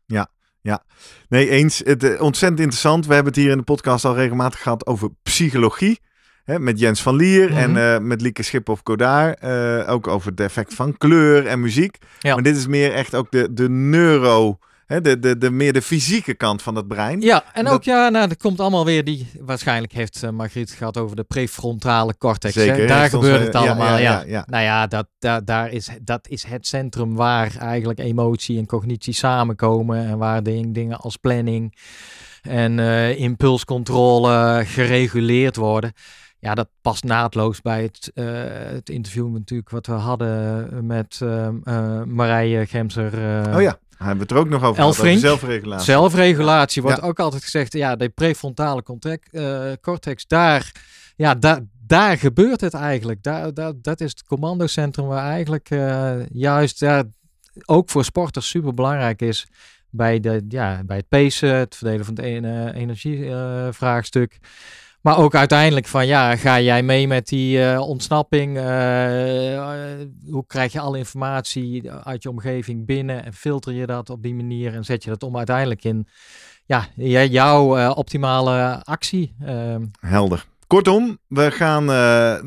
Nee, 1.28 1.48
eens. 1.48 1.78
Het, 1.84 2.20
ontzettend 2.20 2.60
interessant. 2.60 3.06
We 3.06 3.14
hebben 3.14 3.32
het 3.32 3.42
hier 3.42 3.50
in 3.50 3.56
de 3.56 3.62
podcast 3.62 4.04
al 4.04 4.14
regelmatig 4.14 4.62
gehad 4.62 4.86
over 4.86 5.08
psychologie. 5.22 6.00
Hè, 6.45 6.59
met 6.59 6.78
Jens 6.78 7.03
van 7.03 7.16
Lier 7.16 7.49
Mhm. 7.51 7.59
en 7.59 7.76
eh, 7.95 7.99
met 8.01 8.20
Lieke 8.20 8.43
Schiphoff 8.43 8.82
Kodaar. 8.82 9.32
eh, 9.34 9.90
ook 9.93 10.07
over 10.07 10.30
het 10.30 10.40
effect 10.40 10.74
van 10.74 10.97
kleur 10.99 11.47
en 11.47 11.61
muziek. 11.61 11.97
Ja. 12.18 12.34
Maar 12.34 12.43
dit 12.43 12.57
is 12.57 12.66
meer 12.66 12.93
echt 12.93 13.14
ook 13.14 13.30
de, 13.30 13.49
de 13.53 13.68
neuro... 13.70 14.59
Hè, 14.86 15.01
de, 15.01 15.18
de, 15.18 15.38
de, 15.38 15.51
meer 15.51 15.72
de 15.72 15.82
fysieke 15.82 16.34
kant 16.34 16.62
van 16.62 16.74
het 16.76 16.88
brein. 16.88 17.20
Ja, 17.20 17.45
en 17.53 17.64
Dat- 17.64 17.74
ook 17.74 17.82
ja, 17.84 18.09
nou, 18.09 18.28
er 18.30 18.36
komt 18.36 18.61
allemaal 18.61 18.84
weer 18.84 19.05
die. 19.05 19.30
Waarschijnlijk 19.40 19.93
heeft 19.93 20.22
eh, 20.22 20.30
Margriet 20.30 20.70
gehad 20.70 20.97
over 20.97 21.16
de 21.16 21.22
prefrontale 21.22 22.14
cortex. 22.18 22.55
hè? 22.55 22.61
Zeker, 22.62 22.86
Daar 22.86 23.03
ons, 23.03 23.11
gebeurt 23.12 23.40
het 23.45 23.55
allemaal. 23.55 23.99
Ja. 23.99 24.45
Nou 24.47 24.62
ja, 24.64 24.86
dat, 24.86 25.07
dat, 25.18 25.47
daar 25.47 25.70
is, 25.70 25.88
dat 26.03 26.28
is 26.28 26.45
het 26.45 26.66
centrum 26.66 27.14
waar 27.14 27.57
eigenlijk 27.59 27.99
emotie 27.99 28.59
en 28.59 28.66
cognitie 28.66 29.14
samenkomen. 29.14 30.07
En 30.07 30.18
waar 30.18 30.43
ding, 30.43 30.74
dingen 30.74 30.99
als 30.99 31.16
planning 31.16 31.78
en 32.43 32.78
impulscontrole 33.16 34.62
gereguleerd 34.66 35.57
worden. 35.57 35.93
Ja, 36.43 36.55
dat 36.55 36.68
past 36.80 37.05
naadloos 37.05 37.61
bij 37.61 37.82
het, 37.82 38.11
eh, 38.14 38.24
het 38.74 38.88
interview 38.88 39.28
natuurlijk 39.32 39.70
wat 39.70 39.86
we 39.86 39.93
hadden 39.93 40.86
met 40.86 41.18
eh, 41.22 41.47
eh, 41.47 42.03
Marije 42.05 42.66
Gemser. 42.66 43.14
eh, 43.14 43.55
Oh 43.57 43.61
ja, 43.62 43.78
daar 43.88 44.07
hebben 44.09 44.16
we 44.16 44.22
het 44.22 44.30
er 44.30 44.36
ook 44.36 44.49
nog 44.49 44.62
over 44.62 44.93
gehad, 44.95 45.18
zelfregulatie. 45.20 45.84
Zelfregulatie 45.84 46.82
wordt 46.82 47.01
Ja. 47.01 47.07
ook 47.07 47.18
altijd 47.20 47.43
gezegd. 47.43 47.72
Ja, 47.72 47.97
de 47.97 48.09
prefrontale 48.09 48.82
contact, 48.82 49.30
cortex, 49.80 50.26
daar, 50.26 50.72
ja, 51.16 51.34
daar, 51.34 51.61
daar 51.86 52.18
gebeurt 52.18 52.61
het 52.61 52.74
eigenlijk. 52.74 53.22
Daar, 53.22 53.55
daar, 53.55 53.72
dat 53.82 54.01
is 54.01 54.11
het 54.11 54.24
commandocentrum 54.24 55.07
waar 55.07 55.24
eigenlijk 55.30 55.68
juist 56.32 56.80
ja, 56.80 57.03
ook 57.64 57.90
voor 57.90 58.05
sporters 58.05 58.49
super 58.49 58.74
belangrijk 58.74 59.22
is. 59.22 59.47
Bij, 59.90 60.20
de, 60.20 60.45
ja, 60.49 60.82
bij 60.86 60.97
het 60.97 61.09
pacen, 61.09 61.55
het 61.55 61.76
verdelen 61.76 62.05
van 62.05 62.14
het 62.14 62.24
en- 62.24 62.74
energievraagstuk. 62.74 64.38
Maar 65.03 65.18
ook 65.18 65.34
uiteindelijk 65.34 65.86
van 65.86 66.07
ja, 66.07 66.36
ga 66.36 66.61
jij 66.61 66.82
mee 66.82 67.07
met 67.07 67.28
die 67.28 67.64
eh, 67.64 67.80
ontsnapping? 67.80 68.57
Eh, 68.57 69.55
eh, 69.57 70.09
hoe 70.30 70.46
krijg 70.46 70.72
je 70.72 70.80
alle 70.80 70.98
informatie 70.98 71.92
uit 71.92 72.22
je 72.22 72.30
omgeving 72.30 72.86
binnen 72.86 73.24
en 73.24 73.32
filter 73.32 73.72
je 73.72 73.86
dat 73.86 74.11
op 74.11 74.22
die 74.22 74.34
manier 74.34 74.74
en 74.74 74.84
zet 74.84 75.05
je 75.05 75.11
dat 75.11 75.22
om 75.22 75.36
uiteindelijk 75.36 75.84
in 75.84 76.09
ja, 76.64 76.86
jouw 77.24 77.90
optimale 77.92 78.84
actie? 78.84 79.34
Ehm, 79.44 79.84
Helder. 80.00 80.44
Kortom, 80.66 81.18
we 81.28 81.50
gaan 81.50 81.84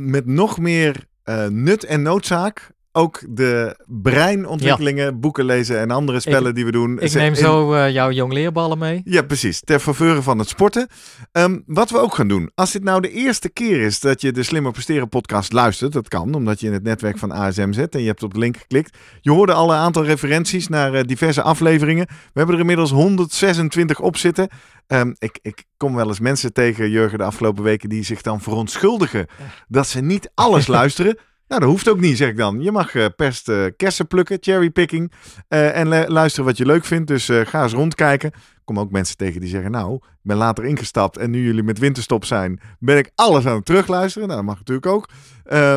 met 0.10 0.26
nog 0.26 0.58
meer 0.60 1.06
nut 1.50 1.84
en 1.84 2.02
noodzaak 2.02 2.74
ook 2.96 3.24
de 3.30 3.84
breinontwikkelingen, 3.86 5.20
boeken 5.20 5.46
lezen 5.46 5.80
en 5.80 5.92
andere 5.92 6.20
spellen 6.20 6.56
die 6.56 6.66
we 6.66 6.72
doen. 6.72 7.00
ik 7.00 7.14
neem 7.14 7.36
zo 7.36 7.74
eh, 7.74 7.92
jouw 7.92 8.12
jong 8.12 8.34
leerballen 8.34 8.78
mee. 8.78 9.02
Ja, 9.04 9.22
precies. 9.22 9.60
Ter 9.60 9.80
faveur 9.80 10.24
van 10.24 10.40
het 10.40 10.48
sporten. 10.48 10.88
Ehm, 11.32 11.60
wat 11.66 11.90
we 11.90 12.00
ook 12.00 12.16
gaan 12.16 12.28
doen. 12.28 12.52
Als 12.56 12.72
dit 12.72 12.84
nou 12.84 13.02
de 13.02 13.12
eerste 13.12 13.50
keer 13.50 13.82
is 13.82 14.00
dat 14.00 14.22
je 14.22 14.32
de 14.32 14.44
Slimmer 14.44 14.72
Presteren 14.72 15.10
podcast 15.10 15.54
luistert. 15.54 15.94
Dat 15.94 16.08
kan, 16.08 16.34
omdat 16.34 16.60
je 16.60 16.68
in 16.68 16.74
het 16.74 16.84
netwerk 16.84 17.18
van 17.18 17.32
ASM 17.32 17.72
zit 17.72 17.96
en 17.96 18.02
je 18.02 18.08
hebt 18.08 18.24
op 18.24 18.34
de 18.34 18.40
link 18.40 18.58
geklikt. 18.58 18.98
Je 19.22 19.32
hoorde 19.32 19.54
al 19.54 19.72
een 19.72 19.78
aantal 19.78 20.04
referenties 20.04 20.68
naar 20.68 20.94
eh, 20.94 21.04
diverse 21.04 21.42
afleveringen. 21.42 22.06
We 22.08 22.16
hebben 22.34 22.56
er 22.56 22.62
inmiddels 22.62 22.92
126 22.92 24.00
op 24.00 24.18
zitten. 24.18 24.48
Ehm, 24.88 25.14
ik, 25.18 25.40
ik 25.42 25.64
kom 25.78 25.96
wel 25.96 26.08
eens 26.08 26.20
mensen 26.20 26.54
tegen, 26.54 26.90
Jurgen, 26.90 27.18
de 27.18 27.24
afgelopen 27.24 27.64
weken 27.64 27.90
die 27.90 28.04
zich 28.04 28.22
dan 28.22 28.42
verontschuldigen 28.42 29.28
dat 29.68 29.88
ze 29.88 30.02
niet 30.02 30.32
alles 30.34 30.68
luisteren. 30.78 31.18
Nou, 31.48 31.62
dat 31.62 31.70
hoeft 31.70 31.90
ook 31.90 32.00
niet, 32.00 32.18
zeg 32.18 32.30
ik 32.30 32.38
dan. 32.38 32.62
Je 32.62 32.72
mag 32.72 32.96
eh, 32.96 33.06
kersen 33.78 34.08
plukken, 34.08 34.38
cherrypicking. 34.42 35.12
eh 35.48 35.78
en 35.78 36.08
luisteren 36.08 36.46
wat 36.46 36.58
je 36.58 36.66
leuk 36.66 36.86
vindt. 36.86 37.08
Dus 37.08 37.30
ga 37.44 37.64
eens 37.64 37.74
rondkijken. 37.74 38.32
Kom 38.64 38.80
ook 38.80 38.92
mensen 38.92 39.18
tegen 39.18 39.42
die 39.42 39.50
zeggen, 39.50 39.72
nou, 39.72 39.96
ik 39.96 40.02
ben 40.22 40.38
later 40.38 40.66
ingestapt 40.66 41.18
en 41.18 41.32
nu 41.32 41.44
jullie 41.44 41.64
met 41.64 41.80
winterstop 41.80 42.26
zijn, 42.26 42.60
ben 42.80 42.98
ik 42.98 43.12
alles 43.16 43.46
aan 43.46 43.56
het 43.56 43.66
terugluisteren. 43.66 44.28
Nou, 44.28 44.40
dat 44.40 44.50
mag 44.50 44.58
natuurlijk 44.58 44.88
ook. 44.88 45.10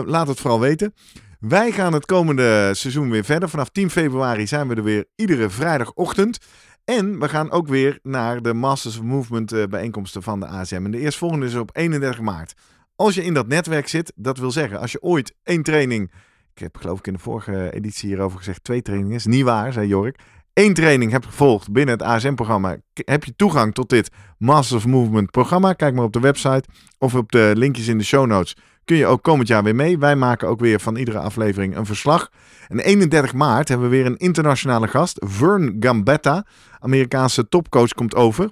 Laat 0.06 0.28
het 0.28 0.40
vooral 0.40 0.60
weten. 0.60 0.94
Wij 1.40 1.72
gaan 1.72 1.92
het 1.92 2.06
komende 2.06 2.70
seizoen 2.74 3.10
weer 3.10 3.24
verder. 3.24 3.48
Vanaf 3.48 3.68
10 3.68 3.90
februari 3.90 4.46
zijn 4.46 4.68
we 4.68 4.74
er 4.74 4.82
weer 4.82 5.04
iedere 5.16 5.50
vrijdagochtend. 5.50 6.38
En 6.84 7.18
we 7.18 7.28
gaan 7.28 7.50
ook 7.50 7.68
weer 7.68 7.98
naar 8.02 8.42
de 8.42 8.54
Masters 8.54 8.98
of 8.98 9.04
Movement 9.04 9.70
bijeenkomsten 9.70 10.22
van 10.22 10.40
de 10.40 10.46
ASM. 10.46 10.84
En 10.84 10.90
de 10.90 10.98
eerstvolgende 10.98 11.46
is 11.46 11.54
op 11.54 11.70
31 11.72 12.20
maart. 12.20 12.54
Als 13.00 13.14
je 13.14 13.24
in 13.24 13.34
dat 13.34 13.46
netwerk 13.46 13.88
zit, 13.88 14.12
dat 14.16 14.38
wil 14.38 14.50
zeggen, 14.50 14.80
als 14.80 14.92
je 14.92 15.02
ooit 15.02 15.34
één 15.42 15.62
training. 15.62 16.12
Ik 16.54 16.58
heb 16.62 16.76
geloof 16.76 16.98
ik 16.98 17.06
in 17.06 17.12
de 17.12 17.18
vorige 17.18 17.70
editie 17.74 18.08
hierover 18.08 18.38
gezegd 18.38 18.64
twee 18.64 18.82
trainingen. 18.82 19.16
Is 19.16 19.26
niet 19.26 19.44
waar, 19.44 19.72
zei 19.72 19.88
Jork. 19.88 20.18
Eén 20.52 20.74
training 20.74 21.10
hebt 21.10 21.26
gevolgd 21.26 21.72
binnen 21.72 21.94
het 21.94 22.06
ASM-programma. 22.06 22.76
Heb 22.94 23.24
je 23.24 23.36
toegang 23.36 23.74
tot 23.74 23.88
dit 23.88 24.10
Masters 24.38 24.84
of 24.84 24.90
Movement 24.90 25.30
programma? 25.30 25.72
Kijk 25.72 25.94
maar 25.94 26.04
op 26.04 26.12
de 26.12 26.20
website 26.20 26.64
of 26.98 27.14
op 27.14 27.32
de 27.32 27.52
linkjes 27.56 27.88
in 27.88 27.98
de 27.98 28.04
show 28.04 28.26
notes. 28.26 28.56
Kun 28.84 28.96
je 28.96 29.06
ook 29.06 29.22
komend 29.22 29.48
jaar 29.48 29.62
weer 29.62 29.74
mee. 29.74 29.98
Wij 29.98 30.16
maken 30.16 30.48
ook 30.48 30.60
weer 30.60 30.80
van 30.80 30.96
iedere 30.96 31.18
aflevering 31.18 31.76
een 31.76 31.86
verslag. 31.86 32.30
En 32.68 32.78
31 32.78 33.34
maart 33.34 33.68
hebben 33.68 33.90
we 33.90 33.96
weer 33.96 34.06
een 34.06 34.16
internationale 34.16 34.88
gast. 34.88 35.24
Vern 35.26 35.76
Gambetta, 35.80 36.46
Amerikaanse 36.78 37.48
topcoach, 37.48 37.92
komt 37.92 38.14
over. 38.14 38.50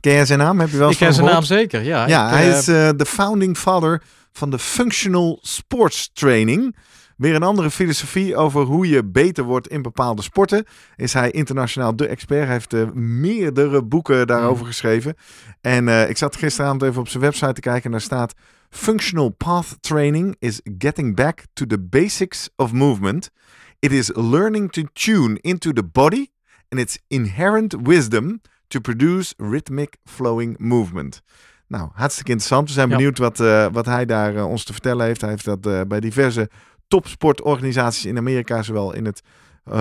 Ken 0.00 0.12
jij 0.12 0.26
zijn 0.26 0.38
naam? 0.38 0.60
Heb 0.60 0.70
je 0.70 0.76
wel 0.76 0.86
eens 0.86 0.96
Ik 1.00 1.02
ken 1.06 1.14
zijn 1.14 1.26
naam 1.26 1.42
zeker, 1.42 1.82
ja. 1.82 2.06
Ja, 2.08 2.26
Ik, 2.26 2.34
hij 2.34 2.50
eh, 2.50 2.58
is 2.58 2.68
eh, 2.68 2.90
de 2.96 3.06
founding 3.06 3.56
father 3.56 4.02
van 4.32 4.50
de 4.50 4.58
Functional 4.58 5.38
Sports 5.42 6.10
Training. 6.12 6.76
Weer 7.16 7.34
een 7.34 7.42
andere 7.42 7.70
filosofie 7.70 8.36
over 8.36 8.62
hoe 8.62 8.88
je 8.88 9.04
beter 9.04 9.44
wordt 9.44 9.68
in 9.68 9.82
bepaalde 9.82 10.22
sporten. 10.22 10.64
Is 10.96 11.12
hij 11.12 11.30
internationaal 11.30 11.96
de 11.96 12.06
expert. 12.06 12.44
Hij 12.44 12.52
heeft 12.52 12.72
eh, 12.72 12.90
meerdere 12.92 13.84
boeken 13.84 14.26
daarover 14.26 14.62
Mm. 14.64 14.70
geschreven. 14.70 15.14
En 15.60 16.08
ik 16.08 16.16
zat 16.16 16.36
gisteravond 16.36 16.82
even 16.82 17.00
op 17.00 17.08
zijn 17.08 17.22
website 17.22 17.52
te 17.52 17.60
kijken 17.60 17.84
en 17.84 17.90
daar 17.90 18.00
staat... 18.00 18.34
Functional 18.70 19.28
Path 19.28 19.76
Training 19.80 20.36
is 20.38 20.60
getting 20.78 21.16
back 21.16 21.44
to 21.52 21.66
the 21.66 21.78
basics 21.80 22.48
of 22.56 22.72
movement. 22.72 23.30
It 23.78 23.92
is 23.92 24.10
learning 24.14 24.72
to 24.72 24.82
tune 24.92 25.38
into 25.40 25.72
the 25.72 25.84
body 25.84 26.26
and 26.68 26.80
its 26.80 26.98
inherent 27.08 27.76
wisdom 27.82 28.40
to 28.68 28.80
produce 28.80 29.34
rhythmic 29.36 29.96
flowing 30.04 30.58
movement. 30.58 31.22
Nou, 31.68 31.88
hartstikke 31.92 32.30
interessant. 32.30 32.68
We 32.68 32.74
zijn 32.74 32.88
Ja. 32.88 32.96
benieuwd 32.96 33.18
wat, 33.18 33.40
eh, 33.40 33.66
wat 33.72 33.86
hij 33.86 34.04
daar 34.06 34.36
eh, 34.36 34.48
ons 34.48 34.64
te 34.64 34.72
vertellen 34.72 35.06
heeft. 35.06 35.20
Hij 35.20 35.30
heeft 35.30 35.44
dat 35.44 35.66
eh, 35.66 35.80
bij 35.88 36.00
diverse 36.00 36.50
topsportorganisaties 36.88 38.04
in 38.04 38.16
Amerika, 38.18 38.62
zowel 38.62 38.94
in 38.94 39.04
het 39.04 39.20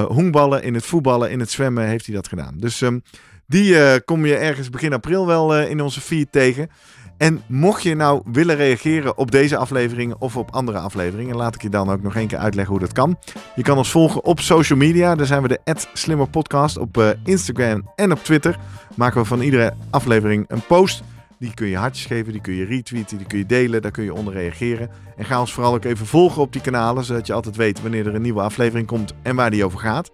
honkballen, 0.08 0.64
in 0.64 0.74
het 0.74 0.86
voetballen, 0.86 1.32
in 1.32 1.40
het 1.40 1.52
zwemmen, 1.52 1.88
heeft 1.88 2.06
hij 2.06 2.16
dat 2.16 2.28
gedaan. 2.28 2.58
Dus 2.58 2.82
ehm, 2.82 3.00
die 3.48 3.80
eh, 3.80 4.00
kom 4.06 4.26
je 4.26 4.36
ergens 4.36 4.70
begin 4.70 4.94
april 4.94 5.28
wel 5.28 5.56
eh, 5.56 5.70
in 5.70 5.82
onze 5.82 6.02
feed 6.02 6.32
tegen. 6.32 6.70
En 7.18 7.42
mocht 7.48 7.84
je 7.84 7.96
nou 7.96 8.22
willen 8.32 8.56
reageren 8.56 9.18
op 9.18 9.32
deze 9.32 9.58
aflevering 9.58 10.16
of 10.20 10.38
op 10.38 10.52
andere 10.52 10.78
afleveringen, 10.78 11.36
laat 11.36 11.56
ik 11.56 11.62
je 11.62 11.70
dan 11.70 11.90
ook 11.90 12.02
nog 12.02 12.16
één 12.16 12.28
keer 12.28 12.38
uitleggen 12.38 12.74
hoe 12.74 12.84
dat 12.84 12.94
kan. 12.94 13.18
Je 13.56 13.62
kan 13.62 13.78
ons 13.78 13.92
volgen 13.92 14.24
op 14.24 14.40
social 14.40 14.80
media. 14.80 15.16
Daar 15.16 15.26
zijn 15.26 15.42
we 15.42 15.48
de 15.48 15.76
Slimmer 15.94 16.30
Podcast 16.30 16.78
op 16.78 16.98
eh, 16.98 17.10
Instagram 17.24 17.92
en 17.96 18.12
op 18.12 18.24
Twitter. 18.24 18.58
Maken 18.96 19.22
we 19.22 19.28
van 19.28 19.42
iedere 19.42 19.74
aflevering 19.90 20.46
een 20.48 20.66
post. 20.66 21.04
Die 21.40 21.54
kun 21.54 21.68
je 21.68 21.78
hartjes 21.78 22.06
geven, 22.06 22.32
die 22.32 22.42
kun 22.42 22.54
je 22.54 22.66
retweeten, 22.66 23.18
die 23.18 23.28
kun 23.28 23.38
je 23.38 23.46
delen, 23.46 23.82
daar 23.82 23.92
kun 23.92 24.04
je 24.04 24.14
onder 24.14 24.34
reageren. 24.34 24.90
En 25.18 25.26
ga 25.26 25.40
ons 25.40 25.54
vooral 25.54 25.74
ook 25.74 25.84
even 25.84 26.06
volgen 26.06 26.42
op 26.42 26.54
die 26.54 26.62
kanalen, 26.62 27.04
zodat 27.04 27.28
je 27.28 27.34
altijd 27.34 27.56
weet 27.56 27.82
wanneer 27.82 28.08
er 28.08 28.16
een 28.16 28.22
nieuwe 28.22 28.42
aflevering 28.42 28.88
komt 28.88 29.14
en 29.22 29.36
waar 29.36 29.52
die 29.52 29.66
over 29.66 29.80
gaat. 29.80 30.12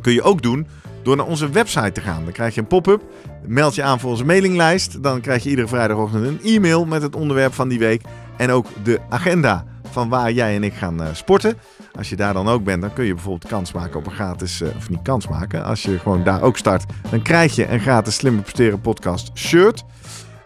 kun 0.00 0.12
je 0.12 0.22
ook 0.22 0.42
doen 0.42 0.66
door 1.04 1.16
naar 1.16 1.26
onze 1.26 1.50
website 1.50 1.92
te 1.92 2.00
gaan. 2.00 2.24
Dan 2.24 2.32
krijg 2.32 2.54
je 2.54 2.60
een 2.60 2.66
pop-up, 2.66 3.02
meld 3.46 3.74
je 3.74 3.82
aan 3.82 4.00
voor 4.00 4.10
onze 4.10 4.24
mailinglijst. 4.24 5.02
Dan 5.02 5.20
krijg 5.20 5.42
je 5.42 5.50
iedere 5.50 5.68
vrijdagochtend 5.68 6.26
een 6.26 6.40
e-mail 6.42 6.84
met 6.84 7.02
het 7.02 7.16
onderwerp 7.16 7.52
van 7.52 7.68
die 7.68 7.78
week. 7.78 8.02
En 8.36 8.50
ook 8.50 8.66
de 8.82 9.00
agenda 9.08 9.64
van 9.90 10.08
waar 10.08 10.32
jij 10.32 10.54
en 10.54 10.64
ik 10.64 10.74
gaan 10.74 11.02
eh, 11.02 11.08
sporten. 11.12 11.56
Als 11.96 12.08
je 12.08 12.16
daar 12.16 12.32
dan 12.32 12.48
ook 12.48 12.64
bent, 12.64 12.80
dan 12.80 12.92
kun 12.92 13.04
je 13.04 13.14
bijvoorbeeld 13.14 13.50
kans 13.50 13.72
maken 13.72 13.98
op 13.98 14.06
een 14.06 14.12
gratis, 14.12 14.60
eh, 14.60 14.68
of 14.76 14.90
niet 14.90 15.02
kans 15.02 15.28
maken. 15.28 15.64
Als 15.64 15.82
je 15.82 15.98
gewoon 15.98 16.24
daar 16.24 16.42
ook 16.42 16.56
start, 16.56 16.84
dan 17.10 17.22
krijg 17.22 17.54
je 17.54 17.68
een 17.68 17.80
gratis 17.80 18.14
Slimmer 18.14 18.42
Presteren 18.42 18.80
podcast 18.80 19.30
shirt. 19.34 19.84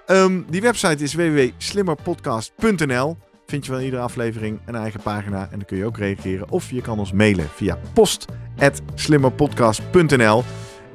Ehm, 0.06 0.40
die 0.50 0.60
website 0.60 1.02
is 1.02 1.14
www.slimmerpodcast.nl. 1.14 3.16
Vind 3.50 3.66
je 3.66 3.72
van 3.72 3.80
iedere 3.80 4.02
aflevering 4.02 4.60
een 4.66 4.74
eigen 4.74 5.00
pagina 5.00 5.42
en 5.42 5.48
dan 5.50 5.64
kun 5.64 5.76
je 5.76 5.84
ook 5.84 5.98
reageren. 5.98 6.50
Of 6.50 6.70
je 6.70 6.80
kan 6.80 6.98
ons 6.98 7.12
mailen 7.12 7.48
via 7.54 7.78
post.slimmerpodcast.nl. 7.92 10.42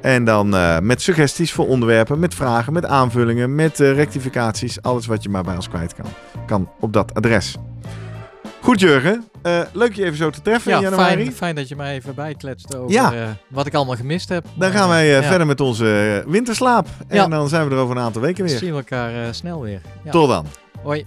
En 0.00 0.24
dan 0.24 0.54
eh, 0.56 0.78
met 0.78 1.02
suggesties 1.02 1.52
voor 1.52 1.66
onderwerpen, 1.68 2.18
met 2.18 2.34
vragen, 2.34 2.72
met 2.72 2.84
aanvullingen, 2.84 3.54
met 3.54 3.80
eh, 3.80 3.92
rectificaties. 3.92 4.82
Alles 4.82 5.06
wat 5.06 5.22
je 5.22 5.28
maar 5.28 5.42
bij 5.42 5.54
ons 5.54 5.68
kwijt 5.68 5.94
kan, 5.94 6.04
kan 6.46 6.70
op 6.80 6.92
dat 6.92 7.14
adres. 7.14 7.56
Goed 8.60 8.80
Jurgen, 8.80 9.24
Eh, 9.42 9.60
leuk 9.72 9.94
je 9.94 10.04
even 10.04 10.16
zo 10.16 10.30
te 10.30 10.42
treffen 10.42 10.70
in 10.72 10.76
ja, 10.76 10.82
januari. 10.82 11.14
fijn, 11.22 11.32
fijn 11.32 11.54
dat 11.54 11.68
je 11.68 11.76
mij 11.76 11.94
even 11.94 12.14
bijkletst 12.14 12.76
over 12.76 12.92
Ja. 12.92 13.36
wat 13.48 13.66
ik 13.66 13.74
allemaal 13.74 13.96
gemist 13.96 14.28
heb. 14.28 14.44
Dan 14.58 14.70
gaan 14.70 14.88
wij 14.88 15.06
ja, 15.08 15.22
verder 15.22 15.46
met 15.46 15.60
onze 15.60 16.22
winterslaap. 16.26 16.86
En 17.08 17.30
dan 17.30 17.48
zijn 17.48 17.68
we 17.68 17.74
er 17.74 17.80
over 17.80 17.96
een 17.96 18.02
aantal 18.02 18.22
weken 18.22 18.44
weer. 18.44 18.58
Zien 18.58 18.70
we 18.70 18.76
elkaar 18.76 19.34
snel 19.34 19.62
weer. 19.62 19.80
Tot 20.10 20.28
dan. 20.28 20.46
Hoi. 20.82 21.06